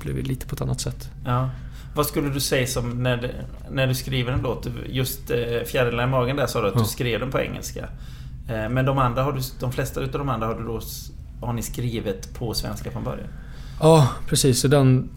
blev 0.00 0.16
lite 0.16 0.46
på 0.46 0.54
ett 0.54 0.60
annat 0.60 0.80
sätt. 0.80 1.10
Ja. 1.24 1.50
Vad 1.94 2.06
skulle 2.06 2.28
du 2.28 2.40
säga 2.40 2.66
som 2.66 3.02
när, 3.02 3.16
det- 3.16 3.44
när 3.70 3.86
du 3.86 3.94
skriver 3.94 4.32
en 4.32 4.40
låt? 4.42 4.66
Just 4.88 5.30
eh, 5.30 5.36
Fjärilar 5.66 6.04
i 6.04 6.06
magen 6.06 6.36
där 6.36 6.46
sa 6.46 6.60
du 6.60 6.68
att 6.68 6.74
Ja. 6.74 6.80
du 6.80 6.86
skrev 6.86 7.20
den 7.20 7.30
på 7.30 7.40
engelska. 7.40 7.88
Eh, 8.48 8.68
men 8.68 8.84
de 8.84 8.98
andra 8.98 9.22
har 9.22 9.32
du, 9.32 9.40
de 9.60 9.72
flesta 9.72 10.00
utav 10.00 10.18
de 10.18 10.28
andra 10.28 10.46
har 10.46 10.54
du 10.54 10.64
då 10.64 10.80
har 11.46 11.52
ni 11.52 11.62
skrivit 11.62 12.34
på 12.38 12.54
svenska 12.54 12.90
från 12.90 13.04
början? 13.04 13.26
Ja, 13.80 14.08
precis. 14.28 14.60
Så 14.60 14.68
den, 14.68 15.08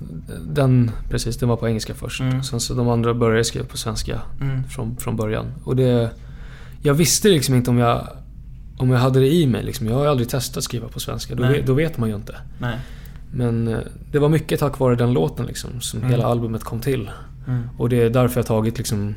den, 0.47 0.91
precis, 1.09 1.37
den 1.37 1.49
var 1.49 1.55
på 1.57 1.67
engelska 1.67 1.93
först. 1.93 2.21
Mm. 2.21 2.43
Sen 2.43 2.59
så 2.59 2.73
de 2.73 2.89
andra 2.89 3.13
började 3.13 3.43
skriva 3.43 3.65
på 3.65 3.77
svenska 3.77 4.21
Mm. 4.41 4.63
från, 4.63 4.97
från 4.97 5.15
början. 5.15 5.45
Och 5.63 5.75
det... 5.75 6.11
Jag 6.81 6.93
visste 6.93 7.27
liksom 7.29 7.55
inte 7.55 7.69
om 7.69 7.77
jag, 7.77 8.07
om 8.77 8.89
jag 8.89 8.99
hade 8.99 9.19
det 9.19 9.27
i 9.33 9.47
mig. 9.47 9.63
Liksom. 9.63 9.87
Jag 9.87 9.95
har 9.95 10.05
aldrig 10.05 10.29
testat 10.29 10.57
att 10.57 10.63
skriva 10.63 10.87
på 10.87 10.99
svenska. 10.99 11.35
Då, 11.35 11.43
vet, 11.43 11.65
då 11.67 11.73
vet 11.73 11.97
man 11.97 12.09
ju 12.09 12.15
inte. 12.15 12.35
Nej. 12.59 12.77
Men 13.31 13.67
eh, 13.67 13.77
det 14.11 14.19
var 14.19 14.29
mycket 14.29 14.59
tack 14.59 14.79
vare 14.79 14.95
den 14.95 15.13
låten 15.13 15.45
liksom, 15.45 15.81
som 15.81 15.99
Mm. 15.99 16.11
hela 16.11 16.25
albumet 16.25 16.63
kom 16.63 16.79
till. 16.79 17.09
Mm. 17.47 17.69
Och 17.77 17.89
det 17.89 18.01
är 18.01 18.09
därför 18.09 18.37
jag 18.39 18.43
har 18.43 18.47
tagit 18.47 18.77
liksom, 18.77 19.15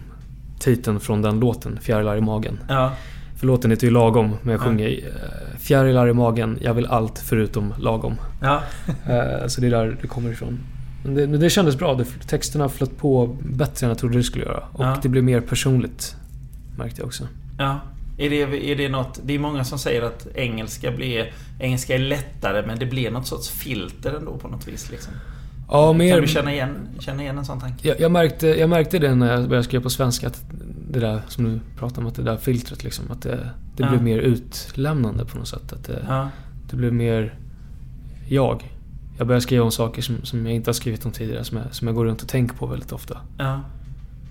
titeln 0.59 1.01
från 1.01 1.23
den 1.23 1.41
låten, 1.41 1.79
Fjärilar 1.81 2.17
i 2.17 2.21
magen. 2.21 2.59
Ja. 2.69 2.93
För 3.37 3.47
låten 3.47 3.71
heter 3.71 3.87
ju 3.87 3.93
Lagom, 3.93 4.31
men 4.43 4.53
jag 4.53 4.61
Ja. 4.61 4.65
sjunger 4.65 4.89
eh, 4.89 5.59
Fjärilar 5.59 6.09
i 6.09 6.13
magen, 6.13 6.59
jag 6.63 6.75
vill 6.75 6.87
allt 6.87 7.19
förutom 7.19 7.75
lagom. 7.79 8.15
Ja. 8.43 8.63
Eh, 9.07 9.47
Så 9.47 9.61
det 9.61 9.67
är 9.67 9.71
där 9.71 9.99
det 10.03 10.09
kommer 10.09 10.31
ifrån. 10.31 10.59
Men 11.05 11.15
det, 11.15 11.27
men 11.27 11.41
det 11.41 11.51
kändes 11.51 11.79
bra. 11.79 11.95
Det, 11.95 12.05
texterna 12.27 12.69
flöt 12.69 12.97
på 12.99 13.37
bättre 13.43 13.87
än 13.87 13.89
jag 13.89 13.99
trodde 13.99 14.17
det 14.17 14.23
skulle 14.23 14.45
göra. 14.45 14.63
Och 14.73 14.85
Ja. 14.85 14.97
det 15.03 15.09
blev 15.09 15.25
mer 15.25 15.41
personligt. 15.41 16.17
Märkte 16.79 17.01
jag 17.01 17.07
också. 17.07 17.25
Ja. 17.59 17.81
Är 18.21 18.31
det, 18.31 18.71
är 18.73 18.77
det 18.77 18.89
något... 18.89 19.21
Det 19.25 19.35
är 19.35 19.39
många 19.39 19.65
som 19.65 19.79
säger 19.79 20.03
att 20.03 20.27
engelska 20.35 20.91
blir... 20.91 21.33
Engelska 21.61 21.95
är 21.95 21.99
lättare 21.99 22.67
men 22.67 22.79
det 22.79 22.87
blir 22.87 23.11
något 23.11 23.27
sorts 23.27 23.51
filter 23.51 24.15
ändå 24.17 24.37
på 24.39 24.49
något 24.49 24.69
vis 24.69 24.91
liksom. 24.91 25.13
Ja, 25.69 25.93
mer... 25.93 26.13
Kan 26.13 26.21
du 26.23 26.29
känna 26.29 26.53
igen, 26.53 26.77
känna 27.01 27.23
igen 27.23 27.39
en 27.39 27.45
sån 27.45 27.61
tanke? 27.61 27.89
jag, 27.89 28.01
jag, 28.01 28.11
märkte, 28.11 28.47
jag 28.47 28.71
märkte 28.71 28.99
det 28.99 29.15
när 29.15 29.33
jag 29.33 29.49
började 29.49 29.65
skriva 29.65 29.83
på 29.83 29.91
svenska. 29.91 30.27
Att 30.27 30.43
det 30.91 31.01
där 31.01 31.23
som 31.29 31.45
du 31.45 31.61
pratar 31.79 32.03
om, 32.03 32.09
att 32.09 32.15
det 32.15 32.23
där 32.23 32.37
filtret 32.37 32.85
liksom. 32.85 33.11
Att 33.11 33.23
det, 33.23 33.51
det 33.77 33.83
Ja. 33.83 33.89
blev 33.91 34.03
mer 34.03 34.19
utlämnande 34.19 35.25
på 35.25 35.39
något 35.39 35.49
sätt. 35.49 35.73
Att 35.73 35.85
det, 35.85 36.05
Ja. 36.09 36.29
det 36.71 36.77
blev 36.77 36.93
mer 36.93 37.35
jag. 38.29 38.71
Jag 39.19 39.27
började 39.27 39.43
skriva 39.43 39.65
om 39.65 39.73
saker 39.73 40.03
som, 40.03 40.25
som 40.25 40.47
jag 40.47 40.55
inte 40.55 40.69
har 40.69 40.75
skrivit 40.75 41.07
om 41.07 41.13
tidigare. 41.13 41.45
Som 41.45 41.59
jag, 41.59 41.75
som 41.75 41.87
jag 41.87 41.95
går 41.97 42.05
runt 42.05 42.23
och 42.23 42.29
tänker 42.29 42.57
på 42.57 42.67
väldigt 42.67 42.93
ofta. 42.93 43.19
Ja. 43.39 43.61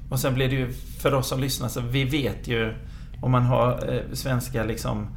Och 0.10 0.20
sen 0.20 0.34
blir 0.34 0.50
det 0.50 0.56
ju, 0.56 0.72
för 0.74 1.14
oss 1.14 1.28
som 1.28 1.40
lyssnar, 1.40 1.68
så 1.68 1.82
vi 1.82 2.04
vet 2.04 2.48
ju 2.48 2.74
om 3.22 3.32
man 3.32 3.44
har 3.44 3.94
eh, 3.94 4.02
svenska 4.14 4.64
liksom... 4.64 5.08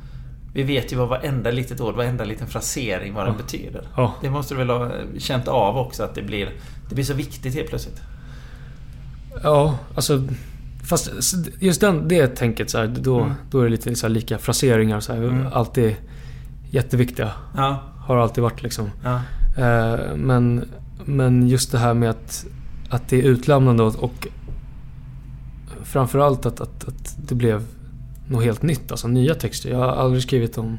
Vi 0.55 0.63
vet 0.63 0.93
ju 0.93 0.97
vad 0.97 1.09
varenda 1.09 1.51
litet 1.51 1.81
ord, 1.81 1.95
varenda 1.95 2.25
liten 2.25 2.47
frasering, 2.47 3.15
vad 3.15 3.27
den 3.27 3.35
Ja. 3.39 3.43
betyder. 3.43 3.83
Ja. 3.97 4.15
Det 4.21 4.31
måste 4.31 4.55
du 4.55 4.59
väl 4.59 4.71
ha 4.71 4.91
känt 5.19 5.49
av 5.49 5.77
också, 5.77 6.03
att 6.03 6.15
det 6.15 6.23
blir, 6.23 6.49
det 6.89 6.95
blir 6.95 7.05
så 7.05 7.15
viktigt 7.15 7.55
helt 7.55 7.69
plötsligt. 7.69 8.01
Ja, 9.43 9.79
alltså... 9.95 10.23
Fast 10.85 11.11
just 11.61 11.81
den, 11.81 12.09
det 12.09 12.27
tänket 12.27 12.71
så 12.71 12.79
här, 12.79 12.87
då, 12.87 13.21
Mm. 13.21 13.33
då 13.51 13.61
är 13.61 13.65
det 13.65 13.71
lite 13.71 13.95
så 13.95 14.07
här 14.07 14.15
lika 14.15 14.39
fraseringar 14.39 15.01
så 15.01 15.13
här, 15.13 15.23
Mm. 15.23 15.47
Alltid 15.53 15.97
jätteviktiga. 16.71 17.31
Ja. 17.57 17.83
Har 17.99 18.17
alltid 18.17 18.43
varit 18.43 18.63
liksom. 18.63 18.91
Ja. 19.05 19.21
Eh, 19.63 20.17
men, 20.17 20.65
men 21.05 21.49
just 21.49 21.73
det 21.73 21.79
här 21.79 21.95
med 21.95 22.11
att, 22.11 22.47
att 22.91 23.09
det 23.09 23.17
är 23.19 23.23
utlämnande 23.23 23.83
och, 23.83 23.95
och 24.05 24.27
framförallt 25.83 26.47
att, 26.47 26.61
att, 26.61 26.89
att 26.89 27.17
det 27.29 27.35
blev 27.35 27.63
något 28.29 28.45
helt 28.45 28.63
nytt. 28.63 28.91
Alltså 28.91 29.09
nya 29.09 29.35
texter. 29.35 29.71
Jag 29.71 29.79
har 29.79 29.87
aldrig 29.87 30.23
skrivit 30.23 30.59
om 30.59 30.79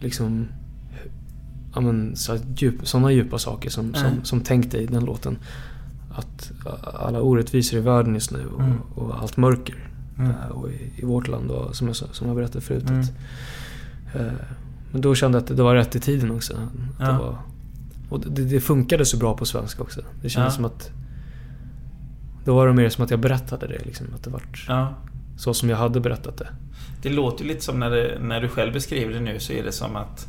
liksom 0.00 0.46
ja, 1.74 1.80
men, 1.80 2.16
så 2.16 2.38
djup, 2.56 2.88
sådana 2.88 3.10
djupa 3.12 3.38
saker 3.38 3.70
som, 3.70 3.88
Nej. 3.90 4.00
som, 4.02 4.24
som 4.24 4.40
tänkte 4.40 4.78
i 4.78 4.86
den 4.86 5.04
låten. 5.04 5.38
Att 6.14 6.52
alla 6.94 7.20
orättvisor 7.20 7.78
i 7.78 7.82
världen 7.82 8.14
just 8.14 8.30
nu 8.32 8.46
och, 8.46 8.60
Mm. 8.60 8.78
och 8.94 9.18
allt 9.22 9.36
mörker. 9.36 9.74
Mm. 10.18 10.30
eh, 10.30 10.46
Och 10.48 10.68
i, 10.70 10.92
i 10.96 11.04
vårt 11.04 11.28
land 11.28 11.50
och 11.50 11.76
som 11.76 11.86
jag, 11.86 11.96
som 11.96 12.26
jag 12.26 12.36
berättade 12.36 12.60
förut. 12.60 12.88
Mm. 12.88 13.00
Att, 13.00 13.10
eh, 14.14 14.32
men 14.92 15.00
då 15.00 15.14
kände 15.14 15.38
jag 15.38 15.42
att 15.50 15.56
det 15.56 15.62
var 15.62 15.74
rätt 15.74 15.96
i 15.96 16.00
tiden 16.00 16.30
också. 16.30 16.52
Ja. 16.98 17.06
det 17.06 17.12
var, 17.18 17.36
Och 18.08 18.20
det, 18.20 18.44
det 18.44 18.60
funkade 18.60 19.04
så 19.04 19.16
bra 19.16 19.36
på 19.36 19.44
svenska 19.44 19.82
också. 19.82 20.00
Det 20.22 20.28
kändes 20.28 20.52
Ja. 20.52 20.56
som 20.56 20.64
att... 20.64 20.90
Då 22.44 22.54
var 22.54 22.66
det 22.66 22.72
mer 22.72 22.88
som 22.88 23.04
att 23.04 23.10
jag 23.10 23.20
berättade 23.20 23.66
det 23.66 23.84
liksom. 23.84 24.06
Att 24.14 24.22
det 24.24 24.30
vart 24.30 24.64
Ja. 24.68 24.94
Så 25.42 25.54
som 25.54 25.68
jag 25.70 25.76
hade 25.76 26.00
berättat 26.00 26.36
det. 26.36 26.48
Det 27.02 27.08
låter 27.10 27.42
ju 27.44 27.48
lite 27.48 27.64
som 27.64 27.80
när, 27.80 27.90
det, 27.90 28.18
när 28.20 28.40
du 28.40 28.48
själv 28.48 28.72
beskriver 28.72 29.14
det 29.14 29.20
nu 29.20 29.38
så 29.40 29.52
är 29.52 29.62
det 29.62 29.72
som 29.72 29.96
att 29.96 30.26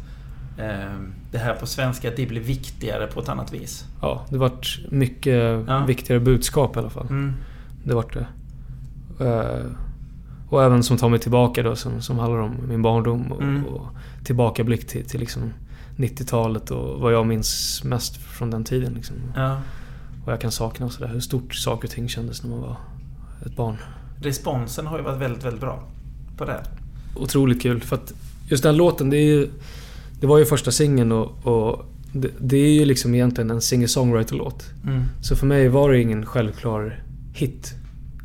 eh, 0.58 0.94
det 1.32 1.38
här 1.38 1.54
på 1.56 1.66
svenska, 1.66 2.12
det 2.16 2.26
blir 2.26 2.42
viktigare 2.42 3.08
på 3.08 3.20
ett 3.20 3.30
annat 3.30 3.54
vis. 3.54 3.86
Ja, 4.02 4.26
det 4.30 4.38
vart 4.38 4.80
mycket 4.90 5.64
Ja. 5.68 5.86
viktigare 5.86 6.20
budskap 6.20 6.76
i 6.76 6.80
alla 6.80 6.90
fall. 6.90 7.08
Mm. 7.10 7.34
Det 7.84 7.94
vart 7.96 8.14
det. 8.14 8.26
Eh, 9.26 9.66
och 10.50 10.64
även 10.64 10.84
som 10.84 10.98
tar 10.98 11.10
mig 11.10 11.20
tillbaka 11.20 11.64
då, 11.64 11.76
som, 11.76 12.02
som 12.02 12.20
handlar 12.20 12.40
om 12.40 12.56
min 12.68 12.82
barndom 12.82 13.32
och, 13.32 13.42
Mm. 13.42 13.66
och 13.66 13.88
tillbakablick 14.26 14.88
till, 14.88 15.06
till 15.06 15.20
liksom 15.20 15.54
90-talet 15.98 16.72
och 16.72 17.00
vad 17.02 17.14
jag 17.14 17.28
minns 17.28 17.82
mest 17.84 18.18
från 18.18 18.50
den 18.50 18.64
tiden. 18.64 18.94
Liksom. 18.94 19.16
Ja. 19.36 19.60
Och 20.26 20.32
jag 20.32 20.42
kan 20.42 20.52
sakna 20.52 20.86
och 20.86 20.92
sådär, 20.92 21.08
hur 21.08 21.20
stort 21.20 21.56
saker 21.56 21.88
och 21.88 21.92
ting 21.92 22.10
kändes 22.10 22.44
när 22.44 22.50
man 22.50 22.62
var 22.62 22.76
ett 23.46 23.56
barn. 23.56 23.78
Responsen 24.22 24.88
har 24.88 24.98
ju 24.98 25.04
varit 25.04 25.22
väldigt, 25.22 25.44
väldigt 25.46 25.62
bra 25.62 25.84
på 26.38 26.46
det 26.46 26.52
här. 26.52 26.64
Otroligt 27.16 27.62
kul, 27.62 27.82
för 27.82 27.96
att 27.96 28.14
just 28.50 28.64
den 28.64 28.78
låten, 28.78 29.10
det 29.10 29.18
är 29.18 29.26
ju... 29.26 29.50
Det 30.20 30.28
var 30.28 30.38
ju 30.38 30.46
första 30.46 30.72
singeln 30.72 31.12
och, 31.12 31.48
och 31.48 31.86
det, 32.12 32.30
det 32.40 32.58
är 32.58 32.72
ju 32.72 32.86
liksom 32.86 33.16
egentligen 33.16 33.52
en 33.52 33.62
singer-songwriter-låt. 33.62 34.66
Mm. 34.86 35.04
Så 35.22 35.36
för 35.36 35.46
mig 35.46 35.70
var 35.70 35.92
det 35.92 36.02
ingen 36.02 36.26
självklar 36.26 37.04
hit. 37.34 37.74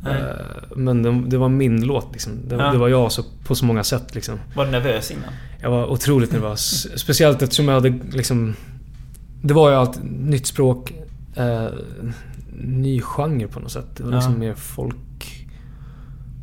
Nej. 0.03 0.21
Eh, 0.21 0.77
Men 0.77 1.03
det, 1.03 1.23
det 1.27 1.37
var 1.37 1.49
min 1.49 1.81
låt 1.85 2.07
liksom. 2.11 2.31
Det, 2.47 2.55
Ja. 2.55 2.71
det 2.71 2.77
var 2.77 2.87
jag 2.87 3.11
så, 3.11 3.23
på 3.43 3.55
så 3.55 3.65
många 3.65 3.83
sätt 3.83 4.15
liksom. 4.15 4.39
Var 4.55 4.65
du 4.65 4.71
nervös 4.71 5.11
innan? 5.11 5.29
Jag 5.61 5.69
var 5.71 5.87
otroligt 5.91 6.31
nervös. 6.31 6.87
Speciellt 6.99 7.41
eftersom 7.41 7.67
jag 7.67 7.75
hade 7.75 7.89
liksom... 8.11 8.55
Det 9.41 9.53
var 9.53 9.69
ju 9.69 9.75
allt 9.75 9.99
nytt 10.03 10.47
språk. 10.47 10.93
Eh, 11.35 11.67
ny 12.63 13.01
genre 13.01 13.47
på 13.47 13.59
något 13.59 13.71
sätt. 13.71 13.85
Det 13.97 14.03
var 14.03 14.11
liksom 14.11 14.33
Ja. 14.33 14.39
mer 14.39 14.53
folk... 14.53 14.95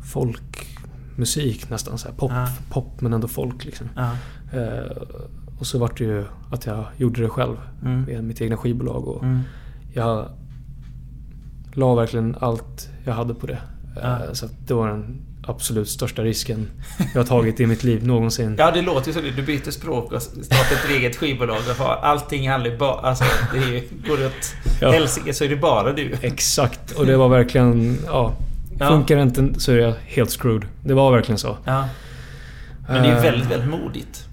Folkmusik 0.07 1.69
nästan. 1.69 1.97
Så 1.97 2.07
här. 2.07 2.15
Pop, 2.15 2.31
Ja. 2.33 2.47
pop 2.69 3.01
men 3.01 3.13
ändå 3.13 3.27
folk 3.27 3.65
liksom. 3.65 3.89
Ja. 3.95 4.11
Eh, 4.59 4.97
och 5.59 5.67
så 5.67 5.79
vart 5.79 5.97
det 5.97 6.03
ju 6.03 6.25
att 6.51 6.65
jag 6.65 6.85
gjorde 6.97 7.21
det 7.21 7.29
själv. 7.29 7.55
Mm. 7.85 8.01
Med 8.01 8.23
mitt 8.23 8.41
egna 8.41 8.57
skivbolag. 8.57 9.07
Och 9.07 9.23
Mm. 9.23 9.39
jag 9.93 10.29
la 11.73 11.95
verkligen 11.95 12.35
allt 12.39 12.89
jag 13.05 13.13
hade 13.13 13.33
på 13.33 13.47
det. 13.47 13.53
Eh, 13.53 14.03
Ja. 14.03 14.19
Så 14.33 14.45
att 14.45 14.67
det 14.67 14.73
var 14.73 14.87
den 14.87 15.21
absolut 15.47 15.89
största 15.89 16.21
risken 16.23 16.67
jag 17.13 17.21
har 17.21 17.27
tagit 17.27 17.59
i 17.59 17.65
mitt 17.65 17.83
liv 17.83 18.07
någonsin. 18.07 18.55
Ja, 18.59 18.71
det 18.71 18.81
låter 18.81 19.07
ju 19.07 19.13
så. 19.13 19.19
Du 19.35 19.43
byter 19.43 19.71
språk 19.71 20.11
och 20.11 20.21
startar 20.21 20.75
ett 20.85 20.89
eget 20.97 21.15
skivbolag 21.15 21.57
och 21.69 21.85
har 21.85 21.95
allting 21.95 22.49
handlar 22.49 22.69
ju 22.71 22.77
bara... 22.77 22.99
Alltså, 22.99 23.23
det 23.53 23.57
är 23.59 23.67
ju... 23.71 23.81
Går 24.07 24.17
det 24.17 24.25
åt 24.27 24.55
Ja. 24.81 24.91
helsike 24.91 25.33
så 25.33 25.43
är 25.43 25.49
det 25.49 25.55
bara 25.55 25.93
du. 25.93 26.13
Exakt. 26.21 26.91
Och 26.91 27.05
det 27.05 27.17
var 27.17 27.29
verkligen... 27.29 27.97
Ja. 28.05 28.33
Ja. 28.79 28.87
Funkar 28.87 29.15
det 29.15 29.21
inte 29.21 29.59
så 29.59 29.71
är 29.71 29.77
jag 29.77 29.93
helt 30.05 30.31
screwed. 30.31 30.65
Det 30.83 30.93
var 30.93 31.11
verkligen 31.11 31.39
så. 31.39 31.57
Ja. 31.63 31.89
Men 32.89 33.03
det 33.03 33.09
är 33.09 33.11
ju 33.11 33.17
Eh, 33.17 33.23
väldigt, 33.23 33.51
väldigt 33.51 33.69
modigt. 33.69 34.25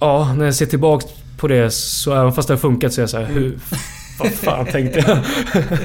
Ja, 0.00 0.34
när 0.36 0.44
jag 0.44 0.54
ser 0.54 0.66
tillbaks 0.66 1.06
på 1.36 1.48
det 1.48 1.70
så 1.70 2.14
även 2.14 2.32
fast 2.32 2.48
det 2.48 2.54
har 2.54 2.58
funkat 2.58 2.92
så 2.92 3.00
är 3.00 3.02
jag 3.02 3.10
såhär, 3.10 3.24
hur... 3.24 3.58
Vad 4.18 4.32
fan 4.32 4.66
tänkte 4.66 4.98
jag? 4.98 5.18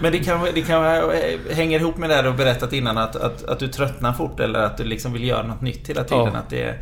Men 0.00 0.12
det 0.12 0.18
kan, 0.18 0.40
det 0.54 0.62
kan 0.62 1.10
hänga 1.50 1.78
ihop 1.78 1.96
med 1.96 2.10
det 2.10 2.22
du 2.22 2.28
har 2.28 2.36
berättat 2.36 2.72
innan 2.72 2.98
att, 2.98 3.16
att, 3.16 3.44
att 3.44 3.58
du 3.58 3.68
tröttnar 3.68 4.12
fort 4.12 4.40
eller 4.40 4.58
att 4.58 4.76
du 4.76 4.84
liksom 4.84 5.12
vill 5.12 5.24
göra 5.24 5.46
något 5.46 5.60
nytt 5.60 5.88
hela 5.90 6.04
tiden. 6.04 6.30
Ja. 6.32 6.38
Att 6.38 6.50
det, 6.50 6.74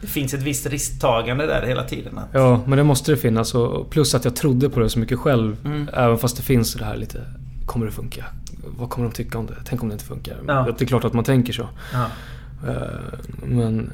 det 0.00 0.06
finns 0.06 0.34
ett 0.34 0.42
visst 0.42 0.66
risktagande 0.66 1.46
där 1.46 1.66
hela 1.66 1.82
tiden. 1.82 2.18
Att, 2.18 2.28
Ja, 2.32 2.60
men 2.66 2.78
det 2.78 2.84
måste 2.84 3.10
det 3.10 3.16
finnas. 3.16 3.54
Och 3.54 3.90
plus 3.90 4.14
att 4.14 4.24
jag 4.24 4.36
trodde 4.36 4.70
på 4.70 4.80
det 4.80 4.90
så 4.90 4.98
mycket 4.98 5.18
själv. 5.18 5.56
Mm. 5.64 5.88
Även 5.92 6.18
fast 6.18 6.36
det 6.36 6.42
finns 6.42 6.74
det 6.74 6.84
här 6.84 6.96
lite... 6.96 7.20
Kommer 7.66 7.86
det 7.86 7.92
funka? 7.92 8.24
Vad 8.78 8.90
kommer 8.90 9.08
de 9.08 9.14
tycka 9.14 9.38
om 9.38 9.46
det? 9.46 9.54
Tänk 9.64 9.82
om 9.82 9.88
det 9.88 9.92
inte 9.92 10.04
funkar? 10.04 10.36
Ja. 10.46 10.66
Det 10.78 10.84
är 10.84 10.86
klart 10.86 11.04
att 11.04 11.12
man 11.12 11.24
tänker 11.24 11.52
så. 11.52 11.68
ja. 11.92 12.06
Eh, 12.68 12.76
Men... 13.46 13.92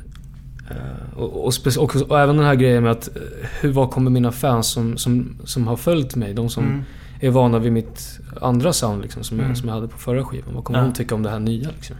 eh, 0.71 1.17
Och, 1.17 1.45
och, 1.47 1.53
och, 1.79 1.97
och 2.11 2.21
även 2.21 2.37
den 2.37 2.47
här 2.47 2.55
grejen 2.55 2.83
med 2.83 2.93
att 2.93 3.17
eh, 3.17 3.23
hur, 3.61 3.73
vad 3.73 3.91
kommer 3.91 4.11
mina 4.11 4.33
fans 4.33 4.67
som, 4.67 4.97
som, 4.97 5.37
som 5.45 5.67
har 5.67 5.77
följt 5.77 6.17
mig, 6.17 6.35
de 6.35 6.49
som 6.49 6.65
Mm. 6.65 6.83
är 7.21 7.31
vana 7.31 7.59
vid 7.59 7.73
mitt 7.73 8.21
andra 8.41 8.73
sound 8.73 9.03
liksom, 9.03 9.25
som, 9.25 9.39
Mm. 9.39 9.49
jag, 9.51 9.59
som 9.59 9.69
jag 9.69 9.75
hade 9.75 9.89
på 9.89 9.99
förra 9.99 10.25
skivan. 10.25 10.55
Vad 10.55 10.65
kommer 10.65 10.79
Ja. 10.79 10.85
de 10.85 10.93
tycka 10.93 11.15
om 11.15 11.23
det 11.23 11.31
här 11.31 11.39
nya 11.39 11.69
liksom? 11.71 11.97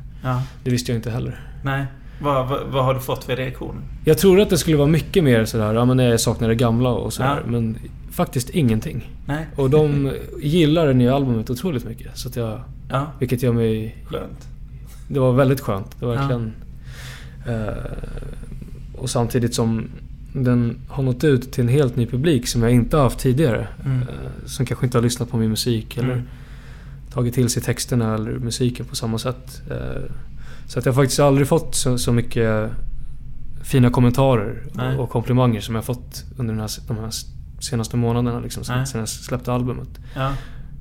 Det 0.65 0.71
visste 0.71 0.93
jag 0.93 0.99
inte 0.99 1.11
heller. 1.11 1.41
Nej. 1.65 1.87
Vad, 2.23 2.49
vad, 2.49 2.61
vad 2.67 2.85
har 2.85 2.95
du 2.95 3.01
fått 3.01 3.25
för 3.25 3.37
reaktioner? 3.37 3.83
Jag 4.05 4.19
trodde 4.19 4.43
att 4.43 4.51
det 4.51 4.59
skulle 4.59 4.77
vara 4.77 4.89
mycket 4.89 5.25
mer 5.25 5.45
sådär, 5.45 5.75
ja 5.75 5.85
men 5.85 5.99
jag 5.99 6.21
saknar 6.21 6.49
det 6.49 6.55
gamla 6.55 6.91
och 6.91 7.13
sådär. 7.13 7.43
Ja. 7.45 7.51
Men 7.51 7.79
faktiskt 8.11 8.51
ingenting. 8.51 9.11
Nej. 9.27 9.47
Och 9.57 9.71
de 9.71 10.13
gillar 10.43 10.87
det 10.87 10.95
nya 10.95 11.15
albumet 11.15 11.51
otroligt 11.51 11.85
mycket. 11.85 12.19
Så 12.19 12.29
att 12.29 12.37
jag, 12.37 12.61
Ja, 12.91 13.07
vilket 13.19 13.43
gör 13.43 13.53
mig... 13.53 13.97
skönt. 14.07 14.49
Det 15.09 15.21
var 15.21 15.33
väldigt 15.33 15.61
skönt. 15.61 16.01
Det 16.01 16.07
var 16.07 16.15
verkligen... 16.17 16.53
Eh, 17.49 17.69
och 18.99 19.11
samtidigt 19.11 19.55
som 19.55 19.89
den 20.33 20.79
har 20.89 21.03
nått 21.03 21.25
ut 21.25 21.53
till 21.53 21.63
en 21.63 21.69
helt 21.69 21.97
ny 21.97 22.07
publik 22.07 22.47
som 22.47 22.63
jag 22.63 22.73
inte 22.73 22.97
har 22.97 23.05
haft 23.05 23.19
tidigare. 23.19 23.67
Mm. 23.85 23.99
Eh, 24.03 24.07
som 24.47 24.67
kanske 24.67 24.87
inte 24.87 24.99
har 24.99 25.03
lyssnat 25.03 25.31
på 25.31 25.37
min 25.37 25.51
musik 25.51 25.97
eller 25.99 26.13
Mm. 26.13 26.25
tagit 27.13 27.35
till 27.35 27.49
sig 27.49 27.63
texterna 27.63 28.15
eller 28.15 28.31
musiken 28.31 28.87
på 28.87 28.97
samma 28.97 29.19
sätt. 29.19 29.63
Eh, 29.71 30.03
så 30.73 30.79
att 30.79 30.85
jag 30.87 30.93
har 30.93 31.03
faktiskt 31.03 31.21
aldrig 31.21 31.49
fått 31.49 31.75
så, 31.75 31.99
så 31.99 32.13
mycket 32.13 32.71
fina 33.63 33.91
kommentarer 33.91 34.63
Nej. 34.73 34.97
och, 34.97 35.11
komplimanger 35.11 35.61
som 35.61 35.75
jag 35.75 35.85
fått 35.85 36.25
under 36.39 36.53
den 36.55 36.61
här, 36.61 36.71
de 36.89 36.97
här 36.99 37.11
senaste 37.61 37.97
månaderna 37.97 38.41
liksom, 38.41 38.65
sen, 38.65 38.87
sen 38.87 38.99
jag 39.01 39.09
släppte 39.09 39.53
albumet. 39.53 39.89
Ja. 40.17 40.33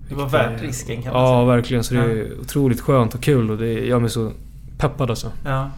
Det 0.10 0.16
var 0.16 0.30
värt 0.30 0.62
är- 0.62 0.66
risken 0.66 1.04
kan 1.04 1.14
man 1.14 1.22
Ja, 1.22 1.28
säga. 1.38 1.46
verkligen. 1.46 1.84
Så 1.84 1.94
det 1.94 2.00
är 2.00 2.40
otroligt 2.42 2.82
skönt 2.82 3.14
och 3.16 3.22
kul 3.22 3.52
och 3.52 3.58
det 3.58 3.74
gör 3.74 4.00
mig 4.00 4.10
så 4.10 4.32
peppad 4.78 5.10
alltså. 5.10 5.32
Ja. 5.46 5.72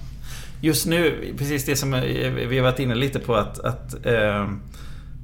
Just 0.61 0.85
nu, 0.85 1.33
precis 1.37 1.65
det 1.65 1.75
som 1.75 1.91
vi 2.49 2.57
har 2.57 2.63
varit 2.63 2.79
inne 2.79 2.95
lite 2.95 3.19
på 3.19 3.35
att, 3.35 3.59
att 3.59 4.05
eh, 4.05 4.47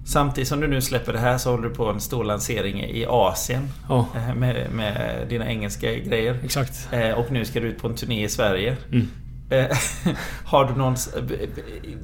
Samtidigt 0.10 0.48
som 0.48 0.60
du 0.60 0.68
nu 0.68 0.82
släpper 0.82 1.14
det 1.14 1.20
här 1.20 1.38
så 1.38 1.52
håller 1.52 1.70
du 1.70 1.76
på 1.76 1.90
en 1.90 2.00
stor 2.02 2.24
lansering 2.24 2.84
i 2.84 3.06
Asien. 3.10 3.70
Eh, 3.90 4.36
Med, 4.36 4.72
med 4.72 5.26
dina 5.30 5.48
engelska 5.48 5.94
grejer. 5.94 6.40
exakt. 6.44 6.88
Eh, 6.92 7.12
och 7.12 7.32
nu 7.32 7.46
ska 7.46 7.60
du 7.60 7.68
ut 7.68 7.82
på 7.82 7.88
en 7.88 7.96
turné 7.96 8.24
i 8.24 8.30
Sverige. 8.30 8.78
Mm. 8.92 9.08
Eh, 9.50 9.78
har 10.46 10.66
du 10.66 10.74
någon... 10.76 10.96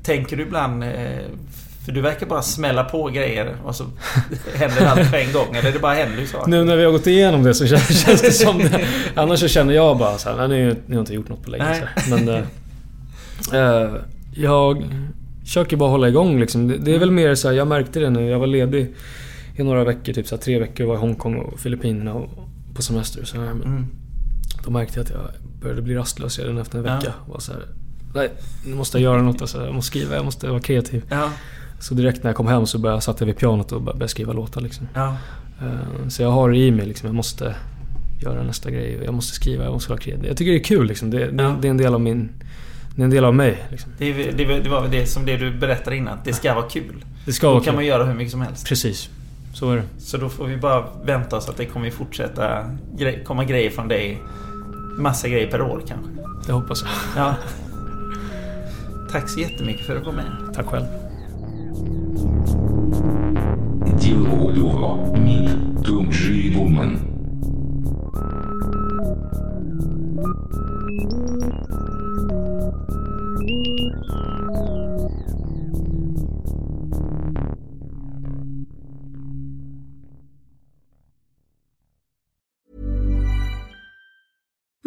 Tänker 0.03 0.37
du 0.37 0.43
ibland... 0.43 0.83
För 1.85 1.91
du 1.91 2.01
verkar 2.01 2.25
bara 2.25 2.41
smälla 2.41 2.83
på 2.83 3.07
grejer 3.07 3.55
och 3.63 3.75
så 3.75 3.85
händer 4.55 4.85
allt 4.85 5.11
på 5.11 5.17
en 5.17 5.33
gång. 5.33 5.55
Eller 5.55 5.71
det 5.71 5.79
bara 5.79 5.93
händer 5.93 6.19
ju 6.19 6.27
så. 6.27 6.45
Nu 6.45 6.63
när 6.63 6.75
vi 6.75 6.83
har 6.85 6.91
gått 6.91 7.07
igenom 7.07 7.43
det 7.43 7.53
så 7.53 7.67
känns, 7.67 8.21
det 8.21 8.31
som 8.31 8.57
det. 8.57 8.85
Annars 9.15 9.39
så 9.39 9.47
känner 9.47 9.73
jag 9.73 9.97
bara 9.97 10.17
så 10.17 10.29
här, 10.29 10.47
nej 10.47 10.75
ni, 10.87 10.95
har 10.95 10.99
inte 10.99 11.13
gjort 11.13 11.29
något 11.29 11.43
på 11.43 11.49
länge. 11.49 11.87
Men 12.09 12.29
eh, 13.53 13.95
jag 14.35 14.83
försöker 15.45 15.77
bara 15.77 15.89
hålla 15.89 16.09
igång 16.09 16.39
liksom. 16.39 16.67
Det, 16.67 16.77
det 16.77 16.95
är 16.95 16.99
väl 16.99 17.11
mer 17.11 17.35
så 17.35 17.47
här, 17.47 17.55
jag 17.55 17.67
märkte 17.67 17.99
det 17.99 18.09
nu. 18.09 18.29
Jag 18.29 18.39
var 18.39 18.47
ledig 18.47 18.93
i 19.55 19.63
några 19.63 19.83
veckor, 19.83 20.13
typ 20.13 20.27
så 20.27 20.35
här, 20.35 20.41
tre 20.41 20.59
veckor. 20.59 20.85
var 20.85 20.95
i 20.95 20.97
Hongkong 20.97 21.35
och 21.35 21.59
Filippinerna 21.59 22.13
och, 22.13 22.29
på 22.75 22.81
semester. 22.81 23.23
Så 23.25 23.37
här, 23.41 23.53
men 23.53 23.63
Mm. 23.67 23.85
Då 24.65 24.71
märkte 24.71 24.99
jag 24.99 25.03
att 25.05 25.09
jag 25.11 25.21
började 25.61 25.81
bli 25.81 25.95
rastlös 25.95 26.39
redan 26.39 26.57
efter 26.57 26.79
en 26.79 26.85
Ja. 26.85 26.95
vecka. 26.95 27.13
Var 27.27 27.39
så 27.39 27.51
här, 27.51 27.61
nej, 28.15 28.29
nu 28.65 28.75
måste 28.75 28.97
jag 28.97 29.03
göra 29.03 29.21
något. 29.21 29.41
Alltså, 29.41 29.65
jag 29.65 29.73
måste 29.75 29.87
skriva, 29.87 30.15
jag 30.15 30.25
måste 30.25 30.47
vara 30.49 30.59
kreativ. 30.59 31.03
Ja, 31.09 31.29
Så 31.79 31.93
direkt 31.93 32.23
när 32.23 32.29
jag 32.29 32.35
kom 32.35 32.47
hem 32.47 32.65
så 32.65 32.79
började 32.79 32.95
jag 32.95 33.03
satt 33.03 33.19
jag 33.19 33.27
vid 33.27 33.37
pianot 33.37 33.71
och 33.71 33.81
började 33.81 34.07
skriva 34.07 34.33
låtar 34.33 34.61
liksom. 34.61 34.87
ja. 34.93 35.17
Eh, 35.61 36.07
Så 36.07 36.21
jag 36.21 36.31
har 36.31 36.49
det 36.51 36.57
i 36.57 36.71
mig 36.71 36.85
liksom. 36.85 37.07
Jag 37.07 37.15
måste 37.15 37.55
göra 38.23 38.43
nästa 38.43 38.71
grej. 38.71 38.99
Jag 39.05 39.13
måste 39.13 39.33
skriva, 39.35 39.63
jag 39.63 39.73
måste 39.73 39.89
vara 39.89 39.99
kreativ. 39.99 40.25
Jag 40.25 40.37
tycker 40.37 40.51
det 40.51 40.57
är 40.57 40.63
kul 40.63 40.87
liksom. 40.87 41.09
Det, 41.09 41.31
det, 41.31 41.43
Ja. 41.43 41.55
det 41.61 41.67
är 41.67 41.69
en 41.69 41.77
del 41.77 41.93
av 41.93 42.01
min... 42.01 42.29
Det 42.96 43.02
är 43.02 43.04
en 43.04 43.10
del 43.10 43.24
av 43.24 43.34
mig 43.34 43.62
liksom. 43.70 43.92
Det, 43.98 44.04
är- 44.28 44.32
det, 44.32 44.44
var- 44.44 44.54
det 44.60 44.68
var 44.70 44.80
väl 44.82 44.90
det 44.90 45.06
som 45.06 45.26
det 45.26 45.36
du 45.36 45.50
berättade 45.50 45.96
innan. 45.96 46.18
Det 46.24 46.32
ska 46.32 46.54
vara 46.54 46.68
kul. 46.68 47.04
Det 47.26 47.32
ska 47.32 47.46
Då 47.46 47.52
vara 47.52 47.64
kan 47.64 47.72
kul. 47.72 47.74
man 47.74 47.86
göra 47.86 48.04
hur 48.04 48.14
mycket 48.14 48.30
som 48.32 48.40
helst. 48.40 48.66
Precis. 48.68 49.08
Så 49.54 49.70
är 49.72 49.76
det. 49.76 49.82
Så 49.98 50.16
då 50.16 50.28
får 50.28 50.46
vi 50.46 50.56
bara 50.56 50.84
vänta 51.04 51.36
oss 51.36 51.48
att 51.48 51.56
det 51.56 51.64
kommer 51.64 51.90
fortsätta 51.90 52.64
gre- 52.98 53.24
komma 53.24 53.44
grejer 53.44 53.70
från 53.70 53.88
dig. 53.88 54.22
Massa 54.98 55.28
grejer 55.28 55.46
per 55.50 55.62
år 55.62 55.82
kanske. 55.88 56.10
Det 56.46 56.52
hoppas 56.52 56.82
jag. 56.82 56.90
Ja. 57.26 57.34
Tack 59.12 59.28
så 59.28 59.40
jättemycket 59.40 59.86
för 59.86 59.96
att 59.96 60.00
du 60.00 60.06
var 60.06 60.16
med. 60.16 60.54
Tack 60.54 60.66
själv. 60.66 60.84
Диалогово 64.00 65.16
Мид 65.18 65.50
Думжи 65.84 66.54
Вумен. 66.56 66.98